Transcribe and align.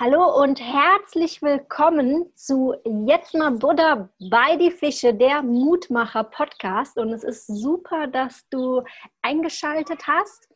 Hallo 0.00 0.42
und 0.42 0.58
herzlich 0.58 1.42
willkommen 1.42 2.34
zu 2.34 2.74
Jetzt 3.06 3.34
mal 3.34 3.50
Buddha 3.50 4.08
bei 4.30 4.56
die 4.56 4.70
Fische, 4.70 5.12
der 5.12 5.42
Mutmacher 5.42 6.24
Podcast. 6.24 6.96
Und 6.96 7.12
es 7.12 7.22
ist 7.22 7.46
super, 7.46 8.06
dass 8.06 8.48
du 8.48 8.82
eingeschaltet 9.20 10.06
hast. 10.06 10.48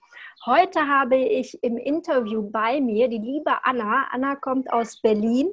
Heute 0.46 0.88
habe 0.88 1.16
ich 1.16 1.62
im 1.62 1.76
Interview 1.76 2.50
bei 2.50 2.80
mir 2.80 3.08
die 3.08 3.18
liebe 3.18 3.62
Anna. 3.62 4.06
Anna 4.10 4.36
kommt 4.36 4.72
aus 4.72 5.02
Berlin 5.02 5.50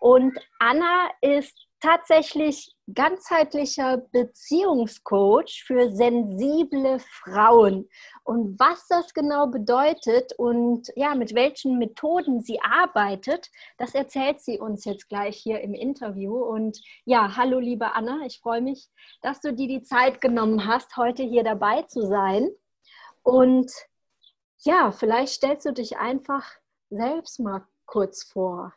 und 0.00 0.38
Anna 0.58 1.10
ist 1.20 1.54
tatsächlich 1.80 2.74
ganzheitlicher 2.92 3.98
Beziehungscoach 4.12 5.64
für 5.66 5.90
sensible 5.90 6.98
Frauen. 6.98 7.88
Und 8.24 8.58
was 8.58 8.86
das 8.88 9.14
genau 9.14 9.46
bedeutet 9.46 10.32
und 10.38 10.88
ja, 10.96 11.14
mit 11.14 11.34
welchen 11.34 11.78
Methoden 11.78 12.42
sie 12.42 12.60
arbeitet, 12.60 13.50
das 13.78 13.94
erzählt 13.94 14.40
sie 14.40 14.58
uns 14.58 14.84
jetzt 14.84 15.08
gleich 15.08 15.36
hier 15.36 15.60
im 15.60 15.74
Interview. 15.74 16.36
Und 16.36 16.80
ja, 17.04 17.36
hallo 17.36 17.58
liebe 17.58 17.94
Anna, 17.94 18.20
ich 18.26 18.40
freue 18.40 18.60
mich, 18.60 18.88
dass 19.22 19.40
du 19.40 19.52
dir 19.52 19.68
die 19.68 19.82
Zeit 19.82 20.20
genommen 20.20 20.66
hast, 20.66 20.96
heute 20.96 21.22
hier 21.22 21.44
dabei 21.44 21.82
zu 21.82 22.06
sein. 22.06 22.50
Und 23.22 23.72
ja, 24.62 24.92
vielleicht 24.92 25.34
stellst 25.34 25.66
du 25.66 25.72
dich 25.72 25.98
einfach 25.98 26.44
selbst 26.90 27.40
mal 27.40 27.66
kurz 27.86 28.24
vor. 28.24 28.72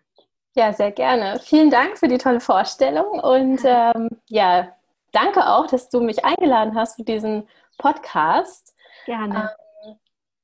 Ja, 0.55 0.71
sehr 0.71 0.91
gerne. 0.91 1.39
Vielen 1.39 1.71
Dank 1.71 1.97
für 1.97 2.07
die 2.07 2.19
tolle 2.19 2.39
Vorstellung 2.39 3.19
und 3.19 3.61
ähm, 3.63 4.09
ja, 4.29 4.71
danke 5.11 5.47
auch, 5.47 5.65
dass 5.65 5.89
du 5.89 5.99
mich 5.99 6.23
eingeladen 6.23 6.75
hast 6.75 6.95
für 6.95 7.03
diesen 7.03 7.47
Podcast. 7.79 8.75
Gerne. 9.05 9.51
Ähm, 9.85 9.95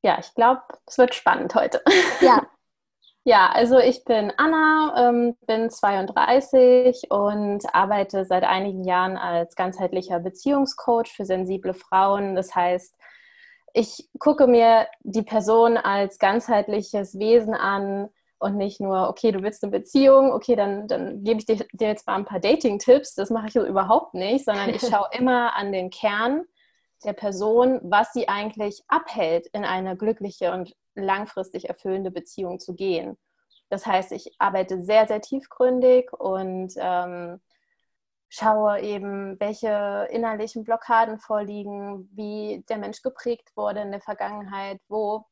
ja, 0.02 0.18
ich 0.20 0.34
glaube, 0.34 0.62
es 0.88 0.98
wird 0.98 1.14
spannend 1.14 1.54
heute. 1.54 1.84
Ja. 2.22 2.42
ja, 3.24 3.52
also 3.54 3.78
ich 3.78 4.04
bin 4.04 4.34
Anna, 4.38 5.10
ähm, 5.10 5.38
bin 5.46 5.70
32 5.70 7.12
und 7.12 7.64
arbeite 7.76 8.26
seit 8.26 8.44
einigen 8.46 8.86
Jahren 8.86 9.16
als 9.16 9.56
ganzheitlicher 9.56 10.20
Beziehungscoach 10.20 11.10
für 11.16 11.26
sensible 11.26 11.76
Frauen. 11.76 12.36
Das 12.36 12.56
heißt, 12.56 12.96
ich 13.74 14.10
gucke 14.18 14.48
mir 14.48 14.88
die 15.02 15.22
Person 15.22 15.78
als 15.78 16.18
ganzheitliches 16.18 17.20
Wesen 17.20 17.54
an, 17.54 18.10
und 18.40 18.56
nicht 18.56 18.80
nur, 18.80 19.10
okay, 19.10 19.32
du 19.32 19.44
willst 19.44 19.64
eine 19.64 19.72
Beziehung, 19.72 20.32
okay, 20.32 20.56
dann, 20.56 20.88
dann 20.88 21.24
gebe 21.24 21.40
ich 21.40 21.46
dir, 21.46 21.58
dir 21.74 21.90
jetzt 21.90 22.08
mal 22.08 22.16
ein 22.16 22.26
paar 22.26 22.40
Dating-Tipps. 22.40 23.14
Das 23.16 23.30
mache 23.30 23.48
ich 23.48 23.56
überhaupt 23.56 24.14
nicht, 24.14 24.46
sondern 24.46 24.70
ich 24.70 24.82
schaue 24.90 25.10
immer 25.12 25.56
an 25.56 25.72
den 25.72 25.90
Kern 25.90 26.46
der 27.04 27.14
Person, 27.14 27.80
was 27.84 28.14
sie 28.14 28.28
eigentlich 28.28 28.84
abhält, 28.88 29.48
in 29.48 29.66
eine 29.66 29.96
glückliche 29.96 30.54
und 30.54 30.74
langfristig 30.96 31.68
erfüllende 31.70 32.12
Beziehung 32.12 32.60
zu 32.60 32.76
gehen. 32.76 33.18
Das 33.70 33.86
heißt, 33.86 34.12
ich 34.14 34.34
arbeite 34.40 34.82
sehr, 34.82 35.08
sehr 35.08 35.22
tiefgründig 35.22 36.12
und 36.14 36.74
ähm, 36.78 37.40
schaue 38.30 38.80
eben, 38.82 39.40
welche 39.40 40.08
innerlichen 40.12 40.64
Blockaden 40.64 41.20
vorliegen, 41.20 42.10
wie 42.14 42.64
der 42.70 42.78
Mensch 42.78 43.02
geprägt 43.02 43.52
wurde 43.56 43.82
in 43.82 43.92
der 43.92 44.02
Vergangenheit, 44.02 44.80
wo 44.88 45.26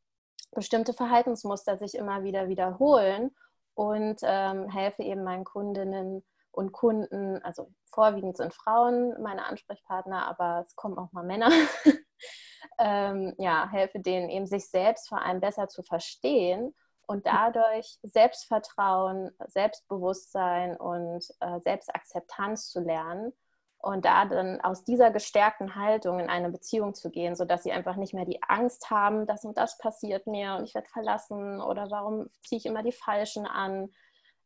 bestimmte 0.52 0.93
Verhaltensmuster 0.93 1.77
sich 1.77 1.95
immer 1.95 2.23
wieder 2.23 2.47
wiederholen 2.47 3.35
und 3.73 4.19
ähm, 4.23 4.69
helfe 4.69 5.03
eben 5.03 5.23
meinen 5.23 5.43
Kundinnen 5.43 6.23
und 6.52 6.71
Kunden, 6.71 7.41
also 7.43 7.71
vorwiegend 7.85 8.38
sind 8.38 8.53
Frauen 8.53 9.21
meine 9.21 9.45
Ansprechpartner, 9.45 10.27
aber 10.27 10.63
es 10.65 10.75
kommen 10.75 10.97
auch 10.97 11.11
mal 11.11 11.23
Männer, 11.23 11.52
ähm, 12.80 13.35
ja, 13.38 13.69
helfe 13.69 13.99
denen 13.99 14.30
eben 14.30 14.47
sich 14.47 14.69
selbst 14.69 15.08
vor 15.08 15.21
allem 15.21 15.39
besser 15.39 15.67
zu 15.67 15.83
verstehen 15.83 16.73
und 17.05 17.25
dadurch 17.27 17.99
Selbstvertrauen, 18.02 19.31
Selbstbewusstsein 19.45 20.75
und 20.77 21.25
äh, 21.39 21.59
Selbstakzeptanz 21.59 22.69
zu 22.69 22.81
lernen 22.81 23.33
und 23.80 24.06
da 24.06 24.25
dann 24.25 24.59
aus 24.61 24.83
dieser 24.83 25.11
gestärkten 25.11 25.76
Haltung 25.76 26.20
in 26.20 26.30
eine 26.30 26.49
Beziehung 26.49 26.93
zu 26.93 27.10
gehen, 27.10 27.36
sodass 27.36 27.64
sie 27.64 27.71
einfach 27.71 27.95
nicht 27.95 28.14
mehr 28.14 28.26
die 28.26 28.42
Angst 28.43 28.89
haben, 28.89 29.26
das 29.27 29.45
und 29.45 29.58
das 29.58 29.77
passiert 29.77 30.27
mir 30.27 30.55
und 30.55 30.65
ich 30.65 30.76
werde 30.76 30.89
verlassen 30.89 31.61
oder 31.61 31.89
warum 31.92 32.27
ziehe 32.42 32.58
ich 32.58 32.66
immer 32.66 32.83
die 32.83 32.92
Falschen 32.92 33.45
an. 33.45 33.89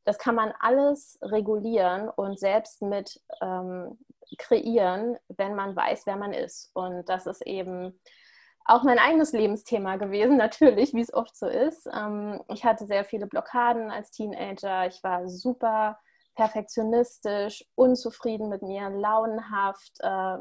Das 0.04 0.18
kann 0.18 0.36
man 0.36 0.54
alles 0.60 1.20
regulieren 1.22 2.10
und 2.10 2.40
selbst 2.40 2.82
mit 2.82 3.22
ähm, 3.42 3.98
kreieren, 4.38 5.18
wenn 5.30 5.56
man 5.56 5.76
weiß, 5.76 6.06
wer 6.06 6.18
man 6.18 6.34
ist. 6.34 6.72
Und 6.74 7.08
das 7.08 7.28
ist 7.28 7.46
eben 7.46 8.00
auch 8.66 8.84
mein 8.84 9.00
eigenes 9.00 9.32
Lebensthema 9.32 9.98
gewesen, 9.98 10.38
natürlich, 10.38 10.94
wie 10.94 11.02
es 11.02 11.14
oft 11.14 11.36
so 11.36 11.48
ist. 11.48 11.88
Ähm, 11.94 12.42
ich 12.50 12.66
hatte 12.66 12.86
sehr 12.86 13.06
viele 13.06 13.28
Blockaden 13.28 13.92
als 13.92 14.12
Teenager. 14.12 14.88
Ich 14.88 15.04
war 15.04 15.28
super 15.28 16.00
perfektionistisch, 16.36 17.66
unzufrieden 17.76 18.50
mit 18.50 18.62
mir, 18.62 18.90
launenhaft, 18.90 19.94
äh, 20.00 20.38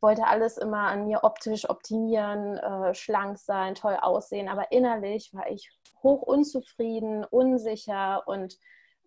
wollte 0.00 0.26
alles 0.26 0.58
immer 0.58 0.88
an 0.88 1.06
mir 1.06 1.22
optisch 1.22 1.68
optimieren, 1.68 2.56
äh, 2.58 2.94
schlank 2.94 3.38
sein, 3.38 3.74
toll 3.74 3.96
aussehen, 4.00 4.48
aber 4.48 4.72
innerlich 4.72 5.32
war 5.32 5.48
ich 5.50 5.70
hoch 6.02 6.22
unzufrieden, 6.22 7.24
unsicher 7.24 8.26
und 8.26 8.58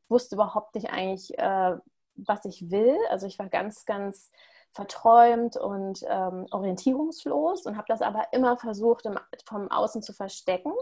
wusste 0.08 0.36
überhaupt 0.36 0.76
nicht 0.76 0.90
eigentlich, 0.90 1.38
äh, 1.38 1.76
was 2.16 2.46
ich 2.46 2.72
will. 2.72 2.98
Also 3.10 3.28
ich 3.28 3.38
war 3.40 3.50
ganz, 3.50 3.86
ganz 3.86 4.32
verträumt 4.72 5.58
und 5.58 6.04
ähm, 6.08 6.48
orientierungslos 6.52 7.66
und 7.66 7.76
habe 7.76 7.88
das 7.88 8.02
aber 8.02 8.28
immer 8.32 8.58
versucht, 8.58 9.06
im, 9.06 9.20
vom 9.46 9.70
Außen 9.70 10.02
zu 10.02 10.14
verstecken. 10.14 10.74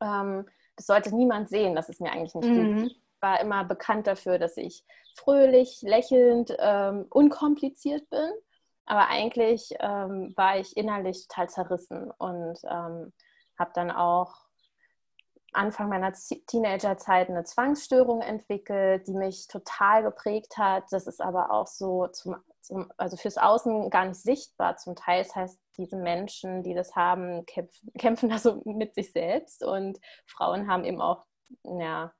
Ähm, 0.00 0.46
das 0.76 0.86
sollte 0.86 1.14
niemand 1.14 1.48
sehen, 1.48 1.74
dass 1.74 1.88
es 1.88 2.00
mir 2.00 2.12
eigentlich 2.12 2.34
nicht 2.34 2.48
mhm. 2.48 2.82
gut 2.82 2.96
war 3.22 3.40
immer 3.40 3.64
bekannt 3.64 4.06
dafür, 4.06 4.38
dass 4.38 4.56
ich 4.56 4.84
fröhlich, 5.14 5.80
lächelnd, 5.82 6.54
ähm, 6.58 7.06
unkompliziert 7.10 8.08
bin. 8.10 8.30
Aber 8.84 9.08
eigentlich 9.08 9.74
ähm, 9.78 10.32
war 10.36 10.58
ich 10.58 10.76
innerlich 10.76 11.28
total 11.28 11.48
zerrissen 11.48 12.10
und 12.18 12.58
ähm, 12.64 13.12
habe 13.58 13.70
dann 13.74 13.90
auch 13.90 14.34
Anfang 15.52 15.88
meiner 15.88 16.12
Teenagerzeit 16.12 17.28
eine 17.28 17.44
Zwangsstörung 17.44 18.22
entwickelt, 18.22 19.06
die 19.06 19.14
mich 19.14 19.46
total 19.48 20.02
geprägt 20.02 20.56
hat. 20.56 20.84
Das 20.90 21.06
ist 21.06 21.20
aber 21.20 21.50
auch 21.52 21.66
so 21.66 22.08
zum, 22.08 22.36
zum, 22.60 22.90
also 22.96 23.16
fürs 23.16 23.36
Außen 23.36 23.90
gar 23.90 24.06
nicht 24.06 24.20
sichtbar 24.20 24.78
zum 24.78 24.96
Teil. 24.96 25.22
Das 25.22 25.36
heißt, 25.36 25.60
diese 25.76 25.96
Menschen, 25.96 26.62
die 26.62 26.74
das 26.74 26.96
haben, 26.96 27.44
kämpfen, 27.46 28.30
da 28.30 28.38
so 28.38 28.62
mit 28.64 28.94
sich 28.94 29.12
selbst 29.12 29.62
und 29.62 30.00
Frauen 30.26 30.68
haben 30.68 30.84
eben 30.84 31.00
auch 31.00 31.26
ja, 31.64 32.12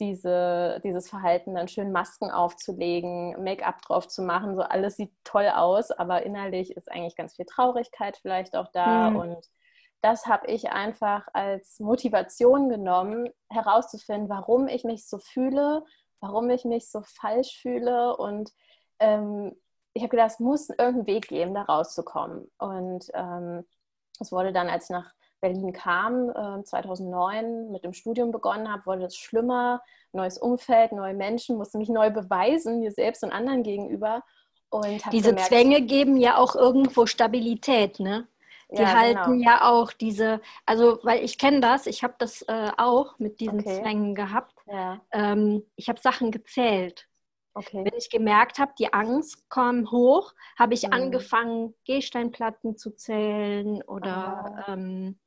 diese, 0.00 0.80
dieses 0.82 1.08
Verhalten, 1.08 1.54
dann 1.54 1.68
schön 1.68 1.92
Masken 1.92 2.30
aufzulegen, 2.30 3.42
Make-up 3.42 3.82
drauf 3.82 4.08
zu 4.08 4.22
machen, 4.22 4.56
so 4.56 4.62
alles 4.62 4.96
sieht 4.96 5.12
toll 5.24 5.48
aus, 5.54 5.90
aber 5.90 6.22
innerlich 6.22 6.76
ist 6.76 6.90
eigentlich 6.90 7.16
ganz 7.16 7.36
viel 7.36 7.46
Traurigkeit 7.46 8.16
vielleicht 8.16 8.56
auch 8.56 8.68
da. 8.72 9.10
Mhm. 9.10 9.16
Und 9.16 9.46
das 10.02 10.26
habe 10.26 10.46
ich 10.46 10.70
einfach 10.70 11.28
als 11.34 11.78
Motivation 11.78 12.68
genommen, 12.68 13.28
herauszufinden, 13.50 14.30
warum 14.30 14.66
ich 14.66 14.84
mich 14.84 15.06
so 15.06 15.18
fühle, 15.18 15.84
warum 16.20 16.48
ich 16.50 16.64
mich 16.64 16.90
so 16.90 17.02
falsch 17.02 17.60
fühle. 17.60 18.16
Und 18.16 18.50
ähm, 18.98 19.54
ich 19.92 20.02
habe 20.02 20.10
gedacht, 20.10 20.32
es 20.32 20.40
muss 20.40 20.70
irgendeinen 20.70 21.06
Weg 21.06 21.28
geben, 21.28 21.54
da 21.54 21.62
rauszukommen. 21.62 22.50
Und 22.58 23.10
ähm, 23.12 23.66
es 24.20 24.32
wurde 24.32 24.52
dann, 24.52 24.68
als 24.68 24.84
ich 24.84 24.90
nach 24.90 25.12
Berlin 25.40 25.72
kam, 25.72 26.30
äh, 26.30 26.62
2009 26.62 27.70
mit 27.70 27.84
dem 27.84 27.92
Studium 27.92 28.30
begonnen 28.30 28.70
habe, 28.70 28.86
wurde 28.86 29.06
es 29.06 29.16
schlimmer. 29.16 29.82
Neues 30.12 30.38
Umfeld, 30.38 30.92
neue 30.92 31.14
Menschen, 31.14 31.56
musste 31.56 31.78
mich 31.78 31.88
neu 31.88 32.10
beweisen, 32.10 32.80
mir 32.80 32.92
selbst 32.92 33.22
und 33.22 33.32
anderen 33.32 33.62
gegenüber. 33.62 34.22
Und 34.70 35.02
diese 35.12 35.30
gemerkt, 35.30 35.48
Zwänge 35.48 35.82
geben 35.82 36.16
ja 36.16 36.36
auch 36.36 36.54
irgendwo 36.54 37.06
Stabilität, 37.06 38.00
ne? 38.00 38.26
Die 38.72 38.82
ja, 38.82 38.94
halten 38.94 39.38
genau. 39.38 39.50
ja 39.50 39.68
auch 39.68 39.92
diese, 39.92 40.40
also 40.64 41.00
weil 41.02 41.24
ich 41.24 41.38
kenne 41.38 41.60
das, 41.60 41.86
ich 41.86 42.04
habe 42.04 42.14
das 42.18 42.42
äh, 42.42 42.70
auch 42.76 43.18
mit 43.18 43.40
diesen 43.40 43.60
okay. 43.60 43.80
Zwängen 43.80 44.14
gehabt. 44.14 44.54
Ja. 44.66 45.00
Ähm, 45.10 45.64
ich 45.74 45.88
habe 45.88 46.00
Sachen 46.00 46.30
gezählt. 46.30 47.08
Okay. 47.54 47.84
Wenn 47.84 47.98
ich 47.98 48.10
gemerkt 48.10 48.60
habe, 48.60 48.72
die 48.78 48.92
Angst 48.92 49.48
kommt 49.48 49.90
hoch, 49.90 50.34
habe 50.56 50.74
ich 50.74 50.86
mhm. 50.86 50.92
angefangen, 50.92 51.74
Gehsteinplatten 51.84 52.76
zu 52.76 52.92
zählen 52.92 53.82
oder 53.82 54.64
ah. 54.66 54.72
ähm, 54.72 55.18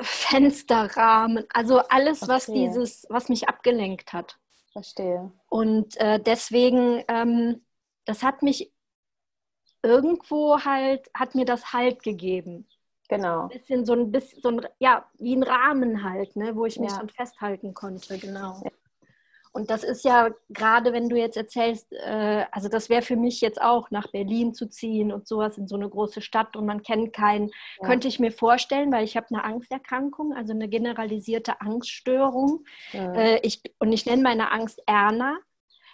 Fensterrahmen, 0.00 1.44
also 1.52 1.78
alles, 1.78 2.20
Verstehe. 2.20 2.34
was 2.34 2.46
dieses, 2.46 3.06
was 3.08 3.28
mich 3.28 3.48
abgelenkt 3.48 4.12
hat. 4.12 4.38
Verstehe. 4.72 5.32
Und 5.48 5.96
äh, 5.98 6.18
deswegen, 6.18 7.04
ähm, 7.08 7.64
das 8.06 8.22
hat 8.22 8.42
mich 8.42 8.72
irgendwo 9.82 10.64
halt, 10.64 11.10
hat 11.14 11.34
mir 11.34 11.44
das 11.44 11.72
Halt 11.72 12.02
gegeben. 12.02 12.66
Genau. 13.08 13.42
ein 13.42 13.48
bisschen 13.50 13.84
so 13.84 13.92
ein 13.92 14.10
bisschen, 14.10 14.40
so 14.40 14.48
ein, 14.48 14.66
ja, 14.78 15.06
wie 15.18 15.36
ein 15.36 15.42
Rahmen 15.42 16.02
halt, 16.02 16.34
ne, 16.34 16.56
wo 16.56 16.64
ich 16.64 16.78
mich 16.78 16.92
ja. 16.92 16.98
dann 16.98 17.10
festhalten 17.10 17.74
konnte, 17.74 18.18
genau. 18.18 18.62
Und 19.54 19.70
das 19.70 19.84
ist 19.84 20.02
ja 20.04 20.30
gerade, 20.48 20.94
wenn 20.94 21.10
du 21.10 21.16
jetzt 21.16 21.36
erzählst, 21.36 21.92
äh, 21.92 22.46
also 22.50 22.68
das 22.68 22.88
wäre 22.88 23.02
für 23.02 23.16
mich 23.16 23.42
jetzt 23.42 23.60
auch 23.60 23.90
nach 23.90 24.10
Berlin 24.10 24.54
zu 24.54 24.66
ziehen 24.66 25.12
und 25.12 25.28
sowas 25.28 25.58
in 25.58 25.68
so 25.68 25.76
eine 25.76 25.90
große 25.90 26.22
Stadt 26.22 26.56
und 26.56 26.64
man 26.64 26.82
kennt 26.82 27.12
keinen, 27.12 27.50
ja. 27.80 27.86
könnte 27.86 28.08
ich 28.08 28.18
mir 28.18 28.32
vorstellen, 28.32 28.90
weil 28.90 29.04
ich 29.04 29.14
habe 29.14 29.26
eine 29.30 29.44
Angsterkrankung, 29.44 30.32
also 30.32 30.54
eine 30.54 30.68
generalisierte 30.68 31.60
Angststörung. 31.60 32.64
Ja. 32.92 33.12
Äh, 33.12 33.40
ich, 33.42 33.62
und 33.78 33.92
ich 33.92 34.06
nenne 34.06 34.22
meine 34.22 34.50
Angst 34.52 34.82
Erna. 34.86 35.38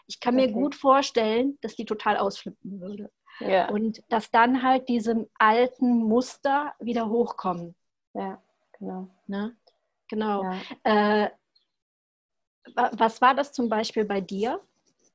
Ich 0.07 0.21
kann 0.21 0.37
okay. 0.37 0.47
mir 0.47 0.53
gut 0.53 0.77
vorstellen, 0.77 1.59
dass 1.61 1.75
die 1.75 1.85
total 1.85 2.17
ausflippen 2.17 2.81
würde. 2.81 3.11
Ja. 3.41 3.69
Und 3.71 4.03
dass 4.09 4.31
dann 4.31 4.63
halt 4.63 4.89
diese 4.89 5.29
alten 5.39 6.05
Muster 6.05 6.75
wieder 6.79 7.09
hochkommen. 7.09 7.75
Ja, 8.15 8.41
genau. 8.79 9.09
Ne? 9.27 9.57
Genau. 10.09 10.45
Äh, 10.85 11.29
was 12.75 13.21
war 13.21 13.35
das 13.35 13.53
zum 13.53 13.69
Beispiel 13.69 14.05
bei 14.05 14.21
dir? 14.21 14.61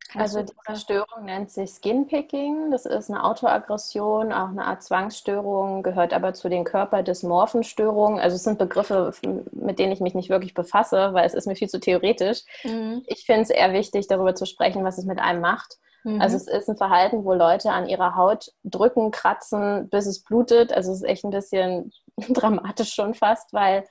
Kannst 0.10 0.36
also 0.36 0.54
die 0.70 0.76
Störung 0.76 1.26
nennt 1.26 1.50
sich 1.50 1.72
Skinpicking. 1.72 2.72
Das 2.72 2.86
ist 2.86 3.10
eine 3.10 3.24
Autoaggression, 3.24 4.32
auch 4.32 4.50
eine 4.50 4.66
Art 4.66 4.84
Zwangsstörung, 4.84 5.82
gehört 5.82 6.14
aber 6.14 6.34
zu 6.34 6.50
den 6.50 6.66
Körperdysmorphenstörungen. 6.66 8.20
Also 8.20 8.36
es 8.36 8.44
sind 8.44 8.60
Begriffe, 8.60 9.12
mit 9.52 9.80
denen 9.80 9.92
ich 9.92 10.02
mich 10.02 10.14
nicht 10.14 10.30
wirklich 10.30 10.54
befasse, 10.54 11.14
weil 11.14 11.26
es 11.26 11.34
ist 11.34 11.48
mir 11.48 11.56
viel 11.56 11.70
zu 11.70 11.80
theoretisch. 11.80 12.44
Mhm. 12.64 13.04
Ich 13.08 13.26
finde 13.26 13.42
es 13.44 13.50
eher 13.50 13.74
wichtig, 13.74 14.08
darüber 14.08 14.36
zu 14.36 14.46
sprechen, 14.46 14.84
was 14.84 14.98
es 14.98 15.06
mit 15.06 15.20
einem 15.20 15.42
macht. 15.42 15.80
Mhm. 16.04 16.22
Also 16.22 16.36
es 16.36 16.48
ist 16.48 16.70
ein 16.70 16.78
Verhalten, 16.78 17.24
wo 17.24 17.34
Leute 17.34 17.72
an 17.72 17.88
ihrer 17.88 18.16
Haut 18.16 18.52
drücken, 18.64 19.10
kratzen, 19.10 19.90
bis 19.90 20.06
es 20.06 20.22
blutet. 20.22 20.74
Also 20.74 20.92
es 20.92 20.98
ist 20.98 21.08
echt 21.08 21.24
ein 21.24 21.32
bisschen 21.32 21.92
dramatisch 22.30 22.94
schon 22.94 23.14
fast, 23.14 23.52
weil 23.54 23.86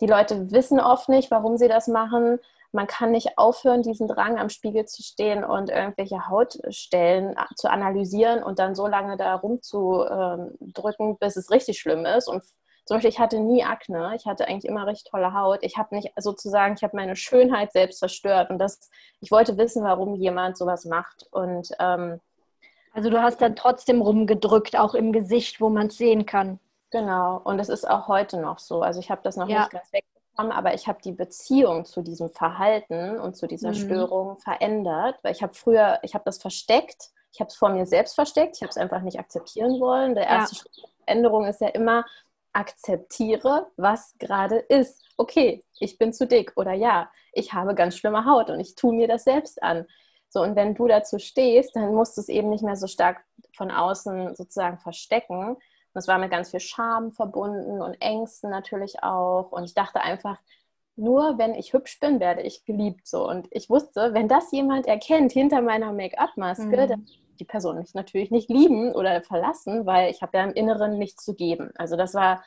die 0.00 0.06
Leute 0.06 0.52
wissen 0.52 0.78
oft 0.78 1.08
nicht, 1.08 1.32
warum 1.32 1.56
sie 1.56 1.68
das 1.68 1.88
machen 1.88 2.38
man 2.72 2.86
kann 2.86 3.12
nicht 3.12 3.38
aufhören, 3.38 3.82
diesen 3.82 4.08
Drang 4.08 4.38
am 4.38 4.50
Spiegel 4.50 4.84
zu 4.84 5.02
stehen 5.02 5.44
und 5.44 5.70
irgendwelche 5.70 6.28
Hautstellen 6.28 7.34
zu 7.56 7.70
analysieren 7.70 8.42
und 8.42 8.58
dann 8.58 8.74
so 8.74 8.86
lange 8.86 9.16
da 9.16 9.34
rumzudrücken, 9.34 11.18
bis 11.18 11.36
es 11.36 11.50
richtig 11.50 11.78
schlimm 11.78 12.04
ist. 12.04 12.28
Und 12.28 12.42
zum 12.84 12.96
Beispiel, 12.96 13.10
ich 13.10 13.18
hatte 13.18 13.40
nie 13.40 13.64
Akne, 13.64 14.14
ich 14.16 14.26
hatte 14.26 14.46
eigentlich 14.48 14.64
immer 14.70 14.86
recht 14.86 15.08
tolle 15.10 15.34
Haut. 15.34 15.60
Ich 15.62 15.76
habe 15.76 15.94
nicht 15.94 16.12
sozusagen, 16.16 16.74
ich 16.74 16.82
habe 16.82 16.96
meine 16.96 17.16
Schönheit 17.16 17.72
selbst 17.72 18.00
zerstört 18.00 18.50
und 18.50 18.58
das, 18.58 18.90
ich 19.20 19.30
wollte 19.30 19.56
wissen, 19.56 19.82
warum 19.84 20.14
jemand 20.14 20.58
sowas 20.58 20.84
macht. 20.84 21.26
Und 21.30 21.70
ähm, 21.78 22.20
also 22.92 23.10
du 23.10 23.22
hast 23.22 23.40
dann 23.40 23.56
trotzdem 23.56 24.02
rumgedrückt, 24.02 24.76
auch 24.76 24.94
im 24.94 25.12
Gesicht, 25.12 25.60
wo 25.60 25.68
man 25.70 25.86
es 25.86 25.96
sehen 25.96 26.26
kann. 26.26 26.60
Genau, 26.90 27.40
und 27.44 27.58
es 27.58 27.68
ist 27.68 27.88
auch 27.88 28.08
heute 28.08 28.40
noch 28.40 28.58
so. 28.58 28.82
Also 28.82 29.00
ich 29.00 29.10
habe 29.10 29.20
das 29.22 29.36
noch 29.36 29.48
ja. 29.48 29.60
nicht 29.60 29.70
ganz 29.70 29.92
weg 29.92 30.04
aber 30.38 30.74
ich 30.74 30.86
habe 30.86 31.00
die 31.02 31.12
Beziehung 31.12 31.84
zu 31.84 32.02
diesem 32.02 32.30
Verhalten 32.30 33.18
und 33.18 33.36
zu 33.36 33.46
dieser 33.46 33.70
mhm. 33.70 33.74
Störung 33.74 34.38
verändert, 34.38 35.18
weil 35.22 35.32
ich 35.32 35.42
habe 35.42 35.54
früher, 35.54 35.98
ich 36.02 36.14
habe 36.14 36.24
das 36.24 36.40
versteckt, 36.40 37.10
ich 37.32 37.40
habe 37.40 37.48
es 37.48 37.56
vor 37.56 37.70
mir 37.70 37.86
selbst 37.86 38.14
versteckt, 38.14 38.56
ich 38.56 38.62
habe 38.62 38.70
es 38.70 38.76
einfach 38.76 39.02
nicht 39.02 39.18
akzeptieren 39.18 39.80
wollen. 39.80 40.14
Der 40.14 40.26
erste 40.26 40.56
ja. 40.56 40.62
Schritt 40.62 40.76
der 41.06 41.16
Änderung 41.16 41.44
ist 41.46 41.60
ja 41.60 41.68
immer, 41.68 42.04
akzeptiere, 42.52 43.68
was 43.76 44.16
gerade 44.18 44.58
ist. 44.58 45.04
Okay, 45.16 45.64
ich 45.78 45.98
bin 45.98 46.12
zu 46.12 46.26
dick 46.26 46.52
oder 46.56 46.72
ja, 46.72 47.10
ich 47.32 47.52
habe 47.52 47.74
ganz 47.74 47.96
schlimme 47.96 48.24
Haut 48.24 48.50
und 48.50 48.58
ich 48.58 48.74
tue 48.74 48.94
mir 48.94 49.06
das 49.06 49.24
selbst 49.24 49.62
an. 49.62 49.86
So, 50.28 50.42
und 50.42 50.56
wenn 50.56 50.74
du 50.74 50.86
dazu 50.86 51.18
stehst, 51.18 51.74
dann 51.76 51.94
musst 51.94 52.16
du 52.16 52.20
es 52.20 52.28
eben 52.28 52.50
nicht 52.50 52.62
mehr 52.62 52.76
so 52.76 52.86
stark 52.86 53.24
von 53.56 53.70
außen 53.70 54.34
sozusagen 54.34 54.78
verstecken, 54.78 55.56
das 55.98 56.06
war 56.06 56.18
mit 56.18 56.30
ganz 56.30 56.52
viel 56.52 56.60
Scham 56.60 57.10
verbunden 57.10 57.82
und 57.82 58.00
Ängsten 58.00 58.50
natürlich 58.50 59.02
auch. 59.02 59.50
Und 59.50 59.64
ich 59.64 59.74
dachte 59.74 60.00
einfach, 60.00 60.38
nur 60.94 61.38
wenn 61.38 61.54
ich 61.54 61.72
hübsch 61.72 61.98
bin, 61.98 62.20
werde 62.20 62.42
ich 62.42 62.64
geliebt. 62.64 63.08
So. 63.08 63.28
Und 63.28 63.48
ich 63.50 63.68
wusste, 63.68 64.14
wenn 64.14 64.28
das 64.28 64.52
jemand 64.52 64.86
erkennt 64.86 65.32
hinter 65.32 65.60
meiner 65.60 65.92
Make-up-Maske, 65.92 66.66
mhm. 66.66 66.88
dann 66.88 67.06
die 67.40 67.44
Person 67.44 67.78
mich 67.78 67.94
natürlich 67.94 68.30
nicht 68.30 68.48
lieben 68.48 68.92
oder 68.92 69.22
verlassen, 69.22 69.86
weil 69.86 70.10
ich 70.10 70.22
habe 70.22 70.38
ja 70.38 70.44
im 70.44 70.52
Inneren 70.52 70.98
nichts 70.98 71.24
zu 71.24 71.34
geben. 71.34 71.72
Also 71.76 71.96
das 71.96 72.14
war, 72.14 72.44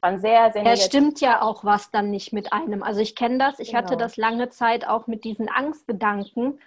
war 0.00 0.18
sehr, 0.18 0.50
sehr 0.52 0.64
Ja, 0.64 0.76
stimmt 0.76 1.20
ja 1.20 1.40
auch 1.42 1.64
was 1.64 1.92
dann 1.92 2.10
nicht 2.10 2.32
mit 2.32 2.52
einem. 2.52 2.82
Also 2.82 3.00
ich 3.00 3.14
kenne 3.14 3.38
das, 3.38 3.60
ich 3.60 3.70
genau. 3.70 3.78
hatte 3.78 3.96
das 3.96 4.16
lange 4.16 4.48
Zeit 4.48 4.88
auch 4.88 5.06
mit 5.06 5.22
diesen 5.22 5.48
Angstgedanken. 5.48 6.58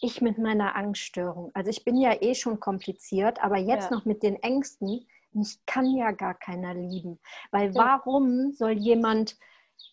Ich 0.00 0.20
mit 0.20 0.36
meiner 0.36 0.74
Angststörung. 0.74 1.52
Also 1.54 1.70
ich 1.70 1.84
bin 1.84 1.96
ja 1.96 2.12
eh 2.20 2.34
schon 2.34 2.60
kompliziert, 2.60 3.42
aber 3.42 3.56
jetzt 3.56 3.90
ja. 3.90 3.96
noch 3.96 4.04
mit 4.04 4.22
den 4.22 4.36
Ängsten 4.42 5.06
mich 5.36 5.58
kann 5.66 5.96
ja 5.96 6.10
gar 6.12 6.34
keiner 6.34 6.74
lieben. 6.74 7.20
Weil 7.50 7.74
warum 7.74 8.52
soll 8.52 8.72
jemand, 8.72 9.36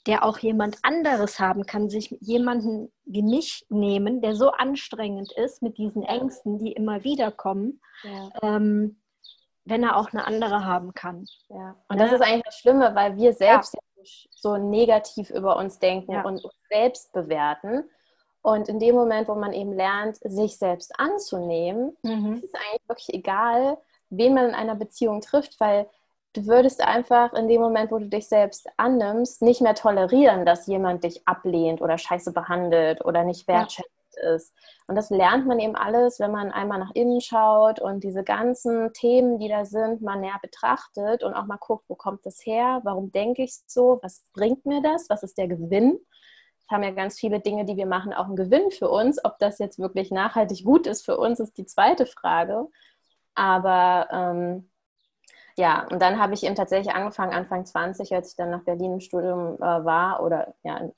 der 0.08 0.24
auch 0.24 0.40
jemand 0.40 0.78
anderes 0.82 1.40
haben 1.40 1.66
kann, 1.66 1.90
sich 1.90 2.16
jemanden 2.22 2.92
wie 3.06 3.22
mich 3.22 3.66
nehmen, 3.70 4.22
der 4.22 4.36
so 4.36 4.52
anstrengend 4.52 5.32
ist 5.34 5.62
mit 5.62 5.78
diesen 5.78 6.04
Ängsten, 6.04 6.58
die 6.58 6.72
immer 6.72 7.04
wieder 7.04 7.32
kommen, 7.32 7.82
ja. 8.04 8.30
ähm, 8.42 9.00
wenn 9.66 9.84
er 9.84 9.98
auch 9.98 10.12
eine 10.12 10.26
andere 10.26 10.66
haben 10.66 10.94
kann. 10.94 11.26
Ja. 11.50 11.76
Und 11.88 12.00
das 12.00 12.12
ist 12.12 12.22
eigentlich 12.22 12.44
das 12.44 12.60
Schlimme, 12.60 12.96
weil 12.96 13.16
wir 13.18 13.34
selbst 13.34 13.76
ja. 13.76 14.04
so 14.32 14.58
negativ 14.58 15.30
über 15.30 15.58
uns 15.58 15.80
denken 15.80 16.16
und 16.26 16.44
uns 16.44 16.56
selbst 16.70 17.14
bewerten. 17.14 17.86
Und 18.42 18.68
in 18.68 18.78
dem 18.78 18.94
Moment, 18.94 19.30
wo 19.30 19.36
man 19.36 19.54
eben 19.54 19.72
lernt, 19.72 20.18
sich 20.18 20.58
selbst 20.58 21.00
anzunehmen, 21.00 21.96
mhm. 22.04 22.34
ist 22.34 22.44
es 22.44 22.54
eigentlich 22.54 22.90
wirklich 22.90 23.14
egal, 23.14 23.78
wen 24.18 24.34
man 24.34 24.50
in 24.50 24.56
einer 24.56 24.76
Beziehung 24.76 25.22
trifft, 25.22 25.60
weil 25.60 25.88
du 26.34 26.48
würdest 26.48 26.82
einfach 26.82 27.34
in 27.34 27.48
dem 27.48 27.62
Moment, 27.62 27.92
wo 27.92 28.00
du 28.00 28.08
dich 28.08 28.28
selbst 28.28 28.68
annimmst, 28.78 29.42
nicht 29.42 29.62
mehr 29.62 29.76
tolerieren, 29.76 30.46
dass 30.46 30.68
jemand 30.68 31.04
dich 31.04 31.28
ablehnt 31.28 31.82
oder 31.82 31.98
scheiße 31.98 32.34
behandelt 32.34 33.06
oder 33.06 33.24
nicht 33.24 33.48
wertschätzt 33.48 33.90
ja. 34.22 34.34
ist. 34.34 34.54
Und 34.88 34.96
das 34.96 35.10
lernt 35.10 35.46
man 35.48 35.60
eben 35.60 35.76
alles, 35.76 36.20
wenn 36.20 36.32
man 36.32 36.52
einmal 36.52 36.80
nach 36.80 36.92
innen 36.94 37.22
schaut 37.22 37.80
und 37.80 38.04
diese 38.04 38.24
ganzen 38.24 38.92
Themen, 38.94 39.40
die 39.40 39.48
da 39.48 39.66
sind, 39.66 40.02
mal 40.02 40.20
näher 40.20 40.40
betrachtet 40.42 41.24
und 41.24 41.34
auch 41.34 41.46
mal 41.46 41.58
guckt, 41.58 41.86
wo 41.88 41.96
kommt 41.96 42.26
das 42.26 42.46
her, 42.46 42.82
warum 42.84 43.12
denke 43.12 43.44
ich 43.44 43.56
so, 43.68 44.00
was 44.02 44.24
bringt 44.34 44.66
mir 44.66 44.82
das, 44.82 45.10
was 45.10 45.24
ist 45.24 45.38
der 45.38 45.48
Gewinn. 45.48 46.00
Wir 46.70 46.78
haben 46.78 46.84
ja 46.84 46.92
ganz 46.92 47.20
viele 47.20 47.40
Dinge, 47.40 47.66
die 47.66 47.78
wir 47.78 47.86
machen, 47.86 48.14
auch 48.14 48.26
einen 48.26 48.36
Gewinn 48.36 48.72
für 48.72 48.90
uns. 48.90 49.24
Ob 49.24 49.38
das 49.38 49.60
jetzt 49.60 49.78
wirklich 49.78 50.10
nachhaltig 50.12 50.64
gut 50.64 50.88
ist 50.88 51.06
für 51.06 51.18
uns, 51.18 51.40
ist 51.40 51.58
die 51.58 51.66
zweite 51.66 52.06
Frage. 52.06 52.68
Aber 53.36 54.08
ähm, 54.12 54.70
ja, 55.58 55.88
und 55.92 56.02
dann 56.02 56.20
habe 56.20 56.34
ich 56.34 56.44
eben 56.44 56.56
tatsächlich 56.56 56.94
angefangen, 56.94 57.34
Anfang 57.34 57.66
20, 57.66 58.14
als 58.14 58.32
ich 58.32 58.36
dann 58.36 58.50
nach 58.50 58.64
Berlin 58.64 58.94
im 58.94 59.00
Studium 59.00 59.56
äh, 59.58 59.86
war 59.86 60.24
oder 60.24 60.56
ja, 60.64 60.90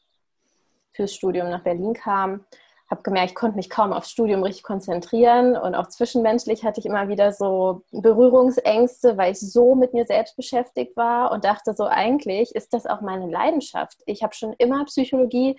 fürs 0.94 1.14
Studium 1.14 1.50
nach 1.50 1.64
Berlin 1.64 1.94
kam, 1.94 2.46
habe 2.90 3.02
gemerkt, 3.02 3.32
ich 3.32 3.36
konnte 3.36 3.58
mich 3.58 3.70
kaum 3.70 3.92
aufs 3.92 4.12
Studium 4.12 4.44
richtig 4.44 4.64
konzentrieren 4.64 5.58
und 5.58 5.76
auch 5.76 5.88
zwischenmenschlich 5.88 6.64
hatte 6.64 6.80
ich 6.80 6.86
immer 6.86 7.10
wieder 7.10 7.34
so 7.34 7.82
Berührungsängste, 7.92 9.18
weil 9.18 9.32
ich 9.32 9.40
so 9.40 9.76
mit 9.76 9.94
mir 9.94 10.06
selbst 10.06 10.36
beschäftigt 10.38 10.96
war 10.96 11.32
und 11.32 11.44
dachte 11.44 11.74
so, 11.74 11.86
eigentlich 11.86 12.54
ist 12.56 12.74
das 12.74 12.86
auch 12.86 13.02
meine 13.02 13.30
Leidenschaft. 13.30 13.98
Ich 14.06 14.24
habe 14.24 14.36
schon 14.36 14.54
immer 14.54 14.86
Psychologie 14.86 15.58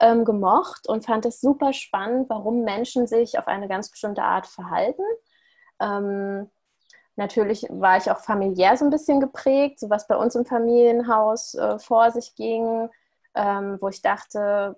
ähm, 0.00 0.24
gemocht 0.24 0.88
und 0.88 1.04
fand 1.04 1.26
es 1.26 1.40
super 1.40 1.74
spannend, 1.74 2.30
warum 2.30 2.62
Menschen 2.62 3.06
sich 3.06 3.38
auf 3.38 3.46
eine 3.46 3.68
ganz 3.68 3.90
bestimmte 3.90 4.22
Art 4.22 4.46
verhalten 4.46 5.04
ähm, 5.82 6.48
natürlich 7.16 7.66
war 7.68 7.96
ich 7.96 8.10
auch 8.10 8.20
familiär 8.20 8.76
so 8.76 8.84
ein 8.84 8.90
bisschen 8.90 9.20
geprägt, 9.20 9.80
so 9.80 9.90
was 9.90 10.06
bei 10.06 10.16
uns 10.16 10.34
im 10.34 10.46
Familienhaus 10.46 11.54
äh, 11.54 11.78
vor 11.78 12.10
sich 12.10 12.34
ging, 12.36 12.88
ähm, 13.34 13.78
wo 13.80 13.88
ich 13.88 14.02
dachte, 14.02 14.76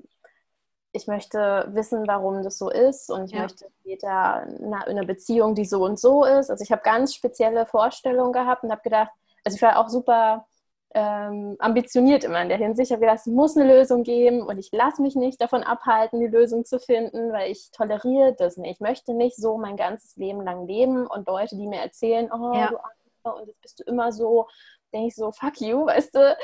ich 0.93 1.09
möchte 1.09 1.69
wissen, 1.73 2.07
warum 2.07 2.43
das 2.43 2.57
so 2.57 2.71
ist 2.71 3.11
und 3.11 3.27
ich 3.27 3.33
ja. 3.33 3.43
möchte 3.43 3.67
später 3.81 4.43
eine, 4.43 4.87
eine 4.87 5.05
Beziehung, 5.05 5.55
die 5.55 5.65
so 5.65 5.85
und 5.85 5.99
so 5.99 6.25
ist. 6.25 6.51
Also 6.51 6.63
ich 6.63 6.71
habe 6.71 6.83
ganz 6.83 7.15
spezielle 7.15 7.67
Vorstellungen 7.67 8.33
gehabt 8.33 8.63
und 8.63 8.71
habe 8.71 8.83
gedacht, 8.83 9.11
also 9.45 9.57
ich 9.57 9.63
war 9.63 9.79
auch 9.79 9.89
super 9.89 10.47
ähm, 10.95 11.57
ambitioniert 11.59 12.23
immer 12.23 12.41
in 12.41 12.49
der 12.49 12.59
Hinsicht. 12.59 12.91
Ich 12.91 12.93
habe 12.93 13.01
gedacht, 13.01 13.19
es 13.19 13.27
muss 13.27 13.57
eine 13.57 13.73
Lösung 13.73 14.05
geben 14.05 14.43
und 14.43 14.59
ich 14.59 14.71
lasse 14.73 15.03
mich 15.03 15.17
nicht 15.17 15.41
davon 15.41 15.65
abhalten, 15.65 16.21
die 16.21 16.29
Lösung 16.29 16.65
zu 16.65 16.79
finden, 16.79 17.33
weil 17.33 17.51
ich 17.51 17.71
toleriere 17.73 18.35
das 18.35 18.57
nicht. 18.57 18.77
Ich 18.77 18.81
möchte 18.81 19.13
nicht 19.13 19.37
so 19.37 19.59
mein 19.59 19.77
ganzes 19.77 20.17
Leben 20.17 20.43
lang 20.43 20.67
leben 20.67 21.07
und 21.07 21.27
Leute, 21.27 21.57
die 21.57 21.67
mir 21.67 21.81
erzählen, 21.81 22.31
oh, 22.33 22.55
ja. 22.55 22.69
du 22.69 22.79
Arme, 22.79 23.41
und 23.41 23.49
jetzt 23.49 23.61
bist 23.61 23.81
du 23.81 23.85
immer 23.85 24.13
so, 24.13 24.47
denke 24.93 25.09
ich 25.09 25.17
so, 25.17 25.33
fuck 25.33 25.61
you, 25.61 25.85
weißt 25.85 26.15
du. 26.15 26.37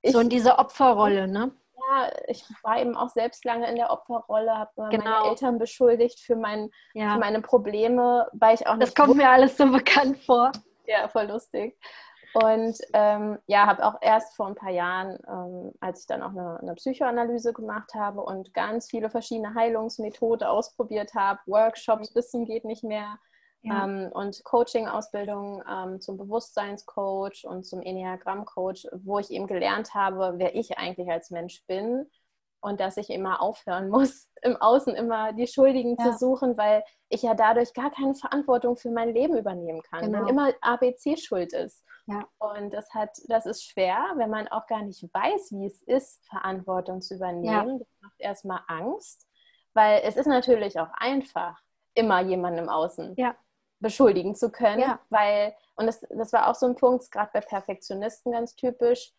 Ich, 0.00 0.12
so 0.12 0.20
in 0.20 0.30
dieser 0.30 0.58
Opferrolle, 0.58 1.28
ne? 1.28 1.52
Ja, 1.76 2.10
ich 2.26 2.44
war 2.62 2.80
eben 2.80 2.96
auch 2.96 3.10
selbst 3.10 3.44
lange 3.44 3.68
in 3.68 3.76
der 3.76 3.90
Opferrolle, 3.90 4.52
habe 4.52 4.88
genau. 4.90 5.04
meine 5.04 5.30
Eltern 5.30 5.58
beschuldigt 5.58 6.18
für, 6.20 6.36
mein, 6.36 6.70
ja. 6.94 7.14
für 7.14 7.20
meine 7.20 7.40
Probleme, 7.40 8.28
weil 8.32 8.54
ich 8.54 8.66
auch 8.66 8.76
nicht. 8.76 8.88
Das 8.88 8.94
kommt 8.94 9.16
mir 9.16 9.28
alles 9.28 9.56
so 9.56 9.66
bekannt 9.70 10.18
vor. 10.24 10.52
Ja, 10.86 11.08
voll 11.08 11.26
lustig. 11.26 11.78
Und 12.34 12.78
ähm, 12.92 13.38
ja, 13.46 13.66
habe 13.66 13.84
auch 13.84 13.96
erst 14.00 14.36
vor 14.36 14.48
ein 14.48 14.54
paar 14.54 14.70
Jahren, 14.70 15.18
ähm, 15.26 15.72
als 15.80 16.00
ich 16.00 16.06
dann 16.06 16.22
auch 16.22 16.30
eine, 16.30 16.58
eine, 16.60 16.74
Psychoanalyse 16.74 17.52
gemacht 17.52 17.94
habe 17.94 18.20
und 18.20 18.52
ganz 18.52 18.90
viele 18.90 19.08
verschiedene 19.08 19.54
Heilungsmethoden 19.54 20.46
ausprobiert 20.46 21.14
habe, 21.14 21.40
Workshops 21.46 22.12
bis 22.12 22.30
zum 22.30 22.44
geht 22.44 22.64
nicht 22.64 22.84
mehr 22.84 23.18
ja. 23.62 23.84
ähm, 23.84 24.10
und 24.12 24.44
Coaching-Ausbildung 24.44 25.62
ähm, 25.68 26.00
zum 26.00 26.18
Bewusstseinscoach 26.18 27.44
und 27.44 27.64
zum 27.64 27.80
Enneagramm-Coach, 27.80 28.88
wo 28.92 29.18
ich 29.18 29.30
eben 29.30 29.46
gelernt 29.46 29.94
habe, 29.94 30.34
wer 30.36 30.54
ich 30.54 30.78
eigentlich 30.78 31.10
als 31.10 31.30
Mensch 31.30 31.64
bin 31.66 32.06
und 32.60 32.80
dass 32.80 32.96
ich 32.96 33.10
immer 33.10 33.40
aufhören 33.40 33.88
muss, 33.90 34.28
im 34.42 34.56
Außen 34.56 34.94
immer 34.94 35.32
die 35.32 35.46
Schuldigen 35.46 35.96
ja. 35.98 36.04
zu 36.04 36.18
suchen, 36.18 36.56
weil 36.56 36.84
ich 37.08 37.22
ja 37.22 37.34
dadurch 37.34 37.72
gar 37.72 37.90
keine 37.90 38.14
Verantwortung 38.14 38.76
für 38.76 38.90
mein 38.90 39.12
Leben 39.12 39.36
übernehmen 39.36 39.82
kann, 39.82 40.00
genau. 40.00 40.20
wenn 40.20 40.28
immer 40.28 40.52
ABC 40.60 41.16
schuld 41.16 41.52
ist. 41.52 41.84
Ja. 42.06 42.26
Und 42.38 42.72
das 42.72 42.92
hat, 42.94 43.10
das 43.28 43.46
ist 43.46 43.64
schwer, 43.64 43.98
wenn 44.16 44.30
man 44.30 44.48
auch 44.48 44.66
gar 44.66 44.82
nicht 44.82 45.02
weiß, 45.02 45.52
wie 45.52 45.66
es 45.66 45.82
ist, 45.82 46.26
Verantwortung 46.26 47.00
zu 47.00 47.16
übernehmen. 47.16 47.44
Ja. 47.46 47.78
Das 47.78 47.88
macht 48.00 48.20
erstmal 48.20 48.60
Angst, 48.66 49.26
weil 49.74 50.00
es 50.04 50.16
ist 50.16 50.26
natürlich 50.26 50.78
auch 50.80 50.90
einfach, 50.94 51.60
immer 51.98 52.20
jemanden 52.20 52.60
im 52.60 52.68
Außen 52.68 53.14
ja. 53.16 53.34
beschuldigen 53.80 54.34
zu 54.34 54.50
können, 54.50 54.98
weil, 55.10 55.54
und 55.74 55.86
das, 55.86 56.00
das 56.10 56.32
war 56.32 56.48
auch 56.48 56.54
so 56.54 56.66
ein 56.66 56.76
Punkt, 56.76 57.10
gerade 57.10 57.30
bei 57.32 57.40
Perfektionisten 57.40 58.32
ganz 58.32 58.54
typisch, 58.54 59.12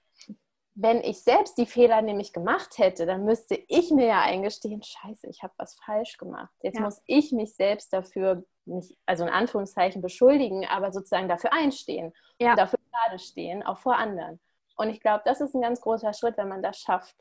wenn 0.82 1.02
ich 1.02 1.22
selbst 1.22 1.58
die 1.58 1.66
Fehler 1.66 2.02
nämlich 2.02 2.32
gemacht 2.32 2.78
hätte, 2.78 3.06
dann 3.06 3.26
müsste 3.26 3.56
ich 3.68 3.92
mir 3.92 4.06
ja 4.06 4.22
eingestehen, 4.22 4.82
scheiße, 4.82 5.28
ich 5.28 5.44
habe 5.44 5.54
was 5.58 5.76
falsch 5.76 6.18
gemacht. 6.18 6.54
Jetzt 6.62 6.78
ja. 6.78 6.86
muss 6.86 7.02
ich 7.06 7.34
mich 7.34 7.54
selbst 7.54 7.92
dafür 7.92 8.46
nicht, 8.64 8.96
also 9.06 9.26
in 9.26 9.30
Anführungszeichen 9.30 10.02
beschuldigen, 10.02 10.66
aber 10.66 10.94
sozusagen 10.94 11.28
dafür 11.28 11.52
einstehen 11.52 12.14
ja. 12.40 12.52
und 12.52 12.60
dafür 12.60 12.80
gerade 12.92 13.20
stehen, 13.20 13.62
auch 13.62 13.78
vor 13.80 13.98
anderen. 13.98 14.40
Und 14.78 14.90
ich 14.90 15.02
glaube, 15.02 15.22
das 15.26 15.42
ist 15.42 15.54
ein 15.54 15.62
ganz 15.62 15.82
großer 15.82 16.14
Schritt, 16.14 16.38
wenn 16.38 16.48
man 16.48 16.64
das 16.64 16.80
schafft, 16.80 17.16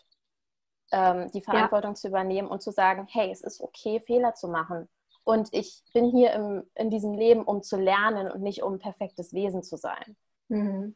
ähm, 0.93 1.29
die 1.33 1.43
Verantwortung 1.43 1.93
ja. 1.93 1.97
zu 1.97 2.09
übernehmen 2.09 2.47
und 2.47 2.63
zu 2.63 2.71
sagen, 2.71 3.09
hey, 3.11 3.33
es 3.33 3.41
ist 3.41 3.61
okay, 3.61 3.99
Fehler 3.99 4.35
zu 4.35 4.47
machen. 4.47 4.89
Und 5.25 5.49
ich 5.53 5.83
bin 5.93 6.11
hier 6.11 6.33
im, 6.33 6.71
in 6.77 6.91
diesem 6.91 7.13
Leben, 7.13 7.43
um 7.43 7.65
zu 7.65 7.77
lernen 7.77 8.31
und 8.31 8.41
nicht 8.41 8.63
um 8.63 8.75
ein 8.75 8.79
perfektes 8.79 9.33
Wesen 9.33 9.65
zu 9.65 9.77
sein. 9.77 10.17
Mhm. 10.47 10.95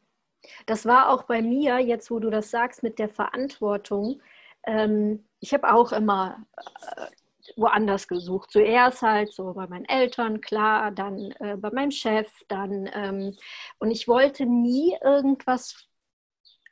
Das 0.65 0.85
war 0.85 1.09
auch 1.09 1.23
bei 1.23 1.41
mir, 1.41 1.79
jetzt 1.79 2.11
wo 2.11 2.19
du 2.19 2.29
das 2.29 2.51
sagst, 2.51 2.83
mit 2.83 2.99
der 2.99 3.09
Verantwortung. 3.09 4.21
Ähm, 4.65 5.25
ich 5.39 5.53
habe 5.53 5.73
auch 5.73 5.91
immer 5.91 6.45
äh, 6.57 7.05
woanders 7.55 8.07
gesucht. 8.07 8.51
Zuerst 8.51 9.01
halt 9.01 9.33
so 9.33 9.53
bei 9.53 9.67
meinen 9.67 9.85
Eltern, 9.85 10.41
klar, 10.41 10.91
dann 10.91 11.31
äh, 11.39 11.57
bei 11.57 11.71
meinem 11.71 11.91
Chef, 11.91 12.29
dann 12.47 12.89
ähm, 12.93 13.35
und 13.79 13.91
ich 13.91 14.07
wollte 14.07 14.45
nie 14.45 14.97
irgendwas, 15.01 15.87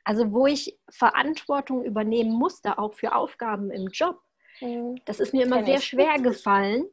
also 0.04 0.32
wo 0.32 0.46
ich 0.46 0.78
Verantwortung 0.88 1.84
übernehmen 1.84 2.32
musste, 2.32 2.78
auch 2.78 2.94
für 2.94 3.14
Aufgaben 3.14 3.70
im 3.70 3.88
Job. 3.88 4.20
Mhm. 4.60 4.96
Das 5.04 5.20
ist 5.20 5.32
mir 5.32 5.44
immer 5.44 5.56
Kenn 5.56 5.66
sehr 5.66 5.78
ich. 5.78 5.84
schwer 5.84 6.18
gefallen, 6.18 6.86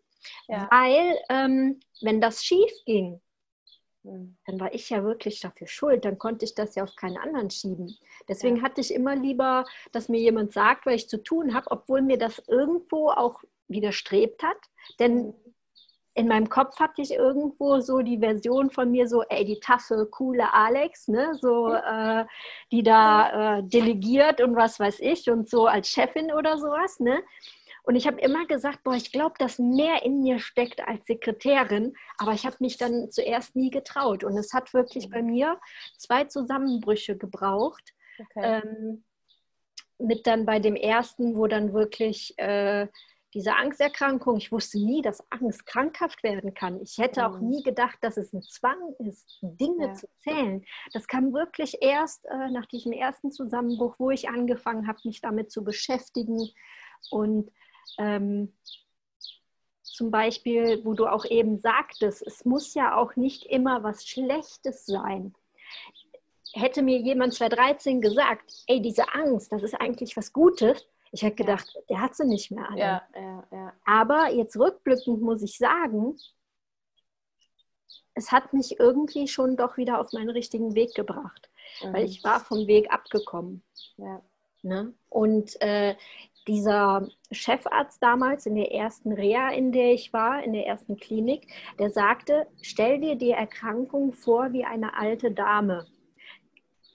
ja. 0.48 0.68
weil 0.72 1.20
ähm, 1.30 1.80
wenn 2.02 2.22
das 2.22 2.44
schief 2.44 2.72
ging. 2.86 3.22
Dann 4.04 4.60
war 4.60 4.74
ich 4.74 4.90
ja 4.90 5.04
wirklich 5.04 5.40
dafür 5.40 5.68
schuld. 5.68 6.06
Dann 6.06 6.18
konnte 6.18 6.46
ich 6.46 6.56
das 6.56 6.76
ja 6.76 6.84
auf 6.84 6.96
keinen 6.96 7.18
anderen 7.18 7.50
schieben. 7.50 7.98
Deswegen 8.28 8.58
ja. 8.58 8.64
hatte 8.64 8.82
ich 8.82 8.94
immer 8.94 9.16
lieber, 9.16 9.66
dass 9.92 10.10
mir 10.10 10.20
jemand 10.20 10.54
sagt, 10.54 10.86
was 10.86 10.96
ich 10.96 11.10
zu 11.10 11.22
tun 11.22 11.54
habe, 11.54 11.70
obwohl 11.72 12.02
mir 12.02 12.18
das 12.18 12.42
irgendwo 12.48 13.10
auch 13.10 13.42
widerstrebt 13.68 14.42
hat. 14.44 14.58
Denn 15.00 15.28
hm. 15.28 15.34
in 16.14 16.28
meinem 16.28 16.50
Kopf 16.50 16.80
hatte 16.80 17.02
ich 17.02 17.12
irgendwo 17.12 17.82
so 17.82 18.00
die 18.00 18.20
Version 18.20 18.72
von 18.72 18.90
mir 18.90 19.08
so, 19.08 19.24
ey, 19.24 19.46
die 19.46 19.60
taffe, 19.60 20.08
coole 20.10 20.54
Alex, 20.54 21.08
ne, 21.08 21.38
so, 21.40 21.74
äh, 21.74 22.26
die 22.72 22.84
da 22.84 23.58
äh, 23.60 23.64
delegiert 23.64 24.42
und 24.42 24.56
was 24.56 24.80
weiß 24.80 25.00
ich 25.02 25.30
und 25.30 25.50
so 25.50 25.68
als 25.68 25.90
Chefin 25.90 26.32
oder 26.32 26.58
sowas, 26.58 27.00
ne. 27.00 27.22
Und 27.84 27.96
ich 27.96 28.08
habe 28.08 28.20
immer 28.22 28.46
gesagt, 28.46 28.84
boah, 28.84 28.96
ich 28.96 29.12
glaube, 29.12 29.36
dass 29.40 29.60
mehr 29.60 30.04
in 30.04 30.22
mir 30.22 30.40
steckt 30.40 30.82
als 30.88 31.06
Sekretärin, 31.06 31.94
aber 32.18 32.34
ich 32.34 32.46
habe 32.46 32.58
mich 32.60 32.78
dann 32.78 33.10
zuerst 33.12 33.56
nie 33.56 33.70
getraut. 33.70 34.24
Und 34.24 34.38
es 34.38 34.54
hat 34.54 34.74
wirklich 34.74 35.10
bei 35.10 35.22
mir 35.22 35.60
zwei 35.98 36.26
Zusammenbrüche 36.26 37.18
gebraucht. 37.18 37.94
Okay. 38.20 38.62
Ähm, 38.64 39.04
mit 39.98 40.28
dann 40.28 40.46
bei 40.46 40.60
dem 40.60 40.76
ersten, 40.76 41.36
wo 41.36 41.48
dann 41.48 41.74
wirklich 41.74 42.34
äh, 42.38 42.88
diese 43.34 43.56
Angsterkrankung, 43.56 44.38
ich 44.38 44.52
wusste 44.52 44.80
nie, 44.80 45.02
dass 45.02 45.24
Angst 45.30 45.66
krankhaft 45.66 46.24
werden 46.24 46.54
kann. 46.54 46.82
Ich 46.82 46.98
hätte 46.98 47.28
auch 47.28 47.40
mhm. 47.40 47.50
nie 47.50 47.64
gedacht, 47.64 47.98
dass 48.02 48.18
es 48.18 48.34
ein 48.34 48.42
Zwang 48.42 48.96
ist, 49.00 49.38
Dinge 49.42 49.88
ja. 49.88 49.94
zu 49.94 50.08
zählen. 50.24 50.66
Das 50.94 51.08
kam 51.08 51.34
wirklich 51.34 51.78
erst 51.82 52.26
äh, 52.26 52.50
nach 52.50 52.66
diesem 52.66 52.92
ersten 52.92 53.32
Zusammenbruch, 53.32 53.96
wo 54.00 54.10
ich 54.10 54.30
angefangen 54.30 54.88
habe, 54.88 55.00
mich 55.04 55.22
damit 55.22 55.52
zu 55.52 55.64
beschäftigen. 55.64 56.50
Und 57.12 57.52
ähm, 57.98 58.54
zum 59.84 60.12
Beispiel, 60.12 60.84
wo 60.86 60.94
du 60.94 61.08
auch 61.08 61.26
eben 61.26 61.58
sagtest, 61.58 62.26
es 62.26 62.46
muss 62.46 62.74
ja 62.74 62.96
auch 62.96 63.16
nicht 63.16 63.46
immer 63.46 63.84
was 63.84 64.08
Schlechtes 64.08 64.86
sein. 64.86 65.34
Hätte 66.54 66.82
mir 66.82 67.00
jemand 67.00 67.34
2013 67.34 68.02
gesagt, 68.02 68.64
ey, 68.68 68.82
diese 68.82 69.14
Angst, 69.14 69.52
das 69.52 69.62
ist 69.62 69.76
eigentlich 69.76 70.16
was 70.16 70.32
Gutes, 70.32 70.86
ich 71.12 71.24
hätte 71.24 71.38
gedacht, 71.38 71.70
ja. 71.74 71.82
der 71.90 72.02
hat 72.02 72.16
sie 72.16 72.26
nicht 72.26 72.52
mehr 72.52 72.70
alle. 72.70 72.80
Ja, 72.80 73.02
ja, 73.52 73.74
Aber 73.86 74.30
jetzt 74.32 74.58
rückblickend 74.58 75.22
muss 75.22 75.42
ich 75.42 75.58
sagen, 75.58 76.18
es 78.14 78.32
hat 78.32 78.54
mich 78.54 78.80
irgendwie 78.80 79.28
schon 79.28 79.58
doch 79.58 79.78
wieder 79.78 80.00
auf 80.00 80.14
meinen 80.14 80.30
richtigen 80.30 80.76
Weg 80.76 80.94
gebracht, 80.94 81.50
mhm. 81.84 81.94
weil 81.94 82.06
ich 82.06 82.24
war 82.24 82.40
vom 82.40 82.68
Weg 82.68 82.92
abgekommen. 82.92 83.64
Ne? 84.62 84.94
Und 85.08 85.62
äh, 85.62 85.96
dieser 86.50 87.08
Chefarzt 87.32 88.02
damals 88.02 88.48
in 88.48 88.56
der 88.56 88.74
ersten 88.74 89.14
Reha, 89.14 89.52
in 89.52 89.72
der 89.72 89.94
ich 89.94 90.12
war, 90.14 90.44
in 90.44 90.52
der 90.52 90.66
ersten 90.66 90.98
Klinik, 90.98 91.48
der 91.78 91.92
sagte, 91.92 92.48
stell 92.64 93.00
dir 93.00 93.16
die 93.16 93.30
Erkrankung 93.30 94.14
vor 94.14 94.52
wie 94.52 94.66
eine 94.66 94.98
alte 94.98 95.32
Dame. 95.32 95.86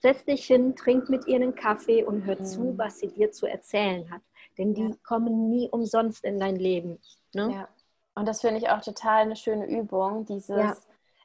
Setz 0.03 0.25
dich 0.25 0.45
hin, 0.47 0.75
trink 0.75 1.09
mit 1.09 1.29
ihr 1.29 1.37
einen 1.37 1.55
Kaffee 1.55 2.03
und 2.03 2.25
hör 2.25 2.43
zu, 2.43 2.63
mhm. 2.63 2.79
was 2.79 2.99
sie 2.99 3.07
dir 3.09 3.31
zu 3.31 3.47
erzählen 3.47 4.11
hat. 4.11 4.23
Denn 4.59 4.75
die 4.75 4.89
ja. 4.89 4.97
kommen 5.05 5.49
nie 5.49 5.69
umsonst 5.71 6.25
in 6.25 6.41
dein 6.41 6.57
Leben. 6.57 6.99
Ne? 7.33 7.53
Ja. 7.53 7.69
Und 8.17 8.27
das 8.27 8.41
finde 8.41 8.59
ich 8.59 8.69
auch 8.69 8.81
total 8.81 9.23
eine 9.23 9.37
schöne 9.37 9.67
Übung, 9.67 10.25
dieses 10.27 10.49
ja. 10.49 10.77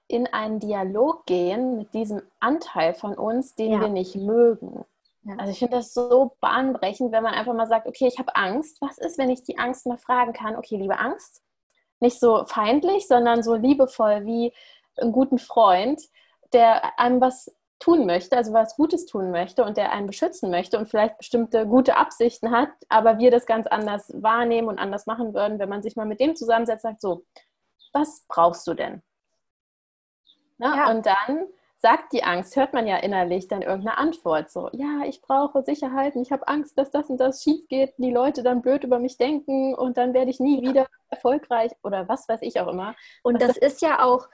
in 0.07 0.27
einen 0.27 0.59
Dialog 0.59 1.25
gehen 1.25 1.77
mit 1.77 1.95
diesem 1.95 2.21
Anteil 2.39 2.93
von 2.93 3.15
uns, 3.15 3.55
den 3.55 3.81
wir 3.81 3.89
nicht 3.89 4.15
mögen. 4.15 4.85
Ja. 5.23 5.35
Also 5.37 5.51
ich 5.51 5.59
finde 5.59 5.77
das 5.77 5.93
so 5.93 6.35
bahnbrechend, 6.39 7.11
wenn 7.11 7.23
man 7.23 7.33
einfach 7.33 7.53
mal 7.53 7.67
sagt, 7.67 7.87
okay, 7.87 8.07
ich 8.07 8.19
habe 8.19 8.35
Angst. 8.35 8.81
Was 8.81 8.97
ist, 8.97 9.17
wenn 9.17 9.29
ich 9.29 9.43
die 9.43 9.57
Angst 9.57 9.85
mal 9.85 9.97
fragen 9.97 10.33
kann? 10.33 10.55
Okay, 10.55 10.77
liebe 10.77 10.97
Angst, 10.97 11.43
nicht 11.99 12.19
so 12.19 12.45
feindlich, 12.45 13.07
sondern 13.07 13.43
so 13.43 13.55
liebevoll 13.55 14.25
wie 14.25 14.53
einen 14.97 15.11
guten 15.11 15.37
Freund, 15.37 16.01
der 16.53 16.97
einem 16.99 17.21
was 17.21 17.51
tun 17.79 18.05
möchte, 18.05 18.35
also 18.35 18.53
was 18.53 18.75
Gutes 18.75 19.05
tun 19.05 19.31
möchte 19.31 19.63
und 19.63 19.77
der 19.77 19.91
einen 19.91 20.07
beschützen 20.07 20.51
möchte 20.51 20.77
und 20.77 20.87
vielleicht 20.87 21.17
bestimmte 21.17 21.65
gute 21.65 21.95
Absichten 21.95 22.51
hat, 22.51 22.69
aber 22.89 23.19
wir 23.19 23.31
das 23.31 23.45
ganz 23.45 23.67
anders 23.67 24.11
wahrnehmen 24.13 24.67
und 24.67 24.79
anders 24.79 25.05
machen 25.05 25.33
würden, 25.33 25.59
wenn 25.59 25.69
man 25.69 25.81
sich 25.81 25.95
mal 25.95 26.05
mit 26.05 26.19
dem 26.19 26.35
zusammensetzt 26.35 26.83
und 26.83 26.91
sagt, 26.91 27.01
so, 27.01 27.25
was 27.93 28.25
brauchst 28.27 28.67
du 28.67 28.73
denn? 28.73 29.01
Na, 30.57 30.75
ja. 30.75 30.91
Und 30.91 31.05
dann 31.05 31.47
sagt 31.81 32.11
die 32.11 32.23
Angst, 32.23 32.55
hört 32.57 32.73
man 32.73 32.87
ja 32.87 32.97
innerlich 32.97 33.47
dann 33.47 33.61
irgendeine 33.61 33.97
Antwort. 33.97 34.51
So, 34.51 34.69
ja, 34.73 35.03
ich 35.07 35.21
brauche 35.21 35.63
Sicherheit 35.63 36.15
und 36.15 36.23
ich 36.23 36.31
habe 36.31 36.47
Angst, 36.47 36.77
dass 36.77 36.91
das 36.91 37.09
und 37.09 37.17
das 37.17 37.41
schief 37.41 37.67
geht, 37.69 37.93
die 37.97 38.11
Leute 38.11 38.43
dann 38.43 38.61
blöd 38.61 38.83
über 38.83 38.99
mich 38.99 39.17
denken 39.17 39.73
und 39.73 39.97
dann 39.97 40.13
werde 40.13 40.29
ich 40.29 40.41
nie 40.41 40.61
wieder 40.61 40.87
erfolgreich 41.09 41.71
oder 41.83 42.07
was 42.09 42.27
weiß 42.27 42.41
ich 42.41 42.59
auch 42.59 42.67
immer. 42.67 42.95
Und 43.23 43.41
das, 43.41 43.55
das 43.55 43.57
ist 43.57 43.81
ja 43.81 44.03
auch, 44.03 44.27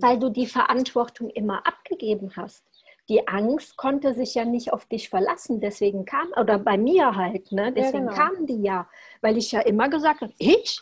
weil 0.00 0.18
du 0.18 0.30
die 0.30 0.46
Verantwortung 0.46 1.28
immer 1.30 1.66
abgegeben 1.66 2.32
hast. 2.36 2.64
Die 3.08 3.26
Angst 3.26 3.76
konnte 3.76 4.14
sich 4.14 4.36
ja 4.36 4.44
nicht 4.44 4.72
auf 4.72 4.86
dich 4.86 5.08
verlassen, 5.08 5.60
deswegen 5.60 6.04
kam, 6.04 6.28
oder 6.40 6.56
bei 6.56 6.78
mir 6.78 7.16
halt, 7.16 7.50
ne? 7.50 7.72
deswegen 7.72 8.06
ja, 8.06 8.12
genau. 8.12 8.24
kamen 8.24 8.46
die 8.46 8.62
ja, 8.62 8.88
weil 9.20 9.36
ich 9.36 9.50
ja 9.50 9.60
immer 9.60 9.88
gesagt 9.88 10.20
habe, 10.20 10.32
ich, 10.38 10.80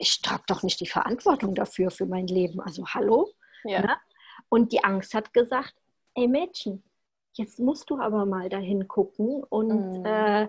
ich 0.00 0.20
trage 0.20 0.42
doch 0.48 0.64
nicht 0.64 0.80
die 0.80 0.88
Verantwortung 0.88 1.54
dafür, 1.54 1.92
für 1.92 2.06
mein 2.06 2.26
Leben. 2.26 2.60
Also 2.60 2.84
hallo? 2.88 3.30
Ja. 3.62 3.82
Ne? 3.82 3.96
Und 4.54 4.70
die 4.70 4.84
Angst 4.84 5.14
hat 5.14 5.34
gesagt, 5.34 5.74
ey 6.14 6.28
Mädchen, 6.28 6.84
jetzt 7.32 7.58
musst 7.58 7.90
du 7.90 7.98
aber 7.98 8.24
mal 8.24 8.48
dahin 8.48 8.86
gucken 8.86 9.42
und 9.42 9.98
mhm. 9.98 10.06
äh, 10.06 10.48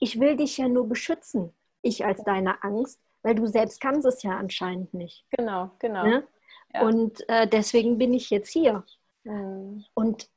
ich 0.00 0.18
will 0.18 0.36
dich 0.36 0.58
ja 0.58 0.66
nur 0.66 0.88
beschützen, 0.88 1.54
ich 1.82 2.04
als 2.04 2.24
deine 2.24 2.64
Angst, 2.64 3.00
weil 3.22 3.36
du 3.36 3.46
selbst 3.46 3.80
kannst 3.80 4.08
es 4.08 4.24
ja 4.24 4.36
anscheinend 4.36 4.92
nicht. 4.92 5.24
Genau, 5.30 5.70
genau. 5.78 6.04
Ne? 6.04 6.26
Ja. 6.74 6.82
Und 6.82 7.28
äh, 7.28 7.46
deswegen 7.46 7.96
bin 7.96 8.12
ich 8.12 8.28
jetzt 8.30 8.50
hier. 8.50 8.84
Mhm. 9.22 9.84
Und 9.94 10.28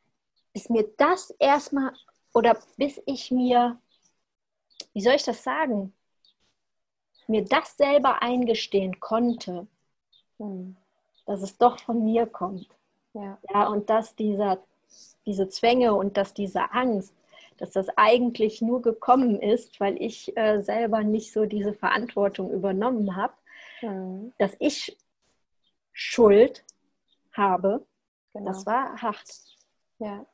bis 0.53 0.69
mir 0.69 0.93
das 0.95 1.31
erstmal, 1.39 1.93
oder 2.35 2.55
bis 2.77 3.01
ich 3.07 3.31
mir, 3.31 3.81
wie 4.93 5.01
soll 5.01 5.15
ich 5.15 5.23
das 5.23 5.43
sagen, 5.43 5.91
mir 7.25 7.45
das 7.45 7.75
selber 7.77 8.21
eingestehen 8.21 8.99
konnte, 8.99 9.65
mhm 10.37 10.77
dass 11.29 11.43
es 11.43 11.59
doch 11.59 11.79
von 11.79 12.03
mir 12.03 12.25
kommt. 12.25 12.67
Ja, 13.13 13.37
ja 13.53 13.67
und 13.67 13.91
dass 13.91 14.15
dieser, 14.15 14.57
diese 15.27 15.47
Zwänge 15.47 15.93
und 15.93 16.17
dass 16.17 16.33
diese 16.33 16.71
Angst, 16.71 17.13
dass 17.57 17.69
das 17.69 17.87
eigentlich 17.97 18.63
nur 18.63 18.81
gekommen 18.81 19.39
ist, 19.39 19.79
weil 19.79 20.01
ich 20.01 20.35
äh, 20.35 20.61
selber 20.61 21.03
nicht 21.03 21.31
so 21.31 21.45
diese 21.45 21.73
Verantwortung 21.75 22.49
übernommen 22.51 23.15
habe, 23.15 23.33
mhm. 23.83 24.33
dass 24.39 24.55
ich 24.57 24.97
Schuld 25.93 26.65
habe, 27.33 27.85
genau. 28.33 28.47
das 28.47 28.65
war 28.65 28.99
hart. 28.99 29.29
Ja. 29.99 30.25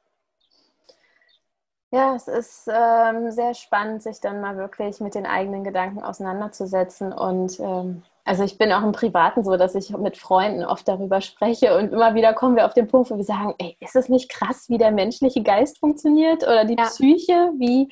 Ja, 1.91 2.15
es 2.15 2.29
ist 2.29 2.69
ähm, 2.71 3.31
sehr 3.31 3.53
spannend, 3.53 4.01
sich 4.01 4.21
dann 4.21 4.39
mal 4.39 4.55
wirklich 4.55 5.01
mit 5.01 5.13
den 5.13 5.25
eigenen 5.25 5.65
Gedanken 5.65 6.01
auseinanderzusetzen. 6.01 7.11
Und 7.11 7.59
ähm, 7.59 8.03
also 8.25 8.43
ich 8.43 8.57
bin 8.57 8.71
auch 8.73 8.83
im 8.83 8.91
Privaten 8.91 9.43
so, 9.43 9.55
dass 9.55 9.75
ich 9.75 9.89
mit 9.91 10.17
Freunden 10.17 10.65
oft 10.65 10.87
darüber 10.87 11.21
spreche 11.21 11.77
und 11.77 11.93
immer 11.93 12.15
wieder 12.15 12.33
kommen 12.33 12.55
wir 12.55 12.65
auf 12.65 12.73
den 12.73 12.87
Punkt, 12.87 13.09
wo 13.09 13.17
wir 13.17 13.23
sagen, 13.23 13.55
ey, 13.59 13.77
ist 13.79 13.95
es 13.95 14.09
nicht 14.09 14.29
krass, 14.29 14.67
wie 14.67 14.77
der 14.77 14.91
menschliche 14.91 15.43
Geist 15.43 15.79
funktioniert 15.79 16.43
oder 16.43 16.65
die 16.65 16.75
ja. 16.77 16.85
Psyche, 16.85 17.53
wie 17.57 17.89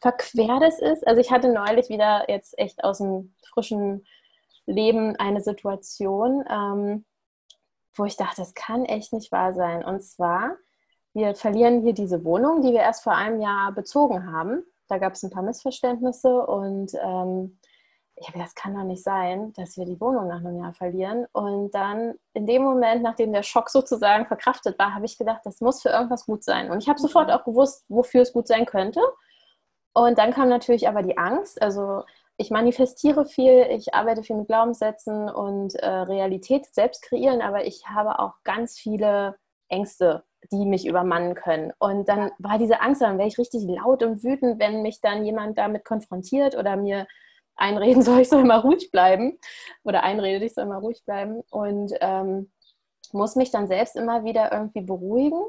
verquer 0.00 0.58
das 0.60 0.80
ist? 0.80 1.06
Also 1.06 1.20
ich 1.20 1.30
hatte 1.30 1.52
neulich 1.52 1.88
wieder 1.88 2.28
jetzt 2.28 2.58
echt 2.58 2.82
aus 2.82 2.98
dem 2.98 3.34
frischen 3.52 4.04
Leben 4.66 5.16
eine 5.16 5.40
Situation, 5.40 6.44
ähm, 6.50 7.04
wo 7.94 8.04
ich 8.04 8.16
dachte, 8.16 8.36
das 8.38 8.54
kann 8.54 8.84
echt 8.84 9.12
nicht 9.12 9.30
wahr 9.30 9.52
sein. 9.52 9.84
Und 9.84 10.02
zwar 10.02 10.56
wir 11.14 11.36
verlieren 11.36 11.82
hier 11.82 11.94
diese 11.94 12.24
Wohnung, 12.24 12.60
die 12.60 12.72
wir 12.72 12.80
erst 12.80 13.04
vor 13.04 13.14
einem 13.14 13.40
Jahr 13.40 13.72
bezogen 13.72 14.32
haben. 14.32 14.64
Da 14.88 14.98
gab 14.98 15.12
es 15.12 15.22
ein 15.22 15.30
paar 15.30 15.44
Missverständnisse 15.44 16.44
und 16.44 16.92
ähm, 17.00 17.58
ich 18.16 18.28
habe 18.28 18.38
das 18.38 18.54
kann 18.54 18.74
doch 18.74 18.84
nicht 18.84 19.02
sein, 19.02 19.52
dass 19.54 19.76
wir 19.76 19.84
die 19.84 20.00
Wohnung 20.00 20.28
nach 20.28 20.38
einem 20.38 20.60
Jahr 20.60 20.72
verlieren. 20.72 21.26
Und 21.32 21.74
dann 21.74 22.14
in 22.32 22.46
dem 22.46 22.62
Moment, 22.62 23.02
nachdem 23.02 23.32
der 23.32 23.42
Schock 23.42 23.70
sozusagen 23.70 24.26
verkraftet 24.26 24.78
war, 24.78 24.94
habe 24.94 25.04
ich 25.04 25.18
gedacht, 25.18 25.40
das 25.44 25.60
muss 25.60 25.82
für 25.82 25.88
irgendwas 25.88 26.26
gut 26.26 26.44
sein. 26.44 26.70
Und 26.70 26.82
ich 26.82 26.88
habe 26.88 27.00
sofort 27.00 27.30
auch 27.30 27.44
gewusst, 27.44 27.84
wofür 27.88 28.22
es 28.22 28.32
gut 28.32 28.46
sein 28.46 28.66
könnte. 28.66 29.00
Und 29.92 30.18
dann 30.18 30.32
kam 30.32 30.48
natürlich 30.48 30.88
aber 30.88 31.02
die 31.02 31.18
Angst. 31.18 31.60
Also 31.60 32.04
ich 32.36 32.50
manifestiere 32.50 33.26
viel, 33.26 33.66
ich 33.70 33.94
arbeite 33.94 34.22
viel 34.22 34.36
mit 34.36 34.48
Glaubenssätzen 34.48 35.28
und 35.28 35.74
äh, 35.76 35.88
Realität 35.88 36.66
selbst 36.66 37.02
kreieren, 37.02 37.42
aber 37.42 37.64
ich 37.66 37.84
habe 37.88 38.18
auch 38.18 38.34
ganz 38.44 38.78
viele 38.78 39.36
Ängste 39.68 40.24
die 40.52 40.66
mich 40.66 40.86
übermannen 40.86 41.34
können. 41.34 41.72
Und 41.78 42.08
dann 42.08 42.30
war 42.38 42.58
diese 42.58 42.80
Angst, 42.80 43.02
dann 43.02 43.18
wäre 43.18 43.28
ich 43.28 43.38
richtig 43.38 43.64
laut 43.64 44.02
und 44.02 44.22
wütend, 44.22 44.58
wenn 44.58 44.82
mich 44.82 45.00
dann 45.00 45.24
jemand 45.24 45.58
damit 45.58 45.84
konfrontiert 45.84 46.56
oder 46.56 46.76
mir 46.76 47.06
einreden 47.56 48.02
soll, 48.02 48.20
ich 48.20 48.28
soll 48.28 48.40
immer 48.40 48.60
ruhig 48.62 48.90
bleiben 48.90 49.38
oder 49.84 50.02
einredet, 50.02 50.42
ich 50.42 50.54
soll 50.54 50.64
immer 50.64 50.78
ruhig 50.78 51.04
bleiben 51.04 51.42
und 51.50 51.92
ähm, 52.00 52.50
muss 53.12 53.36
mich 53.36 53.50
dann 53.50 53.68
selbst 53.68 53.96
immer 53.96 54.24
wieder 54.24 54.52
irgendwie 54.52 54.82
beruhigen 54.82 55.42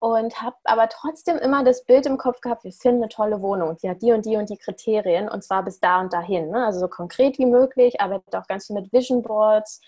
und 0.00 0.40
habe 0.40 0.56
aber 0.64 0.88
trotzdem 0.88 1.38
immer 1.38 1.64
das 1.64 1.84
Bild 1.84 2.06
im 2.06 2.18
Kopf 2.18 2.40
gehabt, 2.40 2.64
wir 2.64 2.72
finden 2.72 3.02
eine 3.02 3.08
tolle 3.08 3.42
Wohnung, 3.42 3.76
die 3.82 3.90
hat 3.90 4.02
die 4.02 4.12
und 4.12 4.24
die 4.26 4.36
und 4.36 4.48
die 4.48 4.58
Kriterien 4.58 5.28
und 5.28 5.42
zwar 5.42 5.64
bis 5.64 5.80
da 5.80 6.00
und 6.00 6.12
dahin. 6.12 6.50
Ne? 6.50 6.64
Also 6.66 6.80
so 6.80 6.88
konkret 6.88 7.38
wie 7.38 7.46
möglich, 7.46 8.00
arbeite 8.00 8.38
auch 8.38 8.46
ganz 8.46 8.66
viel 8.66 8.76
mit 8.76 8.92
Vision 8.92 9.22
Boards. 9.22 9.80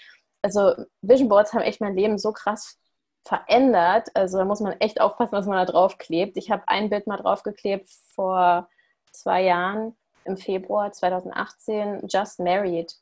Also 0.43 0.75
Vision 1.03 1.29
Boards 1.29 1.53
haben 1.53 1.63
echt 1.63 1.81
mein 1.81 1.95
Leben 1.95 2.19
so 2.19 2.33
krass 2.33 2.79
verändert. 3.25 4.09
Also 4.15 4.39
da 4.39 4.45
muss 4.45 4.61
man 4.61 4.73
echt 4.81 5.01
aufpassen, 5.01 5.33
was 5.33 5.47
man 5.47 5.65
da 5.65 5.71
drauf 5.71 5.99
klebt. 5.99 6.37
Ich 6.37 6.51
habe 6.51 6.65
ein 6.67 6.91
Bild 6.91 7.07
mal 7.07 7.17
draufgeklebt 7.19 7.89
vor 8.15 8.69
zwei 9.13 9.43
Jahren, 9.43 9.97
im 10.25 10.37
Februar 10.37 10.93
2018, 10.93 12.07
Just 12.09 12.41
Married. 12.41 12.95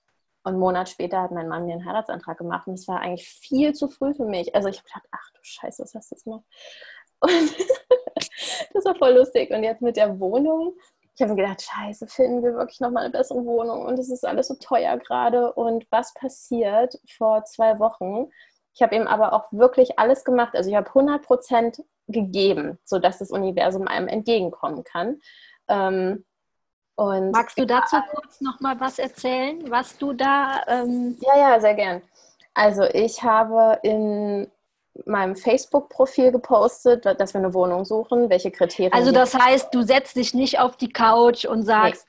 Und 0.45 0.53
einen 0.53 0.61
Monat 0.61 0.89
später 0.89 1.21
hat 1.21 1.33
mein 1.33 1.49
Mann 1.49 1.67
mir 1.67 1.75
einen 1.75 1.85
Heiratsantrag 1.85 2.39
gemacht 2.39 2.67
und 2.67 2.79
das 2.79 2.89
war 2.89 3.01
eigentlich 3.01 3.29
viel 3.29 3.75
zu 3.75 3.89
früh 3.89 4.15
für 4.15 4.25
mich. 4.25 4.55
Also 4.55 4.69
ich 4.69 4.79
habe 4.79 4.89
gedacht, 4.89 5.09
ach 5.11 5.31
du 5.33 5.41
Scheiße, 5.43 5.83
was 5.83 5.95
hast 5.95 6.11
du 6.11 6.15
jetzt 6.15 6.25
gemacht? 6.25 6.45
Und 7.21 7.31
das 8.75 8.85
war 8.85 8.95
voll 8.95 9.15
lustig. 9.15 9.51
Und 9.51 9.65
jetzt 9.65 9.83
mit 9.83 9.97
der 9.97 10.21
Wohnung, 10.21 10.77
ich 11.19 11.23
habe 11.23 11.35
mir 11.35 11.43
gedacht, 11.43 11.63
scheiße, 11.63 12.07
finden 12.07 12.45
wir 12.45 12.55
wirklich 12.55 12.79
nochmal 12.79 13.03
eine 13.03 13.13
bessere 13.13 13.45
Wohnung 13.45 13.85
und 13.85 13.99
es 13.99 14.09
ist 14.09 14.25
alles 14.25 14.47
so 14.47 14.55
teuer 14.55 14.99
gerade. 14.99 15.53
Und 15.53 15.85
was 15.91 16.15
passiert 16.15 16.97
vor 17.17 17.43
zwei 17.45 17.81
Wochen? 17.81 18.31
Ich 18.73 18.83
habe 18.83 18.95
eben 18.95 19.09
aber 19.09 19.33
auch 19.33 19.51
wirklich 19.51 19.99
alles 19.99 20.25
gemacht. 20.25 20.55
Also 20.55 20.71
ich 20.71 20.77
habe 20.77 20.87
100 20.87 21.21
Prozent 21.21 21.83
gegeben, 22.07 22.79
sodass 22.85 23.19
das 23.19 23.33
Universum 23.33 23.89
einem 23.89 24.07
entgegenkommen 24.07 24.85
kann. 24.85 25.19
Ähm, 25.67 26.25
und 26.99 27.31
Magst 27.31 27.57
du 27.57 27.65
dazu 27.65 27.97
kurz 28.11 28.41
noch 28.41 28.59
mal 28.59 28.81
was 28.81 28.99
erzählen, 28.99 29.71
was 29.71 29.97
du 29.99 30.13
da? 30.15 30.63
Ähm 30.67 31.17
ja, 31.21 31.39
ja, 31.39 31.61
sehr 31.61 31.75
gern. 31.75 32.03
Also 32.55 32.83
ich 32.83 33.23
habe 33.23 33.79
in 33.85 34.51
meinem 35.07 35.37
Facebook-Profil 35.37 36.33
gepostet, 36.33 37.07
dass 37.07 37.35
wir 37.35 37.39
eine 37.39 37.55
Wohnung 37.55 37.85
suchen, 37.85 38.29
welche 38.31 38.51
Kriterien. 38.51 38.93
Also 38.93 39.13
das 39.13 39.33
heißt, 39.33 39.73
du 39.73 39.83
setzt 39.83 40.17
dich 40.17 40.35
nicht 40.35 40.59
auf 40.59 40.77
die 40.77 40.89
Couch 40.89 41.45
und 41.45 41.63
sagst, 41.63 42.05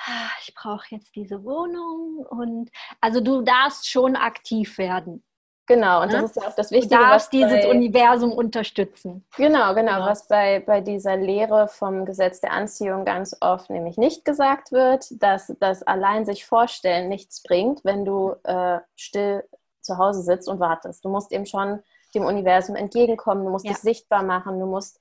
Ah, 0.00 0.30
ich 0.42 0.54
brauche 0.54 0.86
jetzt 0.90 1.14
diese 1.14 1.44
Wohnung 1.44 2.24
und 2.30 2.70
also 3.00 3.20
du 3.20 3.42
darfst 3.42 3.88
schon 3.88 4.14
aktiv 4.14 4.78
werden. 4.78 5.24
Genau, 5.68 6.00
und 6.02 6.08
ne? 6.08 6.22
das 6.22 6.30
ist 6.30 6.36
ja 6.36 6.48
auch 6.48 6.54
das 6.54 6.70
Wichtige. 6.70 6.96
Du 6.96 7.02
darfst 7.02 7.32
dieses 7.32 7.62
bei, 7.64 7.70
Universum 7.70 8.32
unterstützen. 8.32 9.24
Genau, 9.36 9.74
genau, 9.74 9.96
genau, 9.96 10.06
was 10.06 10.26
bei, 10.26 10.60
bei 10.60 10.80
dieser 10.80 11.16
Lehre 11.16 11.68
vom 11.68 12.06
Gesetz 12.06 12.40
der 12.40 12.52
Anziehung 12.52 13.04
ganz 13.04 13.36
oft 13.40 13.68
nämlich 13.68 13.98
nicht 13.98 14.24
gesagt 14.24 14.72
wird, 14.72 15.06
dass 15.22 15.52
das 15.60 15.82
allein 15.82 16.24
sich 16.24 16.46
vorstellen 16.46 17.10
nichts 17.10 17.42
bringt, 17.42 17.84
wenn 17.84 18.06
du 18.06 18.34
äh, 18.44 18.78
still 18.96 19.44
zu 19.82 19.98
Hause 19.98 20.22
sitzt 20.22 20.48
und 20.48 20.58
wartest. 20.58 21.04
Du 21.04 21.10
musst 21.10 21.32
eben 21.32 21.44
schon 21.44 21.80
dem 22.14 22.24
Universum 22.24 22.74
entgegenkommen, 22.74 23.44
du 23.44 23.50
musst 23.50 23.66
ja. 23.66 23.72
dich 23.72 23.80
sichtbar 23.80 24.22
machen, 24.22 24.58
du 24.58 24.66
musst 24.66 25.00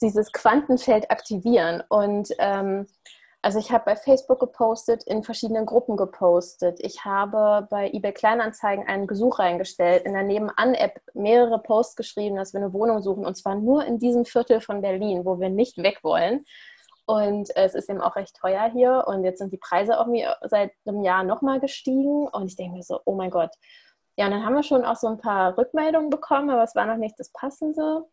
dieses 0.00 0.32
Quantenfeld 0.32 1.10
aktivieren. 1.10 1.82
Und 1.88 2.30
ähm, 2.38 2.86
also 3.46 3.60
ich 3.60 3.70
habe 3.70 3.84
bei 3.84 3.94
Facebook 3.94 4.40
gepostet, 4.40 5.04
in 5.04 5.22
verschiedenen 5.22 5.66
Gruppen 5.66 5.96
gepostet. 5.96 6.80
Ich 6.80 7.04
habe 7.04 7.68
bei 7.70 7.92
eBay 7.92 8.12
Kleinanzeigen 8.12 8.88
einen 8.88 9.06
Gesuch 9.06 9.38
reingestellt, 9.38 10.04
in 10.04 10.14
der 10.14 10.24
Nebenan-App 10.24 11.00
mehrere 11.14 11.60
Posts 11.60 11.94
geschrieben, 11.94 12.34
dass 12.34 12.54
wir 12.54 12.60
eine 12.60 12.72
Wohnung 12.72 13.02
suchen 13.02 13.24
und 13.24 13.36
zwar 13.36 13.54
nur 13.54 13.84
in 13.84 14.00
diesem 14.00 14.24
Viertel 14.24 14.60
von 14.60 14.82
Berlin, 14.82 15.24
wo 15.24 15.38
wir 15.38 15.48
nicht 15.48 15.78
weg 15.78 16.00
wollen. 16.02 16.44
Und 17.06 17.54
es 17.54 17.76
ist 17.76 17.88
eben 17.88 18.00
auch 18.00 18.16
recht 18.16 18.34
teuer 18.34 18.68
hier 18.72 19.04
und 19.06 19.22
jetzt 19.22 19.38
sind 19.38 19.52
die 19.52 19.58
Preise 19.58 20.00
auch 20.00 20.08
mir 20.08 20.36
seit 20.42 20.72
einem 20.84 21.02
Jahr 21.02 21.22
nochmal 21.22 21.60
gestiegen 21.60 22.26
und 22.26 22.46
ich 22.46 22.56
denke 22.56 22.78
mir 22.78 22.82
so, 22.82 22.98
oh 23.04 23.14
mein 23.14 23.30
Gott. 23.30 23.54
Ja, 24.16 24.24
und 24.24 24.32
dann 24.32 24.44
haben 24.44 24.56
wir 24.56 24.64
schon 24.64 24.84
auch 24.84 24.96
so 24.96 25.06
ein 25.06 25.18
paar 25.18 25.56
Rückmeldungen 25.56 26.10
bekommen, 26.10 26.50
aber 26.50 26.64
es 26.64 26.74
war 26.74 26.86
noch 26.86 26.96
nicht 26.96 27.14
das 27.20 27.30
Passende. 27.30 28.06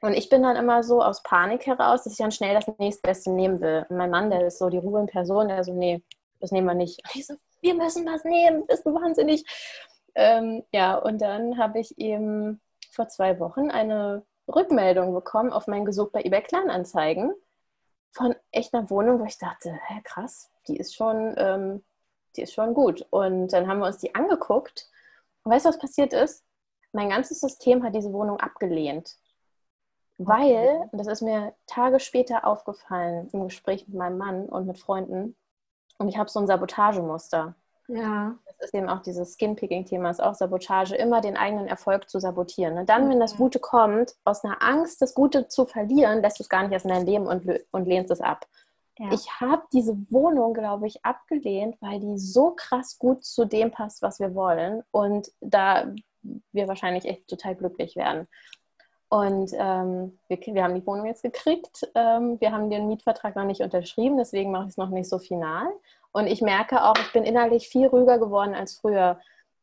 Und 0.00 0.14
ich 0.14 0.28
bin 0.28 0.42
dann 0.42 0.56
immer 0.56 0.82
so 0.82 1.02
aus 1.02 1.22
Panik 1.22 1.66
heraus, 1.66 2.04
dass 2.04 2.14
ich 2.14 2.18
dann 2.18 2.32
schnell 2.32 2.54
das 2.54 2.66
nächstbeste 2.78 3.30
nehmen 3.30 3.60
will. 3.60 3.84
Und 3.88 3.96
mein 3.96 4.10
Mann, 4.10 4.30
der 4.30 4.46
ist 4.46 4.58
so 4.58 4.70
die 4.70 4.78
Ruhe 4.78 5.00
in 5.00 5.06
Person, 5.06 5.48
der 5.48 5.62
so, 5.62 5.74
nee, 5.74 6.02
das 6.40 6.52
nehmen 6.52 6.66
wir 6.66 6.74
nicht. 6.74 7.02
Und 7.04 7.16
ich 7.16 7.26
so, 7.26 7.34
wir 7.60 7.74
müssen 7.74 8.06
was 8.06 8.24
nehmen, 8.24 8.66
bist 8.66 8.86
du 8.86 8.94
wahnsinnig. 8.94 9.44
Ähm, 10.14 10.64
ja, 10.72 10.96
und 10.96 11.20
dann 11.20 11.58
habe 11.58 11.80
ich 11.80 11.98
eben 11.98 12.60
vor 12.90 13.08
zwei 13.08 13.38
Wochen 13.38 13.70
eine 13.70 14.24
Rückmeldung 14.48 15.12
bekommen 15.14 15.52
auf 15.52 15.66
mein 15.66 15.84
Gesuch 15.84 16.10
bei 16.10 16.22
eBay 16.22 16.42
Kleinanzeigen 16.42 17.32
von 18.12 18.34
echt 18.50 18.74
einer 18.74 18.90
Wohnung, 18.90 19.20
wo 19.20 19.24
ich 19.24 19.38
dachte, 19.38 19.78
hä, 19.86 20.00
krass, 20.02 20.50
die 20.66 20.76
ist 20.76 20.94
schon, 20.94 21.34
ähm, 21.36 21.84
die 22.36 22.42
ist 22.42 22.54
schon 22.54 22.74
gut. 22.74 23.06
Und 23.10 23.52
dann 23.52 23.68
haben 23.68 23.78
wir 23.78 23.86
uns 23.86 23.98
die 23.98 24.14
angeguckt. 24.14 24.88
Und 25.44 25.52
weißt 25.52 25.66
du, 25.66 25.68
was 25.68 25.78
passiert 25.78 26.12
ist? 26.12 26.44
Mein 26.92 27.10
ganzes 27.10 27.40
System 27.40 27.84
hat 27.84 27.94
diese 27.94 28.12
Wohnung 28.12 28.40
abgelehnt. 28.40 29.16
Weil, 30.22 30.90
das 30.92 31.06
ist 31.06 31.22
mir 31.22 31.54
Tage 31.66 31.98
später 31.98 32.46
aufgefallen 32.46 33.30
im 33.32 33.44
Gespräch 33.44 33.88
mit 33.88 33.96
meinem 33.96 34.18
Mann 34.18 34.46
und 34.50 34.66
mit 34.66 34.78
Freunden, 34.78 35.34
und 35.96 36.08
ich 36.08 36.18
habe 36.18 36.28
so 36.28 36.40
ein 36.40 36.46
Sabotagemuster. 36.46 37.54
Ja. 37.88 38.36
Das 38.46 38.66
ist 38.66 38.74
eben 38.74 38.90
auch 38.90 39.00
dieses 39.00 39.34
Skinpicking-Thema, 39.34 40.10
ist 40.10 40.22
auch 40.22 40.34
Sabotage, 40.34 40.94
immer 40.94 41.22
den 41.22 41.38
eigenen 41.38 41.66
Erfolg 41.66 42.10
zu 42.10 42.20
sabotieren. 42.20 42.76
Und 42.76 42.90
dann, 42.90 43.08
wenn 43.08 43.18
das 43.18 43.38
Gute 43.38 43.60
kommt, 43.60 44.14
aus 44.24 44.44
einer 44.44 44.62
Angst, 44.62 45.00
das 45.00 45.14
Gute 45.14 45.48
zu 45.48 45.64
verlieren, 45.64 46.20
lässt 46.20 46.38
du 46.38 46.42
es 46.42 46.50
gar 46.50 46.62
nicht 46.62 46.72
erst 46.72 46.84
in 46.84 46.92
dein 46.92 47.06
Leben 47.06 47.26
und, 47.26 47.50
und 47.70 47.86
lehnst 47.86 48.10
es 48.10 48.20
ab. 48.20 48.46
Ja. 48.98 49.10
Ich 49.12 49.40
habe 49.40 49.62
diese 49.72 49.96
Wohnung, 50.10 50.52
glaube 50.52 50.86
ich, 50.86 51.02
abgelehnt, 51.02 51.76
weil 51.80 51.98
die 51.98 52.18
so 52.18 52.50
krass 52.50 52.98
gut 52.98 53.24
zu 53.24 53.46
dem 53.46 53.70
passt, 53.70 54.02
was 54.02 54.20
wir 54.20 54.34
wollen. 54.34 54.82
Und 54.90 55.32
da 55.40 55.86
wir 56.52 56.68
wahrscheinlich 56.68 57.06
echt 57.06 57.26
total 57.26 57.54
glücklich 57.54 57.96
werden. 57.96 58.28
Und 59.10 59.52
ähm, 59.54 60.18
wir, 60.28 60.38
wir, 60.38 60.62
haben 60.62 60.76
die 60.76 60.86
Wohnung 60.86 61.04
jetzt 61.06 61.24
gekriegt. 61.24 61.90
Ähm, 61.96 62.40
wir 62.40 62.52
haben 62.52 62.70
den 62.70 62.86
Mietvertrag 62.86 63.34
noch 63.34 63.44
nicht 63.44 63.60
unterschrieben, 63.60 64.16
deswegen 64.16 64.52
mache 64.52 64.64
ich 64.64 64.70
es 64.70 64.76
noch 64.76 64.88
nicht 64.88 65.08
so 65.08 65.18
final. 65.18 65.66
Und 66.12 66.28
ich 66.28 66.40
merke 66.40 66.84
auch, 66.84 66.94
ich 66.96 67.12
bin 67.12 67.24
innerlich 67.24 67.68
viel 67.68 67.88
ruhiger 67.88 68.18
geworden 68.20 68.54
als 68.54 68.76
früher. 68.76 69.18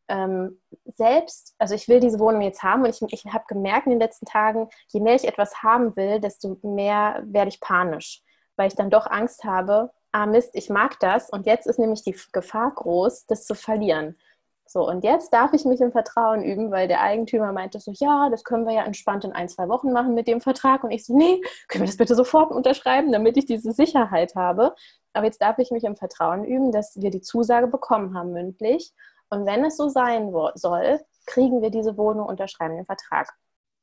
Ähm, 0.09 0.59
selbst, 0.83 1.55
also 1.59 1.75
ich 1.75 1.87
will 1.87 2.01
diese 2.01 2.19
Wohnung 2.19 2.41
jetzt 2.41 2.61
haben 2.61 2.83
und 2.83 2.89
ich, 2.89 3.01
ich 3.01 3.25
habe 3.33 3.45
gemerkt 3.47 3.87
in 3.87 3.91
den 3.91 3.99
letzten 3.99 4.25
Tagen, 4.25 4.69
je 4.89 4.99
mehr 4.99 5.15
ich 5.15 5.25
etwas 5.25 5.63
haben 5.63 5.95
will, 5.95 6.19
desto 6.19 6.57
mehr 6.61 7.23
werde 7.25 7.49
ich 7.49 7.61
panisch, 7.61 8.21
weil 8.57 8.67
ich 8.67 8.75
dann 8.75 8.89
doch 8.89 9.07
Angst 9.07 9.45
habe, 9.45 9.91
ah 10.11 10.25
Mist, 10.25 10.51
ich 10.55 10.69
mag 10.69 10.99
das 10.99 11.29
und 11.29 11.45
jetzt 11.45 11.67
ist 11.67 11.79
nämlich 11.79 12.03
die 12.03 12.15
Gefahr 12.33 12.71
groß, 12.75 13.27
das 13.27 13.45
zu 13.45 13.55
verlieren. 13.55 14.17
So, 14.69 14.87
und 14.87 15.03
jetzt 15.03 15.31
darf 15.33 15.53
ich 15.53 15.63
mich 15.63 15.79
im 15.79 15.91
Vertrauen 15.91 16.43
üben, 16.43 16.71
weil 16.71 16.87
der 16.87 17.01
Eigentümer 17.01 17.53
meinte 17.53 17.79
so, 17.79 17.91
ja, 17.95 18.29
das 18.29 18.43
können 18.43 18.65
wir 18.65 18.73
ja 18.73 18.83
entspannt 18.83 19.23
in 19.23 19.31
ein, 19.31 19.47
zwei 19.47 19.69
Wochen 19.69 19.93
machen 19.93 20.13
mit 20.13 20.27
dem 20.27 20.41
Vertrag. 20.41 20.83
Und 20.83 20.91
ich 20.91 21.05
so, 21.05 21.15
nee, 21.15 21.41
können 21.67 21.83
wir 21.83 21.87
das 21.87 21.97
bitte 21.97 22.15
sofort 22.15 22.51
unterschreiben, 22.51 23.11
damit 23.11 23.37
ich 23.37 23.45
diese 23.45 23.71
Sicherheit 23.71 24.35
habe. 24.35 24.75
Aber 25.13 25.25
jetzt 25.25 25.41
darf 25.41 25.57
ich 25.59 25.71
mich 25.71 25.85
im 25.85 25.95
Vertrauen 25.95 26.43
üben, 26.43 26.71
dass 26.71 26.99
wir 27.01 27.11
die 27.11 27.21
Zusage 27.21 27.67
bekommen 27.67 28.17
haben 28.17 28.33
mündlich. 28.33 28.93
Und 29.29 29.45
wenn 29.45 29.63
es 29.63 29.77
so 29.77 29.87
sein 29.89 30.33
soll, 30.55 30.99
kriegen 31.25 31.61
wir 31.61 31.69
diese 31.69 31.97
Wohnung, 31.97 32.27
unterschreiben 32.27 32.75
den 32.75 32.85
Vertrag. 32.85 33.33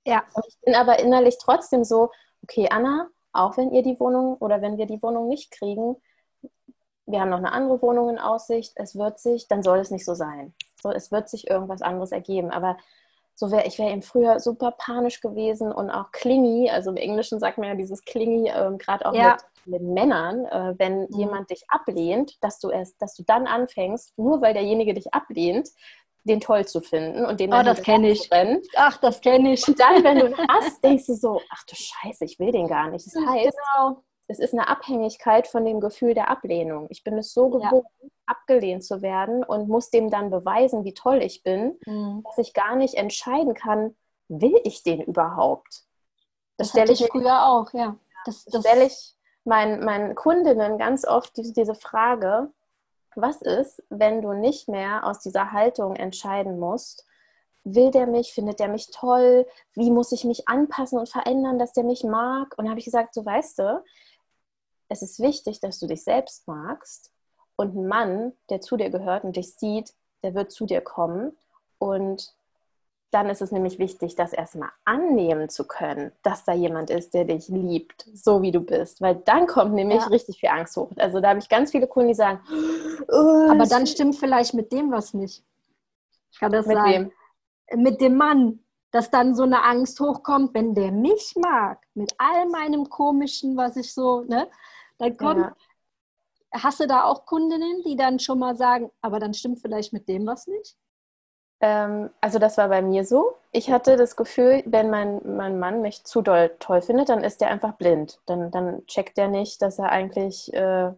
Ja. 0.06 0.22
Und 0.34 0.44
ich 0.46 0.58
bin 0.62 0.74
aber 0.74 0.98
innerlich 0.98 1.38
trotzdem 1.40 1.84
so, 1.84 2.10
okay, 2.42 2.68
Anna, 2.70 3.08
auch 3.32 3.56
wenn 3.56 3.72
ihr 3.72 3.82
die 3.82 3.98
Wohnung 3.98 4.36
oder 4.36 4.60
wenn 4.62 4.76
wir 4.76 4.86
die 4.86 5.02
Wohnung 5.02 5.28
nicht 5.28 5.50
kriegen, 5.50 5.96
wir 7.06 7.20
haben 7.20 7.30
noch 7.30 7.38
eine 7.38 7.52
andere 7.52 7.82
Wohnung 7.82 8.08
in 8.08 8.18
Aussicht, 8.18 8.72
es 8.76 8.96
wird 8.96 9.18
sich, 9.18 9.48
dann 9.48 9.62
soll 9.62 9.78
es 9.78 9.90
nicht 9.90 10.04
so 10.04 10.14
sein. 10.14 10.54
So, 10.84 10.90
es 10.90 11.10
wird 11.10 11.30
sich 11.30 11.48
irgendwas 11.48 11.80
anderes 11.80 12.12
ergeben. 12.12 12.50
Aber 12.50 12.76
so 13.34 13.50
wäre 13.50 13.66
ich 13.66 13.78
wäre 13.78 13.90
eben 13.90 14.02
früher 14.02 14.38
super 14.38 14.72
panisch 14.76 15.22
gewesen 15.22 15.72
und 15.72 15.90
auch 15.90 16.12
clingy, 16.12 16.68
also 16.70 16.90
im 16.90 16.98
Englischen 16.98 17.40
sagt 17.40 17.56
man 17.56 17.68
ja 17.68 17.74
dieses 17.74 18.04
clingy, 18.04 18.48
äh, 18.48 18.76
gerade 18.76 19.06
auch 19.06 19.14
ja. 19.14 19.38
mit, 19.64 19.80
mit, 19.80 19.94
Männern, 19.94 20.44
äh, 20.44 20.74
wenn 20.78 21.02
mhm. 21.02 21.08
jemand 21.16 21.50
dich 21.50 21.64
ablehnt, 21.68 22.36
dass 22.42 22.58
du 22.60 22.68
erst, 22.68 23.00
dass 23.00 23.14
du 23.14 23.22
dann 23.22 23.46
anfängst, 23.46 24.12
nur 24.18 24.42
weil 24.42 24.52
derjenige 24.52 24.92
dich 24.92 25.12
ablehnt, 25.14 25.70
den 26.24 26.40
toll 26.40 26.66
zu 26.66 26.82
finden 26.82 27.24
und 27.24 27.40
den 27.40 27.52
oh, 27.52 27.62
das 27.62 27.82
kenne 27.82 28.10
ich. 28.10 28.28
Ach, 28.76 28.98
das 28.98 29.22
kenne 29.22 29.54
ich. 29.54 29.66
Und 29.66 29.80
dann, 29.80 30.04
wenn 30.04 30.18
du 30.18 30.26
ihn 30.28 30.48
hast, 30.48 30.84
denkst 30.84 31.06
du 31.06 31.14
so, 31.14 31.40
ach 31.50 31.64
du 31.64 31.74
Scheiße, 31.76 32.26
ich 32.26 32.38
will 32.38 32.52
den 32.52 32.68
gar 32.68 32.90
nicht. 32.90 33.06
Das 33.06 33.14
heißt, 33.14 33.56
genau. 33.74 34.02
es 34.28 34.38
ist 34.38 34.52
eine 34.52 34.68
Abhängigkeit 34.68 35.48
von 35.48 35.64
dem 35.64 35.80
Gefühl 35.80 36.12
der 36.12 36.28
Ablehnung. 36.28 36.88
Ich 36.90 37.04
bin 37.04 37.16
es 37.16 37.32
so 37.32 37.48
gewohnt, 37.48 37.86
ja. 38.02 38.08
Abgelehnt 38.26 38.84
zu 38.84 39.02
werden 39.02 39.44
und 39.44 39.68
muss 39.68 39.90
dem 39.90 40.10
dann 40.10 40.30
beweisen, 40.30 40.84
wie 40.84 40.94
toll 40.94 41.22
ich 41.22 41.42
bin, 41.42 41.78
mhm. 41.86 42.22
dass 42.24 42.38
ich 42.38 42.54
gar 42.54 42.76
nicht 42.76 42.94
entscheiden 42.94 43.54
kann, 43.54 43.96
will 44.28 44.58
ich 44.64 44.82
den 44.82 45.02
überhaupt? 45.02 45.84
Das, 46.56 46.68
das 46.68 46.70
stelle 46.70 46.92
ich 46.92 47.06
früher 47.10 47.46
auch, 47.46 47.72
ja. 47.72 47.96
Das, 48.24 48.44
das 48.44 48.62
stelle 48.62 48.86
ich 48.86 49.14
meinen, 49.44 49.84
meinen 49.84 50.14
Kundinnen 50.14 50.78
ganz 50.78 51.06
oft 51.06 51.36
diese, 51.36 51.52
diese 51.52 51.74
Frage, 51.74 52.50
was 53.14 53.42
ist, 53.42 53.82
wenn 53.90 54.22
du 54.22 54.32
nicht 54.32 54.68
mehr 54.68 55.04
aus 55.04 55.20
dieser 55.20 55.52
Haltung 55.52 55.94
entscheiden 55.94 56.58
musst, 56.58 57.06
will 57.64 57.90
der 57.90 58.06
mich, 58.06 58.32
findet 58.32 58.60
der 58.60 58.68
mich 58.68 58.90
toll, 58.90 59.46
wie 59.74 59.90
muss 59.90 60.12
ich 60.12 60.24
mich 60.24 60.48
anpassen 60.48 60.98
und 60.98 61.08
verändern, 61.08 61.58
dass 61.58 61.72
der 61.72 61.84
mich 61.84 62.04
mag? 62.04 62.54
Und 62.58 62.68
habe 62.68 62.78
ich 62.78 62.84
gesagt, 62.84 63.14
so 63.14 63.24
weißt 63.24 63.58
du, 63.58 63.84
es 64.88 65.02
ist 65.02 65.20
wichtig, 65.20 65.60
dass 65.60 65.78
du 65.78 65.86
dich 65.86 66.04
selbst 66.04 66.46
magst 66.46 67.13
und 67.56 67.76
ein 67.76 67.86
Mann, 67.86 68.32
der 68.50 68.60
zu 68.60 68.76
dir 68.76 68.90
gehört 68.90 69.24
und 69.24 69.36
dich 69.36 69.54
sieht, 69.54 69.92
der 70.22 70.34
wird 70.34 70.52
zu 70.52 70.66
dir 70.66 70.80
kommen 70.80 71.36
und 71.78 72.34
dann 73.14 73.30
ist 73.30 73.40
es 73.40 73.52
nämlich 73.52 73.78
wichtig, 73.78 74.16
das 74.16 74.32
erstmal 74.32 74.70
annehmen 74.84 75.48
zu 75.48 75.64
können, 75.68 76.10
dass 76.24 76.44
da 76.44 76.52
jemand 76.52 76.90
ist, 76.90 77.14
der 77.14 77.24
dich 77.24 77.46
liebt, 77.46 78.06
so 78.12 78.42
wie 78.42 78.50
du 78.50 78.60
bist. 78.60 79.00
Weil 79.00 79.14
dann 79.14 79.46
kommt 79.46 79.72
nämlich 79.72 80.00
ja. 80.00 80.08
richtig 80.08 80.40
viel 80.40 80.48
Angst 80.48 80.76
hoch. 80.76 80.90
Also 80.96 81.20
da 81.20 81.28
habe 81.28 81.38
ich 81.38 81.48
ganz 81.48 81.70
viele 81.70 81.86
Kunden, 81.86 82.08
die 82.08 82.14
sagen, 82.14 82.40
oh, 83.06 83.48
aber 83.52 83.66
dann 83.66 83.86
stimmt 83.86 84.16
vielleicht 84.16 84.52
mit 84.54 84.72
dem 84.72 84.90
was 84.90 85.14
nicht. 85.14 85.44
Ich 86.32 86.40
kann 86.40 86.50
das 86.50 86.66
mit 86.66 86.76
sagen. 86.76 87.12
Wem? 87.70 87.82
Mit 87.84 88.00
dem 88.00 88.16
Mann, 88.16 88.58
dass 88.90 89.12
dann 89.12 89.36
so 89.36 89.44
eine 89.44 89.62
Angst 89.62 90.00
hochkommt, 90.00 90.52
wenn 90.52 90.74
der 90.74 90.90
mich 90.90 91.34
mag, 91.36 91.78
mit 91.94 92.12
all 92.18 92.48
meinem 92.48 92.88
komischen, 92.90 93.56
was 93.56 93.76
ich 93.76 93.94
so, 93.94 94.22
ne, 94.22 94.48
dann 94.98 95.16
kommt. 95.16 95.40
Ja. 95.40 95.56
Hast 96.54 96.80
du 96.80 96.86
da 96.86 97.04
auch 97.04 97.26
Kundinnen, 97.26 97.82
die 97.84 97.96
dann 97.96 98.18
schon 98.18 98.38
mal 98.38 98.56
sagen, 98.56 98.90
aber 99.00 99.18
dann 99.18 99.34
stimmt 99.34 99.60
vielleicht 99.60 99.92
mit 99.92 100.08
dem 100.08 100.26
was 100.26 100.46
nicht? 100.46 100.76
Ähm, 101.60 102.10
also 102.20 102.38
das 102.38 102.58
war 102.58 102.68
bei 102.68 102.82
mir 102.82 103.04
so. 103.04 103.34
Ich 103.50 103.70
hatte 103.70 103.96
das 103.96 104.16
Gefühl, 104.16 104.62
wenn 104.66 104.90
mein, 104.90 105.20
mein 105.36 105.58
Mann 105.58 105.82
mich 105.82 106.04
zu 106.04 106.22
doll 106.22 106.54
toll 106.58 106.82
findet, 106.82 107.08
dann 107.08 107.24
ist 107.24 107.40
der 107.40 107.48
einfach 107.48 107.74
blind. 107.74 108.20
Dann, 108.26 108.50
dann 108.50 108.86
checkt 108.86 109.18
er 109.18 109.28
nicht, 109.28 109.62
dass 109.62 109.78
er 109.78 109.90
eigentlich 109.90 110.52
äh, 110.52 110.92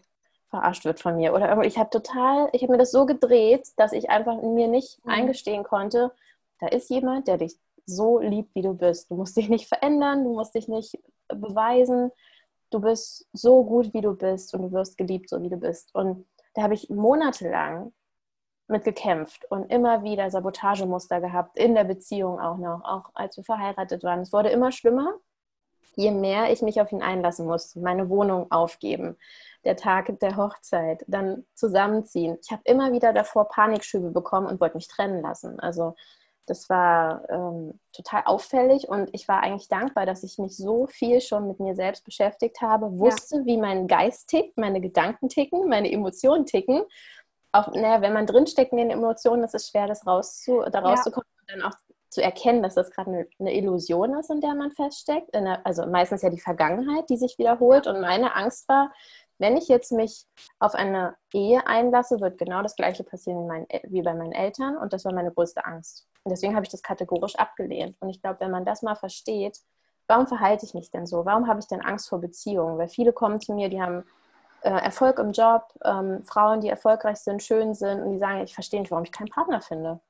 verarscht 0.51 0.85
wird 0.85 1.01
von 1.01 1.17
mir. 1.17 1.35
Oder 1.35 1.63
ich 1.63 1.79
habe 1.79 1.91
total, 1.91 2.49
ich 2.53 2.63
habe 2.63 2.73
mir 2.73 2.79
das 2.79 2.91
so 2.91 3.07
gedreht, 3.07 3.69
dass 3.77 3.93
ich 3.93 4.11
einfach 4.11 4.41
mir 4.43 4.69
nicht 4.69 5.05
mhm. 5.05 5.11
eingestehen 5.11 5.65
konnte, 5.65 6.13
da 6.59 6.69
ist 6.69 6.91
jemand, 6.91 7.29
der 7.29 7.39
dich 7.39 7.57
so 7.85 8.19
liebt, 8.19 8.55
wie 8.55 8.63
du 8.63 8.75
bist. 8.75 9.11
Du 9.11 9.15
musst 9.15 9.37
dich 9.37 9.49
nicht 9.49 9.69
verändern, 9.69 10.25
du 10.25 10.35
musst 10.35 10.55
dich 10.55 10.69
nicht 10.69 10.99
beweisen. 11.29 12.11
Du 12.71 12.81
bist 12.81 13.29
so 13.33 13.65
gut, 13.65 13.93
wie 13.95 14.01
du 14.01 14.15
bist 14.15 14.55
und 14.55 14.63
du 14.63 14.73
wirst 14.73 14.99
geliebt, 14.99 15.31
so 15.31 15.41
wie 15.43 15.49
du 15.49 15.57
bist. 15.57 15.95
Und 15.95 16.27
da 16.55 16.63
habe 16.63 16.75
ich 16.75 16.91
monatelang 16.91 17.93
mit 18.69 18.85
gekämpft 18.85 19.45
und 19.51 19.71
immer 19.71 20.03
wieder 20.03 20.31
Sabotagemuster 20.31 21.21
gehabt, 21.21 21.57
in 21.59 21.75
der 21.75 21.85
Beziehung 21.85 22.41
auch 22.41 22.57
noch, 22.59 22.83
auch 22.85 23.11
als 23.15 23.37
wir 23.37 23.45
verheiratet 23.45 24.03
waren. 24.03 24.21
Es 24.21 24.33
wurde 24.33 24.49
immer 24.49 24.73
schlimmer, 24.73 25.15
je 25.95 26.11
mehr 26.11 26.53
ich 26.53 26.63
mich 26.63 26.81
auf 26.81 26.91
ihn 26.91 27.03
einlassen 27.03 27.47
musste, 27.47 27.81
meine 27.81 28.09
Wohnung 28.09 28.51
aufgeben, 28.51 29.17
der 29.65 29.77
Tag 29.77 30.19
der 30.21 30.37
Hochzeit, 30.37 31.05
dann 31.07 31.47
zusammenziehen. 31.55 32.39
Ich 32.43 32.51
habe 32.51 32.63
immer 32.65 32.93
wieder 32.93 33.13
davor 33.13 33.49
Panikschübe 33.49 34.11
bekommen 34.11 34.47
und 34.47 34.61
wollte 34.61 34.77
mich 34.77 34.89
trennen 34.89 35.23
lassen. 35.23 35.61
Also 35.61 35.95
das 36.47 36.69
war 36.69 37.29
ähm, 37.29 37.79
total 37.93 38.23
auffällig 38.25 38.89
und 38.89 39.11
ich 39.13 39.29
war 39.29 39.43
eigentlich 39.43 39.69
dankbar, 39.69 40.07
dass 40.07 40.23
ich 40.23 40.39
mich 40.39 40.57
so 40.57 40.87
viel 40.87 41.21
schon 41.21 41.49
mit 41.49 41.61
mir 41.61 41.75
selbst 41.75 42.05
beschäftigt 42.05 42.61
habe, 42.61 42.99
wusste, 42.99 43.39
ja. 43.39 43.45
wie 43.45 43.59
mein 43.59 43.89
Geist 43.89 44.29
tickt, 44.29 44.57
meine 44.57 44.81
Gedanken 44.81 45.29
ticken, 45.29 45.69
meine 45.69 45.91
Emotionen 45.91 46.47
ticken 46.47 46.83
auch, 47.57 47.73
naja, 47.73 48.01
wenn 48.03 48.13
man 48.13 48.27
drinsteckt 48.27 48.73
in 48.73 48.79
den 48.79 48.91
Emotionen, 48.91 49.45
ist 49.45 49.55
es 49.55 49.69
schwer, 49.69 49.87
das 49.87 50.07
rauszu, 50.07 50.63
da 50.71 50.81
rauszukommen 50.81 51.27
ja. 51.49 51.55
und 51.55 51.63
dann 51.63 51.73
auch 51.73 51.77
zu 52.11 52.23
erkennen, 52.23 52.63
dass 52.63 52.75
das 52.75 52.91
gerade 52.91 53.11
eine, 53.11 53.29
eine, 53.39 53.55
Illusion 53.55 54.15
ist, 54.19 54.31
in 54.31 54.41
der 54.41 54.55
man 54.55 54.73
feststeckt. 54.73 55.35
Der, 55.35 55.65
also 55.67 55.87
meistens 55.87 56.23
ja 56.23 56.31
die 56.31 56.41
Vergangenheit, 56.41 57.09
die 57.11 57.17
sich 57.17 57.39
wiederholt. 57.39 57.87
Und 57.87 58.01
meine 58.01 58.35
Angst 58.37 58.69
war, 58.69 58.93
wenn 59.39 59.57
ich 59.57 59.69
jetzt 59.69 59.93
mich 59.93 60.27
auf 60.59 60.75
eine 60.75 61.17
Ehe 61.33 61.67
einlasse, 61.67 62.21
wird 62.21 62.39
genau 62.39 62.63
das 62.63 62.77
Gleiche 62.77 63.05
passieren 63.05 63.43
wie, 63.43 63.49
mein, 63.49 63.67
wie 63.85 64.03
bei 64.03 64.15
meinen 64.15 64.33
Eltern. 64.33 64.77
Und 64.77 64.93
das 64.93 65.05
war 65.05 65.13
meine 65.13 65.33
größte 65.33 65.65
Angst. 65.65 66.07
Und 66.27 66.31
deswegen 66.31 66.57
habe 66.57 66.65
ich 66.65 66.73
das 66.73 66.83
kategorisch 66.83 67.37
abgelehnt. 67.37 67.95
Und 68.01 68.09
ich 68.09 68.21
glaube, 68.21 68.41
wenn 68.41 68.51
man 68.51 68.65
das 68.65 68.83
mal 68.83 68.97
versteht, 68.97 69.61
warum 70.09 70.27
verhalte 70.27 70.67
ich 70.67 70.75
mich 70.75 70.91
denn 70.91 71.07
so? 71.07 71.25
Warum 71.25 71.47
habe 71.47 71.61
ich 71.61 71.69
denn 71.69 71.81
Angst 71.81 72.09
vor 72.09 72.21
Beziehungen? 72.21 72.79
Weil 72.79 72.89
viele 72.89 73.13
kommen 73.13 73.41
zu 73.41 73.55
mir, 73.55 73.69
die 73.69 73.81
haben 73.81 74.03
äh, 74.63 74.71
Erfolg 74.71 75.21
im 75.21 75.31
Job, 75.31 75.63
ähm, 75.85 76.25
Frauen, 76.25 76.61
die 76.61 76.69
erfolgreich 76.69 77.19
sind, 77.19 77.45
schön 77.45 77.75
sind 77.75 78.03
und 78.03 78.11
die 78.11 78.19
sagen, 78.19 78.43
ich 78.43 78.55
verstehe 78.55 78.81
nicht, 78.81 78.91
warum 78.91 79.05
ich 79.05 79.13
keinen 79.13 79.29
Partner 79.29 79.61
finde. 79.61 80.01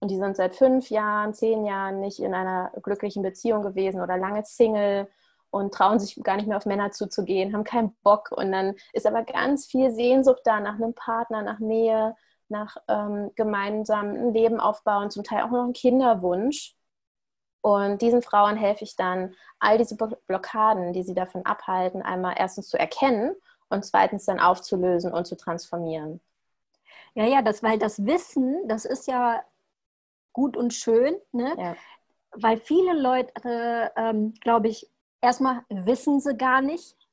Und 0.00 0.10
die 0.10 0.18
sind 0.18 0.36
seit 0.36 0.54
fünf 0.54 0.90
Jahren, 0.90 1.32
zehn 1.32 1.64
Jahren 1.64 2.00
nicht 2.00 2.18
in 2.18 2.34
einer 2.34 2.70
glücklichen 2.82 3.22
Beziehung 3.22 3.62
gewesen 3.62 4.02
oder 4.02 4.18
lange 4.18 4.44
Single 4.44 5.08
und 5.48 5.72
trauen 5.72 5.98
sich 5.98 6.22
gar 6.22 6.36
nicht 6.36 6.46
mehr 6.46 6.58
auf 6.58 6.66
Männer 6.66 6.90
zuzugehen, 6.90 7.54
haben 7.54 7.64
keinen 7.64 7.96
Bock. 8.02 8.32
Und 8.32 8.52
dann 8.52 8.74
ist 8.92 9.06
aber 9.06 9.22
ganz 9.22 9.64
viel 9.64 9.92
Sehnsucht 9.92 10.42
da 10.44 10.60
nach 10.60 10.74
einem 10.74 10.92
Partner, 10.92 11.40
nach 11.40 11.58
Nähe, 11.58 12.14
nach 12.48 12.76
ähm, 12.88 13.30
gemeinsamen 13.34 14.32
Leben 14.32 14.60
aufbauen, 14.60 15.10
zum 15.10 15.24
Teil 15.24 15.42
auch 15.42 15.50
noch 15.50 15.64
ein 15.64 15.72
Kinderwunsch. 15.72 16.74
Und 17.60 18.02
diesen 18.02 18.20
Frauen 18.20 18.56
helfe 18.56 18.84
ich 18.84 18.94
dann, 18.96 19.34
all 19.58 19.78
diese 19.78 19.96
Blockaden, 19.96 20.92
die 20.92 21.02
sie 21.02 21.14
davon 21.14 21.46
abhalten, 21.46 22.02
einmal 22.02 22.34
erstens 22.36 22.68
zu 22.68 22.78
erkennen 22.78 23.34
und 23.70 23.84
zweitens 23.84 24.26
dann 24.26 24.38
aufzulösen 24.38 25.12
und 25.12 25.26
zu 25.26 25.36
transformieren. 25.36 26.20
Ja, 27.14 27.24
ja, 27.24 27.42
das, 27.42 27.62
weil 27.62 27.78
das 27.78 28.04
Wissen, 28.04 28.68
das 28.68 28.84
ist 28.84 29.06
ja 29.06 29.42
gut 30.32 30.56
und 30.56 30.74
schön, 30.74 31.16
ne? 31.32 31.54
Ja. 31.56 31.76
weil 32.32 32.58
viele 32.58 32.92
Leute, 33.00 33.92
ähm, 33.96 34.34
glaube 34.40 34.68
ich, 34.68 34.90
erstmal 35.20 35.62
wissen 35.68 36.20
sie 36.20 36.36
gar 36.36 36.60
nicht, 36.60 37.03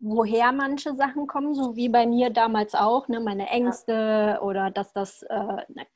woher 0.00 0.52
manche 0.52 0.94
Sachen 0.94 1.26
kommen, 1.26 1.54
so 1.54 1.76
wie 1.76 1.88
bei 1.88 2.06
mir 2.06 2.30
damals 2.30 2.74
auch, 2.74 3.08
ne? 3.08 3.20
meine 3.20 3.48
Ängste 3.48 3.92
ja. 3.92 4.42
oder 4.42 4.70
dass 4.70 4.92
das 4.92 5.22
äh, 5.22 5.34
eine, 5.34 5.86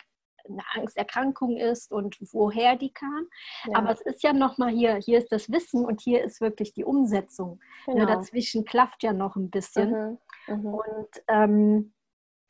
eine 0.44 0.62
Angsterkrankung 0.74 1.56
ist 1.56 1.92
und 1.92 2.18
woher 2.32 2.76
die 2.76 2.92
kam. 2.92 3.26
Ja. 3.66 3.78
Aber 3.78 3.90
es 3.90 4.00
ist 4.00 4.22
ja 4.22 4.32
nochmal 4.32 4.70
hier, 4.70 4.96
hier 4.96 5.18
ist 5.18 5.30
das 5.30 5.50
Wissen 5.50 5.84
und 5.84 6.00
hier 6.00 6.24
ist 6.24 6.40
wirklich 6.40 6.74
die 6.74 6.84
Umsetzung. 6.84 7.60
Ne, 7.86 7.94
genau. 7.94 8.06
Ne? 8.06 8.06
Dazwischen 8.06 8.64
klafft 8.64 9.02
ja 9.02 9.12
noch 9.12 9.36
ein 9.36 9.50
bisschen. 9.50 9.90
Mhm. 9.90 10.18
Mhm. 10.48 10.66
Und 10.66 11.22
ähm, 11.28 11.92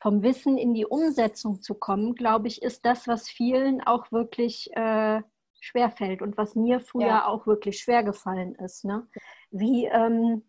vom 0.01 0.23
Wissen 0.23 0.57
in 0.57 0.73
die 0.73 0.85
Umsetzung 0.85 1.61
zu 1.61 1.75
kommen, 1.75 2.15
glaube 2.15 2.47
ich, 2.47 2.61
ist 2.61 2.85
das, 2.85 3.07
was 3.07 3.29
vielen 3.29 3.79
auch 3.81 4.11
wirklich 4.11 4.69
äh, 4.75 5.21
schwerfällt 5.61 6.21
und 6.21 6.35
was 6.35 6.55
mir 6.55 6.81
früher 6.81 7.07
ja. 7.07 7.27
auch 7.27 7.47
wirklich 7.47 7.79
schwer 7.79 8.03
gefallen 8.03 8.55
ist. 8.55 8.83
Ne? 8.83 9.07
Wie, 9.49 9.85
ähm, 9.85 10.43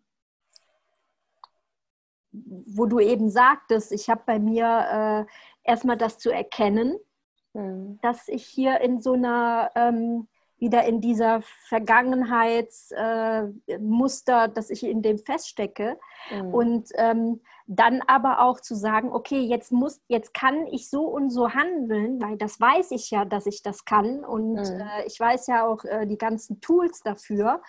wo 2.65 2.85
du 2.85 2.99
eben 2.99 3.29
sagtest, 3.29 3.91
ich 3.91 4.09
habe 4.09 4.21
bei 4.25 4.39
mir 4.39 5.25
äh, 5.25 5.69
erstmal 5.69 5.97
das 5.97 6.17
zu 6.17 6.31
erkennen, 6.31 6.97
mhm. 7.53 7.99
dass 8.01 8.27
ich 8.27 8.45
hier 8.45 8.81
in 8.81 8.99
so 8.99 9.13
einer 9.13 9.71
ähm, 9.75 10.27
wieder 10.57 10.85
in 10.85 11.01
dieser 11.01 11.41
Vergangenheitsmuster, 11.67 14.45
äh, 14.45 14.49
dass 14.49 14.69
ich 14.69 14.83
in 14.83 15.01
dem 15.01 15.17
feststecke. 15.17 15.99
Mhm. 16.31 16.53
Und 16.53 16.89
ähm, 16.95 17.41
dann 17.67 18.01
aber 18.07 18.41
auch 18.41 18.61
zu 18.61 18.75
sagen, 18.75 19.11
okay, 19.11 19.39
jetzt 19.39 19.71
muss, 19.71 20.01
jetzt 20.07 20.33
kann 20.33 20.67
ich 20.67 20.89
so 20.89 21.03
und 21.03 21.29
so 21.29 21.53
handeln, 21.53 22.21
weil 22.21 22.37
das 22.37 22.59
weiß 22.59 22.91
ich 22.91 23.11
ja, 23.11 23.25
dass 23.25 23.47
ich 23.47 23.63
das 23.63 23.85
kann. 23.85 24.23
Und 24.23 24.55
mhm. 24.55 24.79
äh, 24.79 25.05
ich 25.05 25.19
weiß 25.19 25.47
ja 25.47 25.67
auch 25.67 25.83
äh, 25.83 26.05
die 26.05 26.17
ganzen 26.17 26.61
Tools 26.61 27.01
dafür. 27.01 27.61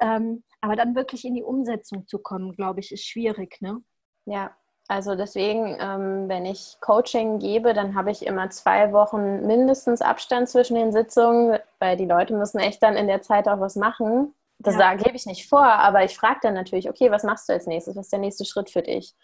Ähm, 0.00 0.42
aber 0.60 0.76
dann 0.76 0.94
wirklich 0.94 1.24
in 1.24 1.34
die 1.34 1.42
Umsetzung 1.42 2.06
zu 2.06 2.18
kommen, 2.18 2.52
glaube 2.52 2.80
ich, 2.80 2.90
ist 2.90 3.04
schwierig. 3.04 3.60
Ne? 3.60 3.82
Ja, 4.26 4.50
also 4.88 5.14
deswegen, 5.14 5.76
ähm, 5.80 6.28
wenn 6.28 6.44
ich 6.44 6.76
Coaching 6.80 7.38
gebe, 7.38 7.72
dann 7.72 7.94
habe 7.94 8.10
ich 8.10 8.26
immer 8.26 8.50
zwei 8.50 8.92
Wochen 8.92 9.46
mindestens 9.46 10.02
Abstand 10.02 10.48
zwischen 10.48 10.74
den 10.74 10.92
Sitzungen, 10.92 11.58
weil 11.78 11.96
die 11.96 12.04
Leute 12.04 12.34
müssen 12.34 12.58
echt 12.58 12.82
dann 12.82 12.96
in 12.96 13.06
der 13.06 13.22
Zeit 13.22 13.48
auch 13.48 13.60
was 13.60 13.76
machen, 13.76 14.34
Das 14.58 14.76
ja. 14.76 14.94
gebe 14.94 15.16
ich 15.16 15.26
nicht 15.26 15.48
vor, 15.48 15.64
aber 15.64 16.04
ich 16.04 16.16
frage 16.16 16.40
dann 16.42 16.54
natürlich, 16.54 16.88
okay, 16.88 17.10
was 17.10 17.22
machst 17.24 17.48
du 17.48 17.52
als 17.52 17.66
nächstes? 17.66 17.96
Was 17.96 18.06
ist 18.06 18.12
der 18.12 18.18
nächste 18.20 18.44
Schritt 18.44 18.70
für 18.70 18.82
dich? 18.82 19.14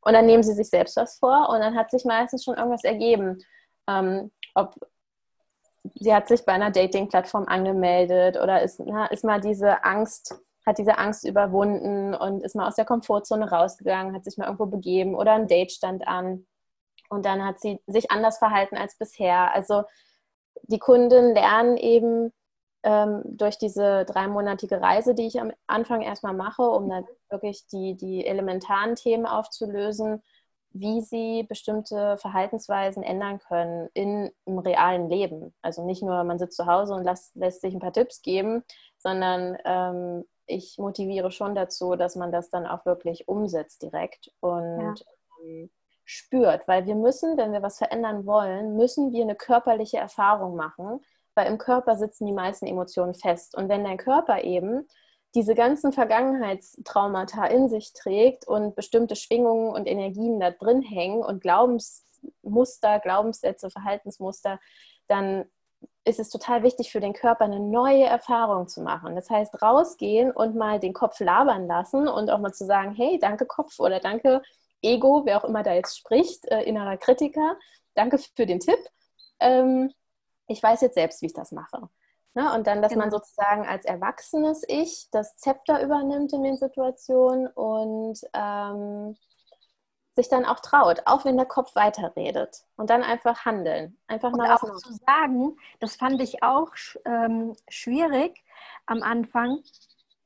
Und 0.00 0.14
dann 0.14 0.26
nehmen 0.26 0.42
sie 0.42 0.54
sich 0.54 0.68
selbst 0.68 0.96
was 0.96 1.18
vor 1.18 1.48
und 1.50 1.60
dann 1.60 1.76
hat 1.76 1.90
sich 1.90 2.04
meistens 2.04 2.44
schon 2.44 2.56
irgendwas 2.56 2.84
ergeben. 2.84 3.38
Ähm, 3.88 4.30
ob 4.54 4.74
sie 5.94 6.14
hat 6.14 6.28
sich 6.28 6.44
bei 6.44 6.52
einer 6.52 6.70
Dating-Plattform 6.70 7.44
angemeldet 7.46 8.36
oder 8.36 8.62
ist, 8.62 8.80
na, 8.84 9.06
ist 9.06 9.24
mal 9.24 9.40
diese 9.40 9.84
Angst, 9.84 10.34
hat 10.64 10.78
diese 10.78 10.98
Angst 10.98 11.26
überwunden 11.26 12.14
und 12.14 12.42
ist 12.42 12.54
mal 12.54 12.68
aus 12.68 12.76
der 12.76 12.84
Komfortzone 12.84 13.50
rausgegangen, 13.50 14.14
hat 14.14 14.24
sich 14.24 14.36
mal 14.38 14.44
irgendwo 14.44 14.66
begeben 14.66 15.14
oder 15.14 15.32
ein 15.32 15.48
Date 15.48 15.72
stand 15.72 16.06
an 16.06 16.46
und 17.08 17.26
dann 17.26 17.44
hat 17.44 17.60
sie 17.60 17.80
sich 17.86 18.10
anders 18.10 18.38
verhalten 18.38 18.76
als 18.76 18.96
bisher. 18.96 19.52
Also 19.54 19.82
die 20.62 20.78
Kunden 20.78 21.34
lernen 21.34 21.76
eben 21.76 22.32
ähm, 22.82 23.22
durch 23.24 23.58
diese 23.58 24.04
dreimonatige 24.04 24.80
Reise, 24.80 25.14
die 25.14 25.26
ich 25.26 25.40
am 25.40 25.52
Anfang 25.66 26.02
erstmal 26.02 26.34
mache, 26.34 26.62
um 26.62 26.88
dann 26.88 27.04
wirklich 27.28 27.66
die, 27.66 27.96
die 27.96 28.26
elementaren 28.26 28.94
Themen 28.94 29.26
aufzulösen, 29.26 30.22
wie 30.70 31.00
sie 31.02 31.44
bestimmte 31.48 32.16
Verhaltensweisen 32.18 33.02
ändern 33.02 33.38
können 33.38 33.88
in, 33.94 34.30
im 34.46 34.58
realen 34.58 35.08
Leben. 35.08 35.54
Also 35.60 35.84
nicht 35.84 36.02
nur, 36.02 36.24
man 36.24 36.38
sitzt 36.38 36.56
zu 36.56 36.66
Hause 36.66 36.94
und 36.94 37.04
lässt, 37.04 37.36
lässt 37.36 37.60
sich 37.60 37.74
ein 37.74 37.80
paar 37.80 37.92
Tipps 37.92 38.22
geben, 38.22 38.64
sondern 38.98 39.58
ähm, 39.64 40.24
ich 40.52 40.78
motiviere 40.78 41.30
schon 41.30 41.54
dazu, 41.54 41.96
dass 41.96 42.16
man 42.16 42.32
das 42.32 42.50
dann 42.50 42.66
auch 42.66 42.84
wirklich 42.86 43.28
umsetzt 43.28 43.82
direkt 43.82 44.30
und 44.40 44.80
ja. 44.80 44.94
ähm, 45.44 45.70
spürt. 46.04 46.66
Weil 46.68 46.86
wir 46.86 46.94
müssen, 46.94 47.36
wenn 47.36 47.52
wir 47.52 47.62
was 47.62 47.78
verändern 47.78 48.26
wollen, 48.26 48.76
müssen 48.76 49.12
wir 49.12 49.22
eine 49.22 49.36
körperliche 49.36 49.98
Erfahrung 49.98 50.56
machen, 50.56 51.00
weil 51.34 51.46
im 51.46 51.58
Körper 51.58 51.96
sitzen 51.96 52.26
die 52.26 52.32
meisten 52.32 52.66
Emotionen 52.66 53.14
fest. 53.14 53.56
Und 53.56 53.68
wenn 53.68 53.84
dein 53.84 53.96
Körper 53.96 54.44
eben 54.44 54.86
diese 55.34 55.54
ganzen 55.54 55.92
Vergangenheitstraumata 55.92 57.46
in 57.46 57.68
sich 57.68 57.92
trägt 57.94 58.46
und 58.46 58.74
bestimmte 58.74 59.16
Schwingungen 59.16 59.70
und 59.70 59.86
Energien 59.86 60.40
da 60.40 60.50
drin 60.50 60.82
hängen 60.82 61.22
und 61.22 61.40
Glaubensmuster, 61.40 63.00
Glaubenssätze, 63.00 63.70
Verhaltensmuster, 63.70 64.60
dann 65.08 65.46
ist 66.04 66.18
es 66.18 66.30
total 66.30 66.62
wichtig 66.62 66.90
für 66.90 67.00
den 67.00 67.12
Körper, 67.12 67.44
eine 67.44 67.60
neue 67.60 68.04
Erfahrung 68.04 68.68
zu 68.68 68.82
machen. 68.82 69.14
Das 69.14 69.30
heißt, 69.30 69.62
rausgehen 69.62 70.32
und 70.32 70.56
mal 70.56 70.80
den 70.80 70.92
Kopf 70.92 71.20
labern 71.20 71.66
lassen 71.66 72.08
und 72.08 72.30
auch 72.30 72.40
mal 72.40 72.52
zu 72.52 72.64
sagen, 72.64 72.92
hey, 72.92 73.18
danke 73.20 73.46
Kopf 73.46 73.78
oder 73.78 74.00
danke 74.00 74.42
Ego, 74.82 75.22
wer 75.24 75.38
auch 75.38 75.44
immer 75.44 75.62
da 75.62 75.72
jetzt 75.74 75.96
spricht, 75.96 76.44
äh, 76.50 76.62
innerer 76.62 76.96
Kritiker, 76.96 77.56
danke 77.94 78.18
für 78.18 78.46
den 78.46 78.58
Tipp. 78.58 78.78
Ähm, 79.38 79.92
ich 80.48 80.62
weiß 80.62 80.80
jetzt 80.80 80.94
selbst, 80.94 81.22
wie 81.22 81.26
ich 81.26 81.34
das 81.34 81.52
mache. 81.52 81.88
Ne? 82.34 82.52
Und 82.54 82.66
dann, 82.66 82.82
dass 82.82 82.92
genau. 82.92 83.04
man 83.04 83.10
sozusagen 83.10 83.66
als 83.66 83.84
erwachsenes 83.84 84.64
Ich 84.66 85.08
das 85.12 85.36
Zepter 85.36 85.82
übernimmt 85.82 86.32
in 86.32 86.42
den 86.42 86.56
Situationen 86.56 87.46
und 87.48 88.18
ähm, 88.34 89.16
sich 90.14 90.28
dann 90.28 90.44
auch 90.44 90.60
traut, 90.60 91.02
auch 91.06 91.24
wenn 91.24 91.36
der 91.36 91.46
Kopf 91.46 91.74
weiterredet 91.74 92.64
und 92.76 92.90
dann 92.90 93.02
einfach 93.02 93.44
handeln. 93.44 93.96
Einfach 94.06 94.32
und 94.32 94.38
mal 94.38 94.52
auch 94.52 94.60
zu 94.60 94.92
sagen, 95.06 95.56
das 95.80 95.96
fand 95.96 96.20
ich 96.20 96.42
auch 96.42 96.70
ähm, 97.06 97.56
schwierig 97.68 98.44
am 98.86 99.02
Anfang 99.02 99.62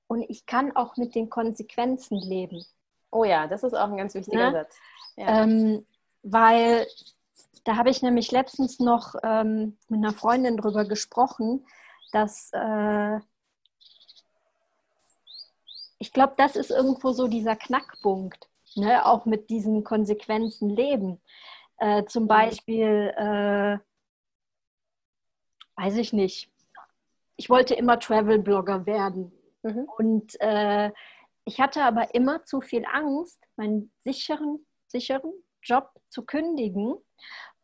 und 0.09 0.23
ich 0.29 0.47
kann 0.47 0.75
auch 0.75 0.97
mit 0.97 1.15
den 1.15 1.31
Konsequenzen 1.31 2.19
leben. 2.19 2.65
Oh 3.11 3.25
ja, 3.25 3.47
das 3.47 3.63
ist 3.63 3.75
auch 3.75 3.89
ein 3.89 3.97
ganz 3.97 4.15
wichtiger 4.15 4.51
ne? 4.51 4.53
Satz. 4.53 4.77
Ja. 5.17 5.43
Ähm, 5.43 5.87
weil 6.23 6.87
da 7.65 7.77
habe 7.77 7.91
ich 7.91 8.03
nämlich 8.03 8.33
letztens 8.33 8.81
noch 8.81 9.15
ähm, 9.23 9.77
mit 9.89 9.99
einer 9.99 10.13
Freundin 10.13 10.57
drüber 10.57 10.85
gesprochen, 10.85 11.65
dass 12.13 12.51
äh, 12.53 13.21
ich 15.99 16.13
glaube, 16.13 16.35
das 16.37 16.57
ist 16.57 16.71
irgendwo 16.71 17.13
so 17.13 17.27
dieser 17.29 17.57
Knackpunkt, 17.57 18.49
ne? 18.77 19.05
auch 19.05 19.27
mit 19.27 19.51
diesen 19.51 19.85
Konsequenzen 19.85 20.71
leben. 20.71 21.21
Äh, 21.79 22.05
zum 22.05 22.25
mhm. 22.25 22.29
Beispiel, 22.29 23.13
äh, 23.17 23.79
weiß 25.77 25.97
ich 25.97 26.13
nicht, 26.13 26.51
ich 27.37 27.51
wollte 27.51 27.75
immer 27.75 27.99
Travel-Blogger 27.99 28.87
werden. 28.87 29.33
Mhm. 29.63 29.89
Und 29.99 30.41
äh, 30.41 30.91
ich 31.45 31.61
hatte 31.61 31.85
aber 31.85 32.15
immer 32.15 32.45
zu 32.45 32.61
viel 32.61 32.85
Angst, 32.87 33.41
meinen 33.57 33.93
sicheren, 34.03 34.67
sicheren 34.87 35.33
Job 35.63 35.91
zu 36.09 36.25
kündigen. 36.25 36.97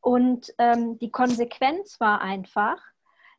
Und 0.01 0.53
ähm, 0.59 0.99
die 0.99 1.11
Konsequenz 1.11 1.99
war 2.01 2.21
einfach, 2.21 2.81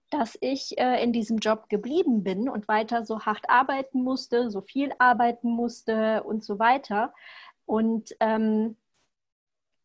dass 0.10 0.38
ich 0.42 0.78
äh, 0.78 1.04
in 1.04 1.12
diesem 1.12 1.38
Job 1.38 1.70
geblieben 1.70 2.24
bin 2.24 2.48
und 2.48 2.68
weiter 2.68 3.04
so 3.04 3.22
hart 3.22 3.50
arbeiten 3.50 4.04
musste, 4.04 4.52
so 4.52 4.62
viel 4.62 4.94
arbeiten 5.00 5.50
musste 5.50 6.24
und 6.24 6.44
so 6.44 6.60
weiter. 6.60 7.14
Und 7.66 8.16
ähm, 8.20 8.78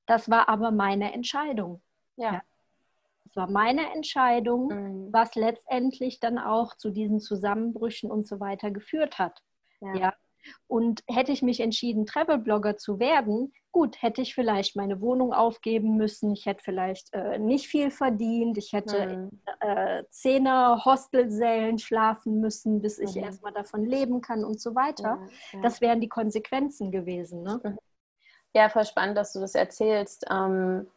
das 0.07 0.31
war 0.31 0.49
aber 0.49 0.71
meine 0.71 1.13
Entscheidung. 1.13 1.83
Ja. 2.17 2.33
ja. 2.35 2.43
Es 3.27 3.37
war 3.37 3.51
meine 3.51 3.93
Entscheidung, 3.93 4.69
mhm. 4.69 5.13
was 5.13 5.35
letztendlich 5.35 6.19
dann 6.19 6.39
auch 6.39 6.77
zu 6.77 6.91
diesen 6.91 7.21
Zusammenbrüchen 7.21 8.11
und 8.11 8.27
so 8.27 8.41
weiter 8.41 8.71
geführt 8.71 9.19
hat. 9.19 9.43
Ja. 9.81 9.95
ja. 9.95 10.15
Und 10.67 11.03
hätte 11.09 11.33
ich 11.33 11.43
mich 11.43 11.61
entschieden, 11.61 12.07
Travel-Blogger 12.07 12.77
zu 12.77 12.99
werden, 12.99 13.53
gut, 13.73 14.01
hätte 14.03 14.23
ich 14.23 14.35
vielleicht 14.35 14.77
meine 14.77 15.01
Wohnung 15.01 15.33
aufgeben 15.33 15.97
müssen, 15.97 16.33
ich 16.33 16.47
hätte 16.47 16.63
vielleicht 16.65 17.13
äh, 17.13 17.39
nicht 17.39 17.69
viel 17.69 17.91
verdient, 17.91 18.59
ich 18.59 18.73
hätte 18.73 19.07
mhm. 19.07 19.31
in 19.61 19.69
äh, 19.69 20.05
Zehner 20.11 20.85
Hostelsälen 20.85 21.79
schlafen 21.79 22.41
müssen, 22.41 22.81
bis 22.81 22.99
ich 22.99 23.15
mhm. 23.15 23.25
erstmal 23.25 23.53
davon 23.53 23.85
leben 23.85 24.21
kann 24.21 24.45
und 24.45 24.61
so 24.61 24.75
weiter. 24.75 25.21
Ja, 25.21 25.29
ja. 25.53 25.61
Das 25.63 25.81
wären 25.81 26.01
die 26.01 26.09
Konsequenzen 26.09 26.91
gewesen. 26.91 27.43
Ne? 27.43 27.61
Mhm. 27.63 27.79
Ja, 28.55 28.69
voll 28.69 28.85
spannend, 28.85 29.17
dass 29.17 29.33
du 29.33 29.41
das 29.41 29.55
erzählst. 29.55 30.25
Ähm, 30.31 30.89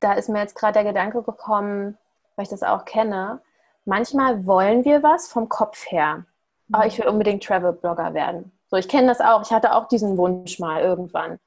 da 0.00 0.12
ist 0.12 0.28
mir 0.28 0.40
jetzt 0.40 0.54
gerade 0.54 0.74
der 0.74 0.84
Gedanke 0.84 1.22
gekommen, 1.22 1.96
weil 2.36 2.44
ich 2.44 2.50
das 2.50 2.62
auch 2.62 2.84
kenne. 2.84 3.40
Manchmal 3.84 4.46
wollen 4.46 4.84
wir 4.84 5.02
was 5.02 5.28
vom 5.28 5.48
Kopf 5.48 5.90
her 5.90 6.26
oh, 6.72 6.82
ich 6.84 6.98
will 6.98 7.08
unbedingt 7.08 7.44
Travel-Blogger 7.44 8.14
werden. 8.14 8.52
So, 8.68 8.76
ich 8.76 8.88
kenne 8.88 9.08
das 9.08 9.20
auch. 9.20 9.42
Ich 9.42 9.50
hatte 9.50 9.74
auch 9.74 9.88
diesen 9.88 10.16
Wunsch 10.16 10.58
mal 10.58 10.82
irgendwann. 10.82 11.38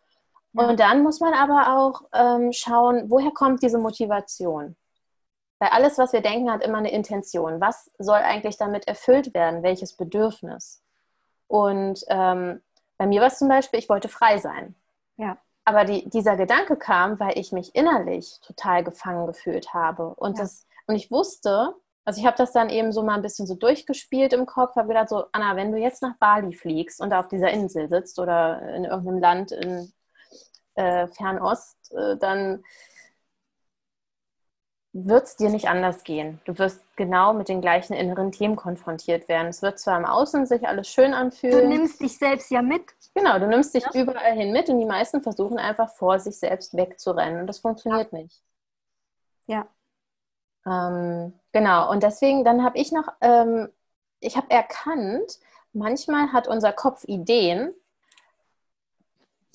Und 0.53 0.79
dann 0.79 1.03
muss 1.03 1.19
man 1.19 1.33
aber 1.33 1.77
auch 1.77 2.01
ähm, 2.13 2.51
schauen, 2.51 3.09
woher 3.09 3.31
kommt 3.31 3.61
diese 3.61 3.77
Motivation? 3.77 4.75
Weil 5.59 5.69
alles, 5.69 5.97
was 5.97 6.13
wir 6.13 6.21
denken, 6.21 6.51
hat 6.51 6.63
immer 6.63 6.79
eine 6.79 6.91
Intention. 6.91 7.61
Was 7.61 7.91
soll 7.99 8.17
eigentlich 8.17 8.57
damit 8.57 8.87
erfüllt 8.87 9.33
werden? 9.33 9.61
Welches 9.61 9.93
Bedürfnis? 9.93 10.81
Und 11.47 12.03
ähm, 12.07 12.61
bei 12.97 13.05
mir 13.05 13.21
war 13.21 13.27
es 13.27 13.37
zum 13.37 13.47
Beispiel, 13.47 13.79
ich 13.79 13.89
wollte 13.89 14.09
frei 14.09 14.37
sein. 14.37 14.75
Ja. 15.17 15.37
Aber 15.65 15.85
die, 15.85 16.09
dieser 16.09 16.35
Gedanke 16.35 16.77
kam, 16.77 17.19
weil 17.19 17.37
ich 17.37 17.51
mich 17.51 17.75
innerlich 17.75 18.39
total 18.41 18.83
gefangen 18.83 19.27
gefühlt 19.27 19.73
habe. 19.73 20.15
Und, 20.15 20.37
ja. 20.37 20.43
das, 20.43 20.65
und 20.87 20.95
ich 20.95 21.11
wusste, 21.11 21.75
also 22.05 22.19
ich 22.19 22.25
habe 22.25 22.37
das 22.37 22.51
dann 22.51 22.69
eben 22.69 22.91
so 22.91 23.03
mal 23.03 23.15
ein 23.15 23.21
bisschen 23.21 23.45
so 23.45 23.55
durchgespielt 23.55 24.33
im 24.33 24.45
Kopf, 24.45 24.75
habe 24.75 24.87
gedacht 24.87 25.09
so, 25.09 25.25
Anna, 25.31 25.55
wenn 25.55 25.71
du 25.71 25.77
jetzt 25.77 26.01
nach 26.01 26.17
Bali 26.17 26.53
fliegst 26.53 27.01
und 27.01 27.13
auf 27.13 27.27
dieser 27.27 27.51
Insel 27.51 27.89
sitzt 27.89 28.19
oder 28.19 28.61
in 28.75 28.85
irgendeinem 28.85 29.19
Land 29.19 29.51
in 29.51 29.91
äh, 30.75 31.07
Fernost, 31.07 31.77
äh, 31.93 32.17
dann 32.17 32.63
wird 34.91 35.25
es 35.25 35.35
dir 35.35 35.49
nicht 35.49 35.67
anders 35.67 36.03
gehen. 36.03 36.41
Du 36.45 36.57
wirst 36.57 36.81
genau 36.95 37.33
mit 37.33 37.47
den 37.47 37.61
gleichen 37.61 37.93
inneren 37.93 38.31
Themen 38.31 38.55
konfrontiert 38.55 39.27
werden. 39.27 39.47
Es 39.47 39.61
wird 39.61 39.77
zwar 39.77 39.97
im 39.97 40.05
Außen 40.05 40.47
sich 40.47 40.67
alles 40.67 40.87
schön 40.87 41.13
anfühlen. 41.13 41.69
Du 41.69 41.77
nimmst 41.77 42.01
dich 42.01 42.17
selbst 42.17 42.49
ja 42.49 42.61
mit. 42.61 42.81
Genau, 43.13 43.37
du 43.37 43.47
nimmst 43.47 43.75
dich 43.75 43.83
ja. 43.83 44.01
überall 44.01 44.33
hin 44.33 44.51
mit 44.51 44.67
und 44.69 44.79
die 44.79 44.85
meisten 44.85 45.21
versuchen 45.21 45.59
einfach 45.59 45.89
vor 45.89 46.19
sich 46.19 46.37
selbst 46.37 46.75
wegzurennen 46.75 47.41
und 47.41 47.47
das 47.47 47.59
funktioniert 47.59 48.11
ja. 48.11 48.17
nicht. 48.17 48.41
Ja. 49.45 49.67
Ähm, 50.65 51.33
genau, 51.51 51.89
und 51.91 52.03
deswegen, 52.03 52.43
dann 52.43 52.63
habe 52.63 52.77
ich 52.77 52.91
noch, 52.91 53.07
ähm, 53.21 53.69
ich 54.19 54.37
habe 54.37 54.49
erkannt, 54.49 55.39
manchmal 55.73 56.33
hat 56.33 56.47
unser 56.47 56.73
Kopf 56.73 57.03
Ideen, 57.05 57.73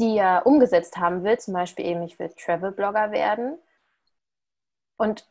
die 0.00 0.16
er 0.16 0.46
umgesetzt 0.46 0.96
haben 0.96 1.24
will, 1.24 1.38
zum 1.38 1.54
Beispiel 1.54 1.86
eben, 1.86 2.02
ich 2.02 2.18
will 2.18 2.30
Travel-Blogger 2.30 3.12
werden. 3.12 3.58
Und 4.96 5.26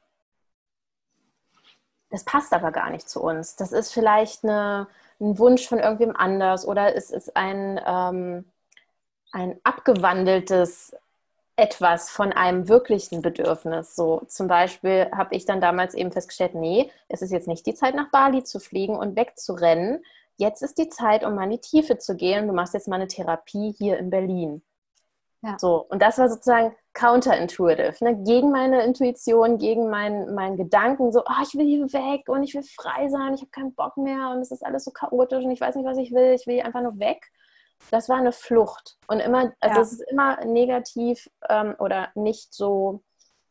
das 2.09 2.23
passt 2.23 2.53
aber 2.53 2.71
gar 2.71 2.89
nicht 2.89 3.09
zu 3.09 3.21
uns. 3.21 3.55
Das 3.55 3.71
ist 3.71 3.91
vielleicht 3.91 4.43
eine, 4.43 4.87
ein 5.19 5.37
Wunsch 5.39 5.67
von 5.67 5.79
irgendwem 5.79 6.15
anders 6.15 6.65
oder 6.67 6.95
es 6.95 7.09
ist 7.09 7.35
ein, 7.35 7.81
ähm, 7.85 8.45
ein 9.31 9.59
abgewandeltes 9.63 10.95
etwas 11.55 12.09
von 12.09 12.33
einem 12.33 12.67
wirklichen 12.67 13.21
Bedürfnis. 13.21 13.95
So 13.95 14.23
zum 14.27 14.47
Beispiel 14.47 15.09
habe 15.11 15.35
ich 15.35 15.45
dann 15.45 15.61
damals 15.61 15.93
eben 15.93 16.11
festgestellt, 16.11 16.55
nee, 16.55 16.89
es 17.09 17.21
ist 17.21 17.31
jetzt 17.31 17.47
nicht 17.47 17.65
die 17.65 17.75
Zeit, 17.75 17.95
nach 17.95 18.09
Bali 18.09 18.43
zu 18.43 18.59
fliegen 18.59 18.95
und 18.95 19.15
wegzurennen. 19.15 20.03
Jetzt 20.37 20.63
ist 20.63 20.77
die 20.79 20.89
Zeit, 20.89 21.23
um 21.23 21.35
mal 21.35 21.43
in 21.43 21.51
die 21.51 21.59
Tiefe 21.59 21.97
zu 21.99 22.15
gehen. 22.15 22.47
Du 22.47 22.53
machst 22.53 22.73
jetzt 22.73 22.87
mal 22.87 22.95
eine 22.95 23.07
Therapie 23.07 23.75
hier 23.77 23.99
in 23.99 24.09
Berlin. 24.09 24.63
Ja. 25.43 25.57
So, 25.59 25.85
und 25.89 26.01
das 26.01 26.17
war 26.17 26.29
sozusagen 26.29 26.73
counterintuitive, 26.93 27.93
ne? 28.01 28.23
gegen 28.23 28.49
meine 28.49 28.83
Intuition, 28.83 29.57
gegen 29.57 29.89
meinen 29.89 30.33
mein 30.33 30.55
Gedanken, 30.55 31.11
so, 31.11 31.19
oh, 31.19 31.43
ich 31.43 31.53
will 31.55 31.65
hier 31.65 31.91
weg 31.91 32.29
und 32.29 32.43
ich 32.43 32.53
will 32.53 32.63
frei 32.63 33.09
sein, 33.09 33.33
ich 33.33 33.41
habe 33.41 33.51
keinen 33.51 33.75
Bock 33.75 33.97
mehr 33.97 34.29
und 34.29 34.39
es 34.39 34.51
ist 34.51 34.65
alles 34.65 34.85
so 34.85 34.91
chaotisch 34.91 35.43
und 35.43 35.51
ich 35.51 35.59
weiß 35.59 35.75
nicht, 35.75 35.85
was 35.85 35.97
ich 35.97 36.13
will, 36.13 36.33
ich 36.33 36.47
will 36.47 36.61
einfach 36.61 36.81
nur 36.81 36.97
weg. 36.97 37.29
Das 37.91 38.09
war 38.09 38.17
eine 38.17 38.31
Flucht 38.31 38.97
und 39.07 39.19
immer, 39.19 39.53
also 39.59 39.75
ja. 39.75 39.81
es 39.81 39.91
ist 39.93 40.09
immer 40.09 40.43
negativ 40.45 41.29
ähm, 41.49 41.75
oder 41.79 42.09
nicht 42.15 42.53
so 42.53 43.03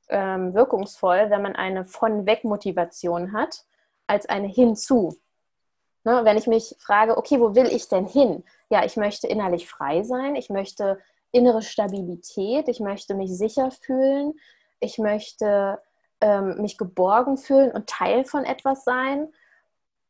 ähm, 0.08 0.54
wirkungsvoll, 0.54 1.30
wenn 1.30 1.42
man 1.42 1.54
eine 1.54 1.84
von 1.84 2.26
weg 2.26 2.44
Motivation 2.44 3.32
hat, 3.32 3.64
als 4.06 4.26
eine 4.26 4.48
hinzu. 4.48 5.16
Ne? 6.04 6.24
Wenn 6.24 6.36
ich 6.36 6.46
mich 6.46 6.74
frage, 6.78 7.16
okay, 7.16 7.40
wo 7.40 7.54
will 7.54 7.66
ich 7.66 7.88
denn 7.88 8.06
hin? 8.06 8.44
Ja, 8.68 8.84
ich 8.84 8.96
möchte 8.96 9.26
innerlich 9.26 9.68
frei 9.68 10.02
sein, 10.02 10.34
ich 10.34 10.50
möchte 10.50 10.98
innere 11.30 11.62
Stabilität, 11.62 12.68
ich 12.68 12.80
möchte 12.80 13.14
mich 13.14 13.36
sicher 13.36 13.70
fühlen, 13.70 14.34
ich 14.80 14.98
möchte 14.98 15.80
ähm, 16.20 16.60
mich 16.60 16.76
geborgen 16.78 17.36
fühlen 17.36 17.72
und 17.72 17.88
Teil 17.88 18.24
von 18.24 18.44
etwas 18.44 18.84
sein. 18.84 19.32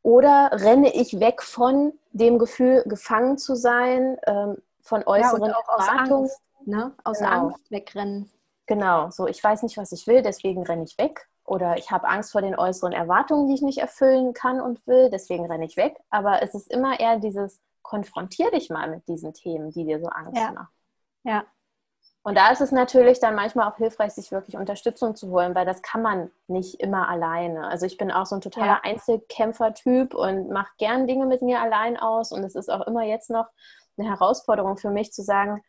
Oder 0.02 0.50
renne 0.52 0.92
ich 0.94 1.20
weg 1.20 1.42
von 1.42 1.92
dem 2.12 2.38
Gefühl, 2.38 2.82
gefangen 2.86 3.38
zu 3.38 3.54
sein, 3.54 4.18
ähm, 4.26 4.56
von 4.80 5.04
äußeren 5.06 5.50
ja, 5.50 5.56
Erwartungen? 5.58 6.24
Aus 6.24 6.30
Angst, 6.30 6.42
ne? 6.66 6.92
Aus 7.04 7.18
genau. 7.18 7.30
Angst 7.30 7.70
wegrennen. 7.70 8.30
Genau, 8.66 9.10
so 9.10 9.26
ich 9.26 9.42
weiß 9.42 9.62
nicht, 9.62 9.76
was 9.76 9.92
ich 9.92 10.06
will, 10.06 10.22
deswegen 10.22 10.64
renne 10.64 10.84
ich 10.84 10.98
weg. 10.98 11.28
Oder 11.44 11.76
ich 11.76 11.90
habe 11.90 12.08
Angst 12.08 12.32
vor 12.32 12.40
den 12.40 12.56
äußeren 12.56 12.92
Erwartungen, 12.92 13.48
die 13.48 13.54
ich 13.54 13.62
nicht 13.62 13.78
erfüllen 13.78 14.32
kann 14.32 14.60
und 14.60 14.86
will, 14.86 15.10
deswegen 15.10 15.46
renne 15.46 15.64
ich 15.64 15.76
weg. 15.76 15.96
Aber 16.10 16.42
es 16.42 16.54
ist 16.54 16.70
immer 16.70 16.98
eher 16.98 17.18
dieses, 17.18 17.60
konfrontier 17.82 18.50
dich 18.50 18.70
mal 18.70 18.88
mit 18.88 19.06
diesen 19.06 19.34
Themen, 19.34 19.70
die 19.70 19.84
dir 19.84 20.00
so 20.00 20.06
Angst 20.06 20.40
ja. 20.40 20.52
machen. 20.52 20.68
Ja. 21.24 21.44
Und 22.24 22.36
da 22.36 22.52
ist 22.52 22.60
es 22.60 22.70
natürlich 22.70 23.18
dann 23.18 23.34
manchmal 23.34 23.68
auch 23.68 23.76
hilfreich, 23.76 24.12
sich 24.12 24.30
wirklich 24.30 24.56
Unterstützung 24.56 25.16
zu 25.16 25.30
holen, 25.30 25.56
weil 25.56 25.66
das 25.66 25.82
kann 25.82 26.02
man 26.02 26.30
nicht 26.46 26.80
immer 26.80 27.08
alleine. 27.08 27.66
Also 27.66 27.84
ich 27.84 27.96
bin 27.96 28.12
auch 28.12 28.26
so 28.26 28.36
ein 28.36 28.40
totaler 28.40 28.66
ja. 28.66 28.80
Einzelkämpfer-Typ 28.84 30.14
und 30.14 30.48
mache 30.50 30.72
gern 30.78 31.08
Dinge 31.08 31.26
mit 31.26 31.42
mir 31.42 31.60
allein 31.60 31.96
aus. 31.96 32.30
Und 32.30 32.44
es 32.44 32.54
ist 32.54 32.70
auch 32.70 32.86
immer 32.86 33.02
jetzt 33.02 33.28
noch 33.28 33.46
eine 33.98 34.08
Herausforderung 34.08 34.76
für 34.76 34.90
mich 34.90 35.12
zu 35.12 35.22
sagen, 35.22 35.62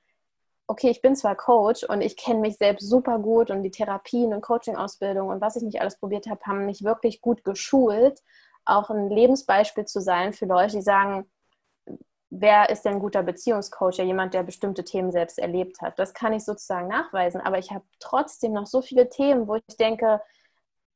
okay, 0.68 0.90
ich 0.90 1.02
bin 1.02 1.16
zwar 1.16 1.36
Coach 1.36 1.84
und 1.84 2.02
ich 2.02 2.18
kenne 2.18 2.40
mich 2.40 2.58
selbst 2.58 2.88
super 2.88 3.20
gut 3.20 3.50
und 3.50 3.64
die 3.64 3.72
Therapien 3.72 4.34
und 4.34 4.42
Coaching-Ausbildung 4.42 5.28
und 5.28 5.42
was 5.42 5.56
ich 5.56 5.64
nicht 5.64 5.82
alles 5.82 5.98
probiert 6.00 6.28
habe, 6.28 6.42
haben 6.46 6.66
mich 6.66 6.84
wirklich 6.84 7.22
gut 7.22 7.44
geschult, 7.44 8.22
auch 8.66 8.90
ein 8.90 9.10
Lebensbeispiel 9.10 9.86
zu 9.86 10.00
sein 10.00 10.32
für 10.32 10.46
Leute, 10.46 10.78
die 10.78 10.82
sagen, 10.82 11.30
wer 12.40 12.70
ist 12.70 12.84
denn 12.84 12.94
ein 12.94 13.00
guter 13.00 13.24
Beziehungscoach? 13.24 13.98
Ja, 13.98 14.04
jemand, 14.04 14.34
der 14.34 14.44
bestimmte 14.44 14.84
Themen 14.84 15.12
selbst 15.12 15.38
erlebt 15.38 15.82
hat. 15.82 16.00
Das 16.00 16.14
kann 16.14 16.34
ich 16.34 16.44
sozusagen 16.44 16.88
nachweisen, 16.88 17.42
aber 17.42 17.60
ich 17.60 17.72
habe 17.72 17.86
trotzdem 18.00 18.54
noch 18.54 18.66
so 18.66 18.82
viele 18.82 19.10
Themen, 19.10 19.48
wo 19.48 19.56
ich 19.56 19.78
denke, 19.78 20.22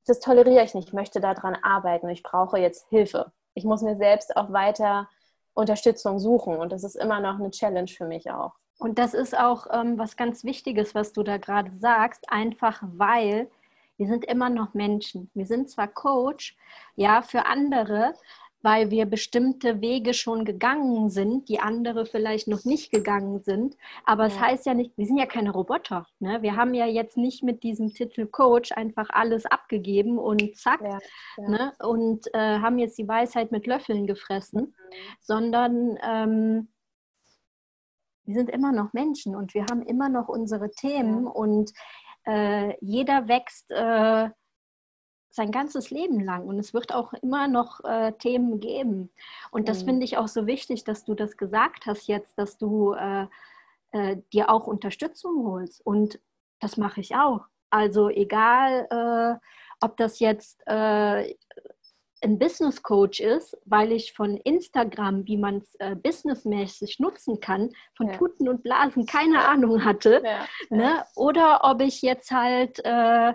das 0.06 0.20
toleriere 0.20 0.64
ich 0.64 0.74
nicht, 0.74 0.88
ich 0.88 0.94
möchte 0.94 1.20
daran 1.20 1.56
arbeiten, 1.62 2.10
ich 2.10 2.24
brauche 2.24 2.58
jetzt 2.58 2.88
Hilfe. 2.90 3.32
Ich 3.54 3.66
muss 3.66 3.82
mir 3.82 3.98
selbst 3.98 4.36
auch 4.38 4.52
weiter 4.52 5.10
Unterstützung 5.54 6.20
suchen 6.20 6.58
und 6.58 6.72
das 6.72 6.84
ist 6.84 6.96
immer 6.96 7.20
noch 7.20 7.40
eine 7.40 7.52
Challenge 7.52 7.90
für 7.90 8.06
mich 8.06 8.32
auch. 8.32 8.54
Und 8.80 9.00
das 9.00 9.14
ist 9.14 9.38
auch 9.38 9.68
ähm, 9.72 9.98
was 9.98 10.16
ganz 10.16 10.44
Wichtiges, 10.44 10.96
was 10.96 11.14
du 11.14 11.24
da 11.24 11.38
gerade 11.38 11.72
sagst, 11.72 12.26
einfach 12.30 12.82
weil 12.84 13.50
wir 13.98 14.08
sind 14.08 14.26
immer 14.26 14.50
noch 14.50 14.76
Menschen. 14.76 15.32
Wir 15.34 15.48
sind 15.48 15.70
zwar 15.70 15.88
Coach, 15.88 16.56
ja, 16.96 17.24
für 17.24 17.48
andere, 17.48 18.14
weil 18.62 18.90
wir 18.90 19.06
bestimmte 19.06 19.82
Wege 19.82 20.14
schon 20.14 20.44
gegangen 20.44 21.10
sind, 21.10 21.48
die 21.48 21.60
andere 21.60 22.06
vielleicht 22.06 22.48
noch 22.48 22.66
nicht 22.66 22.92
gegangen 22.92 23.42
sind. 23.42 23.78
Aber 24.04 24.26
es 24.26 24.36
ja. 24.36 24.42
heißt 24.42 24.66
ja 24.66 24.74
nicht, 24.74 24.98
wir 24.98 25.06
sind 25.06 25.18
ja 25.18 25.26
keine 25.26 25.52
Roboter. 25.52 26.08
Ne? 26.20 26.42
Wir 26.42 26.56
haben 26.56 26.74
ja 26.74 26.86
jetzt 26.86 27.18
nicht 27.18 27.44
mit 27.44 27.64
diesem 27.64 27.94
Titel 27.94 28.26
Coach 28.26 28.72
einfach 28.72 29.10
alles 29.12 29.46
abgegeben 29.46 30.18
und 30.18 30.58
zack, 30.58 30.82
ja, 30.82 31.00
ja. 31.38 31.50
Ne? 31.50 31.74
und 31.80 32.28
äh, 32.34 32.60
haben 32.60 32.80
jetzt 32.80 32.98
die 32.98 33.08
Weisheit 33.08 33.52
mit 33.52 33.68
Löffeln 33.68 34.08
gefressen, 34.08 34.62
mhm. 34.62 34.94
sondern 35.22 35.98
ähm, 36.04 36.68
wir 38.26 38.36
sind 38.36 38.50
immer 38.50 38.72
noch 38.72 38.92
Menschen 38.92 39.36
und 39.36 39.54
wir 39.54 39.66
haben 39.70 39.84
immer 39.84 40.10
noch 40.10 40.28
unsere 40.28 40.72
Themen 40.72 41.28
und 41.28 41.72
äh, 42.26 42.74
jeder 42.82 43.28
wächst. 43.28 43.72
Äh, 43.72 44.30
sein 45.38 45.52
ganzes 45.52 45.92
Leben 45.92 46.20
lang 46.20 46.48
und 46.48 46.60
es 46.60 46.74
wird 46.74 46.94
auch 46.94 47.14
immer 47.14 47.48
noch 47.48 47.84
äh, 47.86 48.12
Themen 48.14 48.60
geben. 48.60 49.10
Und 49.52 49.70
das 49.70 49.84
mhm. 49.84 49.90
finde 49.90 50.04
ich 50.06 50.18
auch 50.18 50.28
so 50.28 50.48
wichtig, 50.48 50.84
dass 50.84 51.06
du 51.06 51.14
das 51.14 51.38
gesagt 51.38 51.86
hast 51.86 52.08
jetzt, 52.08 52.38
dass 52.38 52.58
du 52.58 52.94
äh, 52.94 53.28
äh, 53.92 54.18
dir 54.34 54.50
auch 54.50 54.68
Unterstützung 54.68 55.46
holst. 55.46 55.86
Und 55.86 56.20
das 56.60 56.76
mache 56.76 57.02
ich 57.02 57.16
auch. 57.16 57.46
Also 57.70 58.10
egal, 58.10 58.88
äh, 58.90 59.46
ob 59.80 59.96
das 59.98 60.20
jetzt 60.20 60.64
äh, 60.66 61.36
ein 62.24 62.40
Business 62.40 62.82
Coach 62.82 63.20
ist, 63.20 63.56
weil 63.66 63.92
ich 63.92 64.14
von 64.14 64.38
Instagram, 64.38 65.28
wie 65.28 65.38
man 65.38 65.58
es 65.58 65.76
äh, 65.76 65.96
businessmäßig 65.96 67.00
nutzen 67.00 67.40
kann, 67.40 67.72
von 67.96 68.08
ja. 68.08 68.18
Tuten 68.18 68.50
und 68.50 68.64
Blasen 68.64 69.06
keine 69.06 69.48
Ahnung 69.48 69.86
hatte. 69.86 70.24
Ja. 70.26 70.48
Ne? 70.76 71.06
Oder 71.16 71.60
ob 71.64 71.82
ich 71.82 72.02
jetzt 72.02 72.32
halt 72.32 72.84
äh, 72.84 73.34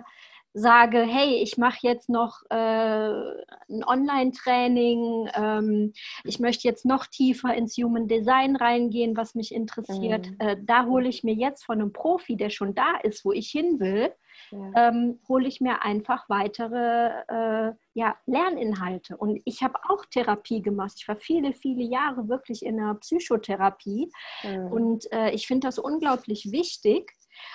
sage, 0.53 0.99
hey, 0.99 1.41
ich 1.41 1.57
mache 1.57 1.79
jetzt 1.81 2.09
noch 2.09 2.43
äh, 2.49 2.55
ein 2.55 3.83
Online-Training, 3.85 5.29
ähm, 5.33 5.93
ich 6.23 6.39
möchte 6.39 6.67
jetzt 6.67 6.85
noch 6.85 7.07
tiefer 7.07 7.53
ins 7.55 7.75
Human 7.77 8.07
Design 8.07 8.55
reingehen, 8.55 9.17
was 9.17 9.33
mich 9.33 9.53
interessiert. 9.53 10.29
Mhm. 10.29 10.35
Äh, 10.39 10.57
da 10.61 10.85
hole 10.85 11.09
ich 11.09 11.23
mir 11.23 11.33
jetzt 11.33 11.65
von 11.65 11.81
einem 11.81 11.91
Profi, 11.91 12.37
der 12.37 12.49
schon 12.49 12.75
da 12.75 12.97
ist, 13.01 13.25
wo 13.25 13.31
ich 13.31 13.49
hin 13.49 13.79
will, 13.79 14.11
ja. 14.51 14.89
ähm, 14.89 15.19
hole 15.27 15.47
ich 15.47 15.59
mir 15.59 15.81
einfach 15.81 16.29
weitere 16.29 17.09
äh, 17.27 17.73
ja, 17.95 18.15
Lerninhalte. 18.25 19.17
Und 19.17 19.41
ich 19.45 19.63
habe 19.63 19.79
auch 19.89 20.05
Therapie 20.05 20.61
gemacht. 20.61 20.93
Ich 20.97 21.07
war 21.07 21.15
viele, 21.15 21.53
viele 21.53 21.83
Jahre 21.83 22.27
wirklich 22.29 22.63
in 22.63 22.77
der 22.77 22.95
Psychotherapie. 22.95 24.11
Mhm. 24.43 24.67
Und 24.71 25.11
äh, 25.11 25.31
ich 25.31 25.47
finde 25.47 25.67
das 25.67 25.79
unglaublich 25.79 26.51
wichtig, 26.51 27.11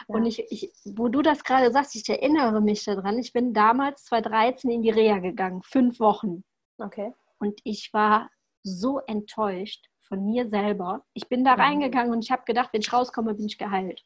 ja. 0.08 0.14
Und 0.14 0.26
ich, 0.26 0.44
ich, 0.50 0.72
wo 0.84 1.08
du 1.08 1.22
das 1.22 1.44
gerade 1.44 1.70
sagst, 1.72 1.94
ich 1.94 2.08
erinnere 2.08 2.60
mich 2.60 2.84
daran, 2.84 3.18
ich 3.18 3.32
bin 3.32 3.52
damals 3.52 4.04
2013 4.04 4.70
in 4.70 4.82
die 4.82 4.90
Reha 4.90 5.18
gegangen, 5.18 5.62
fünf 5.62 6.00
Wochen. 6.00 6.44
Okay. 6.78 7.12
Und 7.38 7.60
ich 7.64 7.92
war 7.92 8.30
so 8.62 9.00
enttäuscht 9.00 9.88
von 10.00 10.24
mir 10.24 10.48
selber. 10.48 11.04
Ich 11.12 11.28
bin 11.28 11.44
da 11.44 11.54
mhm. 11.54 11.60
reingegangen 11.60 12.12
und 12.12 12.24
ich 12.24 12.30
habe 12.30 12.42
gedacht, 12.44 12.70
wenn 12.72 12.80
ich 12.80 12.92
rauskomme, 12.92 13.34
bin 13.34 13.46
ich 13.46 13.58
geheilt. 13.58 14.04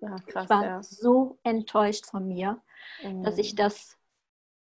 Ja, 0.00 0.16
krass, 0.26 0.44
ich 0.44 0.50
war 0.50 0.64
ja. 0.64 0.82
so 0.82 1.38
enttäuscht 1.42 2.06
von 2.06 2.26
mir, 2.26 2.60
mhm. 3.02 3.22
dass 3.22 3.38
ich 3.38 3.54
das 3.54 3.96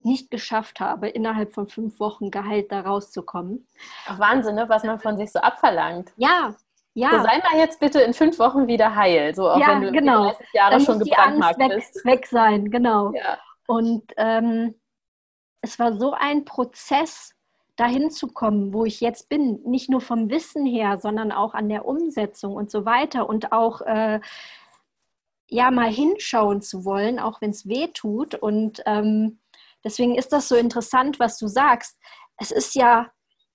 nicht 0.04 0.32
geschafft 0.32 0.80
habe, 0.80 1.10
innerhalb 1.10 1.54
von 1.54 1.68
fünf 1.68 2.00
Wochen 2.00 2.32
geheilt 2.32 2.72
da 2.72 2.82
rauszukommen. 2.82 3.68
Ach, 4.08 4.20
Wahnsinn, 4.20 4.56
ne? 4.56 4.68
was 4.68 4.84
man 4.84 5.00
von 5.00 5.18
sich 5.18 5.32
so 5.32 5.40
abverlangt. 5.40 6.12
Ja, 6.18 6.56
ja. 6.94 7.12
So, 7.12 7.24
sei 7.24 7.38
mal 7.40 7.58
jetzt 7.58 7.80
bitte 7.80 8.02
in 8.02 8.14
fünf 8.14 8.38
Wochen 8.40 8.68
wieder 8.68 8.96
heil, 8.96 9.34
so 9.34 9.50
auch 9.50 9.60
ja, 9.60 9.70
wenn 9.70 9.82
du 9.82 9.92
genau. 9.92 10.26
30 10.30 10.48
Jahre 10.54 10.72
Dann 10.72 10.82
schon 10.82 11.00
gebrandmarkt 11.00 11.60
weg, 11.60 11.72
bist. 11.76 12.06
Weg 12.06 12.26
sein, 12.28 12.70
genau. 12.70 13.14
Ja. 13.14 13.38
Und 13.68 14.04
ähm, 14.18 14.76
es 15.62 15.80
war 15.80 15.94
so 15.94 16.14
ein 16.14 16.44
Prozess, 16.46 17.36
dahin 17.82 18.12
zu 18.12 18.28
kommen, 18.28 18.74
wo 18.74 18.86
ich 18.86 19.02
jetzt 19.02 19.28
bin, 19.28 19.62
nicht 19.64 19.90
nur 19.90 20.02
vom 20.02 20.30
Wissen 20.30 20.66
her, 20.66 21.00
sondern 21.00 21.32
auch 21.32 21.56
an 21.56 21.68
der 21.68 21.86
Umsetzung 21.86 22.56
und 22.56 22.70
so 22.70 22.86
weiter 22.86 23.28
und 23.28 23.52
auch 23.52 23.82
äh, 23.82 24.20
ja 25.50 25.72
mal 25.72 25.92
hinschauen 25.92 26.62
zu 26.62 26.86
wollen, 26.86 27.20
auch 27.20 27.42
wenn 27.42 27.50
es 27.50 27.68
weh 27.68 27.88
tut. 27.88 28.36
Und 28.36 28.84
ähm, 28.86 29.40
deswegen 29.84 30.16
ist 30.16 30.32
das 30.32 30.48
so 30.48 30.56
interessant, 30.56 31.20
was 31.20 31.38
du 31.40 31.48
sagst. 31.48 32.00
Es 32.38 32.52
ist 32.52 32.76
ja 32.76 33.10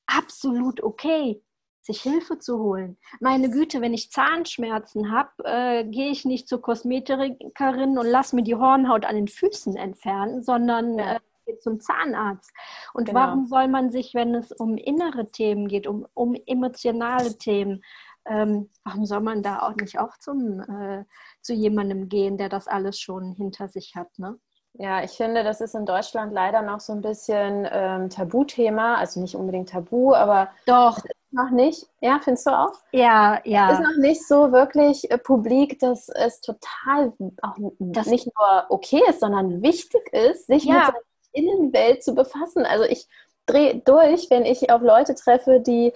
absolut 0.06 0.82
okay, 0.82 1.40
sich 1.86 2.02
Hilfe 2.02 2.38
zu 2.38 2.58
holen. 2.58 2.98
Meine 3.20 3.48
Güte, 3.48 3.80
wenn 3.80 3.94
ich 3.94 4.10
Zahnschmerzen 4.10 5.12
habe, 5.12 5.30
äh, 5.44 5.84
gehe 5.84 6.10
ich 6.10 6.24
nicht 6.24 6.48
zur 6.48 6.60
Kosmetikerin 6.60 7.98
und 7.98 8.06
lasse 8.06 8.34
mir 8.34 8.42
die 8.42 8.56
Hornhaut 8.56 9.04
an 9.04 9.14
den 9.14 9.28
Füßen 9.28 9.76
entfernen, 9.76 10.42
sondern 10.42 10.98
ja. 10.98 11.16
äh, 11.46 11.58
zum 11.60 11.80
Zahnarzt. 11.80 12.52
Und 12.92 13.06
genau. 13.06 13.20
warum 13.20 13.46
soll 13.46 13.68
man 13.68 13.92
sich, 13.92 14.14
wenn 14.14 14.34
es 14.34 14.50
um 14.50 14.76
innere 14.76 15.30
Themen 15.30 15.68
geht, 15.68 15.86
um, 15.86 16.06
um 16.12 16.34
emotionale 16.46 17.38
Themen, 17.38 17.84
ähm, 18.28 18.68
warum 18.82 19.06
soll 19.06 19.20
man 19.20 19.44
da 19.44 19.60
auch 19.60 19.76
nicht 19.76 20.00
auch 20.00 20.16
zum, 20.18 20.60
äh, 20.60 21.04
zu 21.40 21.54
jemandem 21.54 22.08
gehen, 22.08 22.36
der 22.36 22.48
das 22.48 22.66
alles 22.66 22.98
schon 22.98 23.32
hinter 23.34 23.68
sich 23.68 23.94
hat? 23.94 24.18
Ne? 24.18 24.36
Ja, 24.74 25.02
ich 25.02 25.12
finde, 25.12 25.44
das 25.44 25.60
ist 25.60 25.74
in 25.74 25.86
Deutschland 25.86 26.32
leider 26.32 26.62
noch 26.62 26.80
so 26.80 26.92
ein 26.92 27.00
bisschen 27.00 27.66
ähm, 27.70 28.10
Tabuthema. 28.10 28.96
Also 28.96 29.20
nicht 29.20 29.36
unbedingt 29.36 29.70
Tabu, 29.70 30.12
aber 30.12 30.48
doch 30.66 30.98
noch 31.36 31.50
nicht. 31.50 31.86
Ja, 32.00 32.18
findest 32.22 32.46
du 32.46 32.50
auch? 32.50 32.72
Ja, 32.92 33.40
ja. 33.44 33.70
Es 33.70 33.78
ist 33.78 33.86
noch 33.86 33.96
nicht 33.98 34.26
so 34.26 34.50
wirklich 34.50 35.10
äh, 35.10 35.18
publik, 35.18 35.78
dass 35.78 36.08
es 36.08 36.40
total 36.40 37.12
auch 37.42 37.56
das 37.78 38.06
nicht 38.06 38.26
nur 38.26 38.66
okay 38.70 39.02
ist, 39.08 39.20
sondern 39.20 39.62
wichtig 39.62 40.12
ist, 40.12 40.46
sich 40.46 40.64
ja. 40.64 40.74
mit 40.74 40.84
seiner 40.84 40.98
Innenwelt 41.32 42.02
zu 42.02 42.14
befassen. 42.14 42.64
Also 42.64 42.84
ich 42.84 43.06
drehe 43.46 43.76
durch, 43.84 44.28
wenn 44.30 44.44
ich 44.44 44.70
auf 44.70 44.82
Leute 44.82 45.14
treffe, 45.14 45.60
die 45.60 45.92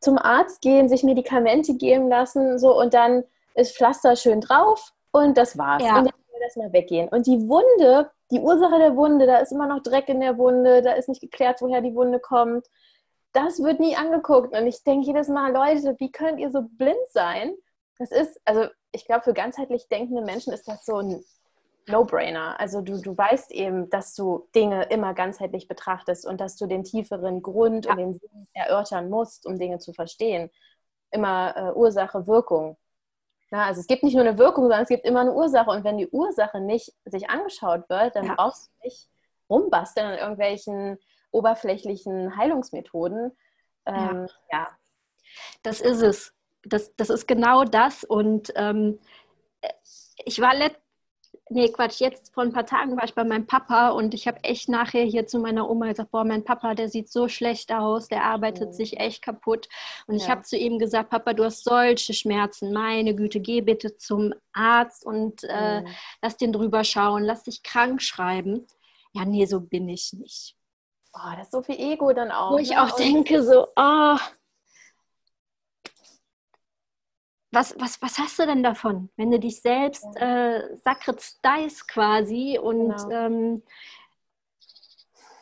zum 0.00 0.18
Arzt 0.18 0.60
gehen, 0.60 0.88
sich 0.88 1.04
Medikamente 1.04 1.74
geben 1.74 2.08
lassen, 2.08 2.58
so 2.58 2.78
und 2.78 2.92
dann 2.92 3.24
ist 3.54 3.76
Pflaster 3.76 4.16
schön 4.16 4.40
drauf 4.40 4.92
und 5.12 5.38
das 5.38 5.56
war's. 5.56 5.82
Ja. 5.82 5.98
Und 5.98 6.06
jetzt 6.06 6.16
soll 6.30 6.40
das 6.40 6.56
mal 6.56 6.72
weggehen. 6.72 7.08
Und 7.08 7.26
die 7.26 7.48
Wunde, 7.48 8.10
die 8.30 8.40
Ursache 8.40 8.78
der 8.78 8.96
Wunde, 8.96 9.26
da 9.26 9.38
ist 9.38 9.52
immer 9.52 9.66
noch 9.66 9.82
Dreck 9.82 10.08
in 10.08 10.20
der 10.20 10.38
Wunde, 10.38 10.82
da 10.82 10.92
ist 10.92 11.08
nicht 11.08 11.20
geklärt, 11.20 11.62
woher 11.62 11.80
die 11.80 11.94
Wunde 11.94 12.18
kommt. 12.18 12.66
Das 13.32 13.62
wird 13.62 13.80
nie 13.80 13.96
angeguckt. 13.96 14.56
Und 14.56 14.66
ich 14.66 14.84
denke 14.84 15.06
jedes 15.06 15.28
Mal, 15.28 15.52
Leute, 15.52 15.96
wie 15.98 16.12
könnt 16.12 16.38
ihr 16.38 16.50
so 16.50 16.62
blind 16.62 16.96
sein? 17.10 17.54
Das 17.98 18.10
ist, 18.10 18.40
also 18.44 18.66
ich 18.92 19.06
glaube, 19.06 19.22
für 19.22 19.32
ganzheitlich 19.32 19.88
denkende 19.88 20.22
Menschen 20.22 20.52
ist 20.52 20.68
das 20.68 20.84
so 20.84 20.96
ein 20.96 21.24
No-Brainer. 21.88 22.60
Also 22.60 22.80
du, 22.80 23.00
du 23.00 23.16
weißt 23.16 23.50
eben, 23.52 23.90
dass 23.90 24.14
du 24.14 24.48
Dinge 24.54 24.84
immer 24.84 25.14
ganzheitlich 25.14 25.66
betrachtest 25.66 26.26
und 26.26 26.40
dass 26.40 26.56
du 26.56 26.66
den 26.66 26.84
tieferen 26.84 27.42
Grund 27.42 27.86
ja. 27.86 27.92
und 27.92 27.98
den 27.98 28.14
Sinn 28.14 28.48
erörtern 28.52 29.08
musst, 29.08 29.46
um 29.46 29.58
Dinge 29.58 29.78
zu 29.78 29.92
verstehen. 29.92 30.50
Immer 31.10 31.54
äh, 31.56 31.72
Ursache, 31.72 32.26
Wirkung. 32.26 32.76
Ja, 33.50 33.64
also 33.64 33.80
es 33.80 33.86
gibt 33.86 34.02
nicht 34.02 34.14
nur 34.14 34.24
eine 34.24 34.38
Wirkung, 34.38 34.64
sondern 34.64 34.82
es 34.82 34.88
gibt 34.88 35.04
immer 35.04 35.20
eine 35.20 35.32
Ursache. 35.32 35.70
Und 35.70 35.84
wenn 35.84 35.98
die 35.98 36.08
Ursache 36.08 36.60
nicht 36.60 36.94
sich 37.04 37.28
angeschaut 37.28 37.88
wird, 37.88 38.16
dann 38.16 38.26
ja. 38.26 38.34
brauchst 38.34 38.66
du 38.66 38.70
nicht 38.84 39.08
rumbasteln 39.50 40.06
an 40.06 40.18
irgendwelchen 40.18 40.98
oberflächlichen 41.32 42.36
Heilungsmethoden. 42.36 43.32
Ähm, 43.86 44.28
ja. 44.50 44.58
ja. 44.58 44.68
Das 45.62 45.80
ist 45.80 46.02
es. 46.02 46.34
Das, 46.64 46.94
das 46.96 47.10
ist 47.10 47.26
genau 47.26 47.64
das. 47.64 48.04
Und 48.04 48.52
ähm, 48.54 49.00
ich 50.24 50.40
war 50.40 50.54
let 50.54 50.78
nee, 51.52 51.68
Quatsch, 51.68 52.00
jetzt 52.00 52.32
vor 52.34 52.42
ein 52.42 52.52
paar 52.52 52.66
Tagen 52.66 52.96
war 52.96 53.04
ich 53.04 53.14
bei 53.14 53.24
meinem 53.24 53.46
Papa 53.46 53.90
und 53.90 54.14
ich 54.14 54.26
habe 54.26 54.42
echt 54.42 54.68
nachher 54.68 55.04
hier 55.04 55.26
zu 55.26 55.38
meiner 55.38 55.68
Oma 55.70 55.88
gesagt, 55.88 56.10
boah, 56.10 56.24
mein 56.24 56.44
Papa, 56.44 56.74
der 56.74 56.88
sieht 56.88 57.10
so 57.10 57.28
schlecht 57.28 57.72
aus, 57.72 58.08
der 58.08 58.24
arbeitet 58.24 58.70
mhm. 58.70 58.72
sich 58.72 58.98
echt 58.98 59.22
kaputt. 59.22 59.68
Und 60.06 60.16
ja. 60.16 60.24
ich 60.24 60.30
habe 60.30 60.42
zu 60.42 60.56
ihm 60.56 60.78
gesagt, 60.78 61.10
Papa, 61.10 61.34
du 61.34 61.44
hast 61.44 61.64
solche 61.64 62.14
Schmerzen, 62.14 62.72
meine 62.72 63.14
Güte, 63.14 63.40
geh 63.40 63.60
bitte 63.60 63.96
zum 63.96 64.32
Arzt 64.52 65.04
und 65.04 65.44
äh, 65.44 65.82
mhm. 65.82 65.88
lass 66.20 66.36
den 66.36 66.52
drüber 66.52 66.84
schauen, 66.84 67.22
lass 67.22 67.44
dich 67.44 67.62
krank 67.62 68.02
schreiben. 68.02 68.66
Ja, 69.12 69.24
nee, 69.24 69.44
so 69.44 69.60
bin 69.60 69.88
ich 69.88 70.12
nicht. 70.14 70.56
Oh, 71.14 71.30
das 71.36 71.48
ist 71.48 71.52
so 71.52 71.62
viel 71.62 71.78
Ego 71.78 72.12
dann 72.12 72.30
auch. 72.30 72.52
Wo 72.52 72.58
ich 72.58 72.70
ne? 72.70 72.82
auch 72.82 72.96
denke, 72.96 73.42
so, 73.42 73.66
oh, 73.76 74.16
was, 77.52 77.74
was, 77.78 78.00
was 78.00 78.18
hast 78.18 78.38
du 78.38 78.46
denn 78.46 78.62
davon, 78.62 79.10
wenn 79.16 79.30
du 79.30 79.38
dich 79.38 79.60
selbst 79.60 80.06
ja. 80.16 80.56
äh, 80.56 80.76
sakristeist 80.78 81.86
quasi 81.86 82.58
und, 82.58 82.96
genau. 82.96 83.10
ähm, 83.10 83.62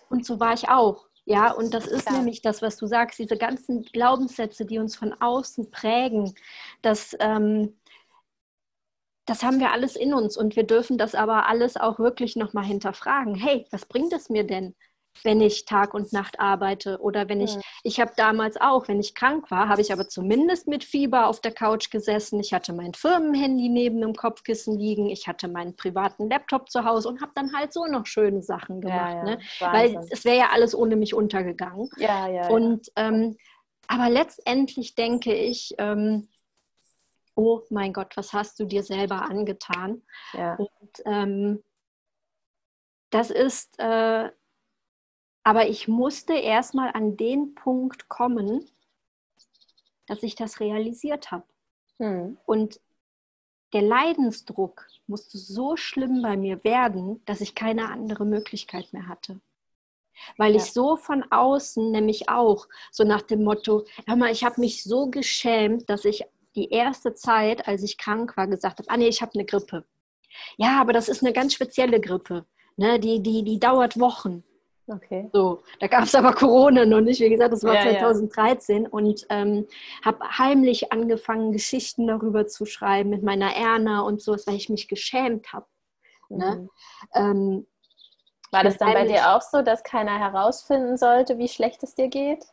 und 0.09 0.27
so 0.27 0.41
war 0.41 0.53
ich 0.53 0.68
auch. 0.68 1.07
Ja, 1.25 1.53
und 1.53 1.73
das 1.73 1.87
ist 1.87 2.11
ja. 2.11 2.16
nämlich 2.16 2.43
das, 2.43 2.62
was 2.62 2.77
du 2.77 2.87
sagst, 2.89 3.21
diese 3.21 3.37
ganzen 3.37 3.83
Glaubenssätze, 3.83 4.66
die 4.66 4.81
uns 4.81 4.97
von 4.97 5.12
außen 5.12 5.71
prägen, 5.71 6.35
das, 6.83 7.16
ähm, 7.21 7.79
das 9.27 9.45
haben 9.45 9.61
wir 9.61 9.71
alles 9.71 9.95
in 9.95 10.12
uns 10.12 10.37
und 10.37 10.57
wir 10.57 10.64
dürfen 10.64 10.99
das 10.99 11.14
aber 11.14 11.47
alles 11.47 11.77
auch 11.77 12.01
wirklich 12.01 12.35
nochmal 12.35 12.64
hinterfragen. 12.64 13.37
Hey, 13.37 13.68
was 13.71 13.87
bringt 13.87 14.12
es 14.12 14.29
mir 14.29 14.45
denn? 14.45 14.75
Wenn 15.22 15.40
ich 15.40 15.64
Tag 15.64 15.94
und 15.94 16.12
Nacht 16.12 16.40
arbeite 16.40 16.98
oder 17.00 17.28
wenn 17.28 17.40
ich, 17.40 17.56
mhm. 17.56 17.62
ich 17.82 18.00
habe 18.00 18.12
damals 18.16 18.61
auch, 18.61 18.88
wenn 18.88 19.00
ich 19.00 19.14
krank 19.14 19.50
war, 19.50 19.68
habe 19.68 19.80
ich 19.80 19.92
aber 19.92 20.08
zumindest 20.08 20.66
mit 20.66 20.84
Fieber 20.84 21.26
auf 21.26 21.40
der 21.40 21.52
Couch 21.52 21.90
gesessen. 21.90 22.40
Ich 22.40 22.52
hatte 22.52 22.72
mein 22.72 22.94
Firmenhandy 22.94 23.68
neben 23.68 24.00
dem 24.00 24.14
Kopfkissen 24.14 24.78
liegen, 24.78 25.11
ich 25.11 25.28
hatte 25.28 25.48
meinen 25.48 25.76
privaten 25.76 26.28
Laptop 26.28 26.70
zu 26.70 26.84
Hause 26.84 27.08
und 27.08 27.20
habe 27.20 27.32
dann 27.34 27.54
halt 27.54 27.72
so 27.72 27.86
noch 27.86 28.06
schöne 28.06 28.42
Sachen 28.42 28.80
gemacht, 28.80 29.14
ja, 29.14 29.16
ja. 29.16 29.24
Ne? 29.24 29.38
weil 29.61 30.00
es 30.11 30.24
wäre 30.24 30.38
ja 30.38 30.48
alles 30.52 30.74
ohne 30.74 30.96
mich 30.96 31.14
untergegangen. 31.14 31.90
Ja, 31.98 32.28
ja. 32.28 32.48
Und 32.48 32.90
ähm, 32.96 33.36
aber 33.86 34.08
letztendlich 34.08 34.94
denke 34.94 35.34
ich, 35.34 35.74
ähm, 35.78 36.28
oh 37.34 37.62
mein 37.70 37.92
Gott, 37.92 38.16
was 38.16 38.32
hast 38.32 38.61
du 38.61 38.64
dir 38.64 38.84
selber 38.84 39.22
angetan? 39.22 40.02
Ja. 40.32 40.54
Und 40.54 41.02
ähm, 41.06 41.64
das 43.11 43.30
ist 43.30 43.78
äh, 43.78 44.30
aber 45.43 45.68
ich 45.68 45.88
musste 45.88 46.34
erstmal 46.34 46.93
an 46.93 47.16
den 47.16 47.55
Punkt 47.55 48.09
kommen, 48.09 48.68
dass 50.07 50.22
ich 50.22 50.34
das 50.34 50.61
realisiert 50.61 51.30
habe. 51.30 51.45
Hm. 51.99 52.38
Und 52.47 52.80
der 53.72 53.82
Leidensdruck 53.82 54.86
musste 55.07 55.38
so 55.38 55.76
schlimm 55.76 56.22
bei 56.22 56.36
mir 56.36 56.62
werden, 56.64 57.22
dass 57.24 57.41
ich 57.41 57.55
keine 57.55 57.88
andere 57.88 58.24
Möglichkeit 58.24 58.93
mehr 58.93 59.07
hatte. 59.07 59.41
Weil 60.36 60.53
ja. 60.53 60.59
ich 60.59 60.72
so 60.72 60.97
von 60.97 61.24
außen 61.30 61.91
nämlich 61.91 62.28
auch, 62.28 62.66
so 62.91 63.05
nach 63.05 63.22
dem 63.22 63.45
Motto, 63.45 63.84
hör 64.07 64.16
mal, 64.16 64.32
ich 64.32 64.45
habe 64.45 64.61
mich 64.61 64.82
so 64.82 65.09
geschämt, 65.09 65.88
dass 65.88 66.05
ich 66.05 66.24
die 66.57 66.70
erste 66.70 67.14
Zeit, 67.14 67.68
als 67.68 67.82
ich 67.82 67.97
krank 67.97 68.36
war, 68.36 68.49
gesagt 68.49 68.78
habe, 68.78 68.91
ah 68.91 68.97
nee, 68.97 69.09
ich 69.09 69.22
habe 69.22 69.32
eine 69.34 69.45
Grippe. 69.45 69.84
Ja, 70.57 70.80
aber 70.80 70.93
das 70.93 71.09
ist 71.09 71.22
eine 71.22 71.32
ganz 71.32 71.55
spezielle 71.55 72.01
Grippe. 72.01 72.45
Ne? 72.76 72.99
Die, 72.99 73.22
die, 73.22 73.45
die 73.45 73.59
dauert 73.59 73.99
Wochen. 73.99 74.45
Okay. 74.91 75.30
So, 75.32 75.62
da 75.78 75.86
gab 75.86 76.05
es 76.05 76.14
aber 76.16 76.32
Corona 76.32 76.84
noch 76.84 77.01
nicht. 77.01 77.20
Wie 77.20 77.30
gesagt, 77.30 77.53
das 77.53 77.62
war 77.62 77.74
ja, 77.74 77.82
2013 77.82 78.82
ja. 78.82 78.88
und 78.91 79.24
ähm, 79.30 79.68
habe 80.05 80.18
heimlich 80.36 80.93
angefangen, 80.93 81.53
Geschichten 81.53 82.09
darüber 82.09 82.49
zu 82.49 82.66
schreiben 82.66 83.11
mit 83.11 83.22
meiner 83.22 83.55
Erna 83.55 84.01
und 84.01 84.20
so, 84.20 84.32
weil 84.32 84.57
ich 84.57 84.68
mich 84.68 84.88
geschämt 84.88 85.53
habe. 85.53 85.66
Ne? 86.28 86.57
Mhm. 86.57 86.70
Ähm, 87.14 87.66
war 88.51 88.64
das 88.64 88.78
dann 88.78 88.93
bei 88.93 89.07
dir 89.07 89.36
auch 89.36 89.43
so, 89.43 89.62
dass 89.62 89.84
keiner 89.84 90.18
herausfinden 90.18 90.97
sollte, 90.97 91.38
wie 91.38 91.49
schlecht 91.49 91.84
es 91.84 91.95
dir 91.95 92.09
geht? 92.09 92.45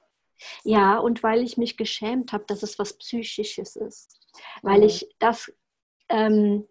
Ja, 0.64 1.00
und 1.00 1.24
weil 1.24 1.42
ich 1.42 1.58
mich 1.58 1.76
geschämt 1.76 2.34
habe, 2.34 2.46
dass 2.46 2.62
es 2.62 2.78
was 2.78 2.94
Psychisches 2.94 3.76
ist. 3.76 4.20
Weil 4.62 4.80
mhm. 4.80 4.84
ich 4.84 5.10
das 5.18 5.52
ähm, 6.10 6.68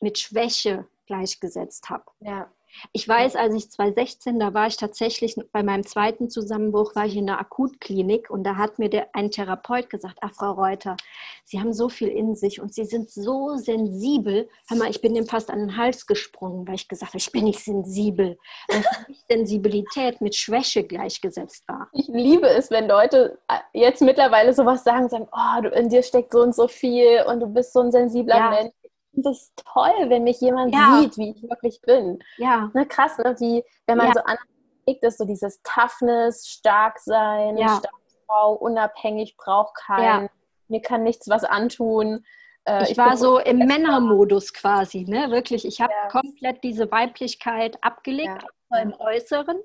mit 0.00 0.18
Schwäche 0.18 0.88
gleichgesetzt 1.06 1.88
habe. 1.88 2.04
Ja. 2.18 2.50
Ich 2.92 3.08
weiß, 3.08 3.36
als 3.36 3.54
ich 3.54 3.70
2016, 3.70 4.38
da 4.38 4.54
war 4.54 4.66
ich 4.66 4.76
tatsächlich 4.76 5.36
bei 5.52 5.62
meinem 5.62 5.86
zweiten 5.86 6.28
Zusammenbruch, 6.28 6.94
war 6.94 7.06
ich 7.06 7.16
in 7.16 7.26
der 7.26 7.40
Akutklinik 7.40 8.30
und 8.30 8.44
da 8.44 8.56
hat 8.56 8.78
mir 8.78 8.88
der, 8.88 9.08
ein 9.12 9.30
Therapeut 9.30 9.90
gesagt, 9.90 10.18
ach 10.20 10.32
Frau 10.32 10.52
Reuter, 10.52 10.96
Sie 11.44 11.60
haben 11.60 11.72
so 11.72 11.88
viel 11.88 12.08
in 12.08 12.34
sich 12.34 12.60
und 12.60 12.74
Sie 12.74 12.84
sind 12.84 13.10
so 13.10 13.56
sensibel. 13.56 14.48
Hör 14.68 14.78
mal, 14.78 14.90
ich 14.90 15.00
bin 15.00 15.14
dem 15.14 15.26
fast 15.26 15.50
an 15.50 15.58
den 15.58 15.76
Hals 15.76 16.06
gesprungen, 16.06 16.66
weil 16.66 16.76
ich 16.76 16.88
gesagt 16.88 17.12
habe, 17.12 17.18
ich 17.18 17.32
bin 17.32 17.44
nicht 17.44 17.60
sensibel. 17.60 18.38
Weil 18.68 18.84
Sensibilität 19.28 20.20
mit 20.20 20.34
Schwäche 20.34 20.84
gleichgesetzt 20.84 21.64
war. 21.68 21.88
Ich 21.92 22.08
liebe 22.08 22.48
es, 22.48 22.70
wenn 22.70 22.88
Leute 22.88 23.38
äh, 23.48 23.58
jetzt 23.72 24.02
mittlerweile 24.02 24.54
sowas 24.54 24.84
sagen, 24.84 25.08
sagen, 25.08 25.28
oh, 25.32 25.66
in 25.68 25.88
dir 25.88 26.02
steckt 26.02 26.32
so 26.32 26.40
und 26.40 26.54
so 26.54 26.68
viel 26.68 27.22
und 27.26 27.40
du 27.40 27.46
bist 27.46 27.72
so 27.72 27.80
ein 27.80 27.92
sensibler 27.92 28.36
ja. 28.36 28.50
Mensch 28.50 28.72
finde 29.14 29.30
es 29.30 29.52
toll, 29.56 30.08
wenn 30.08 30.24
mich 30.24 30.40
jemand 30.40 30.74
ja. 30.74 31.00
sieht, 31.00 31.16
wie 31.16 31.30
ich 31.30 31.42
wirklich 31.42 31.80
bin. 31.80 32.18
Ja. 32.36 32.70
Ne, 32.74 32.86
krass, 32.86 33.16
ne? 33.18 33.34
wie 33.38 33.64
wenn 33.86 33.98
man 33.98 34.08
ja. 34.08 34.12
so 34.14 34.20
anerkennt, 34.20 35.02
ist 35.02 35.18
so 35.18 35.24
dieses 35.24 35.62
Toughness, 35.62 36.46
stark 36.46 36.98
sein, 36.98 37.56
ja. 37.56 37.68
starke 37.78 37.96
Frau, 38.26 38.54
unabhängig, 38.54 39.36
braucht 39.36 39.74
keinen, 39.76 40.28
mir 40.68 40.82
kann 40.82 41.02
nichts 41.02 41.28
was 41.28 41.44
antun. 41.44 42.24
Äh, 42.64 42.84
ich, 42.84 42.92
ich, 42.92 42.98
war 42.98 43.16
so 43.16 43.38
im 43.38 43.58
Männermodus 43.58 44.52
quasi, 44.52 45.04
ne? 45.04 45.30
Wirklich. 45.30 45.64
Ich 45.64 45.80
habe 45.80 45.92
komplett 46.10 46.62
diese 46.64 46.90
Weiblichkeit 46.90 47.76
abgelegt, 47.82 48.44
auch 48.70 48.78
im 48.78 48.94
Äußeren. 48.98 49.58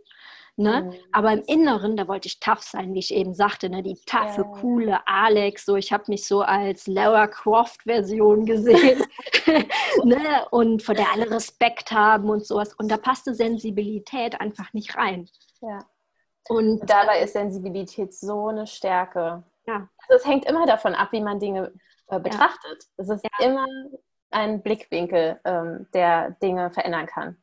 Ne? 0.59 0.81
Mhm. 0.81 0.93
Aber 1.13 1.31
im 1.31 1.41
Inneren, 1.47 1.95
da 1.95 2.09
wollte 2.09 2.27
ich 2.27 2.41
tough 2.41 2.61
sein, 2.61 2.93
wie 2.93 2.99
ich 2.99 3.13
eben 3.13 3.33
sagte, 3.33 3.69
ne? 3.69 3.81
die 3.81 3.95
taffe, 4.05 4.41
ja. 4.41 4.59
coole 4.59 5.07
Alex. 5.07 5.63
So, 5.63 5.77
ich 5.77 5.93
habe 5.93 6.03
mich 6.09 6.27
so 6.27 6.41
als 6.41 6.85
Lara 6.85 7.27
Croft-Version 7.27 8.45
gesehen 8.45 9.01
ne? 10.03 10.17
und 10.51 10.83
vor 10.83 10.95
der 10.95 11.13
alle 11.13 11.31
Respekt 11.31 11.93
haben 11.93 12.29
und 12.29 12.45
sowas. 12.45 12.73
Und 12.73 12.91
da 12.91 12.97
passte 12.97 13.33
Sensibilität 13.33 14.41
einfach 14.41 14.73
nicht 14.73 14.97
rein. 14.97 15.29
Ja. 15.61 15.79
Und, 16.49 16.81
und 16.81 16.89
dabei 16.89 17.21
ist 17.21 17.31
Sensibilität 17.31 18.13
so 18.13 18.47
eine 18.47 18.67
Stärke. 18.67 19.43
Ja. 19.65 19.87
Also 20.09 20.15
es 20.15 20.25
hängt 20.25 20.43
immer 20.43 20.65
davon 20.65 20.93
ab, 20.93 21.13
wie 21.13 21.21
man 21.21 21.39
Dinge 21.39 21.71
äh, 22.07 22.19
betrachtet. 22.19 22.83
Es 22.97 23.07
ist 23.07 23.23
ja. 23.23 23.45
immer 23.45 23.65
ein 24.31 24.61
Blickwinkel, 24.61 25.39
ähm, 25.45 25.87
der 25.93 26.31
Dinge 26.41 26.69
verändern 26.71 27.05
kann. 27.05 27.37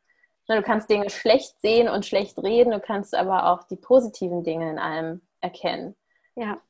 Du 0.49 0.63
kannst 0.63 0.89
Dinge 0.89 1.11
schlecht 1.11 1.61
sehen 1.61 1.89
und 1.89 2.07
schlecht 2.07 2.39
reden, 2.39 2.71
du 2.71 2.81
kannst 2.81 3.15
aber 3.15 3.53
auch 3.53 3.65
die 3.65 3.77
positiven 3.77 4.45
Dinge 4.45 4.71
in 4.71 4.79
allem 4.79 5.23
erkennen. 5.41 5.97
Ja, 6.37 6.61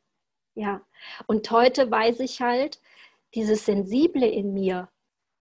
ja. 0.54 0.80
Und 1.26 1.50
heute 1.50 1.90
weiß 1.90 2.20
ich 2.20 2.40
halt, 2.40 2.80
dieses 3.34 3.66
Sensible 3.66 4.26
in 4.26 4.54
mir, 4.54 4.88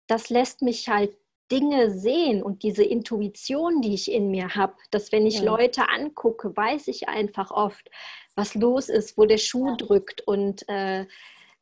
das 0.07 0.30
lässt 0.30 0.61
mich 0.61 0.88
halt 0.88 1.17
Dinge 1.51 1.91
sehen 1.91 2.41
und 2.43 2.63
diese 2.63 2.84
Intuition, 2.84 3.82
die 3.82 3.93
ich 3.93 4.11
in 4.11 4.32
mir 4.32 4.55
habe, 4.55 4.76
dass 4.91 5.11
wenn 5.11 5.26
ich 5.26 5.39
ja. 5.39 5.43
Leute 5.43 5.89
angucke, 5.89 6.55
weiß 6.55 6.88
ich 6.88 7.09
einfach 7.09 7.51
oft, 7.51 7.89
was 8.36 8.55
los 8.55 8.88
ist, 8.88 9.17
wo 9.17 9.26
der 9.26 9.38
Schuh 9.38 9.67
ja. 9.67 9.76
drückt. 9.76 10.22
Und 10.22 10.67
äh, 10.69 11.07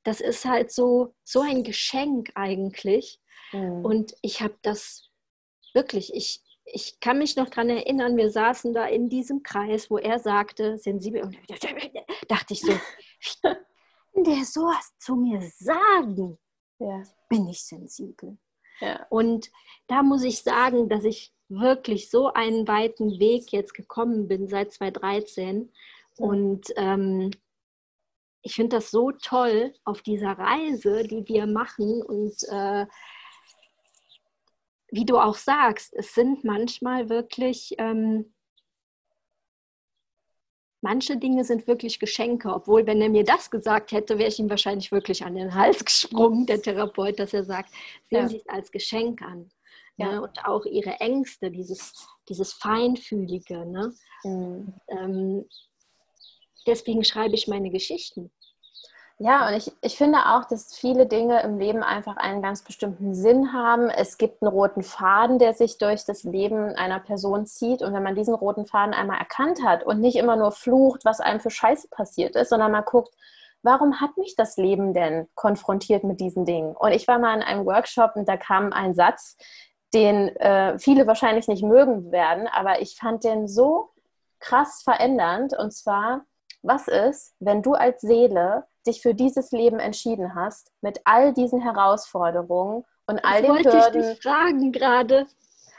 das 0.03 0.21
ist 0.21 0.45
halt 0.45 0.71
so, 0.71 1.15
so 1.23 1.41
ein 1.41 1.63
Geschenk 1.63 2.31
eigentlich. 2.35 3.19
Mhm. 3.51 3.83
Und 3.83 4.15
ich 4.21 4.41
habe 4.41 4.55
das 4.61 5.09
wirklich, 5.73 6.13
ich, 6.13 6.41
ich 6.71 6.99
kann 6.99 7.17
mich 7.17 7.35
noch 7.35 7.49
daran 7.49 7.69
erinnern, 7.69 8.17
wir 8.17 8.29
saßen 8.29 8.73
da 8.73 8.85
in 8.85 9.09
diesem 9.09 9.43
Kreis, 9.43 9.89
wo 9.89 9.97
er 9.97 10.19
sagte, 10.19 10.77
sensibel, 10.77 11.23
und 11.23 11.37
dachte 12.27 12.53
ich 12.53 12.61
so, 12.61 12.71
wie 12.71 13.41
kann 13.41 13.57
der 14.23 14.45
sowas 14.45 14.93
zu 14.99 15.15
mir 15.15 15.41
sagen? 15.57 16.37
ja. 16.79 17.03
bin 17.29 17.47
ich 17.47 17.63
sensibel. 17.63 18.37
Ja. 18.79 19.05
Und 19.09 19.51
da 19.87 20.03
muss 20.03 20.23
ich 20.23 20.41
sagen, 20.41 20.89
dass 20.89 21.03
ich 21.03 21.33
wirklich 21.49 22.09
so 22.09 22.31
einen 22.33 22.67
weiten 22.67 23.19
Weg 23.19 23.51
jetzt 23.51 23.73
gekommen 23.73 24.27
bin 24.27 24.47
seit 24.47 24.71
2013. 24.71 25.71
Ja. 26.17 26.25
Und 26.25 26.67
ähm, 26.77 27.31
ich 28.41 28.55
finde 28.55 28.77
das 28.77 28.91
so 28.91 29.11
toll 29.11 29.73
auf 29.83 30.01
dieser 30.01 30.31
Reise, 30.31 31.03
die 31.03 31.27
wir 31.27 31.45
machen. 31.45 32.01
Und 32.01 32.35
äh, 32.49 32.85
wie 34.91 35.05
du 35.05 35.17
auch 35.17 35.35
sagst, 35.35 35.93
es 35.93 36.13
sind 36.13 36.43
manchmal 36.43 37.09
wirklich 37.09 37.75
ähm, 37.77 38.33
manche 40.81 41.17
Dinge 41.17 41.43
sind 41.43 41.67
wirklich 41.67 41.99
Geschenke, 41.99 42.53
obwohl, 42.53 42.85
wenn 42.85 43.01
er 43.01 43.09
mir 43.09 43.23
das 43.23 43.51
gesagt 43.51 43.91
hätte, 43.91 44.17
wäre 44.17 44.29
ich 44.29 44.39
ihm 44.39 44.49
wahrscheinlich 44.49 44.91
wirklich 44.91 45.23
an 45.23 45.35
den 45.35 45.53
Hals 45.53 45.83
gesprungen, 45.85 46.45
der 46.45 46.61
Therapeut, 46.61 47.19
dass 47.19 47.33
er 47.33 47.43
sagt, 47.43 47.69
sehen 48.09 48.21
ja. 48.21 48.27
Sie 48.27 48.37
es 48.37 48.47
als 48.47 48.71
Geschenk 48.71 49.21
an. 49.21 49.49
Ne? 49.97 50.05
Ja. 50.05 50.11
Ne? 50.13 50.21
Und 50.21 50.45
auch 50.45 50.65
ihre 50.65 50.99
Ängste, 50.99 51.51
dieses, 51.51 52.07
dieses 52.27 52.53
Feinfühlige. 52.53 53.65
Ne? 53.65 53.93
Mhm. 54.23 54.73
Ähm, 54.87 55.45
deswegen 56.65 57.03
schreibe 57.03 57.35
ich 57.35 57.47
meine 57.47 57.69
Geschichten. 57.69 58.31
Ja, 59.21 59.49
und 59.49 59.53
ich, 59.55 59.69
ich 59.81 59.97
finde 59.97 60.17
auch, 60.27 60.45
dass 60.45 60.73
viele 60.73 61.05
Dinge 61.05 61.43
im 61.43 61.59
Leben 61.59 61.83
einfach 61.83 62.15
einen 62.15 62.41
ganz 62.41 62.63
bestimmten 62.63 63.13
Sinn 63.13 63.51
haben. 63.51 63.89
Es 63.89 64.17
gibt 64.17 64.41
einen 64.41 64.49
roten 64.49 64.81
Faden, 64.81 65.39
der 65.39 65.53
sich 65.53 65.77
durch 65.77 66.05
das 66.05 66.23
Leben 66.23 66.73
einer 66.75 67.01
Person 67.01 67.45
zieht. 67.45 67.81
Und 67.81 67.93
wenn 67.93 68.01
man 68.01 68.15
diesen 68.15 68.33
roten 68.33 68.65
Faden 68.65 68.93
einmal 68.93 69.19
erkannt 69.19 69.61
hat 69.61 69.83
und 69.83 69.99
nicht 69.99 70.15
immer 70.15 70.37
nur 70.37 70.53
flucht, 70.53 71.03
was 71.03 71.19
einem 71.19 71.41
für 71.41 71.49
Scheiße 71.49 71.89
passiert 71.89 72.37
ist, 72.37 72.47
sondern 72.47 72.71
mal 72.71 72.79
guckt, 72.79 73.13
warum 73.61 73.99
hat 73.99 74.15
mich 74.15 74.37
das 74.37 74.55
Leben 74.55 74.93
denn 74.93 75.27
konfrontiert 75.35 76.05
mit 76.05 76.21
diesen 76.21 76.45
Dingen? 76.45 76.73
Und 76.77 76.93
ich 76.93 77.05
war 77.09 77.19
mal 77.19 77.35
in 77.35 77.43
einem 77.43 77.65
Workshop 77.65 78.15
und 78.15 78.29
da 78.29 78.37
kam 78.37 78.71
ein 78.71 78.93
Satz, 78.93 79.35
den 79.93 80.29
äh, 80.37 80.79
viele 80.79 81.07
wahrscheinlich 81.07 81.49
nicht 81.49 81.63
mögen 81.63 82.13
werden, 82.13 82.47
aber 82.47 82.81
ich 82.81 82.95
fand 82.95 83.25
den 83.25 83.49
so 83.49 83.89
krass 84.39 84.81
verändernd. 84.81 85.57
Und 85.57 85.73
zwar, 85.73 86.21
was 86.61 86.87
ist, 86.87 87.35
wenn 87.41 87.61
du 87.61 87.73
als 87.73 87.99
Seele 87.99 88.68
dich 88.87 89.01
für 89.01 89.13
dieses 89.13 89.51
Leben 89.51 89.79
entschieden 89.79 90.35
hast, 90.35 90.71
mit 90.81 91.01
all 91.05 91.33
diesen 91.33 91.61
Herausforderungen 91.61 92.85
und 93.07 93.23
all 93.25 93.41
das 93.41 93.41
den 93.41 93.49
wollte 93.49 93.71
Hürden. 93.71 94.01
Ich 94.01 94.07
dich 94.09 94.21
fragen 94.21 94.71
gerade. 94.71 95.27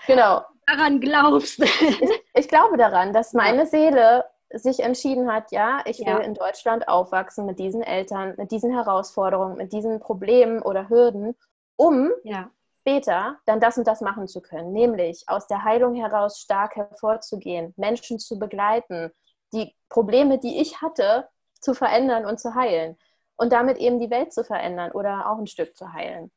Genau. 0.07 0.43
Daran 0.67 1.01
glaubst 1.01 1.59
du? 1.59 1.65
Ich, 1.65 2.11
ich, 2.35 2.49
glaube 2.49 2.77
daran, 2.77 3.13
dass 3.13 3.33
meine 3.33 3.67
Seele 3.67 4.25
sich 4.53 4.81
entschieden 4.81 5.33
hat, 5.33 5.53
ja, 5.53 5.83
ich 5.85 5.99
will 6.01 6.07
ja. 6.07 6.19
in 6.19 6.35
Deutschland 6.35 6.89
aufwachsen 6.89 7.47
mit 7.47 7.59
diesen 7.59 7.83
Eltern, 7.83 8.35
mit 8.37 8.51
diesen 8.51 8.73
Herausforderungen, 8.73 9.57
mit 9.57 9.73
diesen 9.73 10.01
Problemen 10.01 10.61
oder 10.63 10.89
Hürden, 10.89 11.37
um 11.77 12.11
ja. 12.25 12.51
später 12.81 13.39
dann 13.47 13.61
das 13.61 13.79
und 13.79 13.87
das 13.87 14.01
machen 14.01 14.27
zu 14.27 14.41
können, 14.41 14.73
nämlich 14.73 15.25
aus 15.29 15.47
der 15.47 15.65
Heilung 15.65 15.95
heraus 15.95 16.41
stark 16.41 16.77
hervorzugehen, 16.77 17.75
Menschen 17.77 18.19
zu 18.19 18.39
begleiten, 18.39 19.13
die 19.53 19.75
Probleme, 19.89 20.39
die 20.39 20.61
ich 20.61 20.81
hatte, 20.81 21.29
zu 21.61 21.75
verändern 21.75 22.27
und 22.27 22.41
zu 22.41 22.55
heilen. 22.55 22.97
Und 23.37 23.53
damit 23.53 23.79
eben 23.79 24.01
die 24.01 24.11
Welt 24.11 24.33
zu 24.33 24.45
verändern 24.45 24.93
oder 24.93 25.31
auch 25.31 25.39
ein 25.39 25.47
Stück 25.47 25.77
zu 25.77 25.93
heilen. 25.93 26.31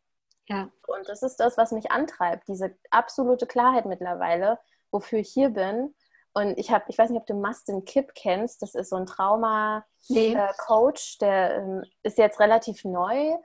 Ja. 0.48 0.70
Und 0.88 1.08
das 1.10 1.22
ist 1.24 1.38
das, 1.38 1.58
was 1.58 1.72
mich 1.72 1.92
antreibt, 1.92 2.48
diese 2.48 2.76
absolute 2.92 3.46
Klarheit 3.46 3.86
mittlerweile, 3.86 4.60
wofür 4.92 5.20
ich 5.20 5.30
hier 5.30 5.50
bin. 5.50 5.94
Und 6.34 6.58
ich 6.58 6.72
habe, 6.72 6.86
ich 6.88 6.98
weiß 6.98 7.10
nicht, 7.10 7.20
ob 7.20 7.28
du 7.28 7.36
Mustin 7.36 7.86
Kipp 7.86 8.14
kennst, 8.16 8.62
das 8.62 8.74
ist 8.74 8.90
so 8.90 8.96
ein 8.96 9.06
Trauma-Coach, 9.06 9.88
nee. 10.10 11.26
der 11.26 11.58
ähm, 11.58 11.84
ist 12.02 12.18
jetzt 12.18 12.40
relativ 12.40 12.84
neu 12.86 13.36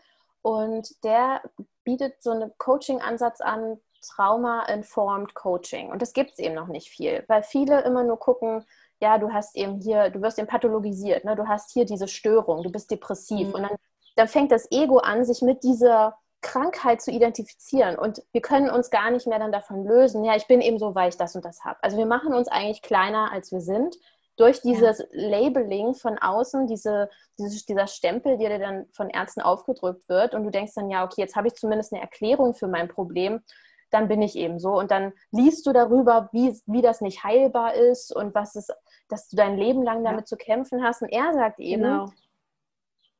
und 0.42 1.04
der 1.04 1.42
bietet 1.84 2.22
so 2.22 2.30
einen 2.30 2.56
Coaching-Ansatz 2.56 3.40
an, 3.40 3.78
Trauma-Informed 4.00 5.34
Coaching. 5.34 5.90
Und 5.90 6.00
das 6.00 6.12
gibt 6.12 6.32
es 6.32 6.38
eben 6.38 6.54
noch 6.54 6.68
nicht 6.68 6.88
viel, 6.88 7.24
weil 7.28 7.42
viele 7.42 7.82
immer 7.82 8.04
nur 8.04 8.18
gucken, 8.18 8.64
ja, 9.00 9.18
du 9.18 9.32
hast 9.32 9.56
eben 9.56 9.80
hier, 9.80 10.10
du 10.10 10.20
wirst 10.22 10.38
eben 10.38 10.48
pathologisiert, 10.48 11.24
ne? 11.24 11.36
du 11.36 11.46
hast 11.46 11.72
hier 11.72 11.84
diese 11.84 12.08
Störung, 12.08 12.62
du 12.62 12.70
bist 12.70 12.90
depressiv. 12.90 13.48
Mhm. 13.48 13.54
Und 13.54 13.62
dann, 13.62 13.76
dann 14.16 14.28
fängt 14.28 14.52
das 14.52 14.70
Ego 14.70 14.98
an, 14.98 15.24
sich 15.24 15.42
mit 15.42 15.62
dieser 15.62 16.16
Krankheit 16.40 17.00
zu 17.00 17.10
identifizieren. 17.10 17.98
Und 17.98 18.22
wir 18.32 18.40
können 18.40 18.70
uns 18.70 18.90
gar 18.90 19.10
nicht 19.10 19.26
mehr 19.26 19.38
dann 19.38 19.52
davon 19.52 19.84
lösen, 19.84 20.24
ja, 20.24 20.36
ich 20.36 20.46
bin 20.46 20.60
eben 20.60 20.78
so, 20.78 20.94
weil 20.94 21.08
ich 21.08 21.16
das 21.16 21.34
und 21.36 21.44
das 21.44 21.64
habe. 21.64 21.78
Also 21.82 21.96
wir 21.96 22.06
machen 22.06 22.34
uns 22.34 22.48
eigentlich 22.48 22.82
kleiner, 22.82 23.32
als 23.32 23.52
wir 23.52 23.60
sind. 23.60 23.96
Durch 24.36 24.60
dieses 24.62 25.00
ja. 25.00 25.06
Labeling 25.10 25.94
von 25.94 26.16
außen, 26.16 26.68
diese, 26.68 27.10
diese, 27.40 27.66
dieser 27.66 27.88
Stempel, 27.88 28.38
der 28.38 28.50
dir 28.50 28.58
dann 28.60 28.86
von 28.92 29.10
Ärzten 29.10 29.40
aufgedrückt 29.40 30.08
wird. 30.08 30.32
Und 30.32 30.44
du 30.44 30.50
denkst 30.50 30.74
dann, 30.76 30.90
ja, 30.90 31.04
okay, 31.04 31.22
jetzt 31.22 31.34
habe 31.34 31.48
ich 31.48 31.54
zumindest 31.54 31.92
eine 31.92 32.02
Erklärung 32.02 32.54
für 32.54 32.68
mein 32.68 32.88
Problem 32.88 33.42
dann 33.90 34.08
bin 34.08 34.22
ich 34.22 34.36
eben 34.36 34.58
so. 34.58 34.78
Und 34.78 34.90
dann 34.90 35.12
liest 35.30 35.66
du 35.66 35.72
darüber, 35.72 36.28
wie, 36.32 36.58
wie 36.66 36.82
das 36.82 37.00
nicht 37.00 37.24
heilbar 37.24 37.74
ist 37.74 38.14
und 38.14 38.34
was 38.34 38.54
es 38.54 38.68
dass 39.08 39.28
du 39.28 39.36
dein 39.36 39.56
Leben 39.56 39.82
lang 39.82 40.04
damit 40.04 40.22
ja. 40.22 40.26
zu 40.26 40.36
kämpfen 40.36 40.82
hast. 40.82 41.02
Und 41.02 41.08
er 41.08 41.32
sagt 41.34 41.60
eben, 41.60 41.82
genau. 41.82 42.10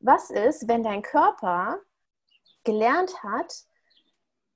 was 0.01 0.30
ist, 0.30 0.68
wenn 0.68 0.82
dein 0.82 1.03
Körper 1.03 1.78
gelernt 2.64 3.22
hat, 3.22 3.53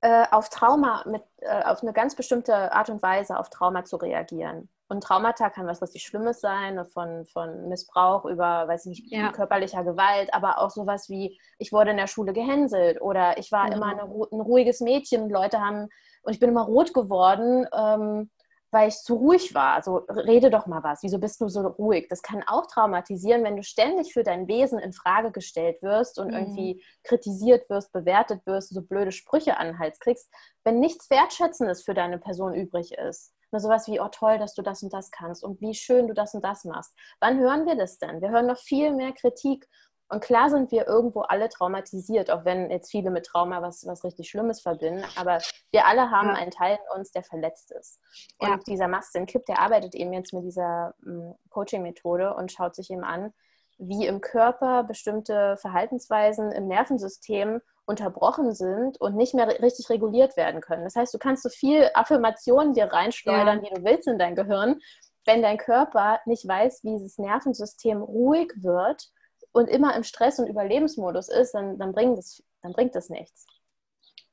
äh, 0.01 0.25
auf 0.31 0.49
Trauma, 0.49 1.03
mit, 1.07 1.23
äh, 1.37 1.63
auf 1.63 1.81
eine 1.81 1.93
ganz 1.93 2.15
bestimmte 2.15 2.73
Art 2.73 2.89
und 2.89 3.01
Weise 3.01 3.39
auf 3.39 3.49
Trauma 3.49 3.85
zu 3.85 3.95
reagieren. 3.95 4.69
Und 4.89 5.01
Traumata 5.01 5.49
kann 5.49 5.65
was 5.65 5.81
richtig 5.81 6.03
Schlimmes 6.03 6.41
sein, 6.41 6.83
von, 6.85 7.25
von 7.25 7.69
Missbrauch 7.69 8.25
über, 8.25 8.67
weiß 8.67 8.85
ich 8.85 8.99
nicht, 8.99 9.11
ja. 9.13 9.31
körperlicher 9.31 9.83
Gewalt, 9.83 10.33
aber 10.33 10.59
auch 10.59 10.69
sowas 10.69 11.09
wie, 11.09 11.39
ich 11.57 11.71
wurde 11.71 11.91
in 11.91 11.97
der 11.97 12.07
Schule 12.07 12.33
gehänselt 12.33 13.01
oder 13.01 13.37
ich 13.37 13.51
war 13.51 13.67
mhm. 13.67 13.71
immer 13.71 13.85
eine, 13.87 14.03
ein 14.03 14.41
ruhiges 14.41 14.81
Mädchen 14.81 15.23
und 15.23 15.29
Leute 15.29 15.61
haben, 15.61 15.89
und 16.23 16.33
ich 16.33 16.39
bin 16.39 16.49
immer 16.49 16.63
rot 16.63 16.93
geworden, 16.93 17.65
ähm, 17.73 18.29
weil 18.73 18.89
ich 18.89 18.95
zu 18.95 19.15
ruhig 19.15 19.53
war. 19.53 19.75
Also 19.75 19.97
rede 20.09 20.49
doch 20.49 20.65
mal 20.65 20.83
was. 20.83 21.03
Wieso 21.03 21.19
bist 21.19 21.39
du 21.39 21.47
so 21.47 21.61
ruhig? 21.61 22.07
Das 22.09 22.23
kann 22.23 22.43
auch 22.47 22.65
traumatisieren, 22.65 23.43
wenn 23.43 23.55
du 23.55 23.63
ständig 23.63 24.13
für 24.13 24.23
dein 24.23 24.47
Wesen 24.47 24.79
in 24.79 24.93
Frage 24.93 25.31
gestellt 25.31 25.81
wirst 25.83 26.17
und 26.19 26.29
mhm. 26.29 26.33
irgendwie 26.33 26.83
kritisiert 27.03 27.69
wirst, 27.69 27.93
bewertet 27.93 28.45
wirst, 28.45 28.73
so 28.73 28.81
blöde 28.81 29.11
Sprüche 29.11 29.57
an 29.57 29.67
den 29.67 29.79
Hals 29.79 29.99
kriegst, 29.99 30.27
wenn 30.63 30.79
nichts 30.79 31.09
Wertschätzendes 31.11 31.83
für 31.83 31.93
deine 31.93 32.17
Person 32.17 32.55
übrig 32.55 32.93
ist. 32.93 33.33
Nur 33.51 33.59
sowas 33.59 33.87
wie, 33.87 34.01
oh 34.01 34.07
toll, 34.07 34.39
dass 34.39 34.55
du 34.55 34.63
das 34.63 34.81
und 34.81 34.91
das 34.91 35.11
kannst 35.11 35.43
und 35.43 35.61
wie 35.61 35.75
schön 35.75 36.07
du 36.07 36.15
das 36.15 36.33
und 36.33 36.43
das 36.43 36.65
machst. 36.65 36.91
Wann 37.19 37.39
hören 37.39 37.67
wir 37.67 37.75
das 37.75 37.99
denn? 37.99 38.19
Wir 38.19 38.31
hören 38.31 38.47
noch 38.47 38.57
viel 38.57 38.91
mehr 38.91 39.11
Kritik 39.11 39.69
und 40.13 40.23
klar 40.23 40.51
sind 40.51 40.71
wir 40.71 40.87
irgendwo 40.87 41.21
alle 41.21 41.49
traumatisiert, 41.49 42.29
auch 42.29 42.45
wenn 42.45 42.69
jetzt 42.69 42.91
viele 42.91 43.09
mit 43.09 43.25
Trauma 43.25 43.63
was, 43.63 43.83
was 43.87 44.03
richtig 44.03 44.29
Schlimmes 44.29 44.61
verbinden. 44.61 45.03
Aber 45.15 45.39
wir 45.71 45.87
alle 45.87 46.11
haben 46.11 46.27
ja. 46.27 46.35
einen 46.35 46.51
Teil 46.51 46.77
in 46.77 46.99
uns, 46.99 47.11
der 47.11 47.23
verletzt 47.23 47.71
ist. 47.71 47.99
Und 48.37 48.49
ja. 48.49 48.59
dieser 48.67 48.87
Mastin 48.87 49.25
Kipp, 49.25 49.43
der 49.47 49.59
arbeitet 49.59 49.95
eben 49.95 50.13
jetzt 50.13 50.31
mit 50.31 50.43
dieser 50.43 50.93
um, 51.03 51.35
Coaching-Methode 51.49 52.35
und 52.35 52.51
schaut 52.51 52.75
sich 52.75 52.91
eben 52.91 53.03
an, 53.03 53.33
wie 53.79 54.05
im 54.05 54.21
Körper 54.21 54.83
bestimmte 54.83 55.57
Verhaltensweisen 55.57 56.51
im 56.51 56.67
Nervensystem 56.67 57.59
unterbrochen 57.85 58.53
sind 58.53 59.01
und 59.01 59.15
nicht 59.15 59.33
mehr 59.33 59.47
richtig 59.63 59.89
reguliert 59.89 60.37
werden 60.37 60.61
können. 60.61 60.83
Das 60.83 60.95
heißt, 60.95 61.11
du 61.11 61.17
kannst 61.17 61.41
so 61.41 61.49
viel 61.49 61.89
Affirmationen 61.95 62.73
dir 62.73 62.85
reinschleudern, 62.85 63.63
ja. 63.63 63.71
wie 63.71 63.73
du 63.73 63.83
willst 63.83 64.07
in 64.07 64.19
dein 64.19 64.35
Gehirn. 64.35 64.79
Wenn 65.25 65.41
dein 65.41 65.57
Körper 65.57 66.19
nicht 66.25 66.47
weiß, 66.47 66.83
wie 66.83 66.91
dieses 66.91 67.17
Nervensystem 67.17 68.03
ruhig 68.03 68.51
wird, 68.57 69.09
und 69.53 69.69
immer 69.69 69.95
im 69.95 70.03
Stress- 70.03 70.39
und 70.39 70.47
Überlebensmodus 70.47 71.29
ist, 71.29 71.53
dann, 71.53 71.77
dann, 71.77 71.93
bringt, 71.93 72.17
das, 72.17 72.43
dann 72.61 72.73
bringt 72.73 72.95
das 72.95 73.09
nichts. 73.09 73.45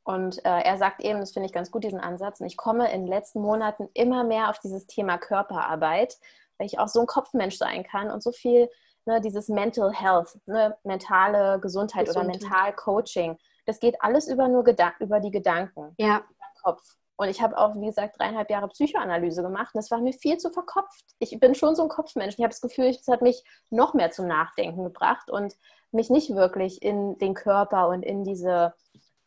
Und 0.02 0.44
äh, 0.44 0.62
er 0.62 0.78
sagt 0.78 1.02
eben, 1.02 1.20
das 1.20 1.32
finde 1.32 1.46
ich 1.46 1.52
ganz 1.52 1.70
gut, 1.70 1.84
diesen 1.84 2.00
Ansatz. 2.00 2.40
Und 2.40 2.46
ich 2.46 2.56
komme 2.56 2.90
in 2.90 3.02
den 3.02 3.06
letzten 3.06 3.40
Monaten 3.40 3.88
immer 3.94 4.24
mehr 4.24 4.50
auf 4.50 4.58
dieses 4.58 4.86
Thema 4.86 5.18
Körperarbeit, 5.18 6.18
weil 6.58 6.66
ich 6.66 6.78
auch 6.78 6.88
so 6.88 7.00
ein 7.00 7.06
Kopfmensch 7.06 7.56
sein 7.56 7.84
kann 7.84 8.10
und 8.10 8.22
so 8.22 8.32
viel, 8.32 8.68
ne, 9.04 9.20
dieses 9.20 9.48
Mental 9.48 9.92
Health, 9.92 10.38
ne, 10.46 10.76
mentale 10.84 11.60
Gesundheit, 11.60 12.06
Gesundheit. 12.06 12.36
oder 12.36 12.48
Mental 12.48 12.74
Coaching. 12.74 13.38
Das 13.66 13.78
geht 13.78 14.02
alles 14.02 14.26
über 14.26 14.48
nur 14.48 14.64
Gedan 14.64 14.92
über 15.00 15.20
die 15.20 15.30
Gedanken, 15.30 15.94
ja. 15.98 16.18
über 16.18 16.26
den 16.26 16.62
Kopf. 16.62 16.82
Und 17.20 17.28
ich 17.28 17.42
habe 17.42 17.58
auch, 17.58 17.74
wie 17.74 17.84
gesagt, 17.84 18.18
dreieinhalb 18.18 18.48
Jahre 18.48 18.68
Psychoanalyse 18.68 19.42
gemacht. 19.42 19.74
Und 19.74 19.78
das 19.78 19.90
war 19.90 20.00
mir 20.00 20.14
viel 20.14 20.38
zu 20.38 20.48
verkopft. 20.48 21.04
Ich 21.18 21.38
bin 21.38 21.54
schon 21.54 21.76
so 21.76 21.82
ein 21.82 21.90
Kopfmensch. 21.90 22.36
Ich 22.38 22.42
habe 22.42 22.48
das 22.48 22.62
Gefühl, 22.62 22.86
es 22.86 23.08
hat 23.08 23.20
mich 23.20 23.44
noch 23.68 23.92
mehr 23.92 24.10
zum 24.10 24.26
Nachdenken 24.26 24.84
gebracht 24.84 25.30
und 25.30 25.54
mich 25.92 26.08
nicht 26.08 26.34
wirklich 26.34 26.80
in 26.80 27.18
den 27.18 27.34
Körper 27.34 27.88
und 27.88 28.04
in 28.04 28.24
diese 28.24 28.72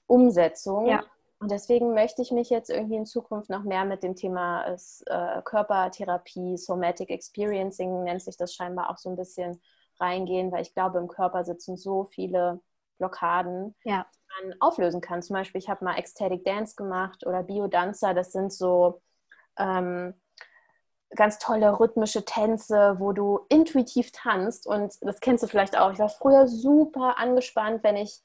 Umsetzung. 0.07 0.87
Ja. 0.87 1.03
Und 1.39 1.51
deswegen 1.51 1.93
möchte 1.93 2.23
ich 2.23 2.31
mich 2.31 2.49
jetzt 2.49 2.71
irgendwie 2.71 2.95
in 2.95 3.05
Zukunft 3.05 3.51
noch 3.51 3.61
mehr 3.61 3.85
mit 3.85 4.01
dem 4.01 4.15
Thema 4.15 4.65
äh, 4.65 5.41
Körpertherapie, 5.43 6.57
Somatic 6.57 7.11
Experiencing 7.11 8.05
nennt 8.05 8.23
sich 8.23 8.37
das 8.37 8.55
scheinbar 8.55 8.89
auch 8.89 8.97
so 8.97 9.11
ein 9.11 9.15
bisschen 9.15 9.61
reingehen, 9.99 10.51
weil 10.51 10.63
ich 10.63 10.73
glaube, 10.73 10.97
im 10.97 11.07
Körper 11.07 11.43
sitzen 11.43 11.77
so 11.77 12.05
viele 12.05 12.59
Blockaden, 12.97 13.75
ja 13.83 14.05
man 14.41 14.55
auflösen 14.59 15.01
kann. 15.01 15.21
Zum 15.21 15.35
Beispiel, 15.35 15.59
ich 15.59 15.69
habe 15.69 15.85
mal 15.85 15.97
Ecstatic 15.97 16.43
Dance 16.43 16.75
gemacht 16.75 17.25
oder 17.25 17.43
Biodanza. 17.43 18.13
Das 18.13 18.31
sind 18.31 18.51
so 18.51 19.01
ähm, 19.57 20.13
ganz 21.15 21.39
tolle 21.39 21.79
rhythmische 21.79 22.25
Tänze, 22.25 22.95
wo 22.99 23.11
du 23.11 23.41
intuitiv 23.49 24.11
tanzt. 24.11 24.67
Und 24.67 24.93
das 25.01 25.19
kennst 25.19 25.43
du 25.43 25.47
vielleicht 25.47 25.77
auch. 25.77 25.91
Ich 25.91 25.99
war 25.99 26.09
früher 26.09 26.47
super 26.47 27.17
angespannt, 27.17 27.83
wenn 27.83 27.97
ich 27.97 28.21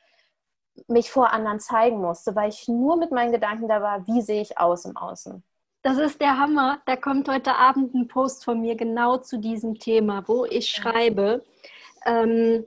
mich 0.87 1.11
vor 1.11 1.33
anderen 1.33 1.61
zeigen 1.61 2.01
musste, 2.01 2.37
weil 2.37 2.51
ich 2.51 2.69
nur 2.69 2.97
mit 2.97 3.11
meinen 3.11 3.33
Gedanken 3.33 3.69
da 3.69 3.83
war, 3.83 4.07
wie 4.07 4.23
sehe 4.23 4.41
ich 4.41 4.59
aus 4.59 4.85
im 4.85 4.97
Außen. 4.97 5.43
Das 5.83 5.99
ist 5.99 6.21
der 6.21 6.39
Hammer. 6.39 6.81
Da 6.87 6.97
kommt 6.97 7.29
heute 7.29 7.57
Abend 7.57 7.95
ein 7.95 8.09
Post 8.09 8.45
von 8.45 8.61
mir 8.61 8.77
genau 8.77 9.19
zu 9.19 9.39
diesem 9.39 9.79
Thema, 9.79 10.27
wo 10.27 10.45
ich 10.45 10.69
schreibe, 10.69 11.45
ähm, 12.05 12.65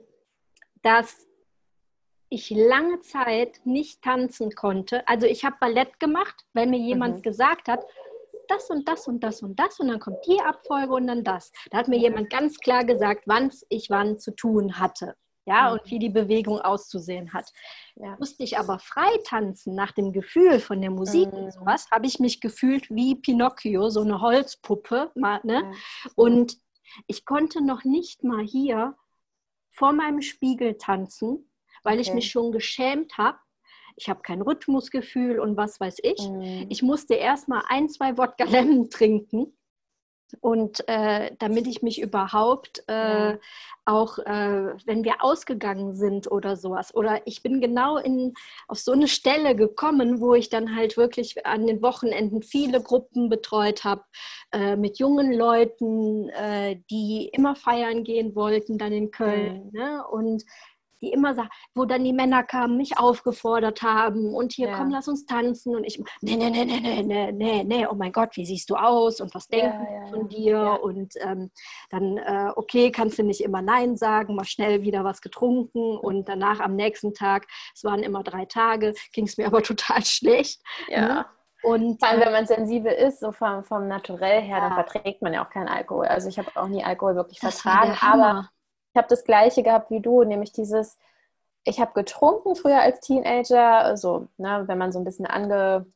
dass 0.82 1.26
ich 2.32 2.48
lange 2.50 3.00
Zeit 3.00 3.60
nicht 3.64 4.02
tanzen 4.02 4.54
konnte. 4.54 5.06
Also 5.06 5.26
ich 5.26 5.44
habe 5.44 5.56
Ballett 5.60 6.00
gemacht, 6.00 6.46
weil 6.54 6.66
mir 6.66 6.78
jemand 6.78 7.18
mhm. 7.18 7.22
gesagt 7.22 7.68
hat, 7.68 7.84
das 8.48 8.70
und 8.70 8.88
das 8.88 9.06
und 9.06 9.22
das 9.22 9.42
und 9.42 9.58
das 9.58 9.78
und 9.80 9.88
dann 9.88 10.00
kommt 10.00 10.26
die 10.26 10.40
Abfolge 10.40 10.94
und 10.94 11.06
dann 11.06 11.24
das. 11.24 11.52
Da 11.70 11.78
hat 11.78 11.88
mir 11.88 11.98
mhm. 11.98 12.02
jemand 12.02 12.30
ganz 12.30 12.58
klar 12.58 12.84
gesagt, 12.84 13.24
wann 13.26 13.52
ich 13.68 13.90
wann 13.90 14.18
zu 14.18 14.34
tun 14.34 14.78
hatte. 14.78 15.14
Ja, 15.44 15.66
mhm. 15.66 15.72
und 15.72 15.90
wie 15.90 15.98
die 15.98 16.08
Bewegung 16.08 16.60
auszusehen 16.60 17.34
hat. 17.34 17.52
Ja. 17.96 18.16
Musste 18.18 18.44
ich 18.44 18.58
aber 18.58 18.78
frei 18.78 19.10
tanzen 19.24 19.74
nach 19.74 19.92
dem 19.92 20.12
Gefühl 20.12 20.60
von 20.60 20.80
der 20.80 20.90
Musik 20.90 21.32
mhm. 21.32 21.38
und 21.38 21.52
sowas, 21.52 21.90
habe 21.90 22.06
ich 22.06 22.18
mich 22.18 22.40
gefühlt 22.40 22.88
wie 22.90 23.16
Pinocchio, 23.16 23.90
so 23.90 24.00
eine 24.00 24.20
Holzpuppe. 24.20 25.10
Mal, 25.14 25.40
ne? 25.42 25.64
Mhm. 25.64 25.74
Und 26.14 26.58
ich 27.06 27.26
konnte 27.26 27.62
noch 27.62 27.84
nicht 27.84 28.24
mal 28.24 28.44
hier 28.44 28.96
vor 29.70 29.92
meinem 29.92 30.22
Spiegel 30.22 30.78
tanzen, 30.78 31.48
weil 31.82 31.98
okay. 31.98 32.02
ich 32.02 32.14
mich 32.14 32.30
schon 32.30 32.52
geschämt 32.52 33.18
habe. 33.18 33.38
Ich 33.96 34.08
habe 34.08 34.22
kein 34.22 34.40
Rhythmusgefühl 34.40 35.38
und 35.38 35.56
was 35.56 35.78
weiß 35.78 35.98
ich. 36.02 36.26
Mhm. 36.26 36.66
Ich 36.70 36.82
musste 36.82 37.14
erst 37.14 37.48
mal 37.48 37.62
ein, 37.68 37.88
zwei 37.88 38.16
Wodka 38.16 38.44
Lemon 38.44 38.88
trinken 38.90 39.52
und 40.40 40.86
äh, 40.88 41.34
damit 41.38 41.66
ich 41.66 41.82
mich 41.82 42.00
überhaupt 42.00 42.84
äh, 42.88 43.32
ja. 43.32 43.38
auch, 43.84 44.18
äh, 44.18 44.74
wenn 44.86 45.04
wir 45.04 45.22
ausgegangen 45.22 45.94
sind 45.94 46.30
oder 46.30 46.56
sowas, 46.56 46.94
oder 46.94 47.26
ich 47.26 47.42
bin 47.42 47.60
genau 47.60 47.98
in, 47.98 48.34
auf 48.68 48.78
so 48.78 48.92
eine 48.92 49.08
Stelle 49.08 49.54
gekommen, 49.54 50.20
wo 50.20 50.34
ich 50.34 50.48
dann 50.48 50.74
halt 50.74 50.96
wirklich 50.96 51.46
an 51.46 51.66
den 51.66 51.82
Wochenenden 51.82 52.42
viele 52.42 52.82
Gruppen 52.82 53.28
betreut 53.28 53.84
habe, 53.84 54.04
äh, 54.52 54.76
mit 54.76 54.98
jungen 54.98 55.32
Leuten, 55.32 56.28
äh, 56.30 56.80
die 56.90 57.28
immer 57.32 57.54
feiern 57.54 58.04
gehen 58.04 58.34
wollten, 58.34 58.78
dann 58.78 58.92
in 58.92 59.10
Köln. 59.10 59.66
Mhm. 59.66 59.78
Ne? 59.78 60.04
Und 60.06 60.44
die 61.02 61.12
immer 61.12 61.34
sagen, 61.34 61.48
wo 61.74 61.84
dann 61.84 62.04
die 62.04 62.12
Männer 62.12 62.42
kamen, 62.44 62.76
mich 62.76 62.98
aufgefordert 62.98 63.82
haben 63.82 64.34
und 64.34 64.52
hier, 64.52 64.68
ja. 64.68 64.76
komm, 64.76 64.90
lass 64.90 65.08
uns 65.08 65.26
tanzen. 65.26 65.74
Und 65.74 65.84
ich, 65.84 66.02
nee, 66.20 66.36
nee, 66.36 66.50
nee, 66.50 66.64
nee, 66.64 66.80
nee, 66.80 67.02
nee, 67.02 67.32
nee, 67.32 67.64
nee, 67.64 67.86
oh 67.86 67.94
mein 67.94 68.12
Gott, 68.12 68.36
wie 68.36 68.46
siehst 68.46 68.70
du 68.70 68.76
aus 68.76 69.20
und 69.20 69.34
was 69.34 69.48
denken 69.48 69.84
ja, 69.84 70.04
ja, 70.04 70.06
von 70.10 70.28
dir? 70.28 70.78
Und 70.82 71.14
ähm, 71.20 71.50
dann, 71.90 72.18
äh, 72.18 72.52
okay, 72.54 72.92
kannst 72.92 73.18
du 73.18 73.24
nicht 73.24 73.40
immer 73.40 73.62
Nein 73.62 73.96
sagen, 73.96 74.36
mal 74.36 74.44
schnell 74.44 74.82
wieder 74.82 75.04
was 75.04 75.20
getrunken 75.20 75.96
und 75.98 76.28
danach 76.28 76.60
am 76.60 76.76
nächsten 76.76 77.12
Tag, 77.14 77.46
es 77.74 77.82
waren 77.84 78.02
immer 78.02 78.22
drei 78.22 78.44
Tage, 78.44 78.94
ging 79.12 79.26
es 79.26 79.36
mir 79.36 79.46
aber 79.48 79.62
total 79.62 80.04
schlecht. 80.04 80.62
Ja. 80.88 81.00
Ne? 81.00 81.26
Und 81.62 82.00
vor 82.00 82.08
allem, 82.08 82.20
wenn 82.20 82.32
man 82.32 82.46
sensibel 82.46 82.92
ist, 82.92 83.20
so 83.20 83.30
vom, 83.30 83.62
vom 83.62 83.86
Naturell 83.86 84.42
her, 84.42 84.60
dann 84.60 84.74
verträgt 84.74 85.22
man 85.22 85.32
ja 85.32 85.44
auch 85.44 85.50
keinen 85.50 85.68
Alkohol. 85.68 86.06
Also 86.06 86.28
ich 86.28 86.38
habe 86.38 86.50
auch 86.56 86.66
nie 86.66 86.82
Alkohol 86.82 87.14
wirklich 87.14 87.38
vertragen, 87.38 87.96
aber 88.00 88.48
ich 88.92 88.98
habe 88.98 89.08
das 89.08 89.24
gleiche 89.24 89.62
gehabt 89.62 89.90
wie 89.90 90.00
du, 90.00 90.22
nämlich 90.22 90.52
dieses, 90.52 90.98
ich 91.64 91.80
habe 91.80 91.92
getrunken 91.94 92.54
früher 92.56 92.80
als 92.80 93.00
Teenager, 93.00 93.96
so, 93.96 94.28
ne, 94.36 94.64
wenn 94.66 94.76
man 94.76 94.92
so 94.92 94.98
ein 94.98 95.04
bisschen 95.04 95.26
angetrunken 95.26 95.86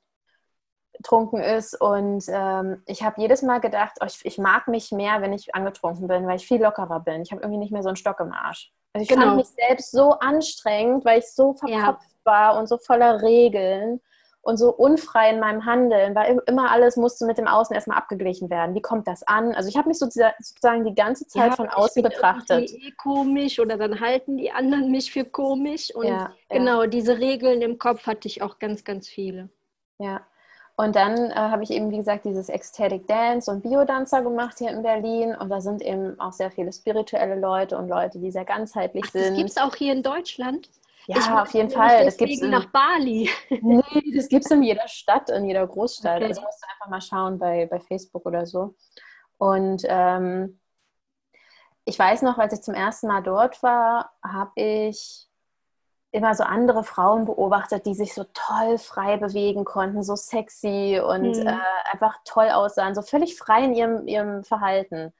ist. 1.41 1.79
Und 1.79 2.25
ähm, 2.29 2.83
ich 2.87 3.03
habe 3.03 3.21
jedes 3.21 3.43
Mal 3.43 3.61
gedacht, 3.61 3.99
oh, 4.01 4.07
ich, 4.07 4.25
ich, 4.25 4.39
mag 4.39 4.67
mich 4.69 4.93
mehr, 4.93 5.21
wenn 5.21 5.35
ich 5.35 5.55
angetrunken 5.55 6.09
bin, 6.09 6.27
weil 6.27 6.37
ich 6.37 6.47
viel 6.47 6.63
lockerer 6.63 7.01
bin. 7.01 7.21
Ich 7.21 7.33
habe 7.33 7.43
irgendwie 7.43 7.59
nicht 7.59 7.73
mehr 7.73 7.83
so 7.83 7.89
einen 7.89 7.97
Stock 7.97 8.21
im 8.21 8.33
Arsch. 8.33 8.73
Also 8.95 9.03
ich 9.03 9.09
genau. 9.09 9.27
fand 9.27 9.37
mich 9.37 9.49
selbst 9.49 9.91
so 9.91 10.13
anstrengend, 10.13 11.05
weil 11.05 11.19
ich 11.19 11.31
so 11.31 11.53
verkopft 11.53 12.09
ja. 12.11 12.25
war 12.25 12.59
und 12.59 12.67
so 12.67 12.79
voller 12.79 13.21
Regeln 13.21 14.01
und 14.47 14.59
so 14.59 14.71
unfrei 14.71 15.31
in 15.31 15.41
meinem 15.41 15.67
Handeln, 15.67 16.15
weil 16.15 16.41
immer 16.47 16.71
alles 16.71 16.97
musste 16.97 17.27
mit 17.27 17.37
dem 17.37 17.49
Außen 17.49 17.75
erstmal 17.75 17.99
abgeglichen 17.99 18.49
werden. 18.49 18.77
Wie 18.77 18.81
kommt 18.81 19.09
das 19.09 19.25
an? 19.25 19.57
Also 19.57 19.69
ich 19.69 19.77
habe 19.77 19.89
mich 19.89 19.99
sozusagen 19.99 20.85
die 20.85 20.95
ganze 20.95 21.27
Zeit 21.27 21.51
ja, 21.51 21.57
von 21.57 21.69
außen 21.69 22.01
betrachtet. 22.01 22.71
Eh 22.71 22.93
komisch 22.93 23.59
oder 23.59 23.77
dann 23.77 24.01
halten 24.01 24.37
die 24.37 24.53
anderen 24.53 24.93
mich 24.93 25.11
für 25.11 25.25
komisch 25.25 25.93
und 25.93 26.07
ja, 26.07 26.33
genau 26.49 26.83
ja. 26.83 26.87
diese 26.87 27.19
Regeln 27.19 27.61
im 27.61 27.79
Kopf 27.79 28.07
hatte 28.07 28.29
ich 28.29 28.41
auch 28.41 28.61
ganz, 28.61 28.85
ganz 28.85 29.09
viele. 29.09 29.49
Ja. 29.99 30.21
Und 30.77 30.95
dann 30.95 31.31
äh, 31.31 31.35
habe 31.35 31.65
ich 31.65 31.71
eben, 31.71 31.91
wie 31.91 31.97
gesagt, 31.97 32.25
dieses 32.25 32.49
Ecstatic 32.49 33.09
Dance 33.09 33.51
und 33.51 33.63
Biodanzer 33.63 34.23
gemacht 34.23 34.59
hier 34.59 34.71
in 34.71 34.83
Berlin. 34.83 35.35
Und 35.35 35.49
da 35.49 35.61
sind 35.61 35.83
eben 35.83 36.21
auch 36.21 36.33
sehr 36.33 36.51
viele 36.53 36.73
spirituelle 36.73 37.41
Leute 37.41 37.79
und 37.79 37.89
Leute, 37.89 38.19
die 38.19 38.31
sehr 38.31 38.45
ganzheitlich 38.45 39.05
Ach, 39.09 39.13
sind. 39.13 39.31
Das 39.31 39.37
gibt 39.37 39.51
es 39.51 39.57
auch 39.57 39.75
hier 39.75 39.93
in 39.93 40.03
Deutschland? 40.03 40.69
Ja, 41.07 41.19
ich 41.19 41.31
auf 41.31 41.55
jeden 41.55 41.71
Fall. 41.71 42.05
Das 42.05 42.17
gibt's 42.17 42.41
in, 42.41 42.51
nach 42.51 42.67
Bali. 42.67 43.31
Nee, 43.49 43.83
das 44.15 44.29
gibt 44.29 44.45
es 44.45 44.51
in 44.51 44.63
jeder 44.63 44.89
Stadt, 44.89 45.31
in 45.31 45.45
jeder 45.45 45.67
Großstadt. 45.67 46.17
Okay. 46.17 46.27
Also 46.27 46.43
musst 46.43 46.63
du 46.63 46.69
einfach 46.69 46.89
mal 46.89 47.01
schauen 47.01 47.39
bei, 47.39 47.67
bei 47.67 47.79
Facebook 47.79 48.27
oder 48.27 48.45
so. 48.47 48.75
Und 49.39 49.83
ähm, 49.87 50.59
ich 51.85 51.99
weiß 51.99 52.23
noch, 52.23 52.39
als 52.39 52.53
ich 52.53 52.63
zum 52.63 52.75
ersten 52.75 53.07
Mal 53.07 53.23
dort 53.23 53.63
war, 53.63 54.13
habe 54.23 54.51
ich 54.57 55.29
immer 56.11 56.35
so 56.35 56.45
andere 56.45 56.83
Frauen 56.83 57.27
beobachtet, 57.27 57.87
die 57.87 57.95
sich 57.95 58.15
so 58.15 58.25
toll 58.33 58.79
frei 58.79 59.19
bewegen 59.19 59.65
konnten, 59.65 60.03
so 60.03 60.17
sexy 60.17 61.01
und 61.05 61.37
mhm. 61.37 61.47
äh, 61.47 61.59
einfach 61.93 62.17
toll 62.25 62.49
aussahen, 62.49 62.95
so 62.95 63.03
völlig 63.03 63.37
frei 63.37 63.65
in 63.65 63.75
ihrem, 63.75 64.09
ihrem 64.09 64.43
Verhalten. 64.43 65.13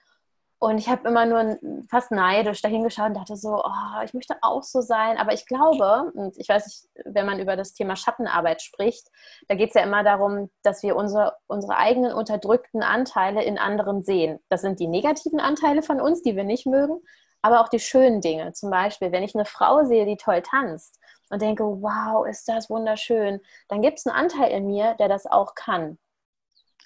Und 0.59 0.79
ich 0.79 0.89
habe 0.89 1.07
immer 1.07 1.27
nur 1.27 1.59
fast 1.91 2.11
neidisch 2.11 2.63
dahingeschaut 2.63 3.09
und 3.09 3.17
dachte 3.17 3.37
so, 3.37 3.63
oh, 3.63 4.03
ich 4.05 4.15
möchte 4.15 4.37
auch 4.41 4.63
so 4.63 4.81
sein. 4.81 5.19
Aber 5.19 5.35
ich 5.35 5.45
glaube, 5.47 6.11
und 6.15 6.37
ich 6.39 6.49
weiß 6.49 6.67
nicht, 6.67 6.89
wenn 7.05 7.27
man 7.27 7.39
über 7.39 7.57
das 7.57 7.75
Thema 7.75 7.95
Schattenarbeit 7.95 8.63
spricht, 8.63 9.09
da 9.49 9.55
geht 9.55 9.69
es 9.69 9.75
ja 9.75 9.83
immer 9.83 10.03
darum, 10.03 10.51
dass 10.63 10.83
wir 10.83 10.97
unsere, 10.97 11.37
unsere 11.47 11.77
eigenen 11.77 12.13
unterdrückten 12.13 12.83
Anteile 12.83 13.45
in 13.45 13.59
anderen 13.59 14.03
sehen. 14.03 14.39
Das 14.49 14.63
sind 14.63 14.81
die 14.81 14.89
negativen 14.89 15.41
Anteile 15.41 15.83
von 15.83 16.01
uns, 16.01 16.23
die 16.23 16.37
wir 16.37 16.45
nicht 16.45 16.67
mögen, 16.67 17.03
aber 17.43 17.61
auch 17.61 17.69
die 17.69 17.81
schönen 17.81 18.23
Dinge. 18.23 18.55
Zum 18.55 18.71
Beispiel, 18.71 19.13
wenn 19.13 19.25
ich 19.25 19.35
eine 19.35 19.45
Frau 19.45 19.85
sehe, 19.85 20.07
die 20.07 20.17
toll 20.17 20.41
tanzt 20.41 20.99
und 21.29 21.43
denke, 21.43 21.65
wow, 21.65 22.27
ist 22.27 22.49
das 22.49 22.71
wunderschön, 22.71 23.41
dann 23.69 23.83
gibt 23.83 23.99
es 23.99 24.07
einen 24.07 24.17
Anteil 24.17 24.51
in 24.53 24.67
mir, 24.67 24.95
der 24.95 25.09
das 25.09 25.27
auch 25.27 25.55
kann. 25.55 25.99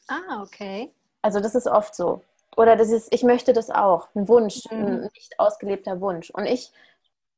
Ah, 0.08 0.42
okay. 0.42 0.92
Also 1.22 1.38
das 1.38 1.54
ist 1.54 1.68
oft 1.68 1.94
so 1.94 2.24
oder 2.56 2.76
das 2.76 2.90
ist, 2.90 3.12
ich 3.12 3.22
möchte 3.22 3.52
das 3.52 3.70
auch, 3.70 4.08
ein 4.14 4.28
Wunsch, 4.28 4.64
mhm. 4.70 4.86
ein 4.86 5.00
nicht 5.14 5.38
ausgelebter 5.38 6.00
Wunsch. 6.00 6.30
Und 6.30 6.46
ich 6.46 6.72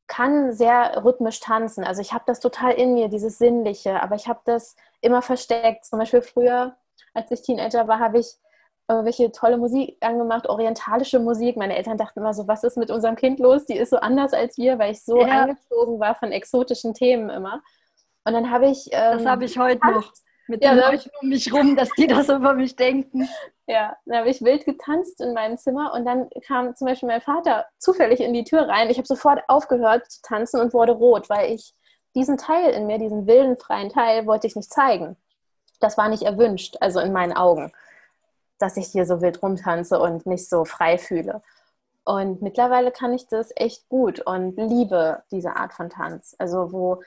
kann 0.06 0.52
sehr 0.52 1.04
rhythmisch 1.04 1.40
tanzen. 1.40 1.84
Also 1.84 2.02
ich 2.02 2.12
habe 2.12 2.24
das 2.26 2.40
total 2.40 2.72
in 2.72 2.94
mir, 2.94 3.08
dieses 3.08 3.38
Sinnliche, 3.38 4.02
aber 4.02 4.16
ich 4.16 4.28
habe 4.28 4.40
das 4.44 4.76
immer 5.00 5.22
versteckt. 5.22 5.84
Zum 5.84 5.98
Beispiel 5.98 6.22
früher, 6.22 6.76
als 7.14 7.30
ich 7.30 7.42
Teenager 7.42 7.88
war, 7.88 7.98
habe 7.98 8.18
ich 8.18 8.36
irgendwelche 8.88 9.32
tolle 9.32 9.56
Musik 9.58 9.96
angemacht, 10.00 10.48
orientalische 10.48 11.18
Musik. 11.18 11.56
Meine 11.56 11.76
Eltern 11.76 11.96
dachten 11.96 12.18
immer 12.18 12.34
so, 12.34 12.48
was 12.48 12.64
ist 12.64 12.76
mit 12.76 12.90
unserem 12.90 13.16
Kind 13.16 13.38
los? 13.38 13.64
Die 13.66 13.76
ist 13.76 13.90
so 13.90 13.96
anders 13.96 14.32
als 14.32 14.58
wir, 14.58 14.78
weil 14.78 14.92
ich 14.92 15.02
so 15.02 15.20
ja. 15.20 15.42
angezogen 15.42 16.00
war 16.00 16.14
von 16.14 16.32
exotischen 16.32 16.94
Themen 16.94 17.30
immer. 17.30 17.62
Und 18.24 18.34
dann 18.34 18.50
habe 18.50 18.68
ich. 18.68 18.88
Ähm, 18.92 19.18
das 19.18 19.26
habe 19.26 19.44
ich 19.44 19.58
heute 19.58 19.86
noch 19.86 20.12
mit 20.48 20.62
ja, 20.62 20.74
den 20.74 20.80
Leuten 20.80 21.10
um 21.20 21.28
mich 21.28 21.52
rum, 21.52 21.76
dass 21.76 21.90
die 21.96 22.06
das 22.06 22.28
über 22.28 22.54
mich 22.54 22.76
denken. 22.76 23.28
Ja, 23.72 23.96
dann 24.04 24.18
habe 24.18 24.28
ich 24.28 24.44
wild 24.44 24.66
getanzt 24.66 25.22
in 25.22 25.32
meinem 25.32 25.56
Zimmer 25.56 25.94
und 25.94 26.04
dann 26.04 26.28
kam 26.46 26.76
zum 26.76 26.88
Beispiel 26.88 27.06
mein 27.06 27.22
Vater 27.22 27.64
zufällig 27.78 28.20
in 28.20 28.34
die 28.34 28.44
Tür 28.44 28.68
rein. 28.68 28.90
Ich 28.90 28.98
habe 28.98 29.06
sofort 29.06 29.42
aufgehört 29.48 30.10
zu 30.10 30.20
tanzen 30.20 30.60
und 30.60 30.74
wurde 30.74 30.92
rot, 30.92 31.30
weil 31.30 31.54
ich 31.54 31.72
diesen 32.14 32.36
Teil 32.36 32.74
in 32.74 32.86
mir, 32.86 32.98
diesen 32.98 33.26
wilden, 33.26 33.56
freien 33.56 33.88
Teil, 33.88 34.26
wollte 34.26 34.46
ich 34.46 34.56
nicht 34.56 34.70
zeigen. 34.70 35.16
Das 35.80 35.96
war 35.96 36.10
nicht 36.10 36.22
erwünscht, 36.22 36.76
also 36.80 37.00
in 37.00 37.14
meinen 37.14 37.32
Augen, 37.32 37.72
dass 38.58 38.76
ich 38.76 38.88
hier 38.88 39.06
so 39.06 39.22
wild 39.22 39.42
rumtanze 39.42 39.98
und 39.98 40.26
mich 40.26 40.50
so 40.50 40.66
frei 40.66 40.98
fühle. 40.98 41.40
Und 42.04 42.42
mittlerweile 42.42 42.92
kann 42.92 43.14
ich 43.14 43.26
das 43.28 43.52
echt 43.56 43.88
gut 43.88 44.20
und 44.20 44.54
liebe 44.58 45.22
diese 45.30 45.56
Art 45.56 45.72
von 45.72 45.88
Tanz. 45.88 46.36
Also 46.38 46.72
wo 46.72 47.02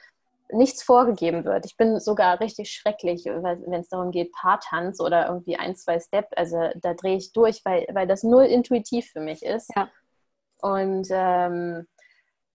nichts 0.52 0.84
vorgegeben 0.84 1.46
wird. 1.46 1.66
Ich 1.66 1.78
bin 1.78 2.00
sogar 2.00 2.40
richtig 2.40 2.72
schrecklich, 2.72 3.26
wenn 3.26 3.74
es 3.74 3.90
darum 3.90 4.12
geht, 4.12 4.32
Paartanz 4.32 5.00
oder 5.00 5.28
irgendwie 5.28 5.58
ein, 5.58 5.76
zwei 5.76 6.00
Step. 6.00 6.28
Also 6.36 6.70
da 6.76 6.94
drehe 6.94 7.18
ich 7.18 7.34
durch, 7.34 7.64
weil, 7.66 7.88
weil 7.94 8.08
das 8.08 8.24
null 8.24 8.46
intuitiv 8.46 9.10
für 9.12 9.22
mich 9.22 9.44
ist. 9.44 9.70
Ja. 9.76 9.90
Und 10.62 11.08
ähm, 11.10 11.88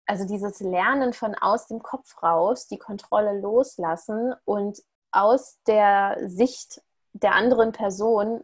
also 0.06 0.26
dieses 0.26 0.60
Lernen 0.60 1.14
von 1.14 1.36
aus 1.36 1.68
dem 1.68 1.82
Kopf 1.84 2.22
raus, 2.24 2.68
die 2.68 2.78
Kontrolle 2.78 3.40
loslassen 3.40 4.34
und 4.46 4.82
aus 5.12 5.60
der 5.68 6.18
Sicht 6.26 6.82
der 7.14 7.36
anderen 7.36 7.72
Person 7.72 8.44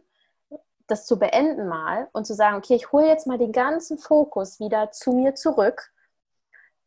das 0.86 1.06
zu 1.06 1.18
beenden 1.18 1.66
mal 1.66 2.08
und 2.12 2.26
zu 2.26 2.34
sagen, 2.34 2.56
okay, 2.56 2.74
ich 2.74 2.92
hole 2.92 3.06
jetzt 3.06 3.26
mal 3.26 3.38
den 3.38 3.52
ganzen 3.52 3.98
Fokus 3.98 4.60
wieder 4.60 4.90
zu 4.90 5.12
mir 5.12 5.34
zurück. 5.34 5.90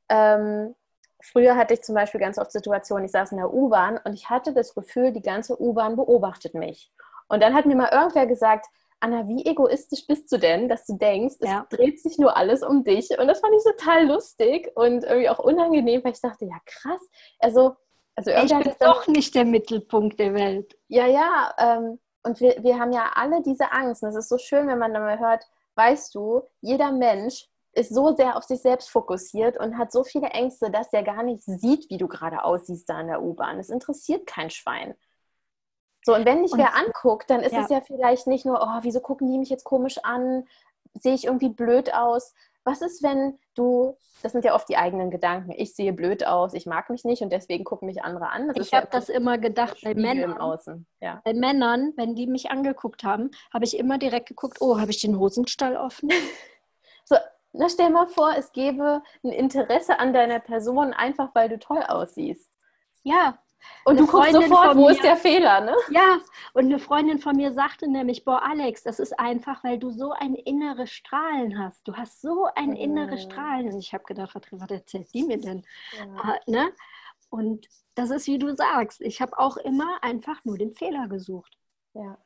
Ähm, 0.10 0.76
früher 1.20 1.56
hatte 1.56 1.74
ich 1.74 1.84
zum 1.84 1.96
Beispiel 1.96 2.20
ganz 2.20 2.38
oft 2.38 2.52
Situationen, 2.52 3.06
ich 3.06 3.12
saß 3.12 3.32
in 3.32 3.38
der 3.38 3.54
U-Bahn 3.54 4.00
und 4.04 4.14
ich 4.14 4.30
hatte 4.30 4.54
das 4.54 4.74
Gefühl, 4.74 5.12
die 5.12 5.22
ganze 5.22 5.60
U-Bahn 5.62 5.96
beobachtet 5.96 6.54
mich. 6.54 6.92
Und 7.28 7.42
dann 7.42 7.54
hat 7.54 7.66
mir 7.66 7.76
mal 7.76 7.92
irgendwer 7.92 8.26
gesagt, 8.26 8.68
Anna, 9.00 9.28
wie 9.28 9.46
egoistisch 9.46 10.08
bist 10.08 10.32
du 10.32 10.38
denn, 10.38 10.70
dass 10.70 10.86
du 10.86 10.98
denkst, 10.98 11.36
es 11.40 11.50
ja. 11.50 11.68
dreht 11.70 12.02
sich 12.02 12.18
nur 12.18 12.36
alles 12.36 12.64
um 12.64 12.84
dich? 12.84 13.10
Und 13.20 13.28
das 13.28 13.40
fand 13.42 13.54
ich 13.56 13.64
total 13.64 14.08
lustig 14.08 14.72
und 14.76 15.04
irgendwie 15.04 15.30
auch 15.30 15.40
unangenehm, 15.40 16.04
weil 16.04 16.14
ich 16.14 16.22
dachte, 16.22 16.46
ja 16.46 16.58
krass, 16.66 17.02
also, 17.40 17.76
also 18.16 18.32
ich 18.32 18.50
bin 18.50 18.74
doch 18.80 19.06
nicht 19.08 19.36
der 19.36 19.46
Mittelpunkt 19.46 20.20
der 20.20 20.34
Welt. 20.34 20.76
Ja, 20.88 21.06
ja, 21.06 21.54
ähm, 21.60 22.00
und 22.24 22.42
wir, 22.42 22.56
wir 22.64 22.80
haben 22.80 22.92
ja 22.92 23.12
alle 23.14 23.42
diese 23.44 23.72
Angst. 23.72 24.02
Und 24.02 24.10
es 24.10 24.16
ist 24.16 24.30
so 24.30 24.38
schön, 24.38 24.68
wenn 24.68 24.80
man 24.80 24.94
dann 24.94 25.04
mal 25.04 25.20
hört, 25.20 25.46
weißt 25.76 26.16
du, 26.16 26.42
jeder 26.62 26.92
Mensch 26.92 27.48
ist 27.78 27.94
so 27.94 28.16
sehr 28.16 28.36
auf 28.36 28.44
sich 28.44 28.62
selbst 28.62 28.90
fokussiert 28.90 29.58
und 29.60 29.78
hat 29.78 29.92
so 29.92 30.04
viele 30.04 30.30
Ängste, 30.30 30.72
dass 30.72 30.92
er 30.94 31.04
gar 31.04 31.24
nicht 31.24 31.44
sieht, 31.44 31.90
wie 31.90 31.98
du 31.98 32.08
gerade 32.08 32.44
aussiehst 32.44 32.90
da 32.90 33.00
in 33.00 33.08
der 33.08 33.22
U-Bahn. 33.22 33.60
Es 33.60 33.70
interessiert 33.70 34.26
kein 34.26 34.50
Schwein. 34.50 34.96
So, 36.04 36.16
und 36.16 36.26
wenn 36.26 36.42
dich 36.42 36.54
wer 36.56 36.76
anguckt, 36.76 37.30
dann 37.30 37.42
ist 37.42 37.52
ja. 37.52 37.64
es 37.64 37.70
ja 37.70 37.82
vielleicht 37.82 38.28
nicht 38.28 38.46
nur, 38.46 38.62
oh, 38.62 38.80
wieso 38.82 39.02
gucken 39.02 39.30
die 39.30 39.38
mich 39.38 39.50
jetzt 39.50 39.66
komisch 39.66 40.00
an? 40.04 40.48
Sehe 41.00 41.14
ich 41.14 41.26
irgendwie 41.26 41.50
blöd 41.50 41.94
aus? 41.94 42.34
Was 42.64 42.82
ist, 42.82 43.04
wenn 43.04 43.38
du, 43.56 43.98
das 44.24 44.32
sind 44.32 44.44
ja 44.44 44.56
oft 44.56 44.68
die 44.70 44.78
eigenen 44.78 45.12
Gedanken, 45.12 45.52
ich 45.52 45.76
sehe 45.76 45.94
blöd 45.94 46.26
aus, 46.26 46.54
ich 46.54 46.66
mag 46.66 46.90
mich 46.90 47.04
nicht 47.04 47.22
und 47.22 47.32
deswegen 47.32 47.64
gucken 47.64 47.88
mich 47.88 48.04
andere 48.04 48.30
an. 48.30 48.48
Das 48.48 48.58
ich 48.58 48.74
habe 48.74 48.88
das 48.90 49.10
immer 49.10 49.38
gedacht 49.38 49.78
bei 49.84 49.94
Männern. 49.94 50.58
Ja. 51.00 51.22
Bei 51.24 51.34
Männern, 51.34 51.94
wenn 51.96 52.16
die 52.16 52.28
mich 52.28 52.52
angeguckt 52.52 53.04
haben, 53.04 53.32
habe 53.54 53.66
ich 53.66 53.78
immer 53.78 53.98
direkt 53.98 54.30
geguckt, 54.30 54.58
oh, 54.62 54.80
habe 54.80 54.92
ich 54.92 55.02
den 55.02 55.20
Hosenstall 55.20 55.78
offen? 55.78 56.10
na, 57.58 57.70
stell 57.70 57.90
mal 57.90 58.08
vor, 58.08 58.34
es 58.36 58.52
gäbe 58.52 59.02
ein 59.24 59.32
Interesse 59.32 60.00
an 60.00 60.14
deiner 60.14 60.40
Person, 60.40 60.94
einfach 60.94 61.34
weil 61.34 61.50
du 61.50 61.60
toll 61.60 61.84
aussiehst. 61.84 62.52
Ja, 63.04 63.40
und 63.86 64.00
du 64.00 64.06
guckst 64.06 64.34
sofort, 64.34 64.76
wo 64.76 64.86
mir, 64.86 64.92
ist 64.92 65.04
der 65.04 65.16
Fehler, 65.16 65.62
ne? 65.62 65.76
Ja, 65.90 66.20
und 66.54 66.66
eine 66.66 66.80
Freundin 66.80 67.20
von 67.20 67.36
mir 67.36 67.54
sagte 67.54 67.90
nämlich, 67.90 68.26
boah, 68.26 68.44
Alex, 68.44 68.84
das 68.84 69.00
ist 69.00 69.18
einfach, 69.20 69.64
weil 69.64 69.80
du 69.80 69.92
so 69.92 70.12
ein 70.12 70.36
inneres 70.36 70.92
Strahlen 70.92 71.58
hast. 71.58 71.88
Du 71.88 71.96
hast 71.96 72.22
so 72.22 72.48
ein 72.56 72.72
mhm. 72.72 72.76
inneres 72.76 73.24
Strahlen. 73.24 73.72
Und 73.72 73.80
ich 73.80 73.94
habe 73.94 74.04
gedacht, 74.04 74.36
was 74.36 74.72
erzählt 74.72 75.14
die 75.14 75.24
mir 75.24 75.40
denn? 75.40 75.66
Ja. 75.98 76.36
Äh, 76.36 76.52
ne? 76.52 76.72
Und 77.30 77.68
das 77.96 78.10
ist, 78.10 78.28
wie 78.28 78.38
du 78.38 78.56
sagst, 78.56 79.02
ich 79.02 79.22
habe 79.22 79.38
auch 79.40 79.58
immer 79.58 79.98
einfach 80.02 80.44
nur 80.44 80.58
den 80.58 80.74
Fehler 80.74 81.08
gesucht. 81.08 81.58
Ja. 81.94 82.18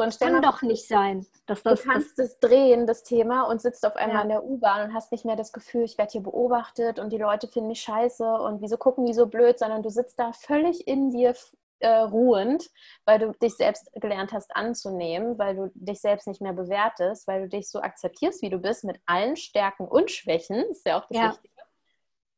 So, 0.00 0.04
und 0.04 0.18
Kann 0.18 0.40
doch 0.40 0.62
nicht 0.62 0.88
sein. 0.88 1.26
Dass 1.46 1.62
das, 1.62 1.82
du 1.82 1.88
kannst 1.88 2.18
es 2.18 2.38
drehen, 2.38 2.86
das 2.86 3.02
Thema, 3.02 3.42
und 3.42 3.60
sitzt 3.60 3.84
auf 3.84 3.96
einmal 3.96 4.16
ja. 4.16 4.22
in 4.22 4.28
der 4.30 4.44
U-Bahn 4.44 4.88
und 4.88 4.94
hast 4.94 5.12
nicht 5.12 5.26
mehr 5.26 5.36
das 5.36 5.52
Gefühl, 5.52 5.82
ich 5.82 5.98
werde 5.98 6.12
hier 6.12 6.22
beobachtet 6.22 6.98
und 6.98 7.12
die 7.12 7.18
Leute 7.18 7.48
finden 7.48 7.68
mich 7.68 7.82
scheiße 7.82 8.24
und 8.24 8.62
wieso 8.62 8.78
gucken 8.78 9.04
die 9.04 9.12
so 9.12 9.26
blöd, 9.26 9.58
sondern 9.58 9.82
du 9.82 9.90
sitzt 9.90 10.18
da 10.18 10.32
völlig 10.32 10.88
in 10.88 11.10
dir 11.10 11.34
äh, 11.80 11.88
ruhend, 11.88 12.70
weil 13.04 13.18
du 13.18 13.32
dich 13.32 13.56
selbst 13.56 13.90
gelernt 13.94 14.32
hast 14.32 14.54
anzunehmen, 14.56 15.38
weil 15.38 15.56
du 15.56 15.70
dich 15.74 16.00
selbst 16.00 16.26
nicht 16.26 16.40
mehr 16.40 16.54
bewertest, 16.54 17.26
weil 17.26 17.42
du 17.42 17.48
dich 17.48 17.68
so 17.68 17.80
akzeptierst, 17.80 18.40
wie 18.42 18.50
du 18.50 18.58
bist, 18.58 18.84
mit 18.84 18.98
allen 19.04 19.36
Stärken 19.36 19.86
und 19.86 20.10
Schwächen, 20.10 20.64
ist 20.70 20.86
ja 20.86 20.98
auch 20.98 21.06
das 21.08 21.18
ja. 21.18 21.30
Wichtige. 21.30 21.54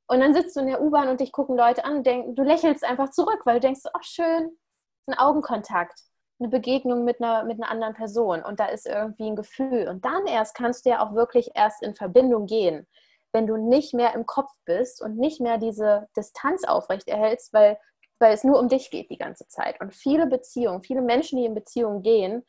Und 0.08 0.20
dann 0.20 0.34
sitzt 0.34 0.56
du 0.56 0.60
in 0.60 0.66
der 0.66 0.82
U-Bahn 0.82 1.08
und 1.08 1.20
dich 1.20 1.30
gucken 1.30 1.56
Leute 1.56 1.84
an 1.84 1.98
und 1.98 2.06
denk, 2.06 2.34
du 2.34 2.42
lächelst 2.42 2.84
einfach 2.84 3.10
zurück, 3.10 3.42
weil 3.44 3.54
du 3.54 3.60
denkst, 3.60 3.82
ach 3.92 4.02
schön, 4.02 4.58
ein 5.06 5.14
Augenkontakt 5.14 6.11
eine 6.42 6.50
Begegnung 6.50 7.04
mit 7.04 7.22
einer, 7.22 7.44
mit 7.44 7.62
einer 7.62 7.70
anderen 7.70 7.94
Person 7.94 8.42
und 8.42 8.58
da 8.58 8.66
ist 8.66 8.86
irgendwie 8.86 9.28
ein 9.28 9.36
Gefühl. 9.36 9.88
Und 9.88 10.04
dann 10.04 10.26
erst 10.26 10.54
kannst 10.54 10.84
du 10.84 10.90
ja 10.90 11.06
auch 11.06 11.14
wirklich 11.14 11.50
erst 11.54 11.82
in 11.82 11.94
Verbindung 11.94 12.46
gehen, 12.46 12.86
wenn 13.32 13.46
du 13.46 13.56
nicht 13.56 13.94
mehr 13.94 14.14
im 14.14 14.26
Kopf 14.26 14.50
bist 14.64 15.00
und 15.00 15.16
nicht 15.16 15.40
mehr 15.40 15.58
diese 15.58 16.08
Distanz 16.16 16.64
aufrecht 16.64 17.08
erhältst, 17.08 17.52
weil, 17.52 17.78
weil 18.18 18.34
es 18.34 18.44
nur 18.44 18.58
um 18.58 18.68
dich 18.68 18.90
geht 18.90 19.10
die 19.10 19.18
ganze 19.18 19.46
Zeit. 19.46 19.80
Und 19.80 19.94
viele 19.94 20.26
Beziehungen, 20.26 20.82
viele 20.82 21.02
Menschen, 21.02 21.38
die 21.38 21.46
in 21.46 21.54
Beziehungen 21.54 22.02
gehen, 22.02 22.44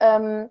ähm, 0.00 0.48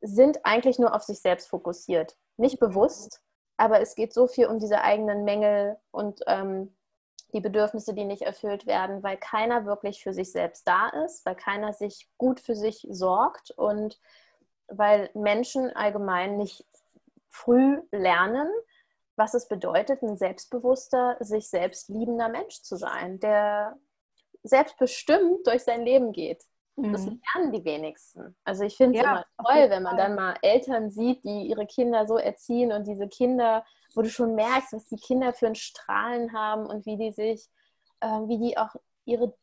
sind 0.00 0.40
eigentlich 0.44 0.78
nur 0.78 0.94
auf 0.94 1.02
sich 1.02 1.20
selbst 1.20 1.48
fokussiert. 1.48 2.16
Nicht 2.38 2.58
bewusst, 2.60 3.20
aber 3.58 3.80
es 3.80 3.94
geht 3.94 4.14
so 4.14 4.26
viel 4.26 4.46
um 4.46 4.58
diese 4.58 4.80
eigenen 4.80 5.24
Mängel 5.24 5.76
und 5.90 6.20
ähm, 6.26 6.76
die 7.32 7.40
Bedürfnisse, 7.40 7.94
die 7.94 8.04
nicht 8.04 8.22
erfüllt 8.22 8.66
werden, 8.66 9.02
weil 9.02 9.16
keiner 9.16 9.66
wirklich 9.66 10.02
für 10.02 10.12
sich 10.12 10.32
selbst 10.32 10.66
da 10.66 10.88
ist, 11.04 11.26
weil 11.26 11.36
keiner 11.36 11.72
sich 11.72 12.08
gut 12.16 12.40
für 12.40 12.54
sich 12.54 12.86
sorgt 12.90 13.50
und 13.50 13.98
weil 14.68 15.10
Menschen 15.14 15.74
allgemein 15.74 16.36
nicht 16.36 16.64
früh 17.28 17.80
lernen, 17.90 18.48
was 19.16 19.34
es 19.34 19.48
bedeutet, 19.48 20.02
ein 20.02 20.16
selbstbewusster, 20.16 21.16
sich 21.20 21.48
selbst 21.50 21.88
liebender 21.88 22.28
Mensch 22.28 22.62
zu 22.62 22.76
sein, 22.76 23.18
der 23.20 23.76
selbstbestimmt 24.42 25.46
durch 25.46 25.64
sein 25.64 25.82
Leben 25.82 26.12
geht. 26.12 26.44
Mhm. 26.78 26.92
Das 26.92 27.04
lernen 27.04 27.52
die 27.52 27.64
wenigsten. 27.64 28.36
Also 28.44 28.64
ich 28.64 28.76
finde 28.76 28.98
es 28.98 29.04
ja, 29.04 29.10
immer 29.10 29.24
toll, 29.44 29.70
wenn 29.70 29.82
man 29.82 29.96
dann 29.96 30.14
mal 30.14 30.34
Eltern 30.42 30.90
sieht, 30.90 31.24
die 31.24 31.48
ihre 31.48 31.66
Kinder 31.66 32.06
so 32.06 32.16
erziehen 32.16 32.72
und 32.72 32.86
diese 32.86 33.08
Kinder 33.08 33.64
wo 33.94 34.02
du 34.02 34.10
schon 34.10 34.34
merkst, 34.34 34.72
was 34.72 34.86
die 34.86 34.96
Kinder 34.96 35.32
für 35.32 35.46
ein 35.46 35.54
Strahlen 35.54 36.32
haben 36.32 36.66
und 36.66 36.86
wie 36.86 36.96
die 36.96 37.10
sich, 37.10 37.48
äh, 38.00 38.06
wie 38.06 38.38
die 38.38 38.58
auch 38.58 38.74
ihre, 39.04 39.36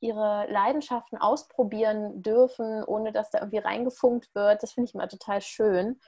ihre 0.00 0.46
Leidenschaften 0.50 1.18
ausprobieren 1.18 2.22
dürfen, 2.22 2.84
ohne 2.84 3.12
dass 3.12 3.30
da 3.30 3.38
irgendwie 3.38 3.58
reingefunkt 3.58 4.34
wird. 4.34 4.62
Das 4.62 4.72
finde 4.72 4.88
ich 4.88 4.94
immer 4.94 5.08
total 5.08 5.40
schön. 5.40 6.00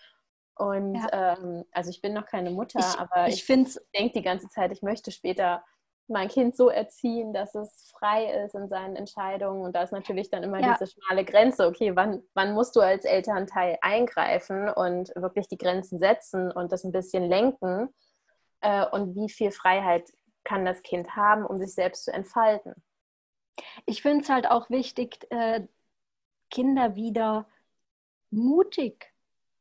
Und 0.54 0.94
ja. 0.94 1.36
ähm, 1.36 1.64
also 1.72 1.90
ich 1.90 2.02
bin 2.02 2.12
noch 2.12 2.26
keine 2.26 2.50
Mutter, 2.50 2.80
ich, 2.80 2.98
aber 2.98 3.28
ich, 3.28 3.48
ich 3.48 3.78
denke 3.94 4.12
die 4.14 4.22
ganze 4.22 4.48
Zeit, 4.48 4.72
ich 4.72 4.82
möchte 4.82 5.10
später 5.10 5.64
mein 6.10 6.28
Kind 6.28 6.56
so 6.56 6.68
erziehen, 6.68 7.32
dass 7.32 7.54
es 7.54 7.90
frei 7.96 8.44
ist 8.44 8.54
in 8.54 8.68
seinen 8.68 8.96
Entscheidungen. 8.96 9.62
Und 9.62 9.74
da 9.74 9.82
ist 9.82 9.92
natürlich 9.92 10.30
dann 10.30 10.42
immer 10.42 10.60
ja. 10.60 10.76
diese 10.78 10.90
schmale 10.90 11.24
Grenze. 11.24 11.66
Okay, 11.66 11.94
wann, 11.94 12.22
wann 12.34 12.52
musst 12.52 12.76
du 12.76 12.80
als 12.80 13.04
Elternteil 13.04 13.78
eingreifen 13.80 14.68
und 14.68 15.10
wirklich 15.14 15.48
die 15.48 15.58
Grenzen 15.58 15.98
setzen 15.98 16.50
und 16.50 16.72
das 16.72 16.84
ein 16.84 16.92
bisschen 16.92 17.28
lenken? 17.28 17.88
Äh, 18.60 18.86
und 18.86 19.14
wie 19.14 19.30
viel 19.30 19.52
Freiheit 19.52 20.10
kann 20.44 20.64
das 20.64 20.82
Kind 20.82 21.16
haben, 21.16 21.46
um 21.46 21.58
sich 21.58 21.74
selbst 21.74 22.04
zu 22.04 22.12
entfalten? 22.12 22.74
Ich 23.86 24.02
finde 24.02 24.24
es 24.24 24.30
halt 24.30 24.50
auch 24.50 24.70
wichtig, 24.70 25.26
äh, 25.30 25.66
Kinder 26.50 26.94
wieder 26.96 27.46
mutig 28.30 29.12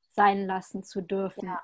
sein 0.10 0.46
lassen 0.46 0.84
zu 0.84 1.02
dürfen. 1.02 1.48
Ja. 1.48 1.62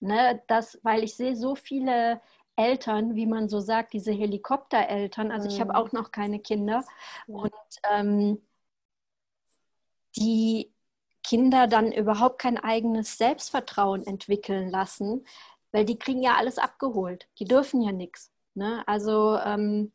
Ne, 0.00 0.42
das, 0.48 0.78
weil 0.82 1.02
ich 1.04 1.14
sehe 1.14 1.36
so 1.36 1.54
viele 1.54 2.20
Eltern, 2.56 3.14
wie 3.14 3.26
man 3.26 3.48
so 3.48 3.60
sagt, 3.60 3.92
diese 3.92 4.12
Helikoptereltern. 4.12 5.30
Also 5.30 5.48
ich 5.48 5.60
habe 5.60 5.72
mhm. 5.72 5.76
auch 5.76 5.92
noch 5.92 6.10
keine 6.10 6.38
Kinder. 6.38 6.84
Und 7.26 7.52
ähm, 7.90 8.40
die 10.16 10.72
Kinder 11.22 11.66
dann 11.66 11.90
überhaupt 11.90 12.38
kein 12.38 12.58
eigenes 12.58 13.18
Selbstvertrauen 13.18 14.06
entwickeln 14.06 14.68
lassen, 14.68 15.26
weil 15.72 15.84
die 15.84 15.98
kriegen 15.98 16.22
ja 16.22 16.36
alles 16.36 16.58
abgeholt. 16.58 17.26
Die 17.38 17.46
dürfen 17.46 17.82
ja 17.82 17.92
nichts. 17.92 18.30
Ne? 18.54 18.86
Also 18.86 19.38
ähm, 19.38 19.90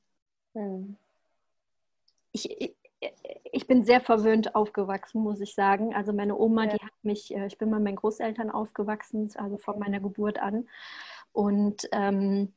mhm. 0.54 0.98
ich, 2.32 2.76
ich 3.52 3.68
bin 3.68 3.84
sehr 3.84 4.02
verwöhnt 4.02 4.56
aufgewachsen, 4.56 5.22
muss 5.22 5.40
ich 5.40 5.54
sagen. 5.54 5.96
Also 5.96 6.12
meine 6.14 6.38
Oma, 6.38 6.66
ja. 6.66 6.72
die 6.72 6.84
hat 6.84 7.04
mich, 7.04 7.34
äh, 7.34 7.48
ich 7.48 7.58
bin 7.58 7.72
bei 7.72 7.80
meinen 7.80 7.96
Großeltern 7.96 8.50
aufgewachsen, 8.50 9.32
also 9.36 9.58
von 9.58 9.80
meiner 9.80 10.00
Geburt 10.00 10.40
an. 10.40 10.68
Und 11.32 11.88
ähm, 11.92 12.54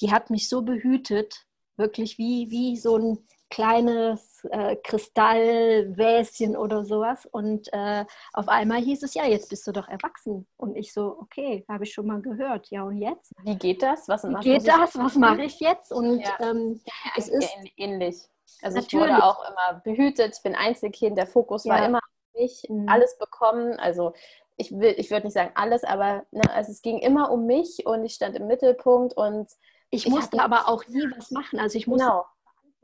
die 0.00 0.12
hat 0.12 0.30
mich 0.30 0.48
so 0.48 0.62
behütet, 0.62 1.46
wirklich 1.76 2.18
wie, 2.18 2.50
wie 2.50 2.76
so 2.76 2.96
ein 2.96 3.18
kleines 3.50 4.44
äh, 4.50 4.76
Kristallwäschen 4.76 6.56
oder 6.56 6.84
sowas. 6.84 7.26
Und 7.26 7.72
äh, 7.72 8.04
auf 8.32 8.48
einmal 8.48 8.80
hieß 8.80 9.02
es, 9.02 9.14
ja, 9.14 9.24
jetzt 9.24 9.48
bist 9.48 9.66
du 9.66 9.72
doch 9.72 9.88
erwachsen. 9.88 10.46
Und 10.56 10.76
ich 10.76 10.92
so, 10.92 11.16
okay, 11.20 11.64
habe 11.68 11.84
ich 11.84 11.92
schon 11.92 12.06
mal 12.06 12.20
gehört. 12.20 12.68
Ja, 12.70 12.82
und 12.82 12.98
jetzt? 12.98 13.32
Wie 13.42 13.56
geht 13.56 13.82
das? 13.82 14.08
Was, 14.08 14.24
Wie 14.24 14.34
geht 14.40 14.68
das? 14.68 14.96
Was 14.98 15.14
mache 15.14 15.42
ich 15.42 15.60
jetzt? 15.60 15.92
Und 15.92 16.20
ja. 16.20 16.36
ähm, 16.40 16.80
es 17.16 17.28
ist 17.28 17.50
ähnlich. 17.76 18.16
Also 18.62 18.78
natürlich. 18.78 19.06
ich 19.06 19.12
wurde 19.12 19.24
auch 19.24 19.48
immer 19.48 19.80
behütet. 19.80 20.36
Ich 20.36 20.42
bin 20.42 20.54
Einzelkind. 20.54 21.16
Der 21.16 21.26
Fokus 21.26 21.64
ja. 21.64 21.74
war 21.74 21.86
immer 21.86 21.98
auf 21.98 22.40
mich. 22.40 22.64
Mhm. 22.68 22.88
Alles 22.88 23.16
bekommen. 23.18 23.78
Also 23.78 24.12
ich, 24.58 24.72
will, 24.72 24.94
ich 24.98 25.10
würde 25.10 25.26
nicht 25.26 25.34
sagen 25.34 25.52
alles, 25.54 25.84
aber 25.84 26.24
ne, 26.30 26.42
also 26.52 26.70
es 26.70 26.82
ging 26.82 26.98
immer 26.98 27.30
um 27.30 27.46
mich 27.46 27.86
und 27.86 28.04
ich 28.04 28.14
stand 28.14 28.36
im 28.36 28.46
Mittelpunkt 28.46 29.16
und 29.16 29.50
ich, 29.90 30.06
ich 30.06 30.12
musste 30.12 30.40
aber 30.40 30.68
auch 30.68 30.86
nie 30.88 31.08
was 31.16 31.30
machen. 31.30 31.58
Also 31.58 31.78
ich 31.78 31.86
musste 31.86 32.06
genau. 32.06 32.26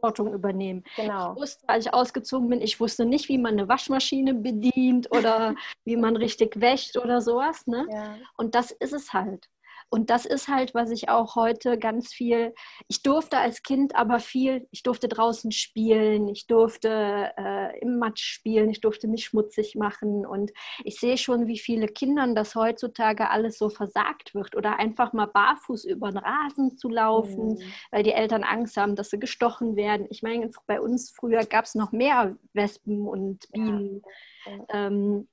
Verantwortung 0.04 0.32
übernehmen. 0.32 0.84
Genau. 0.96 1.32
Ich 1.32 1.40
wusste, 1.40 1.68
als 1.68 1.86
ich 1.86 1.94
ausgezogen 1.94 2.48
bin, 2.48 2.60
ich 2.60 2.78
wusste 2.80 3.04
nicht, 3.04 3.28
wie 3.28 3.38
man 3.38 3.54
eine 3.54 3.68
Waschmaschine 3.68 4.34
bedient 4.34 5.10
oder 5.10 5.54
wie 5.84 5.96
man 5.96 6.16
richtig 6.16 6.60
wäscht 6.60 6.96
oder 6.96 7.20
sowas. 7.20 7.66
Ne? 7.66 7.86
Ja. 7.90 8.16
Und 8.36 8.54
das 8.54 8.70
ist 8.70 8.92
es 8.92 9.12
halt. 9.12 9.48
Und 9.94 10.10
das 10.10 10.26
ist 10.26 10.48
halt, 10.48 10.74
was 10.74 10.90
ich 10.90 11.08
auch 11.08 11.36
heute 11.36 11.78
ganz 11.78 12.12
viel, 12.12 12.52
ich 12.88 13.04
durfte 13.04 13.38
als 13.38 13.62
Kind 13.62 13.94
aber 13.94 14.18
viel, 14.18 14.66
ich 14.72 14.82
durfte 14.82 15.06
draußen 15.06 15.52
spielen, 15.52 16.26
ich 16.26 16.48
durfte 16.48 17.30
äh, 17.36 17.78
im 17.78 18.00
Matsch 18.00 18.24
spielen, 18.24 18.70
ich 18.70 18.80
durfte 18.80 19.06
mich 19.06 19.24
schmutzig 19.24 19.76
machen 19.76 20.26
und 20.26 20.50
ich 20.82 20.98
sehe 20.98 21.16
schon, 21.16 21.46
wie 21.46 21.60
viele 21.60 21.86
Kindern 21.86 22.34
das 22.34 22.56
heutzutage 22.56 23.30
alles 23.30 23.56
so 23.56 23.68
versagt 23.68 24.34
wird 24.34 24.56
oder 24.56 24.80
einfach 24.80 25.12
mal 25.12 25.26
barfuß 25.26 25.84
über 25.84 26.10
den 26.10 26.18
Rasen 26.18 26.76
zu 26.76 26.88
laufen, 26.88 27.50
mhm. 27.50 27.62
weil 27.92 28.02
die 28.02 28.14
Eltern 28.14 28.42
Angst 28.42 28.76
haben, 28.76 28.96
dass 28.96 29.10
sie 29.10 29.20
gestochen 29.20 29.76
werden. 29.76 30.08
Ich 30.10 30.24
meine, 30.24 30.50
bei 30.66 30.80
uns 30.80 31.12
früher 31.12 31.44
gab 31.44 31.66
es 31.66 31.76
noch 31.76 31.92
mehr 31.92 32.36
Wespen 32.52 33.06
und 33.06 33.48
Bienen. 33.52 34.02
Ja. 34.44 34.86
Ähm, 34.86 35.28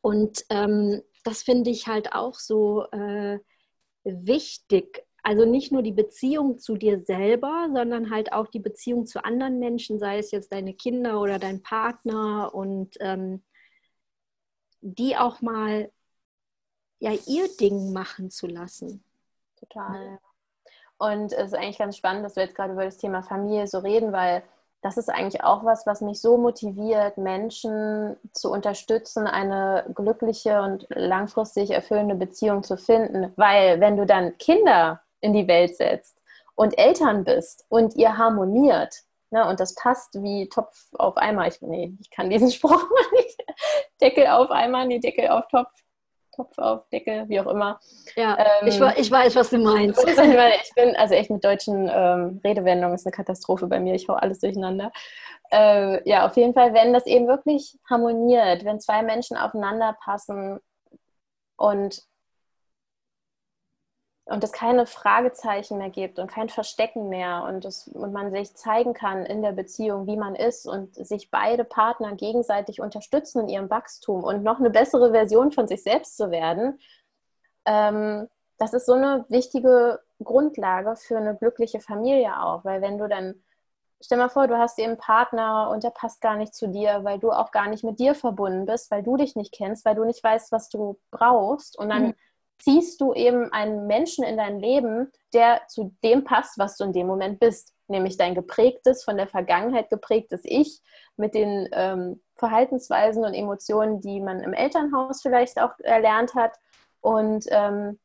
und 0.00 0.44
ähm, 0.50 1.02
das 1.22 1.44
finde 1.44 1.70
ich 1.70 1.86
halt 1.86 2.14
auch 2.14 2.34
so 2.34 2.84
äh, 2.90 3.38
wichtig. 4.04 5.04
Also 5.22 5.44
nicht 5.44 5.70
nur 5.70 5.82
die 5.82 5.92
Beziehung 5.92 6.58
zu 6.58 6.76
dir 6.76 7.00
selber, 7.00 7.68
sondern 7.74 8.10
halt 8.10 8.32
auch 8.32 8.46
die 8.46 8.58
Beziehung 8.58 9.06
zu 9.06 9.24
anderen 9.24 9.58
Menschen, 9.58 9.98
sei 9.98 10.18
es 10.18 10.30
jetzt 10.30 10.52
deine 10.52 10.74
Kinder 10.74 11.20
oder 11.20 11.38
dein 11.38 11.62
Partner 11.62 12.54
und 12.54 12.96
ähm, 13.00 13.42
die 14.80 15.16
auch 15.16 15.42
mal 15.42 15.90
ja 17.00 17.12
ihr 17.26 17.48
Ding 17.58 17.92
machen 17.92 18.30
zu 18.30 18.46
lassen. 18.46 19.04
Total. 19.56 20.18
Und 20.96 21.32
es 21.32 21.48
ist 21.48 21.54
eigentlich 21.54 21.78
ganz 21.78 21.96
spannend, 21.96 22.24
dass 22.24 22.36
wir 22.36 22.44
jetzt 22.44 22.54
gerade 22.54 22.72
über 22.72 22.84
das 22.84 22.98
Thema 22.98 23.22
Familie 23.22 23.66
so 23.66 23.78
reden, 23.78 24.12
weil 24.12 24.42
das 24.82 24.96
ist 24.96 25.10
eigentlich 25.10 25.44
auch 25.44 25.64
was, 25.64 25.86
was 25.86 26.00
mich 26.00 26.20
so 26.20 26.38
motiviert, 26.38 27.18
Menschen 27.18 28.16
zu 28.32 28.50
unterstützen, 28.50 29.26
eine 29.26 29.84
glückliche 29.94 30.62
und 30.62 30.86
langfristig 30.90 31.70
erfüllende 31.70 32.14
Beziehung 32.14 32.62
zu 32.62 32.76
finden. 32.76 33.32
Weil 33.36 33.80
wenn 33.80 33.96
du 33.96 34.06
dann 34.06 34.38
Kinder 34.38 35.02
in 35.20 35.34
die 35.34 35.48
Welt 35.48 35.76
setzt 35.76 36.22
und 36.54 36.78
Eltern 36.78 37.24
bist 37.24 37.66
und 37.68 37.94
ihr 37.96 38.16
harmoniert, 38.16 39.02
ne, 39.30 39.46
und 39.46 39.60
das 39.60 39.74
passt 39.74 40.22
wie 40.22 40.48
Topf 40.48 40.88
auf 40.94 41.16
Eimer, 41.18 41.46
ich, 41.46 41.60
nee, 41.60 41.94
ich 42.00 42.10
kann 42.10 42.30
diesen 42.30 42.50
Spruch 42.52 42.70
mal 42.70 43.10
nicht, 43.12 43.38
Deckel 44.00 44.28
auf 44.28 44.50
Eimer, 44.50 44.86
nee, 44.86 44.98
Deckel 44.98 45.28
auf 45.28 45.46
Topf, 45.48 45.72
Topf 46.40 46.58
auf 46.58 46.88
Deckel, 46.88 47.28
wie 47.28 47.40
auch 47.40 47.46
immer. 47.46 47.78
Ja, 48.16 48.36
ähm, 48.38 48.68
ich, 48.68 48.80
ich, 48.80 49.10
weiß, 49.10 49.36
was 49.36 49.50
du 49.50 49.58
meinst. 49.58 50.02
Ich 50.06 50.74
bin 50.74 50.96
also 50.96 51.14
echt 51.14 51.30
mit 51.30 51.44
deutschen 51.44 51.90
ähm, 51.92 52.40
Redewendungen 52.44 52.94
ist 52.94 53.06
eine 53.06 53.12
Katastrophe 53.12 53.66
bei 53.66 53.78
mir. 53.78 53.94
Ich 53.94 54.08
hau 54.08 54.14
alles 54.14 54.40
durcheinander. 54.40 54.90
Äh, 55.52 56.08
ja, 56.08 56.26
auf 56.26 56.36
jeden 56.36 56.54
Fall, 56.54 56.72
wenn 56.72 56.92
das 56.92 57.06
eben 57.06 57.26
wirklich 57.26 57.76
harmoniert, 57.88 58.64
wenn 58.64 58.80
zwei 58.80 59.02
Menschen 59.02 59.36
aufeinander 59.36 59.96
passen 60.02 60.60
und 61.56 62.02
und 64.30 64.44
es 64.44 64.52
keine 64.52 64.86
Fragezeichen 64.86 65.76
mehr 65.78 65.90
gibt 65.90 66.20
und 66.20 66.30
kein 66.30 66.48
Verstecken 66.48 67.08
mehr 67.08 67.44
und, 67.48 67.64
das, 67.64 67.88
und 67.88 68.12
man 68.12 68.30
sich 68.30 68.54
zeigen 68.54 68.94
kann 68.94 69.26
in 69.26 69.42
der 69.42 69.50
Beziehung, 69.50 70.06
wie 70.06 70.16
man 70.16 70.36
ist 70.36 70.68
und 70.68 70.94
sich 70.94 71.32
beide 71.32 71.64
Partner 71.64 72.14
gegenseitig 72.14 72.80
unterstützen 72.80 73.40
in 73.40 73.48
ihrem 73.48 73.70
Wachstum 73.70 74.22
und 74.22 74.44
noch 74.44 74.60
eine 74.60 74.70
bessere 74.70 75.10
Version 75.10 75.50
von 75.50 75.66
sich 75.66 75.82
selbst 75.82 76.16
zu 76.16 76.30
werden, 76.30 76.78
ähm, 77.66 78.28
das 78.58 78.72
ist 78.72 78.86
so 78.86 78.92
eine 78.92 79.24
wichtige 79.30 80.00
Grundlage 80.22 80.94
für 80.94 81.16
eine 81.16 81.34
glückliche 81.34 81.80
Familie 81.80 82.40
auch, 82.40 82.64
weil 82.64 82.80
wenn 82.80 82.98
du 82.98 83.08
dann 83.08 83.42
Stell 84.02 84.16
mal 84.16 84.30
vor, 84.30 84.46
du 84.46 84.56
hast 84.56 84.78
eben 84.78 84.92
einen 84.92 84.96
Partner 84.96 85.68
und 85.68 85.84
der 85.84 85.90
passt 85.90 86.22
gar 86.22 86.34
nicht 86.34 86.54
zu 86.54 86.68
dir, 86.68 87.04
weil 87.04 87.18
du 87.18 87.32
auch 87.32 87.50
gar 87.50 87.68
nicht 87.68 87.84
mit 87.84 87.98
dir 87.98 88.14
verbunden 88.14 88.64
bist, 88.64 88.90
weil 88.90 89.02
du 89.02 89.18
dich 89.18 89.36
nicht 89.36 89.52
kennst, 89.52 89.84
weil 89.84 89.94
du 89.94 90.06
nicht 90.06 90.24
weißt, 90.24 90.52
was 90.52 90.70
du 90.70 90.98
brauchst. 91.10 91.78
Und 91.78 91.90
dann 91.90 92.02
mhm 92.06 92.14
ziehst 92.60 93.00
du 93.00 93.14
eben 93.14 93.52
einen 93.52 93.86
Menschen 93.86 94.24
in 94.24 94.36
dein 94.36 94.60
Leben, 94.60 95.10
der 95.32 95.62
zu 95.68 95.94
dem 96.04 96.24
passt, 96.24 96.58
was 96.58 96.76
du 96.76 96.84
in 96.84 96.92
dem 96.92 97.06
Moment 97.06 97.40
bist. 97.40 97.74
Nämlich 97.88 98.16
dein 98.16 98.34
geprägtes, 98.34 99.02
von 99.02 99.16
der 99.16 99.26
Vergangenheit 99.26 99.90
geprägtes 99.90 100.42
Ich 100.44 100.80
mit 101.16 101.34
den 101.34 101.68
ähm, 101.72 102.22
Verhaltensweisen 102.36 103.24
und 103.24 103.34
Emotionen, 103.34 104.00
die 104.00 104.20
man 104.20 104.40
im 104.40 104.52
Elternhaus 104.52 105.22
vielleicht 105.22 105.60
auch 105.60 105.72
erlernt 105.80 106.34
hat. 106.34 106.52
Und 107.00 107.46
ähm, 107.48 107.98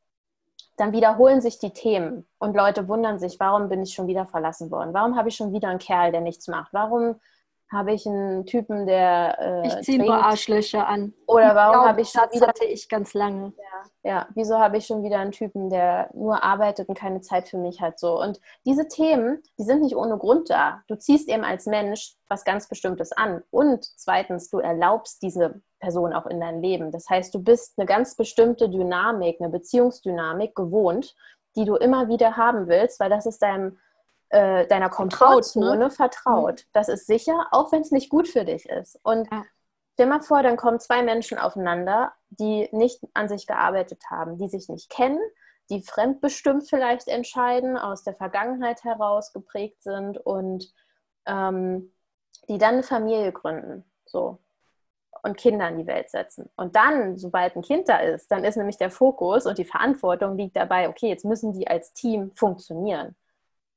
dann 0.78 0.92
wiederholen 0.92 1.42
sich 1.42 1.60
die 1.60 1.72
Themen 1.72 2.28
und 2.38 2.56
Leute 2.56 2.88
wundern 2.88 3.20
sich, 3.20 3.40
warum 3.40 3.70
bin 3.70 3.84
ich 3.84 3.94
schon 3.94 4.08
wieder 4.08 4.26
verlassen 4.26 4.72
worden? 4.72 4.94
Warum 4.94 5.16
habe 5.16 5.30
ich 5.30 5.36
schon 5.36 5.54
wieder 5.54 5.70
einen 5.70 5.80
Kerl, 5.80 6.12
der 6.12 6.22
nichts 6.22 6.48
macht? 6.48 6.74
Warum 6.74 7.20
habe 7.72 7.94
ich 7.94 8.06
einen 8.06 8.46
Typen, 8.46 8.86
der. 8.86 9.38
Äh, 9.40 9.68
ich 9.68 9.86
ziehe 9.86 10.00
nur 10.00 10.16
Arschlöcher 10.16 10.88
an. 10.88 11.14
Oder 11.28 11.56
warum 11.56 11.86
habe 11.86 12.02
ich 12.02 12.10
schon 12.10 12.24
wieder. 12.32 12.48
hatte 12.48 12.66
ich 12.66 12.88
ganz 12.88 13.14
lange. 13.14 13.54
Ja, 14.04 14.12
ja. 14.12 14.28
wieso 14.36 14.60
habe 14.60 14.78
ich 14.78 14.86
schon 14.86 15.04
wieder 15.04 15.20
einen 15.20 15.32
Typen, 15.32 15.70
der 15.70 16.10
nur 16.14 16.44
arbeitet 16.44 16.90
und 16.90 16.98
keine 16.98 17.22
Zeit 17.22 17.48
für 17.50 17.58
mich 17.58 17.82
hat? 17.82 18.00
So. 18.00 18.22
Und 18.22 18.40
diese 18.66 18.88
Themen, 18.88 19.42
die 19.58 19.64
sind 19.64 19.82
nicht 19.82 19.96
ohne 19.96 20.18
Grund 20.18 20.50
da. 20.50 20.84
Du 20.88 20.96
ziehst 20.96 21.28
eben 21.28 21.44
als 21.44 21.66
Mensch 21.66 22.16
was 22.30 22.44
ganz 22.44 22.68
Bestimmtes 22.68 23.12
an. 23.12 23.44
Und 23.50 23.84
zweitens, 23.98 24.50
du 24.50 24.60
erlaubst 24.60 25.22
diese 25.22 25.62
Person 25.80 26.14
auch 26.14 26.28
in 26.28 26.40
dein 26.40 26.62
Leben. 26.62 26.92
Das 26.92 27.10
heißt, 27.10 27.34
du 27.34 27.44
bist 27.44 27.74
eine 27.78 27.86
ganz 27.86 28.16
bestimmte 28.16 28.70
Dynamik, 28.70 29.38
eine 29.40 29.50
Beziehungsdynamik 29.50 30.56
gewohnt, 30.56 31.16
die 31.56 31.66
du 31.66 31.76
immer 31.76 32.08
wieder 32.10 32.38
haben 32.38 32.68
willst, 32.68 33.00
weil 33.00 33.10
das 33.10 33.26
ist 33.26 33.42
deinem 33.42 33.78
äh, 34.30 34.68
deiner 34.68 34.90
Komfortzone 34.90 35.78
ne? 35.78 35.92
vertraut. 35.92 36.62
Mhm. 36.62 36.70
Das 36.74 36.90
ist 36.90 37.08
sicher, 37.08 37.48
auch 37.52 37.72
wenn 37.72 37.82
es 37.82 37.92
nicht 37.92 38.10
gut 38.10 38.28
für 38.28 38.46
dich 38.46 38.68
ist. 38.68 39.00
Und 39.04 39.32
ja. 39.32 39.44
stell 39.94 40.08
mal 40.08 40.22
vor, 40.22 40.44
dann 40.44 40.58
kommen 40.58 40.80
zwei 40.80 41.04
Menschen 41.04 41.38
aufeinander, 41.38 42.14
die 42.30 42.70
nicht 42.72 43.02
an 43.14 43.30
sich 43.30 43.48
gearbeitet 43.48 44.04
haben, 44.10 44.38
die 44.38 44.48
sich 44.48 44.70
nicht 44.70 44.90
kennen, 44.90 45.20
die 45.70 45.82
fremdbestimmt 45.82 46.70
vielleicht 46.70 47.08
entscheiden, 47.08 47.78
aus 47.78 48.04
der 48.04 48.14
Vergangenheit 48.14 48.84
heraus 48.84 49.34
geprägt 49.34 49.82
sind 49.84 50.18
und 50.18 50.72
ähm, 51.26 51.92
die 52.48 52.58
dann 52.58 52.76
eine 52.76 52.84
Familie 52.84 53.32
gründen. 53.32 53.84
So 54.06 54.40
und 55.26 55.38
Kinder 55.38 55.68
in 55.70 55.80
die 55.80 55.88
Welt 55.88 56.10
setzen. 56.10 56.50
Und 56.56 56.76
dann, 56.76 57.18
sobald 57.18 57.56
ein 57.56 57.64
Kind 57.64 57.90
da 57.90 57.98
ist, 57.98 58.32
dann 58.32 58.44
ist 58.44 58.58
nämlich 58.58 58.78
der 58.78 58.92
Fokus 58.92 59.46
und 59.48 59.58
die 59.58 59.66
Verantwortung 59.66 60.38
liegt 60.38 60.56
dabei, 60.56 60.88
okay, 60.88 61.08
jetzt 61.08 61.26
müssen 61.26 61.52
die 61.52 61.68
als 61.68 61.94
Team 61.94 62.32
funktionieren. 62.36 63.16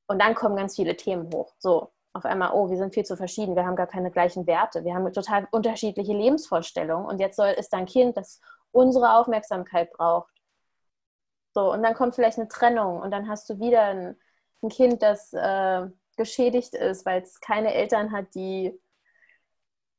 Und 0.08 0.20
dann 0.20 0.34
kommen 0.34 0.56
ganz 0.56 0.74
viele 0.74 0.96
Themen 0.96 1.30
hoch. 1.32 1.54
So, 1.58 1.92
auf 2.12 2.24
einmal, 2.24 2.50
oh, 2.52 2.70
wir 2.70 2.78
sind 2.78 2.94
viel 2.94 3.04
zu 3.04 3.16
verschieden, 3.16 3.54
wir 3.54 3.64
haben 3.64 3.76
gar 3.76 3.86
keine 3.86 4.10
gleichen 4.10 4.46
Werte, 4.46 4.84
wir 4.84 4.94
haben 4.94 5.12
total 5.12 5.46
unterschiedliche 5.52 6.12
Lebensvorstellungen 6.12 7.06
und 7.06 7.20
jetzt 7.20 7.36
soll, 7.36 7.50
ist 7.50 7.72
da 7.72 7.76
ein 7.78 7.86
Kind, 7.86 8.16
das 8.16 8.40
unsere 8.72 9.16
Aufmerksamkeit 9.16 9.92
braucht. 9.92 10.32
So, 11.54 11.72
und 11.72 11.82
dann 11.82 11.94
kommt 11.94 12.14
vielleicht 12.14 12.38
eine 12.38 12.48
Trennung 12.48 13.00
und 13.00 13.10
dann 13.10 13.28
hast 13.28 13.48
du 13.50 13.60
wieder 13.60 13.82
ein, 13.82 14.16
ein 14.62 14.68
Kind, 14.68 15.02
das 15.02 15.32
äh, 15.32 15.86
geschädigt 16.16 16.74
ist, 16.74 17.06
weil 17.06 17.22
es 17.22 17.40
keine 17.40 17.74
Eltern 17.74 18.12
hat, 18.12 18.34
die 18.34 18.78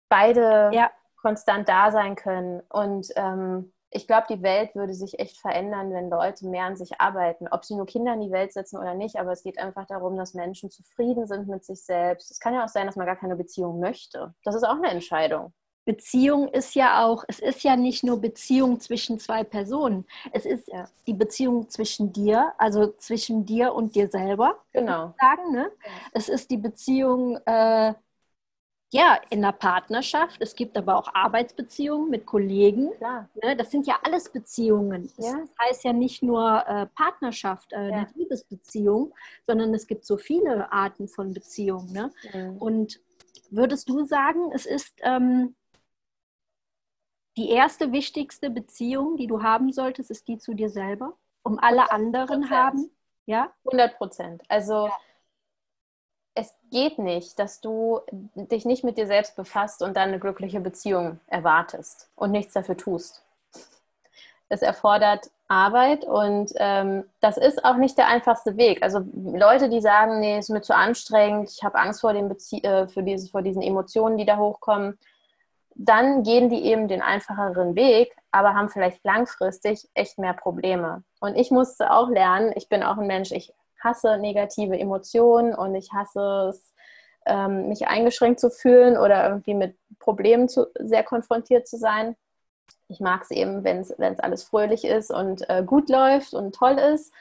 beide 0.09 0.71
ja. 0.73 0.91
konstant 1.21 1.69
da 1.69 1.91
sein 1.91 2.15
können. 2.15 2.61
Und 2.69 3.07
ähm, 3.15 3.73
ich 3.91 4.07
glaube, 4.07 4.27
die 4.29 4.41
Welt 4.43 4.75
würde 4.75 4.93
sich 4.93 5.19
echt 5.19 5.37
verändern, 5.37 5.91
wenn 5.91 6.09
Leute 6.09 6.47
mehr 6.47 6.65
an 6.65 6.77
sich 6.77 6.99
arbeiten. 7.01 7.47
Ob 7.49 7.65
sie 7.65 7.75
nur 7.75 7.85
Kinder 7.85 8.13
in 8.13 8.21
die 8.21 8.31
Welt 8.31 8.53
setzen 8.53 8.77
oder 8.77 8.93
nicht, 8.93 9.17
aber 9.17 9.31
es 9.31 9.43
geht 9.43 9.57
einfach 9.57 9.87
darum, 9.87 10.15
dass 10.17 10.33
Menschen 10.33 10.69
zufrieden 10.69 11.27
sind 11.27 11.47
mit 11.47 11.65
sich 11.65 11.83
selbst. 11.83 12.29
Es 12.31 12.39
kann 12.39 12.53
ja 12.53 12.63
auch 12.63 12.69
sein, 12.69 12.85
dass 12.85 12.95
man 12.95 13.07
gar 13.07 13.15
keine 13.15 13.35
Beziehung 13.35 13.79
möchte. 13.79 14.33
Das 14.43 14.55
ist 14.55 14.63
auch 14.63 14.77
eine 14.77 14.89
Entscheidung. 14.89 15.53
Beziehung 15.85 16.49
ist 16.49 16.75
ja 16.75 17.03
auch, 17.03 17.23
es 17.27 17.39
ist 17.39 17.63
ja 17.63 17.75
nicht 17.75 18.03
nur 18.03 18.21
Beziehung 18.21 18.79
zwischen 18.79 19.19
zwei 19.19 19.43
Personen. 19.43 20.05
Es 20.31 20.45
ist 20.45 20.67
ja. 20.67 20.87
die 21.07 21.13
Beziehung 21.13 21.67
zwischen 21.69 22.13
dir, 22.13 22.53
also 22.59 22.93
zwischen 22.99 23.45
dir 23.45 23.73
und 23.73 23.95
dir 23.95 24.07
selber. 24.07 24.59
Genau. 24.71 25.15
Sagen, 25.19 25.51
ne? 25.51 25.71
Ja. 25.83 25.91
Es 26.11 26.29
ist 26.29 26.51
die 26.51 26.57
Beziehung 26.57 27.37
äh, 27.37 27.95
ja, 28.91 29.19
in 29.29 29.41
der 29.41 29.51
Partnerschaft. 29.51 30.41
Es 30.41 30.55
gibt 30.55 30.75
aber 30.75 30.97
auch 30.97 31.13
Arbeitsbeziehungen 31.13 32.09
mit 32.09 32.25
Kollegen. 32.25 32.91
Klar. 32.97 33.29
Ne? 33.43 33.55
Das 33.55 33.69
sind 33.69 33.85
ja 33.85 33.99
alles 34.03 34.29
Beziehungen. 34.29 35.11
Das 35.15 35.27
ja. 35.27 35.43
heißt 35.61 35.83
ja 35.83 35.93
nicht 35.93 36.23
nur 36.23 36.63
äh, 36.67 36.87
Partnerschaft, 36.87 37.71
äh, 37.73 37.89
ja. 37.89 37.95
eine 37.97 38.07
Liebesbeziehung, 38.15 39.13
sondern 39.45 39.73
es 39.73 39.85
gibt 39.85 40.05
so 40.05 40.17
viele 40.17 40.71
Arten 40.71 41.07
von 41.07 41.33
Beziehungen. 41.33 41.91
Ne? 41.91 42.11
Mhm. 42.33 42.57
Und 42.57 42.99
würdest 43.51 43.87
du 43.89 44.05
sagen, 44.05 44.51
es 44.53 44.65
ist 44.65 44.95
ähm, 45.03 45.55
die 47.37 47.49
erste 47.49 47.91
wichtigste 47.91 48.49
Beziehung, 48.49 49.17
die 49.17 49.27
du 49.27 49.43
haben 49.43 49.71
solltest, 49.71 50.09
ist 50.09 50.27
die 50.27 50.39
zu 50.39 50.55
dir 50.55 50.69
selber? 50.69 51.15
Um 51.43 51.59
alle 51.59 51.91
anderen 51.91 52.49
haben? 52.49 52.89
Ja? 53.27 53.53
100 53.65 53.97
Prozent. 53.97 54.41
Also 54.49 54.87
ja 54.87 54.93
es 56.39 56.53
geht 56.71 56.99
nicht, 56.99 57.37
dass 57.37 57.59
du 57.59 57.99
dich 58.33 58.63
nicht 58.63 58.85
mit 58.85 58.97
dir 58.97 59.07
selbst 59.07 59.35
befasst 59.35 59.81
und 59.81 59.97
dann 59.97 60.09
eine 60.09 60.19
glückliche 60.19 60.61
Beziehung 60.61 61.19
erwartest 61.27 62.09
und 62.15 62.31
nichts 62.31 62.53
dafür 62.53 62.77
tust. 62.77 63.23
Es 64.47 64.61
erfordert 64.61 65.29
Arbeit 65.49 66.05
und 66.05 66.53
ähm, 66.55 67.03
das 67.19 67.37
ist 67.37 67.65
auch 67.65 67.75
nicht 67.75 67.97
der 67.97 68.07
einfachste 68.07 68.55
Weg. 68.55 68.81
Also 68.81 69.01
Leute, 69.13 69.69
die 69.69 69.81
sagen, 69.81 70.21
nee, 70.21 70.39
ist 70.39 70.49
mir 70.49 70.61
zu 70.61 70.75
anstrengend, 70.75 71.51
ich 71.51 71.63
habe 71.63 71.77
Angst 71.77 72.01
vor, 72.01 72.13
den 72.13 72.31
äh, 72.31 72.87
für 72.87 73.03
diese, 73.03 73.29
vor 73.29 73.41
diesen 73.41 73.61
Emotionen, 73.61 74.17
die 74.17 74.25
da 74.25 74.37
hochkommen, 74.37 74.97
dann 75.75 76.23
gehen 76.23 76.49
die 76.49 76.63
eben 76.65 76.87
den 76.87 77.01
einfacheren 77.01 77.75
Weg, 77.75 78.15
aber 78.31 78.53
haben 78.53 78.69
vielleicht 78.69 79.03
langfristig 79.03 79.87
echt 79.93 80.17
mehr 80.17 80.33
Probleme. 80.33 81.03
Und 81.19 81.35
ich 81.35 81.51
musste 81.51 81.91
auch 81.91 82.09
lernen, 82.09 82.53
ich 82.55 82.69
bin 82.69 82.83
auch 82.83 82.97
ein 82.97 83.07
Mensch, 83.07 83.31
ich 83.31 83.53
hasse 83.79 84.17
negative 84.17 84.77
Emotionen 84.77 85.53
und 85.53 85.75
ich 85.75 85.91
hasse 85.93 86.49
es, 86.49 86.73
ähm, 87.25 87.67
mich 87.67 87.87
eingeschränkt 87.87 88.39
zu 88.39 88.49
fühlen 88.49 88.97
oder 88.97 89.29
irgendwie 89.29 89.53
mit 89.53 89.77
Problemen 89.99 90.49
zu, 90.49 90.67
sehr 90.79 91.03
konfrontiert 91.03 91.67
zu 91.67 91.77
sein. 91.77 92.15
Ich 92.87 92.99
mag 92.99 93.21
es 93.23 93.31
eben, 93.31 93.63
wenn 93.63 93.79
es 93.81 94.19
alles 94.19 94.43
fröhlich 94.43 94.83
ist 94.83 95.11
und 95.11 95.47
äh, 95.49 95.63
gut 95.63 95.89
läuft 95.89 96.33
und 96.33 96.55
toll 96.55 96.77
ist. 96.79 97.13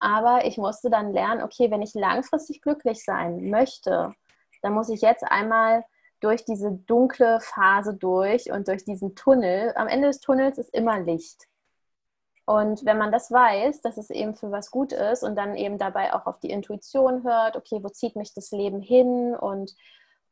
Aber 0.00 0.44
ich 0.46 0.58
musste 0.58 0.90
dann 0.90 1.12
lernen, 1.12 1.42
okay, 1.42 1.70
wenn 1.70 1.80
ich 1.80 1.94
langfristig 1.94 2.60
glücklich 2.60 3.04
sein 3.04 3.50
möchte, 3.50 4.12
dann 4.60 4.72
muss 4.72 4.88
ich 4.88 5.00
jetzt 5.00 5.22
einmal 5.22 5.84
durch 6.18 6.44
diese 6.44 6.72
dunkle 6.72 7.38
Phase 7.40 7.94
durch 7.94 8.50
und 8.50 8.68
durch 8.68 8.84
diesen 8.84 9.14
Tunnel. 9.14 9.72
Am 9.76 9.88
Ende 9.88 10.08
des 10.08 10.20
Tunnels 10.20 10.58
ist 10.58 10.74
immer 10.74 10.98
Licht. 11.00 11.46
Und 12.52 12.84
wenn 12.84 12.98
man 12.98 13.10
das 13.10 13.30
weiß, 13.30 13.80
dass 13.80 13.96
es 13.96 14.10
eben 14.10 14.34
für 14.34 14.50
was 14.50 14.70
gut 14.70 14.92
ist 14.92 15.22
und 15.22 15.36
dann 15.36 15.56
eben 15.56 15.78
dabei 15.78 16.12
auch 16.12 16.26
auf 16.26 16.38
die 16.38 16.50
Intuition 16.50 17.24
hört, 17.24 17.56
okay, 17.56 17.82
wo 17.82 17.88
zieht 17.88 18.14
mich 18.14 18.34
das 18.34 18.50
Leben 18.50 18.82
hin 18.82 19.34
und 19.34 19.74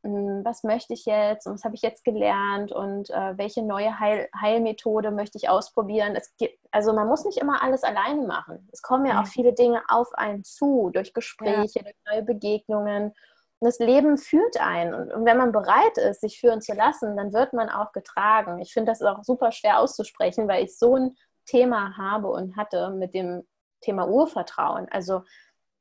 mh, 0.02 0.10
hm, 0.10 0.44
was 0.44 0.62
möchte 0.62 0.92
ich 0.92 1.06
jetzt 1.06 1.46
und 1.46 1.54
was 1.54 1.64
habe 1.64 1.76
ich 1.76 1.80
jetzt 1.80 2.04
gelernt 2.04 2.72
und 2.72 3.08
äh, 3.08 3.38
welche 3.38 3.62
neue 3.62 3.98
Heil 3.98 4.28
Heilmethode 4.38 5.12
möchte 5.12 5.38
ich 5.38 5.48
ausprobieren. 5.48 6.14
Es 6.14 6.36
gibt, 6.36 6.58
also 6.70 6.92
man 6.92 7.08
muss 7.08 7.24
nicht 7.24 7.38
immer 7.38 7.62
alles 7.62 7.84
alleine 7.84 8.26
machen. 8.26 8.68
Es 8.70 8.82
kommen 8.82 9.06
ja 9.06 9.22
auch 9.22 9.26
viele 9.26 9.54
Dinge 9.54 9.80
auf 9.88 10.12
einen 10.12 10.44
zu, 10.44 10.90
durch 10.92 11.14
Gespräche, 11.14 11.78
ja. 11.78 11.84
durch 11.84 11.96
neue 12.06 12.22
Begegnungen. 12.22 13.14
Und 13.60 13.66
das 13.66 13.78
Leben 13.78 14.18
führt 14.18 14.60
einen. 14.60 14.92
Und, 14.92 15.10
und 15.10 15.24
wenn 15.24 15.38
man 15.38 15.52
bereit 15.52 15.96
ist, 15.96 16.20
sich 16.20 16.38
führen 16.38 16.60
zu 16.60 16.74
lassen, 16.74 17.16
dann 17.16 17.32
wird 17.32 17.54
man 17.54 17.70
auch 17.70 17.92
getragen. 17.92 18.58
Ich 18.58 18.74
finde 18.74 18.92
das 18.92 19.00
auch 19.00 19.24
super 19.24 19.52
schwer 19.52 19.78
auszusprechen, 19.78 20.48
weil 20.48 20.64
ich 20.64 20.78
so 20.78 20.96
ein 20.96 21.16
Thema 21.50 21.96
habe 21.96 22.28
und 22.28 22.56
hatte 22.56 22.90
mit 22.90 23.14
dem 23.14 23.46
Thema 23.80 24.08
Urvertrauen. 24.08 24.88
Also 24.90 25.22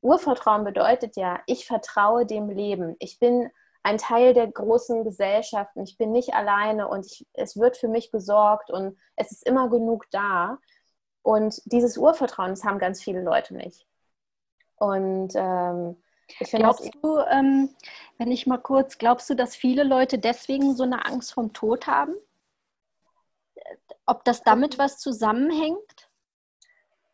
Urvertrauen 0.01 0.63
bedeutet 0.63 1.15
ja, 1.15 1.41
ich 1.45 1.65
vertraue 1.65 2.25
dem 2.25 2.49
Leben. 2.49 2.95
Ich 2.99 3.19
bin 3.19 3.49
ein 3.83 3.97
Teil 3.97 4.33
der 4.33 4.47
großen 4.47 5.03
Gesellschaften. 5.03 5.83
Ich 5.83 5.97
bin 5.97 6.11
nicht 6.11 6.33
alleine 6.33 6.87
und 6.87 7.05
ich, 7.05 7.27
es 7.33 7.57
wird 7.57 7.77
für 7.77 7.87
mich 7.87 8.11
gesorgt 8.11 8.71
und 8.71 8.97
es 9.15 9.31
ist 9.31 9.45
immer 9.45 9.69
genug 9.69 10.05
da. 10.11 10.57
Und 11.21 11.61
dieses 11.65 11.97
Urvertrauen, 11.97 12.51
das 12.51 12.63
haben 12.63 12.79
ganz 12.79 13.01
viele 13.01 13.21
Leute 13.21 13.55
nicht. 13.55 13.85
Und 14.75 15.33
ähm, 15.35 16.01
ich 16.39 16.49
finde 16.49 16.65
Glaubst 16.65 16.91
du, 17.01 17.17
ähm, 17.29 17.69
wenn 18.17 18.31
ich 18.31 18.47
mal 18.47 18.57
kurz, 18.57 18.97
glaubst 18.97 19.29
du, 19.29 19.35
dass 19.35 19.55
viele 19.55 19.83
Leute 19.83 20.17
deswegen 20.17 20.75
so 20.75 20.83
eine 20.83 21.05
Angst 21.05 21.33
vom 21.33 21.53
Tod 21.53 21.87
haben? 21.87 22.15
Ob 24.05 24.23
das 24.25 24.43
damit 24.43 24.77
was 24.77 24.97
zusammenhängt? 24.99 26.09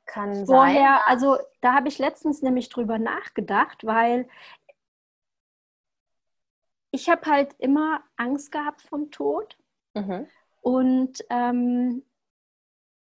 Kann 0.06 0.46
Vorher, 0.46 1.02
sein. 1.06 1.08
also 1.08 1.38
da 1.62 1.74
habe 1.74 1.88
ich 1.88 1.98
letztens 1.98 2.42
nämlich 2.42 2.70
drüber 2.70 3.00
nachgedacht, 3.00 3.86
weil 3.86 4.28
ich 6.92 7.10
habe 7.10 7.30
halt 7.30 7.54
immer 7.58 8.02
Angst 8.16 8.52
gehabt 8.52 8.82
vom 8.82 9.12
Tod. 9.12 9.58
Mhm. 9.94 10.28
Und 10.62 11.24
ähm, 11.30 12.04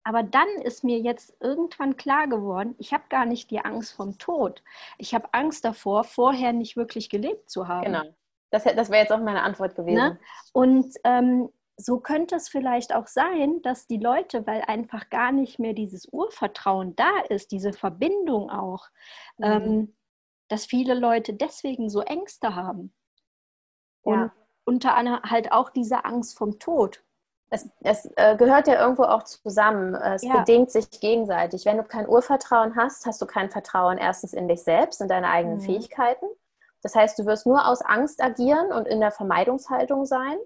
aber 0.09 0.23
dann 0.23 0.49
ist 0.63 0.85
mir 0.85 0.99
jetzt 1.01 1.37
irgendwann 1.39 1.99
klar 1.99 2.29
geworden, 2.29 2.75
ich 2.79 2.95
habe 2.95 3.05
gar 3.11 3.27
nicht 3.27 3.51
die 3.51 3.61
Angst 3.61 3.93
vom 3.93 4.17
Tod. 4.17 4.63
Ich 4.97 5.15
habe 5.15 5.29
Angst 5.33 5.67
davor, 5.67 6.03
vorher 6.03 6.55
nicht 6.55 6.79
wirklich 6.79 7.11
gelebt 7.11 7.51
zu 7.51 7.69
haben. 7.69 7.85
Genau. 7.85 8.05
Das, 8.51 8.65
das 8.65 8.89
wäre 8.89 9.03
jetzt 9.03 9.13
auch 9.13 9.21
meine 9.21 9.43
Antwort 9.43 9.77
gewesen. 9.77 9.97
Ne? 9.97 10.19
Und 10.55 10.95
ähm, 11.05 11.51
so 11.81 12.01
könnte 12.01 12.35
es 12.35 12.49
vielleicht 12.49 12.93
auch 12.93 13.07
sein, 13.07 13.63
dass 13.63 13.87
die 13.87 13.99
Leute, 13.99 14.47
weil 14.47 14.63
einfach 14.63 15.11
gar 15.11 15.31
nicht 15.31 15.61
mehr 15.61 15.75
dieses 15.75 16.07
Urvertrauen 16.11 16.97
da 16.97 17.21
ist, 17.29 17.53
diese 17.53 17.73
Verbindung 17.73 18.51
auch, 18.51 18.89
mhm. 19.39 19.45
ähm, 19.45 19.97
dass 20.49 20.67
viele 20.67 20.95
Leute 20.95 21.35
deswegen 21.35 21.89
so 21.89 22.03
Ängste 22.03 22.57
haben. 22.57 22.93
Und 24.03 24.19
ja. 24.19 24.33
unter 24.65 24.97
anderem 24.97 25.23
halt 25.23 25.53
auch 25.53 25.71
diese 25.71 26.05
Angst 26.05 26.37
vom 26.37 26.59
Tod. 26.59 27.05
Es, 27.51 27.71
es 27.81 28.11
äh, 28.17 28.37
gehört 28.37 28.67
ja 28.67 28.81
irgendwo 28.81 29.05
auch 29.05 29.23
zusammen. 29.23 29.95
Es 29.95 30.23
ja. 30.23 30.39
bedingt 30.39 30.71
sich 30.71 30.91
gegenseitig. 31.01 31.65
Wenn 31.65 31.79
du 31.79 31.85
kein 31.85 32.09
Urvertrauen 32.09 32.77
hast, 32.77 33.07
hast 33.07 33.23
du 33.23 33.27
kein 33.27 33.51
Vertrauen 33.51 33.99
erstens 33.99 34.33
in 34.33 34.49
dich 34.49 34.63
selbst, 34.63 35.01
in 35.01 35.09
deine 35.09 35.29
eigenen 35.29 35.59
mhm. 35.59 35.63
Fähigkeiten. 35.63 36.27
Das 36.83 36.95
heißt, 36.95 37.19
du 37.19 37.27
wirst 37.27 37.47
nur 37.47 37.67
aus 37.67 37.83
Angst 37.83 38.23
agieren 38.23 38.73
und 38.73 38.87
in 38.87 39.01
der 39.01 39.13
Vermeidungshaltung 39.13 40.07
sein. 40.07 40.39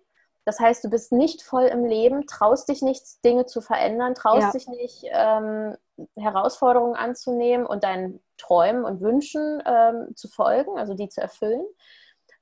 Das 0.44 0.58
heißt, 0.58 0.82
du 0.82 0.90
bist 0.90 1.12
nicht 1.12 1.42
voll 1.42 1.64
im 1.64 1.84
Leben, 1.84 2.26
traust 2.26 2.68
dich 2.68 2.82
nicht, 2.82 3.24
Dinge 3.24 3.46
zu 3.46 3.60
verändern, 3.60 4.14
traust 4.14 4.42
ja. 4.42 4.50
dich 4.50 4.66
nicht, 4.66 5.04
ähm, 5.04 5.76
Herausforderungen 6.16 6.96
anzunehmen 6.96 7.64
und 7.64 7.84
deinen 7.84 8.20
Träumen 8.38 8.84
und 8.84 9.00
Wünschen 9.00 9.62
ähm, 9.64 10.16
zu 10.16 10.28
folgen, 10.28 10.78
also 10.78 10.94
die 10.94 11.08
zu 11.08 11.20
erfüllen. 11.20 11.64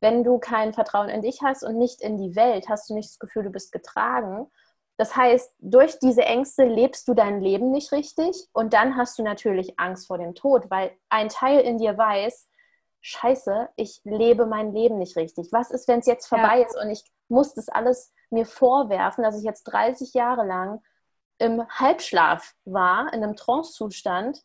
Wenn 0.00 0.24
du 0.24 0.38
kein 0.38 0.72
Vertrauen 0.72 1.10
in 1.10 1.20
dich 1.20 1.42
hast 1.42 1.62
und 1.62 1.76
nicht 1.76 2.00
in 2.00 2.16
die 2.16 2.34
Welt, 2.36 2.70
hast 2.70 2.88
du 2.88 2.94
nicht 2.94 3.10
das 3.10 3.18
Gefühl, 3.18 3.42
du 3.42 3.50
bist 3.50 3.70
getragen. 3.70 4.50
Das 4.96 5.14
heißt, 5.14 5.54
durch 5.58 5.98
diese 5.98 6.22
Ängste 6.22 6.64
lebst 6.64 7.06
du 7.06 7.12
dein 7.12 7.40
Leben 7.40 7.70
nicht 7.70 7.92
richtig 7.92 8.48
und 8.52 8.72
dann 8.72 8.96
hast 8.96 9.18
du 9.18 9.22
natürlich 9.22 9.78
Angst 9.78 10.06
vor 10.06 10.16
dem 10.16 10.34
Tod, 10.34 10.70
weil 10.70 10.92
ein 11.10 11.28
Teil 11.28 11.60
in 11.60 11.76
dir 11.76 11.98
weiß, 11.98 12.48
scheiße, 13.02 13.68
ich 13.76 14.00
lebe 14.04 14.46
mein 14.46 14.72
Leben 14.72 14.98
nicht 14.98 15.16
richtig. 15.16 15.52
Was 15.52 15.70
ist, 15.70 15.88
wenn 15.88 16.00
es 16.00 16.06
jetzt 16.06 16.26
vorbei 16.26 16.60
ja. 16.60 16.66
ist 16.66 16.76
und 16.78 16.90
ich 16.90 17.04
muss 17.30 17.54
das 17.54 17.68
alles 17.68 18.12
mir 18.30 18.46
vorwerfen, 18.46 19.24
dass 19.24 19.38
ich 19.38 19.44
jetzt 19.44 19.64
30 19.64 20.14
Jahre 20.14 20.44
lang 20.46 20.82
im 21.38 21.66
Halbschlaf 21.68 22.54
war, 22.64 23.12
in 23.12 23.22
einem 23.22 23.36
Trance-Zustand, 23.36 24.42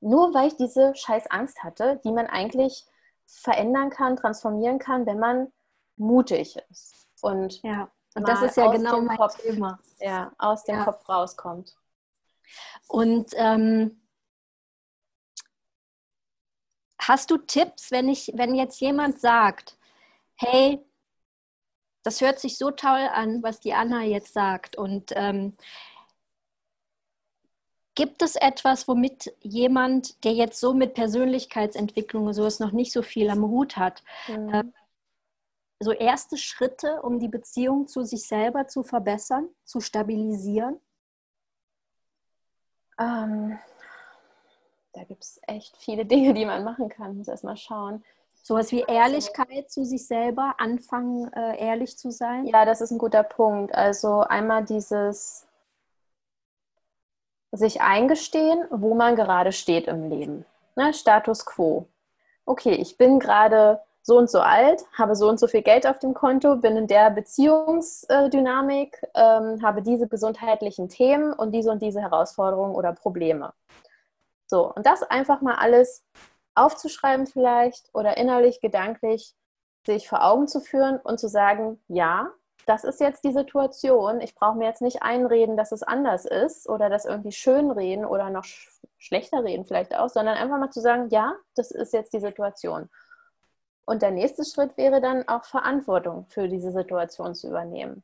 nur 0.00 0.32
weil 0.32 0.48
ich 0.48 0.56
diese 0.56 0.94
scheiß 0.94 1.30
Angst 1.30 1.62
hatte, 1.62 2.00
die 2.04 2.12
man 2.12 2.26
eigentlich 2.26 2.86
verändern 3.26 3.90
kann, 3.90 4.16
transformieren 4.16 4.78
kann, 4.78 5.06
wenn 5.06 5.18
man 5.18 5.52
mutig 5.96 6.56
ist. 6.70 7.06
Und, 7.20 7.62
ja. 7.62 7.90
und 8.14 8.26
das 8.26 8.42
ist 8.42 8.56
ja 8.56 8.70
genau 8.70 9.00
mein 9.00 9.18
Kopf, 9.18 9.36
Thema. 9.36 9.78
Ja, 9.98 10.32
aus 10.38 10.64
dem 10.64 10.76
ja. 10.76 10.84
Kopf 10.84 11.06
rauskommt. 11.08 11.76
Und 12.86 13.32
ähm, 13.34 14.00
Hast 17.08 17.30
du 17.30 17.38
Tipps, 17.38 17.90
wenn 17.90 18.06
ich, 18.08 18.32
wenn 18.34 18.54
jetzt 18.54 18.80
jemand 18.80 19.18
sagt, 19.18 19.78
hey, 20.34 20.84
das 22.08 22.22
hört 22.22 22.38
sich 22.38 22.56
so 22.56 22.70
toll 22.70 23.06
an, 23.12 23.42
was 23.42 23.60
die 23.60 23.74
Anna 23.74 24.02
jetzt 24.02 24.32
sagt. 24.32 24.76
Und 24.76 25.12
ähm, 25.14 25.54
gibt 27.94 28.22
es 28.22 28.34
etwas, 28.34 28.88
womit 28.88 29.34
jemand, 29.42 30.24
der 30.24 30.32
jetzt 30.32 30.58
so 30.58 30.72
mit 30.72 30.94
Persönlichkeitsentwicklung 30.94 32.24
und 32.24 32.32
sowas 32.32 32.60
noch 32.60 32.72
nicht 32.72 32.92
so 32.92 33.02
viel 33.02 33.28
am 33.28 33.42
Hut 33.42 33.76
hat, 33.76 34.02
mhm. 34.26 34.48
äh, 34.54 34.64
so 35.80 35.92
erste 35.92 36.38
Schritte, 36.38 37.02
um 37.02 37.20
die 37.20 37.28
Beziehung 37.28 37.88
zu 37.88 38.04
sich 38.04 38.26
selber 38.26 38.68
zu 38.68 38.82
verbessern, 38.82 39.50
zu 39.64 39.80
stabilisieren? 39.80 40.80
Ähm, 42.98 43.58
da 44.94 45.04
gibt 45.04 45.24
es 45.24 45.42
echt 45.46 45.76
viele 45.76 46.06
Dinge, 46.06 46.32
die 46.32 46.46
man 46.46 46.64
machen 46.64 46.88
kann. 46.88 47.18
Muss 47.18 47.28
erst 47.28 47.44
mal 47.44 47.58
schauen. 47.58 48.02
Sowas 48.48 48.72
wie 48.72 48.80
Ehrlichkeit 48.80 49.70
zu 49.70 49.84
sich 49.84 50.06
selber, 50.06 50.54
anfangen, 50.56 51.30
äh, 51.34 51.62
ehrlich 51.62 51.98
zu 51.98 52.10
sein? 52.10 52.46
Ja, 52.46 52.64
das 52.64 52.80
ist 52.80 52.90
ein 52.90 52.96
guter 52.96 53.22
Punkt. 53.22 53.74
Also 53.74 54.20
einmal 54.20 54.64
dieses 54.64 55.46
sich 57.52 57.82
eingestehen, 57.82 58.64
wo 58.70 58.94
man 58.94 59.16
gerade 59.16 59.52
steht 59.52 59.86
im 59.86 60.08
Leben. 60.08 60.46
Ne? 60.76 60.94
Status 60.94 61.44
quo. 61.44 61.88
Okay, 62.46 62.72
ich 62.72 62.96
bin 62.96 63.18
gerade 63.18 63.82
so 64.00 64.16
und 64.16 64.30
so 64.30 64.40
alt, 64.40 64.82
habe 64.96 65.14
so 65.14 65.28
und 65.28 65.38
so 65.38 65.46
viel 65.46 65.60
Geld 65.60 65.86
auf 65.86 65.98
dem 65.98 66.14
Konto, 66.14 66.56
bin 66.56 66.78
in 66.78 66.86
der 66.86 67.10
Beziehungsdynamik, 67.10 68.98
ähm, 69.14 69.62
habe 69.62 69.82
diese 69.82 70.08
gesundheitlichen 70.08 70.88
Themen 70.88 71.34
und 71.34 71.52
diese 71.52 71.70
und 71.70 71.82
diese 71.82 72.00
Herausforderungen 72.00 72.74
oder 72.74 72.94
Probleme. 72.94 73.52
So, 74.46 74.72
und 74.72 74.86
das 74.86 75.02
einfach 75.02 75.42
mal 75.42 75.56
alles 75.56 76.02
aufzuschreiben 76.58 77.26
vielleicht 77.26 77.88
oder 77.94 78.16
innerlich, 78.16 78.60
gedanklich 78.60 79.34
sich 79.86 80.08
vor 80.08 80.24
Augen 80.24 80.48
zu 80.48 80.60
führen 80.60 80.98
und 80.98 81.18
zu 81.18 81.28
sagen, 81.28 81.80
ja, 81.88 82.30
das 82.66 82.84
ist 82.84 83.00
jetzt 83.00 83.24
die 83.24 83.32
Situation. 83.32 84.20
Ich 84.20 84.34
brauche 84.34 84.58
mir 84.58 84.66
jetzt 84.66 84.82
nicht 84.82 85.02
einreden, 85.02 85.56
dass 85.56 85.72
es 85.72 85.82
anders 85.82 86.26
ist 86.26 86.68
oder 86.68 86.90
das 86.90 87.06
irgendwie 87.06 87.32
schön 87.32 87.70
reden 87.70 88.04
oder 88.04 88.28
noch 88.28 88.44
sch 88.44 88.68
schlechter 89.00 89.44
reden 89.44 89.64
vielleicht 89.64 89.94
auch, 89.94 90.08
sondern 90.08 90.36
einfach 90.36 90.58
mal 90.58 90.70
zu 90.70 90.80
sagen, 90.80 91.08
ja, 91.10 91.32
das 91.54 91.70
ist 91.70 91.92
jetzt 91.92 92.12
die 92.12 92.20
Situation. 92.20 92.90
Und 93.86 94.02
der 94.02 94.10
nächste 94.10 94.44
Schritt 94.44 94.76
wäre 94.76 95.00
dann 95.00 95.26
auch 95.28 95.44
Verantwortung 95.44 96.26
für 96.28 96.48
diese 96.48 96.72
Situation 96.72 97.34
zu 97.34 97.48
übernehmen. 97.48 98.02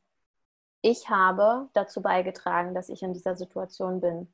Ich 0.81 1.09
habe 1.09 1.67
dazu 1.73 2.01
beigetragen, 2.01 2.73
dass 2.73 2.89
ich 2.89 3.03
in 3.03 3.13
dieser 3.13 3.35
Situation 3.35 4.01
bin. 4.01 4.33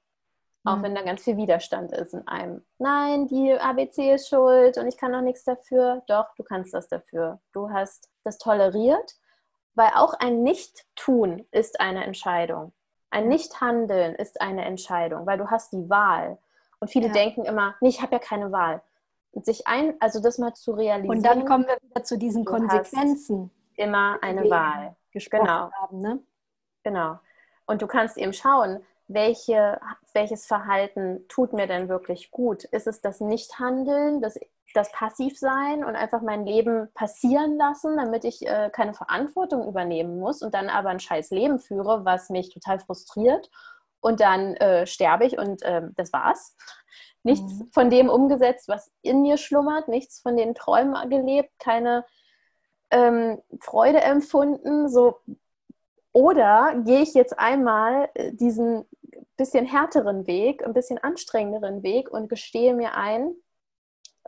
Auch 0.64 0.78
mhm. 0.78 0.84
wenn 0.84 0.96
da 0.96 1.02
ganz 1.02 1.24
viel 1.24 1.38
Widerstand 1.38 1.92
ist 1.92 2.14
in 2.14 2.28
einem. 2.28 2.64
Nein, 2.78 3.28
die 3.28 3.54
ABC 3.54 4.14
ist 4.14 4.30
schuld 4.30 4.78
und 4.78 4.88
ich 4.88 4.98
kann 4.98 5.14
auch 5.16 5.22
nichts 5.22 5.44
dafür. 5.44 6.04
Doch, 6.08 6.36
du 6.36 6.44
kannst 6.44 6.74
das 6.74 6.88
dafür. 6.88 7.40
Du 7.52 7.72
hast 7.72 8.10
das 8.24 8.38
toleriert, 8.38 9.16
weil 9.74 9.92
auch 9.96 10.14
ein 10.14 10.44
Nicht-Tun 10.44 11.46
ist 11.52 11.80
eine 11.80 12.04
Entscheidung. 12.06 12.74
Ein 13.10 13.28
Nichthandeln 13.28 14.16
ist 14.16 14.40
eine 14.40 14.64
Entscheidung, 14.66 15.26
weil 15.26 15.38
du 15.38 15.50
hast 15.50 15.74
die 15.74 15.90
Wahl. 15.90 16.38
Und 16.80 16.90
viele 16.90 17.08
ja. 17.08 17.14
denken 17.14 17.44
immer, 17.44 17.76
nee, 17.82 17.90
ich 17.90 18.02
habe 18.02 18.14
ja 18.14 18.20
keine 18.20 18.52
Wahl. 18.52 18.82
Und 19.32 19.46
sich 19.46 19.68
ein, 19.68 19.96
also 20.00 20.22
das 20.22 20.38
mal 20.38 20.54
zu 20.54 20.74
realisieren. 20.74 21.18
Und 21.18 21.26
dann 21.26 21.46
kommen 21.46 21.66
wir 21.66 21.78
wieder 21.82 22.04
zu 22.04 22.18
diesen 22.18 22.46
Konsequenzen. 22.46 23.52
Immer 23.76 24.20
eine 24.22 24.50
Wahl. 24.50 24.96
Genau. 25.12 25.72
Haben, 25.72 26.00
ne? 26.00 26.20
Genau. 26.84 27.20
Und 27.66 27.82
du 27.82 27.88
kannst 27.88 28.18
eben 28.18 28.34
schauen, 28.34 28.84
welche, 29.14 29.80
welches 30.14 30.46
Verhalten 30.46 31.26
tut 31.28 31.54
mir 31.54 31.68
denn 31.68 31.90
wirklich 31.90 32.32
gut? 32.32 32.64
Ist 32.66 32.88
es 32.88 33.02
das 33.02 33.20
Nichthandeln, 33.20 34.22
das, 34.22 34.40
das 34.74 34.92
Passivsein 34.92 35.84
und 35.84 35.96
einfach 35.96 36.22
mein 36.22 36.46
Leben 36.46 36.90
passieren 36.94 37.58
lassen, 37.58 37.98
damit 37.98 38.26
ich 38.26 38.46
äh, 38.48 38.70
keine 38.72 38.94
Verantwortung 38.94 39.68
übernehmen 39.68 40.20
muss 40.20 40.42
und 40.42 40.54
dann 40.54 40.70
aber 40.70 40.90
ein 40.90 41.00
scheiß 41.00 41.32
Leben 41.32 41.60
führe, 41.60 42.06
was 42.06 42.30
mich 42.30 42.54
total 42.54 42.80
frustriert 42.80 43.50
und 44.02 44.20
dann 44.20 44.56
äh, 44.56 44.86
sterbe 44.86 45.26
ich 45.26 45.38
und 45.38 45.62
äh, 45.62 45.84
das 45.96 46.12
war's. 46.12 46.56
Nichts 47.24 47.54
mhm. 47.54 47.70
von 47.72 47.90
dem 47.90 48.10
umgesetzt, 48.10 48.68
was 48.68 48.92
in 49.02 49.22
mir 49.22 49.38
schlummert, 49.38 49.88
nichts 49.88 50.20
von 50.20 50.36
den 50.36 50.56
Träumen 50.56 51.10
gelebt, 51.10 51.52
keine 51.60 52.04
ähm, 52.90 53.40
Freude 53.60 54.02
empfunden. 54.02 54.90
So. 54.90 55.20
Oder 56.14 56.74
gehe 56.84 57.02
ich 57.02 57.14
jetzt 57.14 57.38
einmal 57.38 58.10
äh, 58.16 58.34
diesen 58.34 58.86
bisschen 59.42 59.66
härteren 59.66 60.28
Weg, 60.28 60.64
ein 60.64 60.74
bisschen 60.74 61.00
anstrengenderen 61.00 61.82
Weg 61.82 62.12
und 62.12 62.30
gestehe 62.30 62.76
mir 62.76 62.94
ein, 62.94 63.34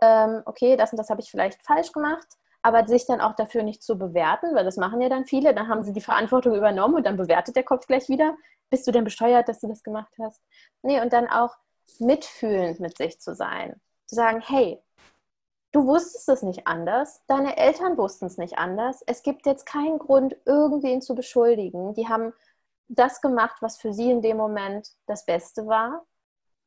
ähm, 0.02 0.42
okay, 0.46 0.76
das 0.76 0.92
und 0.92 0.98
das 0.98 1.12
habe 1.12 1.22
ich 1.22 1.30
vielleicht 1.30 1.62
falsch 1.64 1.92
gemacht, 1.92 2.26
aber 2.64 2.88
sich 2.88 3.06
dann 3.06 3.22
auch 3.22 3.36
dafür 3.36 3.62
nicht 3.62 3.84
zu 3.84 4.00
bewerten, 4.00 4.56
weil 4.56 4.66
das 4.66 4.78
machen 4.78 5.02
ja 5.02 5.10
dann 5.10 5.26
viele, 5.26 5.54
dann 5.54 5.68
haben 5.68 5.84
sie 5.84 5.94
die 5.94 6.02
Verantwortung 6.02 6.56
übernommen 6.56 6.96
und 6.96 7.06
dann 7.06 7.18
bewertet 7.18 7.56
der 7.56 7.64
Kopf 7.64 7.86
gleich 7.86 8.10
wieder, 8.10 8.36
bist 8.72 8.88
du 8.88 8.92
denn 8.92 9.04
besteuert, 9.04 9.48
dass 9.48 9.60
du 9.60 9.68
das 9.68 9.84
gemacht 9.84 10.12
hast? 10.20 10.42
Nee, 10.82 11.00
und 11.00 11.14
dann 11.14 11.28
auch 11.30 11.56
mitfühlend 12.00 12.80
mit 12.80 12.98
sich 12.98 13.20
zu 13.20 13.36
sein, 13.36 13.80
zu 14.08 14.16
sagen, 14.16 14.42
hey, 14.42 14.82
du 15.74 15.86
wusstest 15.86 16.28
es 16.28 16.42
nicht 16.42 16.66
anders, 16.66 17.22
deine 17.28 17.56
Eltern 17.58 17.98
wussten 18.00 18.26
es 18.26 18.40
nicht 18.40 18.58
anders, 18.58 19.04
es 19.06 19.22
gibt 19.22 19.46
jetzt 19.46 19.68
keinen 19.68 20.00
Grund, 20.00 20.36
irgendwen 20.46 21.04
zu 21.04 21.14
beschuldigen, 21.14 21.94
die 21.94 22.08
haben 22.08 22.34
das 22.88 23.22
gemacht, 23.22 23.58
was 23.62 23.78
für 23.78 23.94
sie 23.94 24.12
in 24.12 24.22
dem 24.22 24.38
Moment 24.38 24.88
das 25.06 25.26
Beste 25.26 25.66
war, 25.68 26.06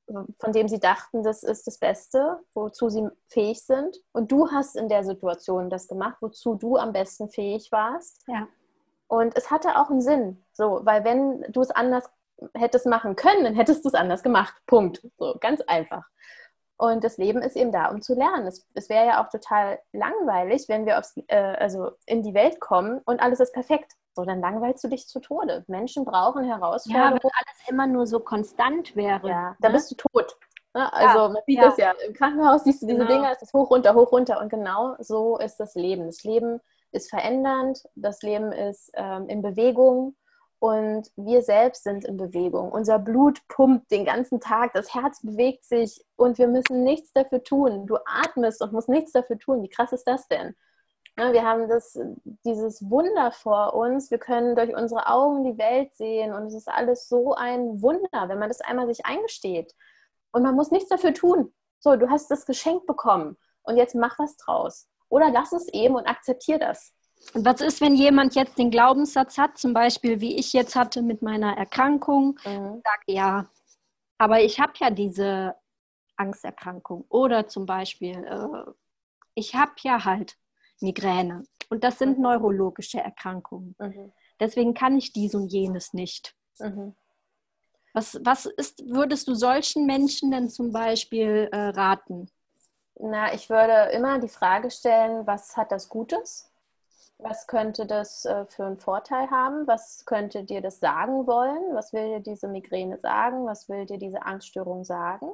von 0.07 0.53
dem 0.53 0.69
sie 0.69 0.79
dachten, 0.79 1.23
das 1.23 1.43
ist 1.43 1.67
das 1.67 1.79
Beste, 1.79 2.39
wozu 2.55 2.89
sie 2.89 3.09
fähig 3.29 3.65
sind. 3.65 3.97
Und 4.13 4.31
du 4.31 4.51
hast 4.51 4.77
in 4.77 4.89
der 4.89 5.05
Situation 5.05 5.69
das 5.69 5.89
gemacht, 5.89 6.17
wozu 6.21 6.55
du 6.55 6.77
am 6.77 6.93
besten 6.93 7.29
fähig 7.29 7.73
warst. 7.73 8.23
Ja. 8.29 8.47
Und 9.09 9.37
es 9.37 9.51
hatte 9.51 9.77
auch 9.77 9.91
einen 9.91 10.01
Sinn, 10.01 10.45
so, 10.53 10.81
weil 10.85 11.05
wenn 11.05 11.45
du 11.49 11.61
es 11.61 11.71
anders 11.71 12.09
hättest 12.55 12.87
machen 12.87 13.17
können, 13.17 13.45
dann 13.45 13.55
hättest 13.55 13.85
du 13.85 13.89
es 13.89 13.95
anders 13.95 14.23
gemacht. 14.23 14.55
Punkt. 14.67 15.07
So, 15.19 15.37
ganz 15.41 15.61
einfach. 15.63 16.05
Und 16.79 17.05
das 17.05 17.17
Leben 17.17 17.41
ist 17.41 17.57
eben 17.57 17.73
da, 17.73 17.89
um 17.89 18.03
zu 18.03 18.15
lernen. 18.15 18.47
Es, 18.47 18.67
es 18.75 18.89
wäre 18.89 19.07
ja 19.07 19.25
auch 19.25 19.31
total 19.31 19.79
langweilig, 19.93 20.67
wenn 20.69 20.85
wir 20.85 20.99
aufs, 20.99 21.17
äh, 21.29 21.37
also 21.37 21.93
in 22.05 22.23
die 22.23 22.35
Welt 22.35 22.61
kommen 22.61 23.01
und 23.07 23.21
alles 23.21 23.41
ist 23.41 23.55
perfekt. 23.55 23.93
So, 24.15 24.25
dann 24.25 24.41
langweilst 24.41 24.85
du 24.85 24.89
dich 24.89 25.09
zu 25.09 25.21
Tode. 25.21 25.65
Menschen 25.69 26.05
brauchen 26.05 26.45
Herausforderungen. 26.45 27.17
Ja, 27.17 27.23
wenn 27.23 27.31
alles 27.31 27.69
immer 27.69 27.87
nur 27.87 28.07
so 28.07 28.21
konstant 28.21 28.95
wäre. 28.97 29.29
Ja, 29.29 29.51
ne? 29.51 29.57
dann 29.61 29.73
bist 29.73 29.91
du 29.91 29.95
tot. 29.95 30.37
Ne? 30.75 30.93
Also 30.93 31.19
ja, 31.19 31.29
man 31.29 31.43
sieht 31.47 31.59
ja. 31.59 31.65
das 31.65 31.77
ja. 31.79 31.93
Im 32.07 32.13
Krankenhaus 32.13 32.65
siehst 32.65 32.83
du 32.83 32.87
diese 32.87 33.01
genau. 33.01 33.11
Dinge, 33.11 33.33
es 33.33 33.41
ist 33.41 33.55
hoch, 33.55 33.71
runter, 33.71 33.95
hoch, 33.95 34.13
runter. 34.13 34.41
Und 34.41 34.51
genau 34.51 34.95
so 34.99 35.39
ist 35.39 35.57
das 35.57 35.75
Leben. 35.75 36.07
Das 36.07 36.23
Leben 36.25 36.61
ist 36.93 37.09
verändernd, 37.11 37.83
das 37.95 38.23
Leben 38.23 38.53
ist 38.53 38.91
ähm, 38.95 39.29
in 39.29 39.43
Bewegung 39.43 40.15
und 40.59 41.11
wir 41.17 41.43
selbst 41.43 41.85
sind 41.85 42.05
in 42.05 42.17
Bewegung. 42.17 42.71
Unser 42.73 42.99
Blut 42.99 43.41
pumpt 43.49 43.91
den 43.91 44.05
ganzen 44.05 44.41
Tag, 44.41 44.73
das 44.73 44.95
Herz 44.95 45.21
bewegt 45.23 45.65
sich 45.65 46.05
und 46.17 46.39
wir 46.39 46.49
müssen 46.49 46.83
nichts 46.83 47.13
dafür 47.13 47.43
tun. 47.43 47.87
Du 47.87 47.97
atmest 48.07 48.63
und 48.63 48.73
musst 48.73 48.89
nichts 48.89 49.13
dafür 49.13 49.39
tun. 49.39 49.63
Wie 49.63 49.69
krass 49.69 49.93
ist 49.93 50.05
das 50.05 50.29
denn? 50.29 50.55
Ne, 51.19 51.33
wir 51.33 51.45
haben 51.45 51.69
das, 51.69 51.99
dieses 52.45 52.91
Wunder 52.91 53.33
vor 53.33 53.75
uns. 53.75 54.11
Wir 54.11 54.19
können 54.19 54.55
durch 54.55 54.75
unsere 54.75 55.07
Augen 55.09 55.45
die 55.45 55.59
Welt 55.59 55.95
sehen 55.95 56.33
und 56.35 56.47
es 56.47 56.55
ist 56.55 56.69
alles 56.69 57.09
so 57.09 57.35
ein 57.35 57.81
Wunder, 57.81 58.29
wenn 58.29 58.39
man 58.39 58.49
das 58.49 58.61
einmal 58.61 58.87
sich 58.87 59.05
eingesteht. 59.07 59.75
Und 60.33 60.43
man 60.43 60.55
muss 60.55 60.71
nichts 60.71 60.91
dafür 60.91 61.15
tun. 61.15 61.55
So, 61.79 61.97
du 61.97 62.11
hast 62.11 62.31
das 62.31 62.45
Geschenk 62.45 62.87
bekommen 62.87 63.37
und 63.63 63.77
jetzt 63.77 63.95
mach 63.95 64.19
was 64.19 64.37
draus. 64.37 64.89
Oder 65.09 65.31
lass 65.31 65.53
es 65.53 65.69
eben 65.73 65.95
und 65.95 66.07
akzeptier 66.07 66.59
das. 66.59 66.93
Und 67.35 67.45
was 67.45 67.61
ist, 67.61 67.81
wenn 67.81 67.95
jemand 67.95 68.35
jetzt 68.35 68.59
den 68.59 68.71
Glaubenssatz 68.71 69.39
hat, 69.39 69.59
zum 69.59 69.73
Beispiel 69.73 70.21
wie 70.21 70.37
ich 70.37 70.53
jetzt 70.53 70.77
hatte 70.77 71.03
mit 71.03 71.23
meiner 71.23 71.57
Erkrankung, 71.57 72.39
mhm. 72.45 72.83
sagt 72.85 73.05
ja, 73.07 73.47
aber 74.19 74.41
ich 74.41 74.61
habe 74.61 74.73
ja 74.79 74.91
diese 74.91 75.55
Angsterkrankung. 76.17 77.05
Oder 77.09 77.47
zum 77.47 77.67
Beispiel, 77.67 78.17
äh, 78.17 78.71
ich 79.35 79.55
habe 79.55 79.73
ja 79.83 80.05
halt 80.05 80.37
Migräne. 80.81 81.45
Und 81.69 81.85
das 81.85 81.99
sind 81.99 82.19
mhm. 82.19 82.25
neurologische 82.25 83.01
Erkrankungen. 83.01 83.75
Mhm. 83.79 84.13
Deswegen 84.41 84.75
kann 84.75 84.97
ich 84.97 85.13
dies 85.13 85.35
und 85.35 85.49
jenes 85.49 85.93
nicht. 85.93 86.35
Mhm. 86.59 86.95
Was, 87.93 88.19
was 88.23 88.45
ist, 88.47 88.85
würdest 88.87 89.27
du 89.27 89.35
solchen 89.35 89.87
Menschen 89.87 90.31
denn 90.31 90.51
zum 90.51 90.73
Beispiel 90.73 91.49
äh, 91.51 91.69
raten? 91.69 92.31
Na, 92.99 93.33
ich 93.33 93.49
würde 93.49 93.91
immer 93.93 94.19
die 94.19 94.29
Frage 94.29 94.71
stellen, 94.71 95.27
was 95.27 95.57
hat 95.57 95.73
das 95.73 95.89
Gutes? 95.89 96.51
Was 97.19 97.47
könnte 97.47 97.87
das 97.87 98.25
äh, 98.25 98.45
für 98.47 98.67
einen 98.67 98.79
Vorteil 98.79 99.31
haben? 99.31 99.67
Was 99.67 100.05
könnte 100.05 100.45
dir 100.45 100.61
das 100.61 100.81
sagen 100.81 101.27
wollen? 101.27 101.75
Was 101.75 101.93
will 101.93 102.09
dir 102.09 102.21
diese 102.21 102.49
Migräne 102.49 102.99
sagen? 102.99 103.47
Was 103.47 103.69
will 103.69 103.87
dir 103.87 103.99
diese 103.99 104.23
Angststörung 104.23 104.85
sagen? 104.85 105.31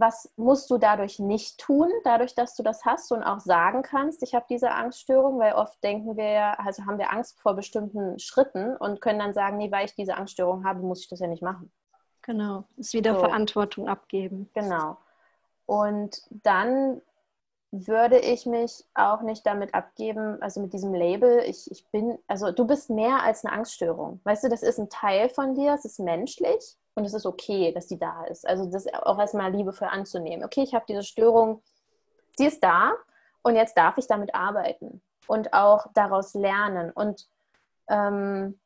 was 0.00 0.32
musst 0.36 0.70
du 0.70 0.78
dadurch 0.78 1.18
nicht 1.18 1.58
tun, 1.58 1.88
dadurch, 2.04 2.34
dass 2.34 2.54
du 2.54 2.62
das 2.62 2.84
hast 2.84 3.12
und 3.12 3.22
auch 3.22 3.40
sagen 3.40 3.82
kannst, 3.82 4.22
ich 4.22 4.34
habe 4.34 4.46
diese 4.48 4.70
Angststörung, 4.70 5.38
weil 5.38 5.54
oft 5.54 5.82
denken 5.82 6.16
wir 6.16 6.30
ja, 6.30 6.52
also 6.54 6.84
haben 6.84 6.98
wir 6.98 7.12
Angst 7.12 7.40
vor 7.40 7.54
bestimmten 7.54 8.18
Schritten 8.18 8.76
und 8.76 9.00
können 9.00 9.18
dann 9.18 9.34
sagen, 9.34 9.56
nee, 9.58 9.70
weil 9.70 9.86
ich 9.86 9.94
diese 9.94 10.16
Angststörung 10.16 10.64
habe, 10.64 10.80
muss 10.80 11.02
ich 11.02 11.08
das 11.08 11.20
ja 11.20 11.26
nicht 11.26 11.42
machen. 11.42 11.72
Genau, 12.22 12.64
ist 12.76 12.92
wieder 12.92 13.14
so. 13.14 13.20
Verantwortung 13.20 13.88
abgeben. 13.88 14.50
Genau. 14.54 14.98
Und 15.66 16.22
dann 16.30 17.00
würde 17.70 18.18
ich 18.18 18.46
mich 18.46 18.84
auch 18.94 19.20
nicht 19.22 19.46
damit 19.46 19.74
abgeben, 19.74 20.40
also 20.40 20.60
mit 20.60 20.72
diesem 20.72 20.94
Label, 20.94 21.40
ich, 21.46 21.70
ich 21.70 21.86
bin, 21.88 22.18
also 22.26 22.50
du 22.50 22.66
bist 22.66 22.88
mehr 22.88 23.22
als 23.22 23.44
eine 23.44 23.54
Angststörung. 23.54 24.20
Weißt 24.24 24.44
du, 24.44 24.48
das 24.48 24.62
ist 24.62 24.78
ein 24.78 24.88
Teil 24.88 25.28
von 25.28 25.54
dir, 25.54 25.74
es 25.74 25.84
ist 25.84 26.00
menschlich 26.00 26.76
und 26.94 27.04
es 27.04 27.12
ist 27.12 27.26
okay, 27.26 27.72
dass 27.72 27.86
die 27.86 27.98
da 27.98 28.24
ist. 28.24 28.46
Also 28.48 28.70
das 28.70 28.86
auch 28.92 29.18
erstmal 29.18 29.52
liebevoll 29.52 29.88
anzunehmen. 29.88 30.44
Okay, 30.44 30.62
ich 30.62 30.74
habe 30.74 30.86
diese 30.88 31.02
Störung, 31.02 31.62
sie 32.36 32.46
ist 32.46 32.64
da 32.64 32.92
und 33.42 33.54
jetzt 33.54 33.76
darf 33.76 33.98
ich 33.98 34.06
damit 34.06 34.34
arbeiten 34.34 35.02
und 35.26 35.52
auch 35.52 35.86
daraus 35.92 36.32
lernen. 36.32 36.90
Und 36.90 37.28
ähm, 37.88 38.58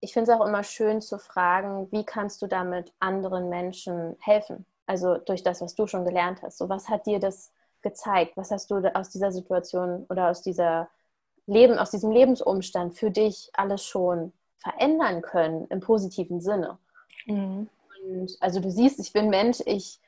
ich 0.00 0.14
finde 0.14 0.32
es 0.32 0.38
auch 0.38 0.46
immer 0.46 0.64
schön 0.64 1.02
zu 1.02 1.18
fragen, 1.18 1.90
wie 1.92 2.04
kannst 2.04 2.40
du 2.40 2.46
damit 2.46 2.94
anderen 2.98 3.50
Menschen 3.50 4.16
helfen? 4.20 4.64
Also 4.86 5.18
durch 5.18 5.42
das, 5.42 5.60
was 5.60 5.74
du 5.74 5.86
schon 5.86 6.04
gelernt 6.04 6.42
hast. 6.42 6.58
So, 6.58 6.68
was 6.68 6.88
hat 6.88 7.06
dir 7.06 7.20
das 7.20 7.52
gezeigt? 7.84 8.36
Was 8.36 8.50
hast 8.50 8.70
du 8.72 8.76
aus 8.94 9.10
dieser 9.10 9.30
Situation 9.30 10.04
oder 10.08 10.30
aus 10.30 10.42
dieser 10.42 10.88
Leben, 11.46 11.78
aus 11.78 11.92
diesem 11.92 12.10
Lebensumstand 12.10 12.94
für 12.94 13.12
dich 13.12 13.50
alles 13.52 13.84
schon 13.84 14.32
verändern 14.58 15.22
können 15.22 15.66
im 15.68 15.78
positiven 15.78 16.40
Sinne? 16.40 16.78
Mhm. 17.26 17.68
Und 18.04 18.36
also 18.40 18.58
du 18.60 18.70
siehst, 18.70 18.98
ich 18.98 19.12
bin 19.12 19.30
Mensch, 19.30 19.60
ich 19.64 20.00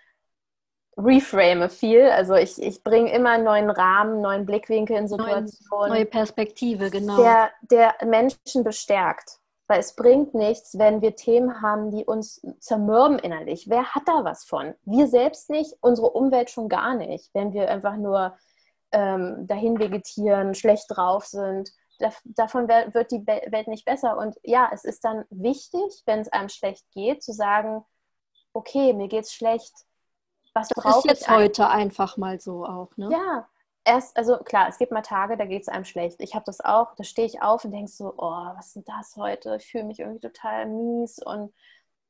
reframe 0.97 1.68
viel. 1.68 2.03
Also 2.11 2.35
ich, 2.35 2.61
ich 2.61 2.83
bringe 2.83 3.12
immer 3.12 3.31
einen 3.31 3.45
neuen 3.45 3.70
Rahmen, 3.70 4.20
neuen 4.20 4.47
Blickwinkel 4.47 4.97
in 4.97 5.09
Situationen. 5.09 5.89
Neue 5.89 6.07
Perspektive, 6.07 6.91
genau. 6.91 7.16
Der, 7.16 7.51
der 7.70 7.95
Menschen 8.05 8.64
bestärkt. 8.64 9.39
Weil 9.69 9.81
es 9.81 9.97
bringt 9.97 10.35
nichts, 10.35 10.79
wenn 10.79 11.03
wir 11.03 11.17
Themen 11.17 11.61
haben, 11.61 11.91
die 11.91 12.05
uns 12.05 12.41
zermürben 12.61 13.19
innerlich. 13.19 13.69
Wer 13.69 13.95
hat 13.95 14.05
da 14.07 14.25
was 14.25 14.45
von? 14.45 14.75
Wir 14.85 15.09
selbst 15.09 15.51
nicht, 15.51 15.75
unsere 15.81 16.11
Umwelt 16.11 16.51
schon 16.51 16.69
gar 16.69 16.95
nicht. 16.95 17.31
Wenn 17.35 17.53
wir 17.53 17.69
einfach 17.69 17.97
nur 17.97 18.37
ähm, 18.93 19.47
dahin 19.47 19.79
vegetieren, 19.79 20.55
schlecht 20.55 20.87
drauf 20.89 21.27
sind, 21.27 21.73
davon 22.25 22.68
wird 22.68 23.11
die 23.11 23.26
Welt 23.26 23.68
nicht 23.68 23.84
besser. 23.84 24.18
Und 24.18 24.37
ja, 24.43 24.71
es 24.72 24.84
ist 24.84 25.05
dann 25.05 25.25
wichtig, 25.30 26.03
wenn 26.05 26.21
es 26.21 26.33
einem 26.33 26.49
schlecht 26.49 26.84
geht, 26.93 27.22
zu 27.22 27.33
sagen, 27.33 27.84
okay, 28.53 28.93
mir 28.93 29.09
geht's 29.09 29.33
schlecht. 29.33 29.72
Was 30.55 30.68
das 30.68 30.99
ist 30.99 31.05
jetzt 31.05 31.29
heute 31.29 31.68
einfach 31.68 32.17
mal 32.17 32.41
so 32.41 32.64
auch, 32.64 32.97
ne? 32.97 33.11
Ja, 33.11 33.49
erst, 33.87 34.17
also 34.17 34.37
klar, 34.38 34.68
es 34.68 34.79
gibt 34.79 34.92
mal 34.92 35.03
Tage, 35.03 35.37
da 35.37 35.46
geht 35.46 35.63
es 35.63 35.68
einem 35.68 35.84
schlecht. 35.84 36.21
Ich 36.21 36.34
habe 36.34 36.45
das 36.45 36.61
auch, 36.61 36.95
da 36.96 37.04
stehe 37.04 37.26
ich 37.26 37.41
auf 37.41 37.64
und 37.64 37.71
denke 37.71 37.91
so, 37.91 38.13
oh, 38.18 38.46
was 38.57 38.68
ist 38.68 38.76
denn 38.76 38.84
das 38.84 39.17
heute? 39.17 39.57
Ich 39.57 39.71
fühle 39.71 39.84
mich 39.84 40.00
irgendwie 40.00 40.21
total 40.21 40.67
mies 40.67 41.18
und, 41.21 41.54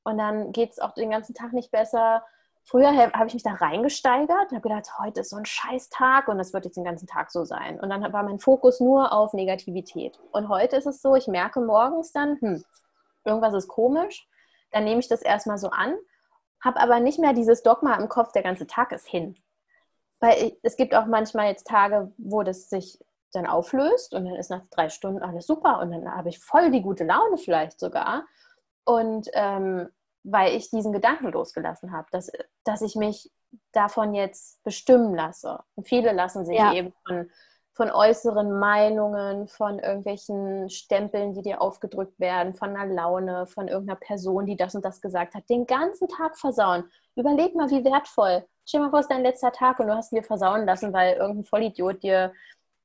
und 0.05 0.19
dann 0.19 0.53
geht 0.53 0.73
es 0.73 0.79
auch 0.79 0.95
den 0.95 1.11
ganzen 1.11 1.35
Tag 1.35 1.53
nicht 1.53 1.71
besser. 1.71 2.25
Früher 2.65 2.97
habe 2.97 3.27
ich 3.29 3.35
mich 3.35 3.45
da 3.45 3.53
reingesteigert 3.53 4.51
und 4.51 4.57
habe 4.57 4.69
gedacht, 4.69 4.99
heute 4.99 5.21
ist 5.21 5.31
so 5.31 5.37
ein 5.37 5.45
Scheißtag 5.45 6.27
und 6.27 6.39
das 6.39 6.53
wird 6.53 6.65
jetzt 6.65 6.77
den 6.77 6.85
ganzen 6.85 7.07
Tag 7.07 7.31
so 7.31 7.45
sein. 7.45 7.79
Und 7.79 7.91
dann 7.91 8.13
war 8.13 8.25
mein 8.25 8.41
Fokus 8.41 8.81
nur 8.81 9.13
auf 9.13 9.35
Negativität. 9.35 10.19
Und 10.33 10.49
heute 10.49 10.77
ist 10.77 10.87
es 10.87 11.01
so, 11.01 11.15
ich 11.15 11.29
merke 11.29 11.61
morgens 11.61 12.11
dann, 12.11 12.41
hm, 12.41 12.65
irgendwas 13.25 13.55
ist 13.55 13.69
komisch, 13.69 14.27
dann 14.73 14.85
nehme 14.85 14.99
ich 14.99 15.09
das 15.09 15.23
erstmal 15.23 15.59
so 15.59 15.71
an, 15.71 15.95
habe 16.61 16.81
aber 16.81 16.99
nicht 16.99 17.21
mehr 17.21 17.35
dieses 17.35 17.63
Dogma 17.63 17.95
im 17.95 18.09
Kopf, 18.09 18.33
der 18.33 18.43
ganze 18.43 18.67
Tag 18.67 18.91
ist 18.91 19.07
hin. 19.07 19.37
Weil 20.21 20.57
es 20.63 20.77
gibt 20.77 20.95
auch 20.95 21.07
manchmal 21.07 21.49
jetzt 21.49 21.67
Tage, 21.67 22.13
wo 22.17 22.43
das 22.43 22.69
sich 22.69 22.99
dann 23.33 23.47
auflöst 23.47 24.15
und 24.15 24.25
dann 24.25 24.37
ist 24.37 24.51
nach 24.51 24.63
drei 24.71 24.89
Stunden 24.89 25.23
alles 25.23 25.47
super 25.47 25.81
und 25.81 25.91
dann 25.91 26.15
habe 26.15 26.29
ich 26.31 26.39
voll 26.39 26.71
die 26.71 26.83
gute 26.83 27.05
Laune 27.05 27.37
vielleicht 27.37 27.79
sogar. 27.79 28.25
Und 28.85 29.29
ähm, 29.35 29.89
weil 30.23 30.55
ich 30.57 30.71
diesen 30.71 30.93
Gedanken 30.93 31.31
losgelassen 31.31 31.93
habe, 31.93 32.09
dass, 32.11 32.31
dass 32.65 32.83
ich 32.83 32.97
mich 32.97 33.31
davon 33.73 34.15
jetzt 34.15 34.63
bestimmen 34.65 35.15
lasse. 35.15 35.61
Und 35.75 35.87
viele 35.87 36.13
lassen 36.13 36.45
sich 36.45 36.57
ja. 36.59 36.73
eben 36.73 36.93
von, 37.07 37.31
von 37.77 37.91
äußeren 37.91 38.59
Meinungen, 38.59 39.49
von 39.49 39.79
irgendwelchen 39.79 40.71
Stempeln, 40.71 41.35
die 41.35 41.43
dir 41.43 41.61
aufgedrückt 41.61 42.19
werden, 42.19 42.55
von 42.55 42.75
einer 42.75 42.91
Laune, 42.91 43.47
von 43.47 43.69
irgendeiner 43.69 44.01
Person, 44.01 44.47
die 44.47 44.57
das 44.57 44.75
und 44.75 44.83
das 44.83 45.03
gesagt 45.03 45.35
hat, 45.35 45.47
den 45.51 45.67
ganzen 45.67 46.09
Tag 46.09 46.39
versauen. 46.39 46.91
Überleg 47.17 47.55
mal, 47.55 47.69
wie 47.69 47.85
wertvoll. 47.85 48.47
Stell 48.65 48.81
mal 48.81 48.89
vor, 48.89 49.01
es 49.01 49.05
ist 49.05 49.11
dein 49.11 49.23
letzter 49.23 49.53
Tag 49.53 49.79
und 49.79 49.89
du 49.89 49.95
hast 49.95 50.11
ihn 50.11 50.17
dir 50.17 50.23
versauen 50.23 50.65
lassen, 50.65 50.95
weil 50.95 51.17
irgendein 51.17 51.45
Vollidiot 51.45 52.03
dir 52.03 52.33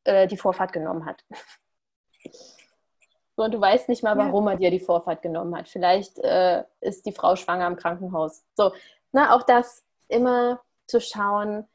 äh, 0.04 0.28
die 0.28 0.36
Vorfahrt 0.36 0.74
genommen 0.74 1.06
hat. 1.06 1.24
So, 3.38 3.46
und 3.46 3.54
du 3.54 3.62
weißt 3.62 3.88
nicht 3.88 4.04
mal, 4.04 4.18
warum 4.18 4.46
ja. 4.48 4.52
er 4.52 4.58
dir 4.58 4.72
die 4.72 4.82
Vorfahrt 4.82 5.22
genommen 5.22 5.56
hat. 5.56 5.70
Vielleicht 5.70 6.20
äh, 6.20 6.66
ist 6.82 7.06
die 7.06 7.14
Frau 7.14 7.38
schwanger 7.38 7.66
im 7.66 7.78
Krankenhaus. 7.78 8.44
So, 8.56 8.74
na, 9.14 9.34
auch 9.34 9.44
das 9.44 9.86
immer 10.10 10.60
zu 10.86 11.00
schauen, 11.00 11.66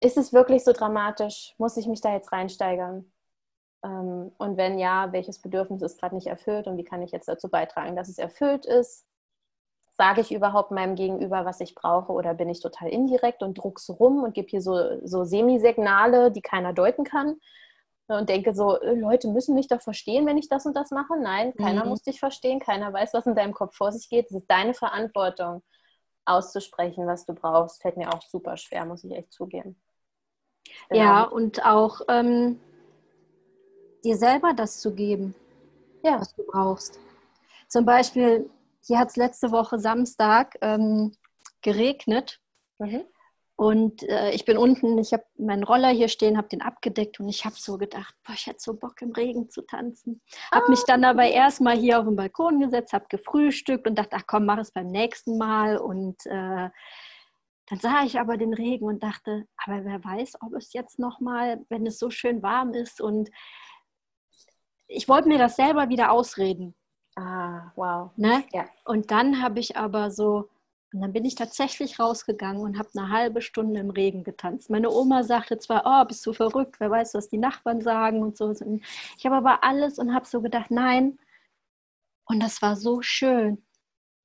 ist 0.00 0.16
es 0.16 0.32
wirklich 0.32 0.64
so 0.64 0.72
dramatisch? 0.72 1.54
Muss 1.58 1.76
ich 1.76 1.86
mich 1.86 2.00
da 2.00 2.12
jetzt 2.12 2.32
reinsteigern? 2.32 3.10
Ähm, 3.84 4.32
und 4.38 4.56
wenn 4.56 4.78
ja, 4.78 5.12
welches 5.12 5.40
Bedürfnis 5.40 5.82
ist 5.82 6.00
gerade 6.00 6.14
nicht 6.14 6.26
erfüllt 6.26 6.66
und 6.66 6.76
wie 6.76 6.84
kann 6.84 7.02
ich 7.02 7.12
jetzt 7.12 7.28
dazu 7.28 7.48
beitragen, 7.48 7.96
dass 7.96 8.08
es 8.08 8.18
erfüllt 8.18 8.66
ist? 8.66 9.06
Sage 9.96 10.20
ich 10.20 10.32
überhaupt 10.32 10.70
meinem 10.70 10.94
Gegenüber, 10.94 11.44
was 11.44 11.60
ich 11.60 11.74
brauche, 11.74 12.12
oder 12.12 12.34
bin 12.34 12.48
ich 12.48 12.60
total 12.60 12.88
indirekt 12.88 13.42
und 13.42 13.54
druck's 13.58 13.90
rum 13.90 14.22
und 14.22 14.34
gebe 14.34 14.48
hier 14.48 14.62
so, 14.62 15.04
so 15.04 15.24
Semisignale, 15.24 16.30
die 16.30 16.42
keiner 16.42 16.72
deuten 16.72 17.04
kann? 17.04 17.36
und 18.08 18.28
denke 18.28 18.54
so, 18.54 18.80
äh, 18.80 18.94
Leute 18.94 19.28
müssen 19.28 19.54
mich 19.54 19.68
doch 19.68 19.82
verstehen, 19.82 20.26
wenn 20.26 20.38
ich 20.38 20.48
das 20.48 20.64
und 20.66 20.74
das 20.74 20.90
mache. 20.90 21.18
Nein, 21.20 21.54
keiner 21.56 21.84
mhm. 21.84 21.90
muss 21.90 22.02
dich 22.02 22.18
verstehen, 22.18 22.58
keiner 22.58 22.92
weiß, 22.92 23.12
was 23.12 23.26
in 23.26 23.34
deinem 23.34 23.52
Kopf 23.52 23.76
vor 23.76 23.92
sich 23.92 24.08
geht. 24.08 24.26
Es 24.26 24.36
ist 24.36 24.50
deine 24.50 24.74
Verantwortung, 24.74 25.62
auszusprechen, 26.24 27.06
was 27.06 27.26
du 27.26 27.34
brauchst. 27.34 27.82
Fällt 27.82 27.96
mir 27.96 28.12
auch 28.12 28.22
super 28.22 28.56
schwer, 28.56 28.84
muss 28.84 29.04
ich 29.04 29.12
echt 29.12 29.32
zugeben. 29.32 29.76
Genau. 30.88 31.00
Ja, 31.00 31.22
und 31.24 31.64
auch 31.64 32.00
ähm, 32.08 32.60
dir 34.04 34.16
selber 34.16 34.52
das 34.54 34.80
zu 34.80 34.94
geben, 34.94 35.34
ja. 36.02 36.20
was 36.20 36.34
du 36.34 36.44
brauchst. 36.44 36.98
Zum 37.68 37.84
Beispiel, 37.84 38.48
hier 38.82 38.98
hat 38.98 39.08
es 39.08 39.16
letzte 39.16 39.50
Woche 39.50 39.78
Samstag 39.78 40.56
ähm, 40.62 41.12
geregnet. 41.60 42.40
Mhm. 42.78 43.04
Und 43.60 44.04
äh, 44.04 44.30
ich 44.30 44.44
bin 44.44 44.56
unten, 44.56 44.98
ich 44.98 45.12
habe 45.12 45.24
meinen 45.36 45.64
Roller 45.64 45.88
hier 45.88 46.06
stehen, 46.06 46.38
habe 46.38 46.46
den 46.46 46.62
abgedeckt 46.62 47.18
und 47.18 47.28
ich 47.28 47.44
habe 47.44 47.56
so 47.58 47.76
gedacht, 47.76 48.14
boah, 48.24 48.32
ich 48.32 48.46
hätte 48.46 48.60
so 48.60 48.74
Bock 48.74 49.02
im 49.02 49.10
Regen 49.10 49.50
zu 49.50 49.62
tanzen. 49.62 50.20
Habe 50.52 50.66
ah. 50.66 50.70
mich 50.70 50.84
dann 50.84 51.04
aber 51.04 51.24
erstmal 51.24 51.76
hier 51.76 51.98
auf 51.98 52.04
den 52.04 52.14
Balkon 52.14 52.60
gesetzt, 52.60 52.92
habe 52.92 53.06
gefrühstückt 53.08 53.88
und 53.88 53.96
dachte, 53.98 54.14
ach 54.16 54.22
komm, 54.28 54.46
mach 54.46 54.58
es 54.58 54.70
beim 54.70 54.86
nächsten 54.86 55.38
Mal. 55.38 55.76
Und 55.76 56.24
äh, 56.26 56.70
dann 57.68 57.78
sah 57.78 58.02
ich 58.04 58.18
aber 58.18 58.36
den 58.36 58.54
Regen 58.54 58.86
und 58.86 59.02
dachte, 59.02 59.46
aber 59.64 59.84
wer 59.84 60.02
weiß, 60.02 60.40
ob 60.40 60.54
es 60.54 60.72
jetzt 60.72 60.98
nochmal, 60.98 61.64
wenn 61.68 61.86
es 61.86 61.98
so 61.98 62.10
schön 62.10 62.42
warm 62.42 62.72
ist. 62.72 63.00
Und 63.00 63.30
ich 64.86 65.08
wollte 65.08 65.28
mir 65.28 65.38
das 65.38 65.56
selber 65.56 65.88
wieder 65.88 66.12
ausreden. 66.12 66.74
Ah, 67.16 67.72
wow. 67.76 68.10
Ne? 68.16 68.44
Ja. 68.52 68.66
Und 68.84 69.10
dann 69.10 69.42
habe 69.42 69.60
ich 69.60 69.76
aber 69.76 70.10
so 70.10 70.48
und 70.92 71.02
dann 71.02 71.12
bin 71.12 71.24
ich 71.24 71.34
tatsächlich 71.34 71.98
rausgegangen 71.98 72.62
und 72.62 72.78
habe 72.78 72.88
eine 72.96 73.10
halbe 73.10 73.42
Stunde 73.42 73.78
im 73.80 73.90
Regen 73.90 74.24
getanzt. 74.24 74.70
Meine 74.70 74.90
Oma 74.90 75.22
sagte 75.22 75.58
zwar, 75.58 75.82
oh, 75.84 76.04
bist 76.06 76.24
du 76.24 76.32
verrückt, 76.32 76.80
wer 76.80 76.90
weiß, 76.90 77.12
was 77.14 77.28
die 77.28 77.36
Nachbarn 77.36 77.82
sagen 77.82 78.22
und 78.22 78.38
so. 78.38 78.50
Ich 79.18 79.26
habe 79.26 79.36
aber 79.36 79.64
alles 79.64 79.98
und 79.98 80.14
habe 80.14 80.26
so 80.26 80.40
gedacht, 80.40 80.70
nein. 80.70 81.18
Und 82.24 82.40
das 82.40 82.62
war 82.62 82.76
so 82.76 83.02
schön. 83.02 83.62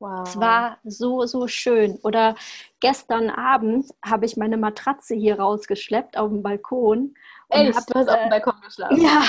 Wow. 0.03 0.27
Es 0.27 0.37
war 0.37 0.79
so, 0.83 1.25
so 1.25 1.47
schön. 1.47 1.97
Oder 2.03 2.35
gestern 2.81 3.29
Abend 3.29 3.89
habe 4.03 4.25
ich 4.25 4.35
meine 4.35 4.57
Matratze 4.57 5.15
hier 5.15 5.39
rausgeschleppt 5.39 6.17
auf 6.17 6.29
dem 6.29 6.43
Balkon. 6.43 7.15
Echt? 7.47 7.73
Hab, 7.73 7.87
du 7.87 7.93
hast 7.93 8.07
äh, 8.07 8.11
auf 8.11 8.19
dem 8.19 8.29
Balkon 8.29 8.53
geschlafen? 8.65 9.01
Ja, 9.01 9.23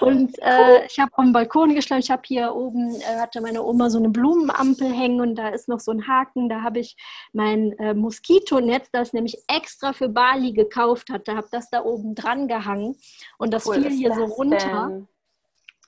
und 0.00 0.38
äh, 0.38 0.86
ich 0.86 0.98
habe 0.98 1.12
auf 1.12 1.24
dem 1.24 1.34
Balkon 1.34 1.74
geschlafen. 1.74 2.00
Ich 2.00 2.10
habe 2.10 2.22
hier 2.24 2.54
oben, 2.54 2.94
äh, 2.94 3.20
hatte 3.20 3.42
meine 3.42 3.62
Oma 3.62 3.90
so 3.90 3.98
eine 3.98 4.08
Blumenampel 4.08 4.90
hängen 4.90 5.20
und 5.20 5.34
da 5.34 5.48
ist 5.48 5.68
noch 5.68 5.80
so 5.80 5.90
ein 5.90 6.08
Haken. 6.08 6.48
Da 6.48 6.62
habe 6.62 6.78
ich 6.78 6.96
mein 7.34 7.78
äh, 7.78 7.92
Moskitonetz, 7.92 8.88
das 8.92 9.08
ich 9.08 9.12
nämlich 9.12 9.36
extra 9.46 9.92
für 9.92 10.08
Bali 10.08 10.54
gekauft 10.54 11.10
hatte, 11.10 11.36
habe 11.36 11.48
das 11.50 11.68
da 11.68 11.84
oben 11.84 12.14
dran 12.14 12.48
gehangen. 12.48 12.96
Und 13.36 13.52
das 13.52 13.66
cool, 13.66 13.74
fiel 13.74 13.90
hier 13.90 14.14
so 14.14 14.24
runter. 14.24 14.88
Denn? 14.90 15.08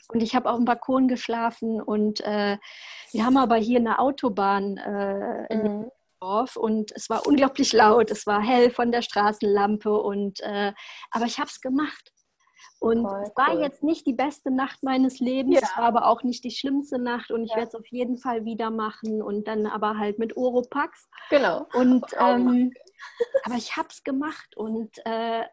Und 0.09 0.23
ich 0.23 0.35
habe 0.35 0.51
auf 0.51 0.57
dem 0.57 0.65
Balkon 0.65 1.09
geschlafen 1.09 1.81
und 1.81 2.21
äh, 2.21 2.59
wir 3.13 3.25
haben 3.27 3.37
aber 3.37 3.57
hier 3.57 3.81
eine 3.81 3.99
Autobahn 3.99 4.77
äh, 4.77 5.47
in 5.53 5.63
mhm. 5.63 5.91
Dorf 6.21 6.57
und 6.57 6.93
es 6.93 7.11
war 7.11 7.27
unglaublich 7.27 7.73
laut, 7.73 8.11
es 8.11 8.27
war 8.27 8.41
hell 8.41 8.71
von 8.71 8.93
der 8.93 9.03
Straßenlampe 9.03 9.93
und 9.93 10.41
äh, 10.41 10.73
aber 11.11 11.27
ich 11.27 11.39
habe 11.39 11.49
es 11.49 11.61
gemacht. 11.61 12.13
Und 12.79 13.03
Voll 13.03 13.23
es 13.23 13.33
war 13.37 13.55
cool. 13.55 13.63
jetzt 13.63 13.83
nicht 13.83 14.07
die 14.07 14.13
beste 14.13 14.51
Nacht 14.51 14.83
meines 14.83 15.19
Lebens, 15.19 15.61
ja. 15.61 15.63
es 15.63 15.77
war 15.77 15.85
aber 15.85 16.07
auch 16.07 16.23
nicht 16.23 16.45
die 16.45 16.51
schlimmste 16.51 16.99
Nacht 16.99 17.31
und 17.31 17.45
ich 17.45 17.51
ja. 17.51 17.57
werde 17.57 17.69
es 17.69 17.75
auf 17.75 17.87
jeden 17.87 18.19
Fall 18.19 18.45
wieder 18.45 18.71
machen 18.71 19.23
und 19.23 19.49
dann 19.49 19.67
aber 19.67 19.99
halt 19.99 20.19
mit 20.19 20.37
Oropax. 20.37 21.09
Genau. 21.31 21.67
Und 21.73 22.05
ähm, 22.19 22.73
aber 23.45 23.55
ich 23.57 23.77
habe 23.77 23.89
es 23.91 24.03
gemacht 24.05 24.57
und 24.57 24.91
äh, 25.05 25.45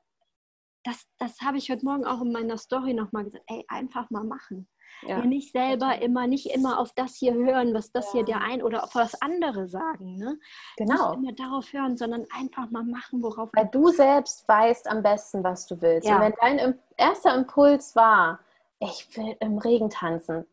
das, 0.83 1.07
das 1.17 1.41
habe 1.41 1.57
ich 1.57 1.69
heute 1.69 1.85
Morgen 1.85 2.05
auch 2.05 2.21
in 2.21 2.31
meiner 2.31 2.57
Story 2.57 2.93
nochmal 2.93 3.23
gesagt, 3.23 3.43
ey, 3.47 3.65
einfach 3.67 4.09
mal 4.09 4.23
machen. 4.23 4.67
Ja. 5.01 5.17
ja. 5.17 5.25
nicht 5.25 5.51
selber 5.51 6.01
immer, 6.01 6.27
nicht 6.27 6.53
immer 6.53 6.79
auf 6.79 6.91
das 6.95 7.15
hier 7.15 7.33
hören, 7.33 7.73
was 7.73 7.91
das 7.91 8.05
ja. 8.07 8.11
hier 8.13 8.25
der 8.25 8.41
ein 8.41 8.61
oder 8.61 8.83
auf 8.83 8.95
was 8.95 9.19
andere 9.21 9.67
sagen. 9.67 10.17
Ne? 10.17 10.39
Genau. 10.77 11.15
Nicht 11.15 11.17
immer 11.17 11.33
darauf 11.33 11.73
hören, 11.73 11.97
sondern 11.97 12.25
einfach 12.33 12.69
mal 12.69 12.83
machen, 12.83 13.21
worauf 13.21 13.49
Weil 13.53 13.67
du 13.67 13.89
selbst 13.89 14.47
weißt 14.47 14.87
am 14.87 15.03
besten, 15.03 15.43
was 15.43 15.65
du 15.67 15.81
willst. 15.81 16.07
Ja. 16.07 16.15
Und 16.15 16.21
wenn 16.21 16.33
dein 16.39 16.79
erster 16.95 17.35
Impuls 17.35 17.95
war, 17.95 18.39
ich 18.79 19.17
will 19.17 19.35
im 19.39 19.57
Regen 19.57 19.89
tanzen, 19.89 20.45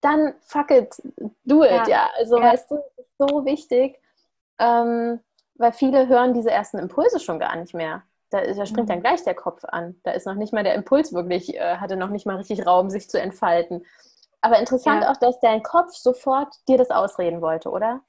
dann 0.00 0.34
fuck 0.40 0.70
it, 0.70 1.00
do 1.44 1.62
it, 1.62 1.86
ja. 1.86 2.08
Also 2.16 2.36
weißt 2.36 2.70
du, 2.70 2.76
das 2.76 3.06
ist 3.06 3.18
so 3.18 3.44
wichtig, 3.44 4.00
ähm, 4.58 5.20
weil 5.54 5.72
viele 5.72 6.08
hören 6.08 6.34
diese 6.34 6.50
ersten 6.50 6.78
Impulse 6.78 7.20
schon 7.20 7.38
gar 7.38 7.54
nicht 7.56 7.74
mehr. 7.74 8.02
Da, 8.32 8.40
da 8.40 8.66
springt 8.66 8.88
dann 8.88 8.98
mhm. 8.98 9.02
gleich 9.02 9.22
der 9.24 9.34
Kopf 9.34 9.64
an. 9.64 10.00
Da 10.04 10.12
ist 10.12 10.26
noch 10.26 10.34
nicht 10.34 10.52
mal 10.52 10.64
der 10.64 10.74
Impuls 10.74 11.12
wirklich, 11.12 11.54
äh, 11.54 11.76
hatte 11.76 11.96
noch 11.96 12.08
nicht 12.08 12.26
mal 12.26 12.36
richtig 12.36 12.66
Raum, 12.66 12.90
sich 12.90 13.10
zu 13.10 13.20
entfalten. 13.20 13.84
Aber 14.40 14.58
interessant 14.58 15.02
ja. 15.02 15.12
auch, 15.12 15.16
dass 15.16 15.38
dein 15.40 15.62
Kopf 15.62 15.94
sofort 15.94 16.54
dir 16.68 16.78
das 16.78 16.90
ausreden 16.90 17.40
wollte, 17.40 17.70
oder? 17.70 18.00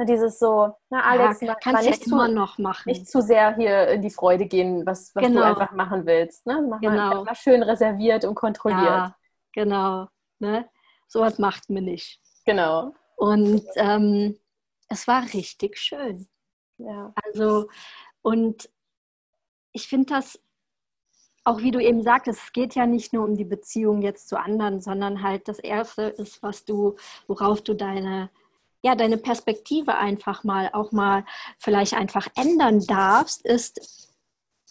Dieses 0.00 0.40
so, 0.40 0.74
na 0.90 1.02
Alex, 1.04 1.40
ja, 1.42 1.54
kannst 1.54 1.84
nicht 1.84 2.04
zu, 2.04 2.10
immer 2.10 2.26
noch 2.26 2.58
machen. 2.58 2.82
Nicht 2.86 3.08
zu 3.08 3.22
sehr 3.22 3.54
hier 3.54 3.86
in 3.88 4.02
die 4.02 4.10
Freude 4.10 4.46
gehen, 4.46 4.84
was, 4.84 5.14
was 5.14 5.22
genau. 5.22 5.42
du 5.42 5.46
einfach 5.46 5.70
machen 5.72 6.06
willst. 6.06 6.44
Ne? 6.44 6.66
Mach 6.68 6.80
genau. 6.80 7.22
mal 7.22 7.34
schön 7.36 7.62
reserviert 7.62 8.24
und 8.24 8.34
kontrolliert. 8.34 8.82
Ja, 8.82 9.16
genau. 9.52 10.08
Ne? 10.40 10.68
Sowas 11.06 11.38
macht 11.38 11.70
mir 11.70 11.82
nicht. 11.82 12.20
Genau. 12.44 12.94
Und 13.14 13.62
ähm, 13.76 14.36
es 14.88 15.06
war 15.06 15.22
richtig 15.22 15.78
schön. 15.78 16.26
Ja. 16.78 17.12
Also, 17.24 17.68
und 18.22 18.68
ich 19.72 19.88
finde 19.88 20.14
das, 20.14 20.38
auch 21.44 21.58
wie 21.58 21.70
du 21.70 21.80
eben 21.80 22.02
sagtest, 22.02 22.40
es 22.44 22.52
geht 22.52 22.74
ja 22.74 22.86
nicht 22.86 23.12
nur 23.12 23.24
um 23.24 23.36
die 23.36 23.44
Beziehung 23.44 24.02
jetzt 24.02 24.28
zu 24.28 24.38
anderen, 24.38 24.80
sondern 24.80 25.22
halt 25.22 25.48
das 25.48 25.58
Erste 25.58 26.02
ist, 26.02 26.42
was 26.42 26.64
du, 26.64 26.96
worauf 27.26 27.62
du 27.62 27.74
deine, 27.74 28.30
ja, 28.82 28.94
deine 28.94 29.18
Perspektive 29.18 29.96
einfach 29.96 30.44
mal, 30.44 30.70
auch 30.72 30.92
mal 30.92 31.24
vielleicht 31.58 31.94
einfach 31.94 32.28
ändern 32.36 32.80
darfst, 32.86 33.44
ist 33.44 34.12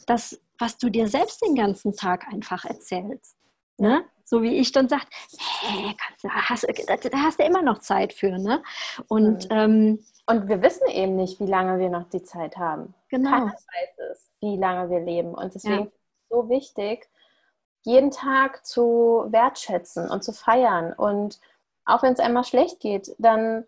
das, 0.08 0.40
was 0.58 0.78
du 0.78 0.90
dir 0.90 1.08
selbst 1.08 1.42
den 1.42 1.56
ganzen 1.56 1.94
Tag 1.94 2.28
einfach 2.32 2.64
erzählst. 2.64 3.36
Ne? 3.78 4.06
So 4.24 4.42
wie 4.42 4.58
ich 4.58 4.72
dann 4.72 4.88
sage, 4.88 5.06
hey, 5.62 5.96
kannst, 5.98 6.24
hast, 6.24 6.68
da 7.12 7.18
hast 7.18 7.40
du 7.40 7.44
immer 7.44 7.62
noch 7.62 7.80
Zeit 7.80 8.14
für. 8.14 8.38
Ne? 8.38 8.64
Und, 9.08 9.50
mhm. 9.50 9.58
ähm, 9.58 10.06
und 10.28 10.48
wir 10.48 10.62
wissen 10.62 10.88
eben 10.88 11.16
nicht, 11.16 11.40
wie 11.40 11.46
lange 11.46 11.80
wir 11.80 11.90
noch 11.90 12.10
die 12.10 12.24
Zeit 12.24 12.58
haben. 12.58 12.94
Genau. 13.10 13.30
Keiner 13.30 13.54
weiß 13.54 14.12
es 14.12 14.32
wie 14.42 14.58
lange 14.58 14.90
wir 14.90 15.00
leben. 15.00 15.34
Und 15.34 15.56
deswegen 15.56 15.76
ja. 15.76 15.84
ist 15.84 15.94
es 15.94 16.30
so 16.30 16.50
wichtig, 16.50 17.10
jeden 17.84 18.12
Tag 18.12 18.66
zu 18.66 19.26
wertschätzen 19.30 20.10
und 20.10 20.24
zu 20.24 20.34
feiern. 20.34 20.94
Und 20.94 21.40
auch 21.86 22.04
wenn 22.04 22.14
es 22.14 22.20
einmal 22.20 22.44
schlecht 22.44 22.80
geht, 22.80 23.16
dann 23.18 23.66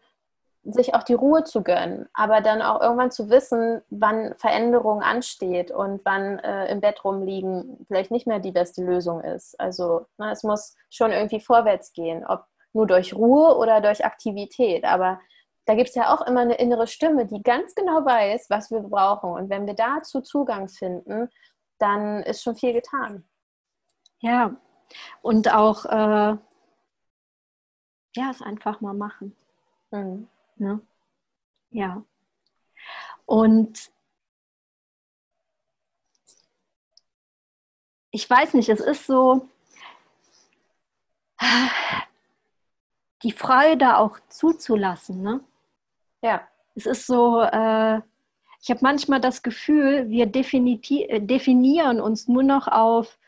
sich 0.66 0.96
auch 0.96 1.04
die 1.04 1.14
Ruhe 1.14 1.44
zu 1.44 1.62
gönnen, 1.62 2.08
aber 2.14 2.40
dann 2.40 2.62
auch 2.62 2.80
irgendwann 2.80 3.12
zu 3.12 3.30
wissen, 3.30 3.82
wann 3.90 4.34
Veränderung 4.36 5.02
ansteht 5.02 5.72
und 5.72 6.00
wann 6.06 6.40
äh, 6.40 6.72
im 6.72 6.80
Bett 6.80 7.04
rumliegen 7.04 7.84
vielleicht 7.88 8.12
nicht 8.12 8.28
mehr 8.28 8.40
die 8.40 8.54
beste 8.54 8.82
Lösung 8.82 9.20
ist. 9.22 9.60
Also 9.60 10.06
na, 10.18 10.28
ne, 10.28 10.32
es 10.32 10.44
muss 10.44 10.76
schon 10.90 11.12
irgendwie 11.12 11.42
vorwärts 11.42 11.92
gehen, 11.92 12.26
ob 12.26 12.46
nur 12.72 12.88
durch 12.88 13.14
Ruhe 13.14 13.58
oder 13.58 13.82
durch 13.82 14.06
Aktivität. 14.06 14.86
Aber 14.86 15.20
da 15.66 15.76
gibt 15.76 15.90
es 15.90 15.96
ja 15.96 16.14
auch 16.14 16.26
immer 16.28 16.42
eine 16.42 16.56
innere 16.56 16.88
Stimme, 16.88 17.26
die 17.26 17.42
ganz 17.42 17.74
genau 17.76 18.06
weiß, 18.06 18.50
was 18.50 18.70
wir 18.72 18.82
brauchen. 18.82 19.32
Und 19.32 19.50
wenn 19.50 19.66
wir 19.66 19.76
dazu 19.76 20.22
Zugang 20.22 20.68
finden, 20.68 21.30
dann 21.80 22.24
ist 22.24 22.44
schon 22.44 22.56
viel 22.56 22.74
getan. 22.74 23.28
Ja, 24.20 24.56
und 25.22 25.54
auch, 25.54 25.86
äh, 25.86 26.38
ja, 28.16 28.30
es 28.30 28.42
einfach 28.42 28.82
mal 28.82 28.94
machen. 28.94 29.36
Mhm. 29.92 30.28
Ja. 30.58 30.68
Ne? 30.68 30.82
ja. 31.72 32.04
Und 33.26 33.92
ich 38.12 38.30
weiß 38.30 38.54
nicht, 38.54 38.70
es 38.70 38.80
ist 38.80 39.08
so, 39.08 39.50
die 43.24 43.32
Freude 43.32 43.98
auch 43.98 44.20
zuzulassen. 44.30 45.22
Ne? 45.22 45.44
Ja. 46.24 46.42
Es 46.76 46.86
ist 46.86 47.06
so, 47.06 47.42
äh, 47.42 48.02
ich 48.62 48.70
habe 48.70 48.80
manchmal 48.82 49.20
das 49.20 49.44
Gefühl, 49.44 50.10
wir 50.10 50.26
äh, 50.26 51.20
definieren 51.20 52.02
uns 52.02 52.28
nur 52.28 52.44
noch 52.44 52.68
auf 52.68 53.20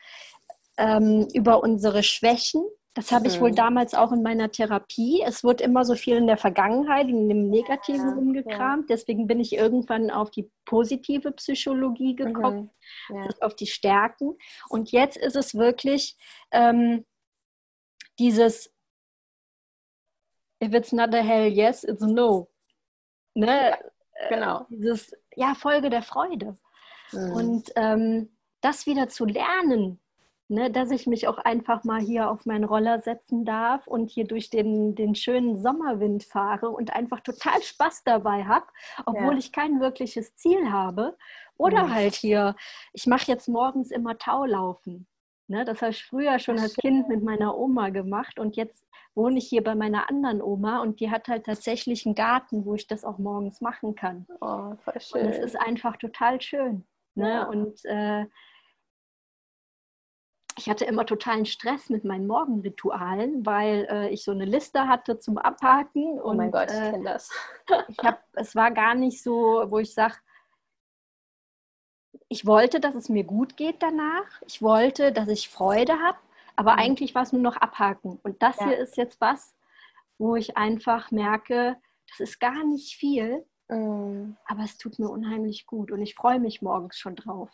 ähm, 0.77 1.27
über 1.33 1.61
unsere 1.61 2.03
Schwächen. 2.03 2.63
Das 2.93 3.11
habe 3.11 3.27
ich 3.27 3.41
wohl 3.41 3.51
mhm. 3.51 3.55
damals 3.55 3.93
auch 3.93 4.13
in 4.13 4.23
meiner 4.23 4.49
Therapie. 4.49 5.21
Es 5.25 5.43
wird 5.43 5.59
immer 5.59 5.83
so 5.83 5.95
viel 5.95 6.15
in 6.15 6.27
der 6.27 6.37
Vergangenheit 6.37 7.07
und 7.07 7.29
im 7.29 7.49
Negativen 7.49 8.07
ja, 8.07 8.13
rumgekramt. 8.13 8.89
Ja. 8.89 8.95
Deswegen 8.95 9.27
bin 9.27 9.41
ich 9.41 9.53
irgendwann 9.53 10.09
auf 10.09 10.31
die 10.31 10.49
positive 10.63 11.33
Psychologie 11.33 12.15
gekommen, 12.15 12.71
mhm. 13.09 13.15
ja. 13.15 13.29
auf 13.41 13.55
die 13.57 13.67
Stärken. 13.67 14.37
Und 14.69 14.93
jetzt 14.93 15.17
ist 15.17 15.35
es 15.35 15.55
wirklich 15.55 16.15
ähm, 16.51 17.05
dieses 18.17 18.71
If 20.63 20.73
it's 20.73 20.93
not 20.93 21.13
a 21.13 21.21
hell 21.21 21.51
yes, 21.51 21.83
it's 21.83 22.01
a 22.01 22.07
no. 22.07 22.47
Ne? 23.35 23.77
genau. 24.29 24.61
Äh, 24.61 24.63
dieses, 24.69 25.11
ja, 25.35 25.53
Folge 25.53 25.89
der 25.89 26.01
Freude. 26.01 26.57
Mhm. 27.11 27.31
Und 27.31 27.71
ähm, 27.75 28.29
das 28.61 28.85
wieder 28.87 29.07
zu 29.09 29.25
lernen, 29.25 29.99
ne, 30.47 30.71
dass 30.71 30.91
ich 30.91 31.07
mich 31.07 31.27
auch 31.27 31.37
einfach 31.37 31.83
mal 31.83 31.99
hier 31.99 32.29
auf 32.29 32.45
meinen 32.45 32.63
Roller 32.63 33.01
setzen 33.01 33.45
darf 33.45 33.87
und 33.87 34.09
hier 34.09 34.25
durch 34.25 34.49
den, 34.49 34.95
den 34.95 35.15
schönen 35.15 35.61
Sommerwind 35.61 36.23
fahre 36.23 36.69
und 36.69 36.93
einfach 36.93 37.19
total 37.21 37.61
Spaß 37.61 38.03
dabei 38.03 38.45
habe, 38.45 38.65
obwohl 39.05 39.33
ja. 39.33 39.39
ich 39.39 39.51
kein 39.51 39.79
wirkliches 39.79 40.35
Ziel 40.35 40.71
habe. 40.71 41.17
Oder 41.57 41.85
mhm. 41.85 41.93
halt 41.93 42.15
hier, 42.15 42.55
ich 42.93 43.07
mache 43.07 43.31
jetzt 43.31 43.47
morgens 43.47 43.91
immer 43.91 44.17
Taulaufen. 44.17 45.07
Ne, 45.47 45.63
das 45.63 45.81
habe 45.81 45.91
ich 45.91 46.03
früher 46.03 46.39
schon 46.39 46.57
als 46.57 46.75
Kind 46.75 47.07
mit 47.07 47.23
meiner 47.23 47.55
Oma 47.55 47.89
gemacht 47.89 48.39
und 48.39 48.55
jetzt 48.55 48.87
wohne 49.13 49.37
ich 49.37 49.47
hier 49.47 49.63
bei 49.63 49.75
meiner 49.75 50.09
anderen 50.09 50.41
Oma 50.41 50.81
und 50.81 50.99
die 50.99 51.11
hat 51.11 51.27
halt 51.27 51.45
tatsächlich 51.45 52.05
einen 52.05 52.15
Garten, 52.15 52.65
wo 52.65 52.73
ich 52.73 52.87
das 52.87 53.05
auch 53.05 53.19
morgens 53.19 53.61
machen 53.61 53.95
kann. 53.95 54.25
Oh, 54.41 54.75
voll 54.83 54.99
schön. 54.99 55.21
Und 55.21 55.29
es 55.29 55.37
ist 55.37 55.55
einfach 55.55 55.97
total 55.97 56.41
schön. 56.41 56.85
Ne? 57.13 57.29
Ja. 57.29 57.43
Und 57.43 57.85
äh, 57.85 58.25
ich 60.57 60.69
hatte 60.69 60.85
immer 60.85 61.05
totalen 61.05 61.45
Stress 61.45 61.89
mit 61.89 62.05
meinen 62.05 62.27
Morgenritualen, 62.27 63.45
weil 63.45 63.87
äh, 63.89 64.09
ich 64.09 64.23
so 64.23 64.31
eine 64.31 64.45
Liste 64.45 64.87
hatte 64.87 65.19
zum 65.19 65.37
Abhaken. 65.37 66.19
Oh 66.21 66.33
mein 66.33 66.51
Gott, 66.51 66.71
ich 66.71 66.77
äh, 66.77 66.91
kenne 66.91 67.03
das. 67.03 67.29
ich 67.89 67.99
hab, 67.99 68.23
es 68.33 68.55
war 68.55 68.71
gar 68.71 68.95
nicht 68.95 69.21
so, 69.21 69.65
wo 69.67 69.79
ich 69.79 69.93
sage, 69.93 70.15
ich 72.29 72.45
wollte, 72.45 72.79
dass 72.79 72.95
es 72.95 73.09
mir 73.09 73.23
gut 73.23 73.57
geht 73.57 73.81
danach. 73.81 74.41
Ich 74.47 74.61
wollte, 74.61 75.11
dass 75.11 75.27
ich 75.27 75.49
Freude 75.49 75.93
habe, 75.99 76.17
aber 76.55 76.73
mhm. 76.73 76.79
eigentlich 76.79 77.15
war 77.15 77.23
es 77.23 77.33
nur 77.33 77.41
noch 77.41 77.57
abhaken. 77.57 78.19
Und 78.23 78.41
das 78.41 78.59
ja. 78.59 78.67
hier 78.67 78.77
ist 78.77 78.97
jetzt 78.97 79.21
was, 79.21 79.53
wo 80.17 80.35
ich 80.35 80.57
einfach 80.57 81.11
merke, 81.11 81.77
das 82.09 82.19
ist 82.19 82.39
gar 82.39 82.63
nicht 82.65 82.95
viel, 82.95 83.45
mhm. 83.67 84.37
aber 84.47 84.63
es 84.63 84.77
tut 84.77 84.99
mir 84.99 85.09
unheimlich 85.09 85.65
gut 85.65 85.91
und 85.91 86.01
ich 86.01 86.15
freue 86.15 86.39
mich 86.39 86.61
morgens 86.61 86.97
schon 86.97 87.15
drauf. 87.15 87.49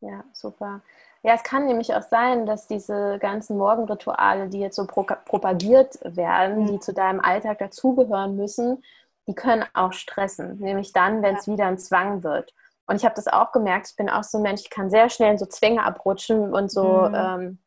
Ja, 0.00 0.24
super. 0.32 0.80
Ja, 1.22 1.34
es 1.34 1.42
kann 1.42 1.66
nämlich 1.66 1.94
auch 1.94 2.02
sein, 2.02 2.46
dass 2.46 2.66
diese 2.66 3.18
ganzen 3.20 3.58
Morgenrituale, 3.58 4.48
die 4.48 4.60
jetzt 4.60 4.76
so 4.76 4.86
pro 4.86 5.02
propagiert 5.02 5.98
werden, 6.02 6.62
mhm. 6.62 6.66
die 6.68 6.80
zu 6.80 6.94
deinem 6.94 7.20
Alltag 7.20 7.58
dazugehören 7.58 8.36
müssen, 8.36 8.82
die 9.26 9.34
können 9.34 9.64
auch 9.74 9.92
stressen. 9.92 10.58
Nämlich 10.58 10.94
dann, 10.94 11.22
wenn 11.22 11.36
es 11.36 11.44
ja. 11.44 11.52
wieder 11.52 11.66
ein 11.66 11.78
Zwang 11.78 12.22
wird. 12.22 12.54
Und 12.86 12.96
ich 12.96 13.04
habe 13.04 13.14
das 13.14 13.28
auch 13.28 13.52
gemerkt, 13.52 13.88
ich 13.90 13.96
bin 13.96 14.08
auch 14.08 14.24
so 14.24 14.38
ein 14.38 14.42
Mensch, 14.42 14.62
ich 14.62 14.70
kann 14.70 14.90
sehr 14.90 15.08
schnell 15.08 15.32
in 15.32 15.38
so 15.38 15.46
Zwänge 15.46 15.84
abrutschen 15.84 16.52
und 16.52 16.70
so 16.70 17.08
mhm. 17.08 17.14
ähm, 17.14 17.58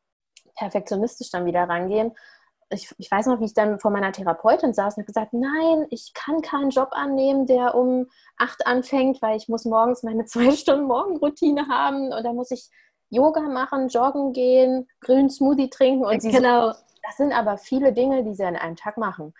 perfektionistisch 0.55 1.31
dann 1.31 1.45
wieder 1.45 1.67
rangehen. 1.67 2.13
Ich, 2.69 2.93
ich, 2.97 3.09
weiß 3.09 3.27
noch, 3.27 3.39
wie 3.39 3.45
ich 3.45 3.53
dann 3.53 3.79
vor 3.79 3.91
meiner 3.91 4.11
Therapeutin 4.11 4.73
saß 4.73 4.97
und 4.97 5.03
habe 5.03 5.07
gesagt, 5.07 5.33
nein, 5.33 5.85
ich 5.91 6.13
kann 6.13 6.41
keinen 6.41 6.71
Job 6.71 6.89
annehmen, 6.91 7.45
der 7.45 7.75
um 7.75 8.07
acht 8.37 8.65
anfängt, 8.65 9.21
weil 9.21 9.37
ich 9.37 9.47
muss 9.47 9.65
morgens 9.65 10.03
meine 10.03 10.25
zwei 10.25 10.51
Stunden 10.51 10.85
Morgenroutine 10.85 11.67
haben 11.67 12.11
und 12.11 12.23
da 12.23 12.33
muss 12.33 12.51
ich 12.51 12.69
Yoga 13.09 13.41
machen, 13.41 13.89
joggen 13.89 14.33
gehen, 14.33 14.89
grünen 15.01 15.29
Smoothie 15.29 15.69
trinken 15.69 16.05
und 16.05 16.19
genau. 16.19 16.71
So, 16.71 16.79
das 17.03 17.17
sind 17.17 17.33
aber 17.33 17.57
viele 17.57 17.93
Dinge, 17.93 18.23
die 18.23 18.33
sie 18.33 18.45
an 18.45 18.55
einem 18.55 18.75
Tag 18.75 18.97
machen. 18.97 19.33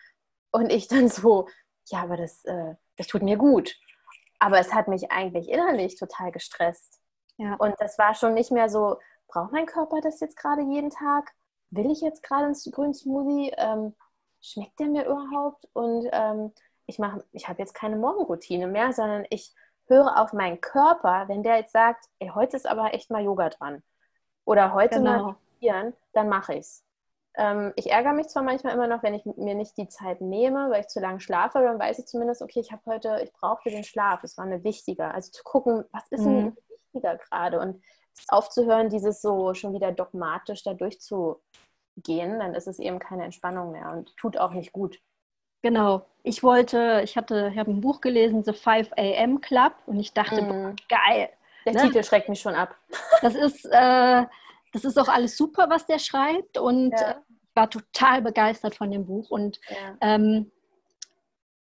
Und 0.52 0.72
ich 0.72 0.88
dann 0.88 1.08
so, 1.08 1.48
ja, 1.88 2.04
aber 2.04 2.18
das, 2.18 2.46
äh, 2.46 2.76
das 2.98 3.08
tut 3.08 3.24
mir 3.24 3.38
gut. 3.38 3.76
Aber 4.44 4.60
es 4.60 4.74
hat 4.74 4.90
mich 4.90 5.10
eigentlich 5.10 5.48
innerlich 5.48 5.96
total 5.98 6.34
gestresst. 6.34 7.00
Ja. 7.38 7.56
Und 7.56 7.76
das 7.80 7.98
war 7.98 8.14
schon 8.14 8.34
nicht 8.34 8.52
mehr 8.52 8.68
so, 8.68 8.98
braucht 9.30 9.54
mein 9.54 9.66
Körper 9.66 10.02
das 10.02 10.20
jetzt 10.20 10.36
gerade 10.36 10.64
jeden 10.64 10.90
Tag? 10.90 11.32
Will 11.70 11.90
ich 11.90 12.02
jetzt 12.02 12.24
gerade 12.24 12.48
einen 12.48 12.72
grünen 12.72 12.94
Smoothie? 12.94 13.54
Ähm, 13.56 13.96
schmeckt 14.42 14.78
der 14.82 14.88
mir 14.88 15.06
überhaupt? 15.06 15.70
Und 15.72 16.10
ähm, 16.12 16.52
ich 16.88 17.00
mache, 17.00 17.24
ich 17.32 17.48
habe 17.48 17.60
jetzt 17.60 17.74
keine 17.74 17.96
Morgenroutine 17.96 18.68
mehr, 18.68 18.92
sondern 18.92 19.26
ich 19.30 19.54
höre 19.88 20.20
auf 20.20 20.34
meinen 20.34 20.60
Körper, 20.60 21.30
wenn 21.30 21.42
der 21.42 21.60
jetzt 21.60 21.72
sagt, 21.72 22.10
ey, 22.20 22.28
heute 22.36 22.58
ist 22.58 22.68
aber 22.68 22.94
echt 22.94 23.12
mal 23.12 23.24
Yoga 23.24 23.48
dran. 23.48 23.82
Oder 24.44 24.74
heute 24.74 24.98
genau. 24.98 25.10
mal 25.10 25.36
meditieren, 25.62 25.94
dann 26.12 26.28
mache 26.28 26.56
ich 26.56 26.60
es. 26.60 26.84
Ähm, 27.36 27.74
ich 27.76 27.92
ärgere 27.92 28.14
mich 28.14 28.28
zwar 28.28 28.44
manchmal 28.44 28.74
immer 28.74 28.88
noch, 28.88 29.02
wenn 29.02 29.16
ich 29.16 29.26
mir 29.26 29.56
nicht 29.56 29.78
die 29.78 29.88
Zeit 29.88 30.22
nehme, 30.22 30.70
weil 30.70 30.82
ich 30.82 30.88
zu 30.88 31.00
lange 31.00 31.20
schlafe, 31.20 31.60
dann 31.62 31.80
weiß 31.80 32.00
ich 32.00 32.06
zumindest, 32.06 32.42
okay, 32.42 32.60
ich 32.60 32.72
habe 32.72 32.82
heute, 32.86 33.22
ich 33.24 33.34
brauchte 33.34 33.70
den 33.70 33.84
Schlaf, 33.84 34.24
es 34.24 34.38
war 34.38 34.46
mir 34.46 34.64
wichtiger. 34.64 35.14
Also 35.14 35.32
zu 35.32 35.44
gucken, 35.44 35.84
was 35.92 36.04
ist 36.10 36.22
mhm. 36.22 36.34
mir 36.34 36.54
wichtiger 36.94 37.18
gerade 37.18 37.60
und 37.60 37.82
aufzuhören, 38.28 38.90
dieses 38.90 39.22
so 39.22 39.54
schon 39.54 39.74
wieder 39.74 39.92
dogmatisch 39.92 40.64
da 40.64 40.74
durchzugehen, 40.76 42.40
dann 42.40 42.54
ist 42.54 42.68
es 42.68 42.80
eben 42.80 43.00
keine 43.00 43.24
Entspannung 43.24 43.72
mehr 43.72 43.92
und 43.92 44.16
tut 44.18 44.38
auch 44.38 44.52
nicht 44.52 44.72
gut. 44.72 45.00
Genau. 45.64 46.06
Ich 46.24 46.44
wollte, 46.44 47.02
ich 47.04 47.18
hatte, 47.18 47.50
ich 47.52 47.58
habe 47.58 47.72
ein 47.72 47.82
Buch 47.82 48.02
gelesen, 48.02 48.44
The 48.44 48.54
5 48.54 48.92
AM 48.98 49.42
Club, 49.42 49.74
und 49.88 50.00
ich 50.00 50.14
dachte, 50.14 50.42
mm. 50.42 50.48
boah, 50.48 50.76
geil. 50.90 51.30
Der 51.66 51.74
ne? 51.74 51.82
Titel 51.82 52.04
schreckt 52.04 52.30
mich 52.30 52.42
schon 52.42 52.54
ab. 52.54 52.76
Das 53.22 53.34
ist, 53.34 53.66
äh, 53.72 54.26
das 54.74 54.84
ist 54.84 54.98
auch 55.00 55.08
alles 55.08 55.38
super, 55.38 55.70
was 55.70 55.86
der 55.86 56.00
schreibt. 56.00 56.58
Und 56.58 56.92
ja. 56.92 57.12
äh, 57.12 57.16
ich 57.30 57.56
war 57.56 57.70
total 57.70 58.22
begeistert 58.22 58.76
von 58.76 58.92
dem 58.92 59.06
Buch. 59.06 59.30
Und 59.30 59.62
ja. 59.70 59.98
ähm, 60.02 60.52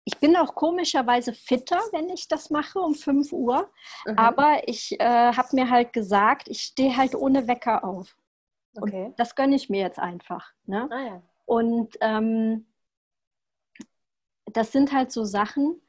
ich 0.04 0.18
bin 0.18 0.36
auch 0.36 0.54
komischerweise 0.54 1.32
fitter, 1.32 1.78
wenn 1.92 2.08
ich 2.08 2.26
das 2.26 2.50
mache 2.50 2.80
um 2.80 2.94
5 2.94 3.32
Uhr. 3.32 3.70
Mhm. 4.06 4.18
Aber 4.18 4.66
ich 4.66 4.98
äh, 4.98 5.32
habe 5.32 5.48
mir 5.52 5.70
halt 5.70 5.92
gesagt, 5.92 6.48
ich 6.48 6.62
stehe 6.62 6.96
halt 6.96 7.14
ohne 7.14 7.46
Wecker 7.46 7.84
auf. 7.84 8.16
Okay. 8.74 9.06
Und 9.06 9.20
das 9.20 9.34
gönne 9.36 9.54
ich 9.54 9.68
mir 9.68 9.82
jetzt 9.82 9.98
einfach. 9.98 10.52
Ne? 10.66 10.88
Ah, 10.90 11.00
ja. 11.00 11.22
Und 11.44 11.96
ähm, 12.00 12.66
das 14.46 14.72
sind 14.72 14.92
halt 14.92 15.12
so 15.12 15.24
Sachen. 15.24 15.80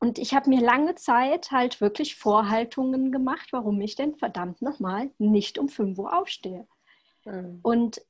Und 0.00 0.18
ich 0.18 0.34
habe 0.34 0.48
mir 0.48 0.60
lange 0.60 0.94
Zeit 0.94 1.50
halt 1.50 1.80
wirklich 1.80 2.16
Vorhaltungen 2.16 3.10
gemacht, 3.10 3.48
warum 3.50 3.80
ich 3.80 3.96
denn 3.96 4.14
verdammt 4.14 4.62
nochmal 4.62 5.10
nicht 5.18 5.58
um 5.58 5.68
5 5.68 5.98
Uhr 5.98 6.16
aufstehe. 6.16 6.66
Mhm. 7.24 7.58
Und 7.62 8.00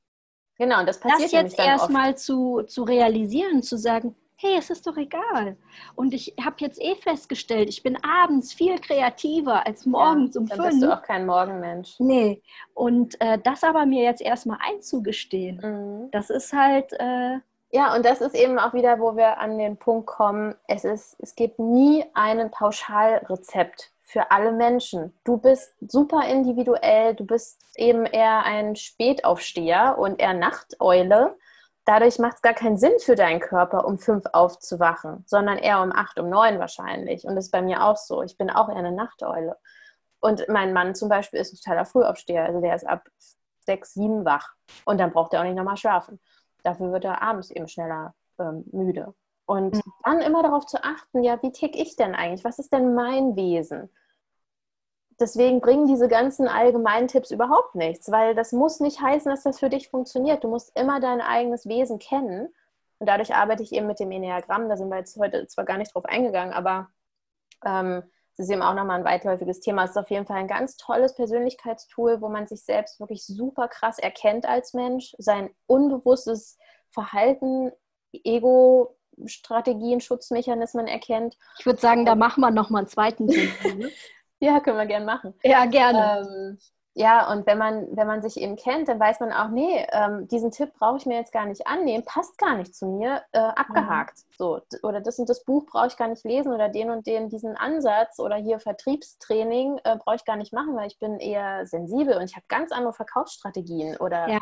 genau, 0.57 0.83
das 0.85 0.99
passiert 0.99 1.23
das 1.23 1.31
jetzt 1.31 1.59
erstmal 1.59 2.15
zu, 2.15 2.61
zu 2.63 2.83
realisieren, 2.83 3.63
zu 3.63 3.77
sagen, 3.77 4.15
hey, 4.41 4.55
es 4.57 4.69
ist 4.69 4.87
doch 4.87 4.95
egal. 4.95 5.57
Und 5.95 6.13
ich 6.13 6.33
habe 6.41 6.55
jetzt 6.59 6.81
eh 6.81 6.95
festgestellt, 6.95 7.67
ich 7.67 7.83
bin 7.83 7.97
abends 8.03 8.53
viel 8.53 8.79
kreativer 8.79 9.65
als 9.65 9.85
morgens 9.85 10.35
ja, 10.35 10.41
um 10.41 10.47
fünf. 10.47 10.61
Dann 10.61 10.69
bist 10.69 10.83
du 10.83 10.93
auch 10.93 11.01
kein 11.01 11.25
Morgenmensch. 11.25 11.95
Nee. 11.99 12.41
Und 12.73 13.19
äh, 13.19 13.37
das 13.43 13.63
aber 13.63 13.85
mir 13.85 14.03
jetzt 14.03 14.21
erstmal 14.21 14.59
einzugestehen, 14.61 15.57
mhm. 15.57 16.11
das 16.11 16.29
ist 16.29 16.53
halt, 16.53 16.93
äh, 16.93 17.39
ja, 17.71 17.95
und 17.95 18.03
das 18.05 18.21
ist 18.21 18.35
eben 18.35 18.57
auch 18.57 18.73
wieder, 18.73 18.99
wo 18.99 19.15
wir 19.15 19.37
an 19.37 19.57
den 19.57 19.77
Punkt 19.77 20.07
kommen, 20.07 20.55
es, 20.67 20.85
ist, 20.85 21.15
es 21.19 21.35
gibt 21.35 21.59
nie 21.59 22.03
ein 22.13 22.49
Pauschalrezept 22.49 23.91
für 24.01 24.31
alle 24.31 24.51
Menschen. 24.51 25.13
Du 25.23 25.37
bist 25.37 25.75
super 25.79 26.27
individuell, 26.27 27.13
du 27.13 27.25
bist 27.25 27.61
eben 27.75 28.07
eher 28.07 28.43
ein 28.43 28.75
Spätaufsteher 28.75 29.97
und 29.99 30.19
eher 30.19 30.33
Nachteule. 30.33 31.37
Dadurch 31.85 32.17
macht 32.17 32.37
es 32.37 32.41
gar 32.41 32.53
keinen 32.53 32.77
Sinn 32.77 32.97
für 32.99 33.15
deinen 33.15 33.39
Körper, 33.39 33.85
um 33.85 33.99
fünf 33.99 34.25
aufzuwachen, 34.33 35.23
sondern 35.27 35.59
eher 35.59 35.81
um 35.81 35.91
acht, 35.91 36.19
um 36.19 36.29
neun 36.29 36.57
wahrscheinlich. 36.57 37.25
Und 37.25 37.35
das 37.35 37.45
ist 37.45 37.51
bei 37.51 37.61
mir 37.61 37.83
auch 37.83 37.97
so. 37.97 38.23
Ich 38.23 38.35
bin 38.35 38.49
auch 38.49 38.69
eher 38.69 38.77
eine 38.77 38.91
Nachteule. 38.91 39.57
Und 40.19 40.47
mein 40.49 40.73
Mann 40.73 40.95
zum 40.95 41.07
Beispiel 41.07 41.39
ist 41.39 41.53
ein 41.53 41.57
totaler 41.57 41.85
Frühaufsteher. 41.85 42.45
Also 42.45 42.61
der 42.61 42.75
ist 42.75 42.87
ab 42.87 43.07
sechs, 43.59 43.93
sieben 43.93 44.25
wach. 44.25 44.53
Und 44.85 44.99
dann 44.99 45.11
braucht 45.11 45.33
er 45.33 45.41
auch 45.41 45.45
nicht 45.45 45.55
nochmal 45.55 45.77
schlafen. 45.77 46.19
Dafür 46.63 46.91
wird 46.91 47.05
er 47.05 47.21
abends 47.21 47.51
eben 47.51 47.67
schneller 47.67 48.13
ähm, 48.39 48.63
müde. 48.71 49.13
Und 49.45 49.75
mhm. 49.75 49.93
dann 50.03 50.21
immer 50.21 50.43
darauf 50.43 50.65
zu 50.65 50.83
achten, 50.83 51.23
ja, 51.23 51.41
wie 51.41 51.51
tick 51.51 51.75
ich 51.75 51.95
denn 51.95 52.15
eigentlich? 52.15 52.43
Was 52.43 52.59
ist 52.59 52.71
denn 52.71 52.93
mein 52.93 53.35
Wesen? 53.35 53.89
Deswegen 55.19 55.59
bringen 55.59 55.87
diese 55.87 56.07
ganzen 56.07 56.47
allgemeinen 56.47 57.07
Tipps 57.07 57.31
überhaupt 57.31 57.75
nichts, 57.75 58.09
weil 58.09 58.35
das 58.35 58.53
muss 58.53 58.79
nicht 58.79 59.01
heißen, 59.01 59.29
dass 59.29 59.43
das 59.43 59.59
für 59.59 59.69
dich 59.69 59.89
funktioniert. 59.89 60.43
Du 60.43 60.47
musst 60.47 60.77
immer 60.79 61.01
dein 61.01 61.19
eigenes 61.19 61.67
Wesen 61.67 61.99
kennen. 61.99 62.47
Und 62.99 63.07
dadurch 63.07 63.35
arbeite 63.35 63.63
ich 63.63 63.73
eben 63.73 63.87
mit 63.87 63.99
dem 63.99 64.11
Enneagramm. 64.11 64.69
Da 64.69 64.77
sind 64.77 64.89
wir 64.89 64.97
jetzt 64.97 65.17
heute 65.17 65.47
zwar 65.47 65.65
gar 65.65 65.77
nicht 65.77 65.93
drauf 65.93 66.05
eingegangen, 66.05 66.53
aber 66.53 66.89
ähm, 67.65 68.03
ist 68.39 68.49
eben 68.49 68.61
auch 68.61 68.73
nochmal 68.73 68.99
ein 68.99 69.05
weitläufiges 69.05 69.59
Thema. 69.59 69.83
Es 69.83 69.91
ist 69.91 69.97
auf 69.97 70.09
jeden 70.09 70.25
Fall 70.25 70.37
ein 70.37 70.47
ganz 70.47 70.77
tolles 70.77 71.13
Persönlichkeitstool, 71.13 72.21
wo 72.21 72.29
man 72.29 72.47
sich 72.47 72.63
selbst 72.63 72.99
wirklich 72.99 73.25
super 73.25 73.67
krass 73.67 73.99
erkennt 73.99 74.47
als 74.47 74.73
Mensch, 74.73 75.13
sein 75.17 75.49
unbewusstes 75.67 76.57
Verhalten, 76.89 77.71
Ego-Strategien, 78.13 79.99
Schutzmechanismen 80.01 80.87
erkennt. 80.87 81.37
Ich 81.59 81.65
würde 81.65 81.79
sagen, 81.79 82.05
da 82.05 82.15
machen 82.15 82.41
wir 82.41 82.51
nochmal 82.51 82.81
einen 82.81 82.87
zweiten. 82.87 83.25
Ne? 83.25 83.51
ja, 84.39 84.59
können 84.61 84.77
wir 84.77 84.85
gerne 84.85 85.05
machen. 85.05 85.33
Ja, 85.43 85.65
gerne. 85.65 86.27
Ähm, 86.27 86.59
ja, 86.99 87.31
und 87.31 87.47
wenn 87.47 87.57
man, 87.57 87.87
wenn 87.95 88.07
man 88.07 88.21
sich 88.21 88.35
eben 88.35 88.57
kennt, 88.57 88.89
dann 88.89 88.99
weiß 88.99 89.21
man 89.21 89.31
auch, 89.31 89.47
nee, 89.47 89.87
ähm, 89.93 90.27
diesen 90.27 90.51
Tipp 90.51 90.73
brauche 90.73 90.97
ich 90.97 91.05
mir 91.05 91.15
jetzt 91.15 91.31
gar 91.31 91.45
nicht 91.45 91.65
annehmen, 91.65 92.03
passt 92.03 92.37
gar 92.37 92.57
nicht 92.57 92.75
zu 92.75 92.87
mir, 92.87 93.23
äh, 93.31 93.39
abgehakt. 93.39 94.17
Mhm. 94.17 94.33
So, 94.37 94.61
oder 94.83 94.99
das 94.99 95.17
und 95.17 95.29
das 95.29 95.45
Buch 95.45 95.65
brauche 95.65 95.87
ich 95.87 95.95
gar 95.95 96.09
nicht 96.09 96.25
lesen 96.25 96.51
oder 96.51 96.67
den 96.67 96.89
und 96.89 97.07
den, 97.07 97.29
diesen 97.29 97.55
Ansatz 97.55 98.19
oder 98.19 98.35
hier 98.35 98.59
Vertriebstraining 98.59 99.79
äh, 99.85 99.95
brauche 99.95 100.17
ich 100.17 100.25
gar 100.25 100.35
nicht 100.35 100.51
machen, 100.51 100.75
weil 100.75 100.87
ich 100.87 100.99
bin 100.99 101.19
eher 101.19 101.65
sensibel 101.65 102.17
und 102.17 102.25
ich 102.25 102.35
habe 102.35 102.45
ganz 102.49 102.73
andere 102.73 102.91
Verkaufsstrategien 102.91 103.95
oder 103.95 104.27
ja. 104.27 104.39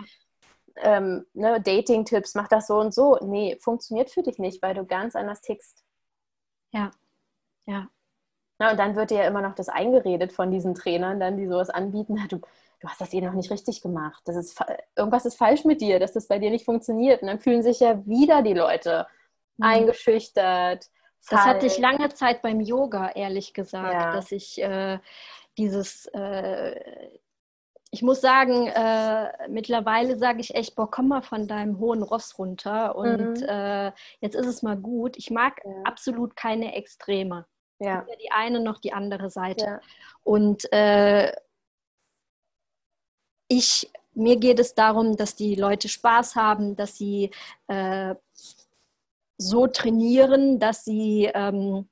ähm, 0.78 1.28
ne, 1.34 1.62
Dating-Tipps, 1.62 2.34
mach 2.34 2.48
das 2.48 2.66
so 2.66 2.80
und 2.80 2.92
so. 2.92 3.20
Nee, 3.22 3.60
funktioniert 3.62 4.10
für 4.10 4.24
dich 4.24 4.40
nicht, 4.40 4.64
weil 4.64 4.74
du 4.74 4.84
ganz 4.84 5.16
anders 5.16 5.42
tickst. 5.42 5.84
Ja, 6.72 6.90
ja. 7.68 7.88
Na, 8.60 8.72
und 8.72 8.78
dann 8.78 8.96
wird 8.96 9.12
dir 9.12 9.20
ja 9.20 9.28
immer 9.28 9.42
noch 9.42 9.54
das 9.56 9.70
eingeredet 9.70 10.34
von 10.34 10.52
diesen 10.52 10.74
Trainern, 10.74 11.20
dann, 11.20 11.38
die 11.38 11.48
sowas 11.48 11.70
anbieten. 11.70 12.16
Du, 12.30 12.38
du 12.38 12.88
hast 12.88 13.00
das 13.00 13.14
eh 13.14 13.22
noch 13.22 13.34
nicht 13.34 13.52
richtig 13.52 13.82
gemacht. 13.82 14.22
Das 14.26 14.36
ist, 14.36 14.60
irgendwas 14.96 15.26
ist 15.26 15.38
falsch 15.38 15.64
mit 15.64 15.82
dir, 15.82 16.00
dass 16.00 16.14
das 16.14 16.28
bei 16.28 16.40
dir 16.40 16.50
nicht 16.50 16.66
funktioniert. 16.66 17.22
Und 17.22 17.28
dann 17.28 17.40
fühlen 17.40 17.62
sich 17.62 17.80
ja 17.80 18.06
wieder 18.06 18.42
die 18.42 18.54
Leute 18.54 19.06
mhm. 19.58 19.66
eingeschüchtert. 19.66 20.90
Das 21.30 21.42
hatte 21.42 21.66
ich 21.66 21.78
lange 21.78 22.10
Zeit 22.10 22.42
beim 22.42 22.62
Yoga, 22.62 23.10
ehrlich 23.10 23.54
gesagt, 23.54 23.94
ja. 23.94 24.14
dass 24.14 24.32
ich 24.32 24.62
äh, 24.62 24.98
dieses, 25.58 26.06
äh, 26.14 27.10
ich 27.92 28.02
muss 28.02 28.22
sagen, 28.22 28.68
äh, 28.68 29.50
mittlerweile 29.50 30.18
sage 30.18 30.40
ich 30.40 30.56
echt, 30.56 30.76
boah, 30.76 30.90
komm 30.90 31.10
mal 31.10 31.22
von 31.22 31.48
deinem 31.48 31.80
hohen 31.80 32.02
Ross 32.02 32.38
runter 32.40 32.96
und 32.96 33.42
mhm. 33.42 33.48
Äh, 33.48 33.92
jetzt 34.22 34.36
ist 34.36 34.48
es 34.48 34.62
mal 34.62 34.78
gut. 34.78 35.18
Ich 35.18 35.30
mag 35.30 35.60
ja. 35.66 35.72
absolut 35.84 36.36
keine 36.36 36.76
Extreme. 36.76 37.46
Ja. 37.80 38.06
Weder 38.06 38.18
die 38.18 38.32
eine 38.32 38.60
noch 38.60 38.80
die 38.80 38.94
andere 38.94 39.30
Seite. 39.30 39.66
Ja. 39.66 39.82
Und 40.24 40.72
äh, 40.74 41.32
ich, 43.48 43.92
mir 44.14 44.38
geht 44.38 44.60
es 44.60 44.74
darum, 44.74 45.16
dass 45.16 45.36
die 45.36 45.56
Leute 45.56 45.88
Spaß 45.88 46.36
haben, 46.36 46.76
dass 46.76 46.98
sie 46.98 47.32
äh, 47.68 48.16
so 49.38 49.68
trainieren, 49.68 50.60
dass 50.60 50.84
sie, 50.84 51.30
ähm, 51.34 51.88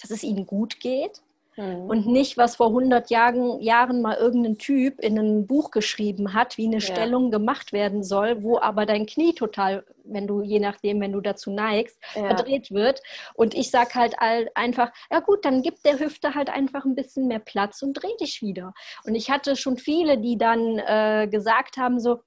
dass 0.00 0.10
es 0.10 0.22
ihnen 0.22 0.46
gut 0.46 0.80
geht 0.80 1.22
Mhm. 1.58 1.90
Und 1.90 2.06
nicht, 2.06 2.36
was 2.36 2.56
vor 2.56 2.68
100 2.68 3.10
Jahren, 3.10 3.60
Jahren 3.60 4.00
mal 4.00 4.16
irgendein 4.16 4.58
Typ 4.58 5.00
in 5.00 5.18
einem 5.18 5.46
Buch 5.46 5.72
geschrieben 5.72 6.32
hat, 6.32 6.56
wie 6.56 6.66
eine 6.66 6.76
ja. 6.76 6.80
Stellung 6.80 7.32
gemacht 7.32 7.72
werden 7.72 8.04
soll, 8.04 8.44
wo 8.44 8.60
aber 8.60 8.86
dein 8.86 9.06
Knie 9.06 9.34
total, 9.34 9.84
wenn 10.04 10.28
du, 10.28 10.40
je 10.40 10.60
nachdem, 10.60 11.00
wenn 11.00 11.12
du 11.12 11.20
dazu 11.20 11.50
neigst, 11.50 11.98
ja. 12.14 12.26
verdreht 12.26 12.70
wird. 12.70 13.02
Und 13.34 13.54
ich 13.54 13.72
sage 13.72 13.94
halt 13.94 14.14
einfach, 14.54 14.92
ja 15.10 15.18
gut, 15.18 15.44
dann 15.44 15.62
gibt 15.62 15.84
der 15.84 15.98
Hüfte 15.98 16.36
halt 16.36 16.48
einfach 16.48 16.84
ein 16.84 16.94
bisschen 16.94 17.26
mehr 17.26 17.40
Platz 17.40 17.82
und 17.82 17.94
dreh 17.94 18.16
dich 18.20 18.40
wieder. 18.40 18.72
Und 19.04 19.16
ich 19.16 19.28
hatte 19.28 19.56
schon 19.56 19.78
viele, 19.78 20.18
die 20.18 20.38
dann 20.38 20.78
äh, 20.78 21.26
gesagt 21.28 21.76
haben, 21.76 21.98
so, 21.98 22.20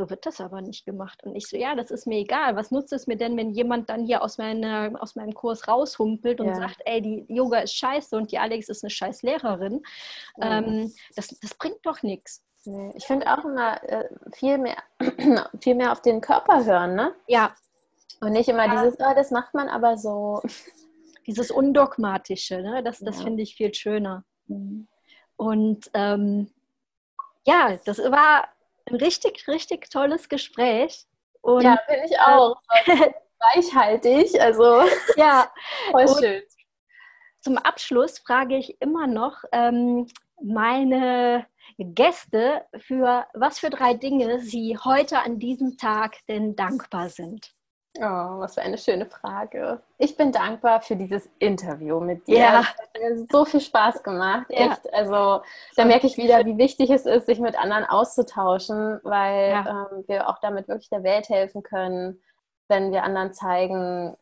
so 0.00 0.08
wird 0.08 0.24
das 0.24 0.40
aber 0.40 0.62
nicht 0.62 0.86
gemacht. 0.86 1.22
Und 1.24 1.36
ich 1.36 1.46
so, 1.46 1.58
ja, 1.58 1.74
das 1.74 1.90
ist 1.90 2.06
mir 2.06 2.18
egal. 2.18 2.56
Was 2.56 2.70
nutzt 2.70 2.90
es 2.94 3.06
mir 3.06 3.16
denn, 3.16 3.36
wenn 3.36 3.50
jemand 3.50 3.90
dann 3.90 4.06
hier 4.06 4.22
aus, 4.22 4.38
meiner, 4.38 4.90
aus 4.98 5.14
meinem 5.14 5.34
Kurs 5.34 5.68
raushumpelt 5.68 6.40
und 6.40 6.46
ja. 6.46 6.54
sagt, 6.54 6.80
ey, 6.86 7.02
die 7.02 7.26
Yoga 7.28 7.58
ist 7.58 7.74
scheiße 7.74 8.16
und 8.16 8.32
die 8.32 8.38
Alex 8.38 8.70
ist 8.70 8.82
eine 8.82 8.88
scheiß 8.88 9.22
Lehrerin? 9.22 9.82
Ja. 10.38 10.58
Ähm, 10.58 10.90
das, 11.16 11.28
das 11.28 11.52
bringt 11.54 11.84
doch 11.84 12.02
nichts. 12.02 12.42
Nee, 12.64 12.92
ich 12.94 13.04
finde 13.04 13.26
auch 13.30 13.44
immer 13.44 13.82
äh, 13.84 14.08
viel, 14.32 14.56
mehr, 14.56 14.78
viel 15.60 15.74
mehr 15.74 15.92
auf 15.92 16.00
den 16.00 16.22
Körper 16.22 16.64
hören, 16.64 16.94
ne? 16.94 17.14
Ja. 17.26 17.54
Und 18.22 18.32
nicht 18.32 18.48
immer 18.48 18.66
ja. 18.66 18.82
dieses, 18.82 18.98
oh, 19.00 19.14
das 19.14 19.30
macht 19.30 19.52
man 19.52 19.68
aber 19.68 19.98
so. 19.98 20.40
Dieses 21.26 21.50
Undogmatische, 21.50 22.62
ne? 22.62 22.82
Das, 22.82 22.98
das 22.98 23.22
finde 23.22 23.42
ich 23.42 23.54
viel 23.54 23.72
schöner. 23.74 24.24
Mhm. 24.46 24.88
Und 25.36 25.90
ähm, 25.92 26.50
ja, 27.46 27.78
das 27.84 27.98
war 27.98 28.48
ein 28.86 28.96
richtig, 28.96 29.46
richtig 29.48 29.90
tolles 29.90 30.28
Gespräch. 30.28 31.06
Und, 31.42 31.62
ja, 31.62 31.78
finde 31.86 32.06
ich 32.06 32.18
auch. 32.18 32.60
Äh, 32.86 33.12
reichhaltig, 33.54 34.40
also 34.40 34.82
ja, 35.16 35.50
voll 35.90 36.08
schön. 36.08 36.42
Zum 37.40 37.56
Abschluss 37.56 38.18
frage 38.18 38.56
ich 38.56 38.80
immer 38.82 39.06
noch 39.06 39.44
ähm, 39.52 40.06
meine 40.42 41.46
Gäste, 41.78 42.66
für 42.76 43.26
was 43.32 43.58
für 43.58 43.70
drei 43.70 43.94
Dinge 43.94 44.40
sie 44.40 44.76
heute 44.84 45.20
an 45.20 45.38
diesem 45.38 45.78
Tag 45.78 46.18
denn 46.28 46.54
dankbar 46.54 47.08
sind. 47.08 47.54
Oh, 47.98 48.38
was 48.38 48.54
für 48.54 48.62
eine 48.62 48.78
schöne 48.78 49.04
Frage. 49.06 49.80
Ich 49.98 50.16
bin 50.16 50.30
dankbar 50.30 50.80
für 50.80 50.94
dieses 50.94 51.28
Interview 51.40 51.98
mit 51.98 52.26
dir. 52.28 52.38
Ja. 52.38 52.60
Es 52.60 52.68
hat 52.68 53.00
mir 53.00 53.26
so 53.30 53.44
viel 53.44 53.60
Spaß 53.60 54.02
gemacht. 54.04 54.46
Echt. 54.48 54.84
Ja. 54.84 54.92
Also 54.92 55.42
da 55.74 55.84
merke 55.84 56.06
ich 56.06 56.16
wieder, 56.16 56.44
wie 56.46 56.56
wichtig 56.56 56.90
es 56.90 57.04
ist, 57.04 57.26
sich 57.26 57.40
mit 57.40 57.58
anderen 57.58 57.84
auszutauschen, 57.84 59.00
weil 59.02 59.50
ja. 59.50 59.88
ähm, 59.92 60.04
wir 60.06 60.28
auch 60.28 60.38
damit 60.38 60.68
wirklich 60.68 60.88
der 60.88 61.02
Welt 61.02 61.28
helfen 61.28 61.64
können, 61.64 62.22
wenn 62.68 62.92
wir 62.92 63.02
anderen 63.02 63.32
zeigen, 63.32 64.16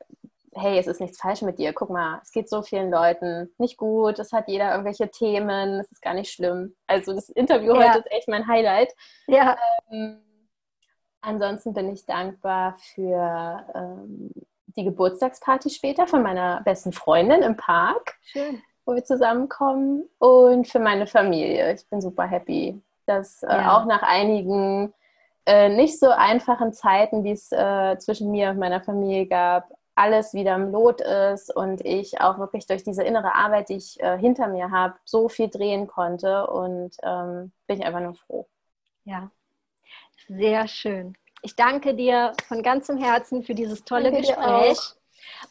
hey, 0.54 0.78
es 0.78 0.86
ist 0.86 1.00
nichts 1.00 1.20
falsch 1.20 1.42
mit 1.42 1.58
dir. 1.58 1.72
Guck 1.72 1.90
mal, 1.90 2.20
es 2.22 2.32
geht 2.32 2.48
so 2.48 2.62
vielen 2.62 2.90
Leuten 2.90 3.52
nicht 3.58 3.76
gut. 3.76 4.18
Es 4.18 4.32
hat 4.32 4.48
jeder 4.48 4.70
irgendwelche 4.70 5.10
Themen. 5.10 5.80
Es 5.80 5.92
ist 5.92 6.02
gar 6.02 6.14
nicht 6.14 6.32
schlimm. 6.32 6.74
Also 6.86 7.14
das 7.14 7.28
Interview 7.28 7.74
ja. 7.74 7.88
heute 7.88 7.98
ist 7.98 8.10
echt 8.12 8.28
mein 8.28 8.46
Highlight. 8.46 8.94
Ja. 9.26 9.56
Ähm, 9.90 10.22
Ansonsten 11.20 11.72
bin 11.74 11.92
ich 11.92 12.06
dankbar 12.06 12.76
für 12.78 13.64
ähm, 13.74 14.30
die 14.76 14.84
Geburtstagsparty 14.84 15.70
später 15.70 16.06
von 16.06 16.22
meiner 16.22 16.62
besten 16.62 16.92
Freundin 16.92 17.42
im 17.42 17.56
Park, 17.56 18.16
Schön. 18.22 18.62
wo 18.86 18.94
wir 18.94 19.04
zusammenkommen 19.04 20.08
und 20.18 20.68
für 20.68 20.78
meine 20.78 21.06
Familie. 21.06 21.74
Ich 21.74 21.88
bin 21.88 22.00
super 22.00 22.24
happy, 22.24 22.80
dass 23.06 23.42
äh, 23.42 23.48
ja. 23.48 23.76
auch 23.76 23.86
nach 23.86 24.02
einigen 24.02 24.94
äh, 25.46 25.68
nicht 25.68 25.98
so 25.98 26.10
einfachen 26.10 26.72
Zeiten, 26.72 27.24
die 27.24 27.32
es 27.32 27.50
äh, 27.50 27.98
zwischen 27.98 28.30
mir 28.30 28.50
und 28.50 28.58
meiner 28.58 28.80
Familie 28.80 29.26
gab, 29.26 29.72
alles 29.96 30.32
wieder 30.32 30.54
im 30.54 30.70
Lot 30.70 31.00
ist 31.00 31.54
und 31.54 31.84
ich 31.84 32.20
auch 32.20 32.38
wirklich 32.38 32.66
durch 32.68 32.84
diese 32.84 33.02
innere 33.02 33.34
Arbeit, 33.34 33.68
die 33.68 33.76
ich 33.76 34.00
äh, 34.00 34.16
hinter 34.16 34.46
mir 34.46 34.70
habe, 34.70 34.94
so 35.04 35.28
viel 35.28 35.48
drehen 35.48 35.88
konnte 35.88 36.46
und 36.46 36.96
ähm, 37.02 37.50
bin 37.66 37.80
ich 37.80 37.84
einfach 37.84 38.00
nur 38.00 38.14
froh. 38.14 38.46
Ja, 39.04 39.30
sehr 40.28 40.68
schön. 40.68 41.16
Ich 41.42 41.56
danke 41.56 41.94
dir 41.94 42.32
von 42.46 42.62
ganzem 42.62 42.96
Herzen 42.98 43.42
für 43.42 43.54
dieses 43.54 43.84
tolle 43.84 44.10
danke 44.10 44.26
Gespräch. 44.26 44.78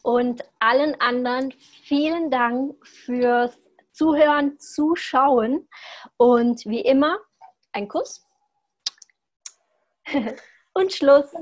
und 0.02 0.44
allen 0.60 1.00
anderen 1.00 1.54
vielen 1.84 2.30
Dank 2.30 2.76
fürs 2.86 3.58
Zuhören, 3.92 4.60
Zuschauen. 4.60 5.68
Und 6.18 6.66
wie 6.66 6.82
immer 6.82 7.18
ein 7.72 7.88
Kuss. 7.88 8.26
Und 10.74 10.94
Schluss. 10.94 11.34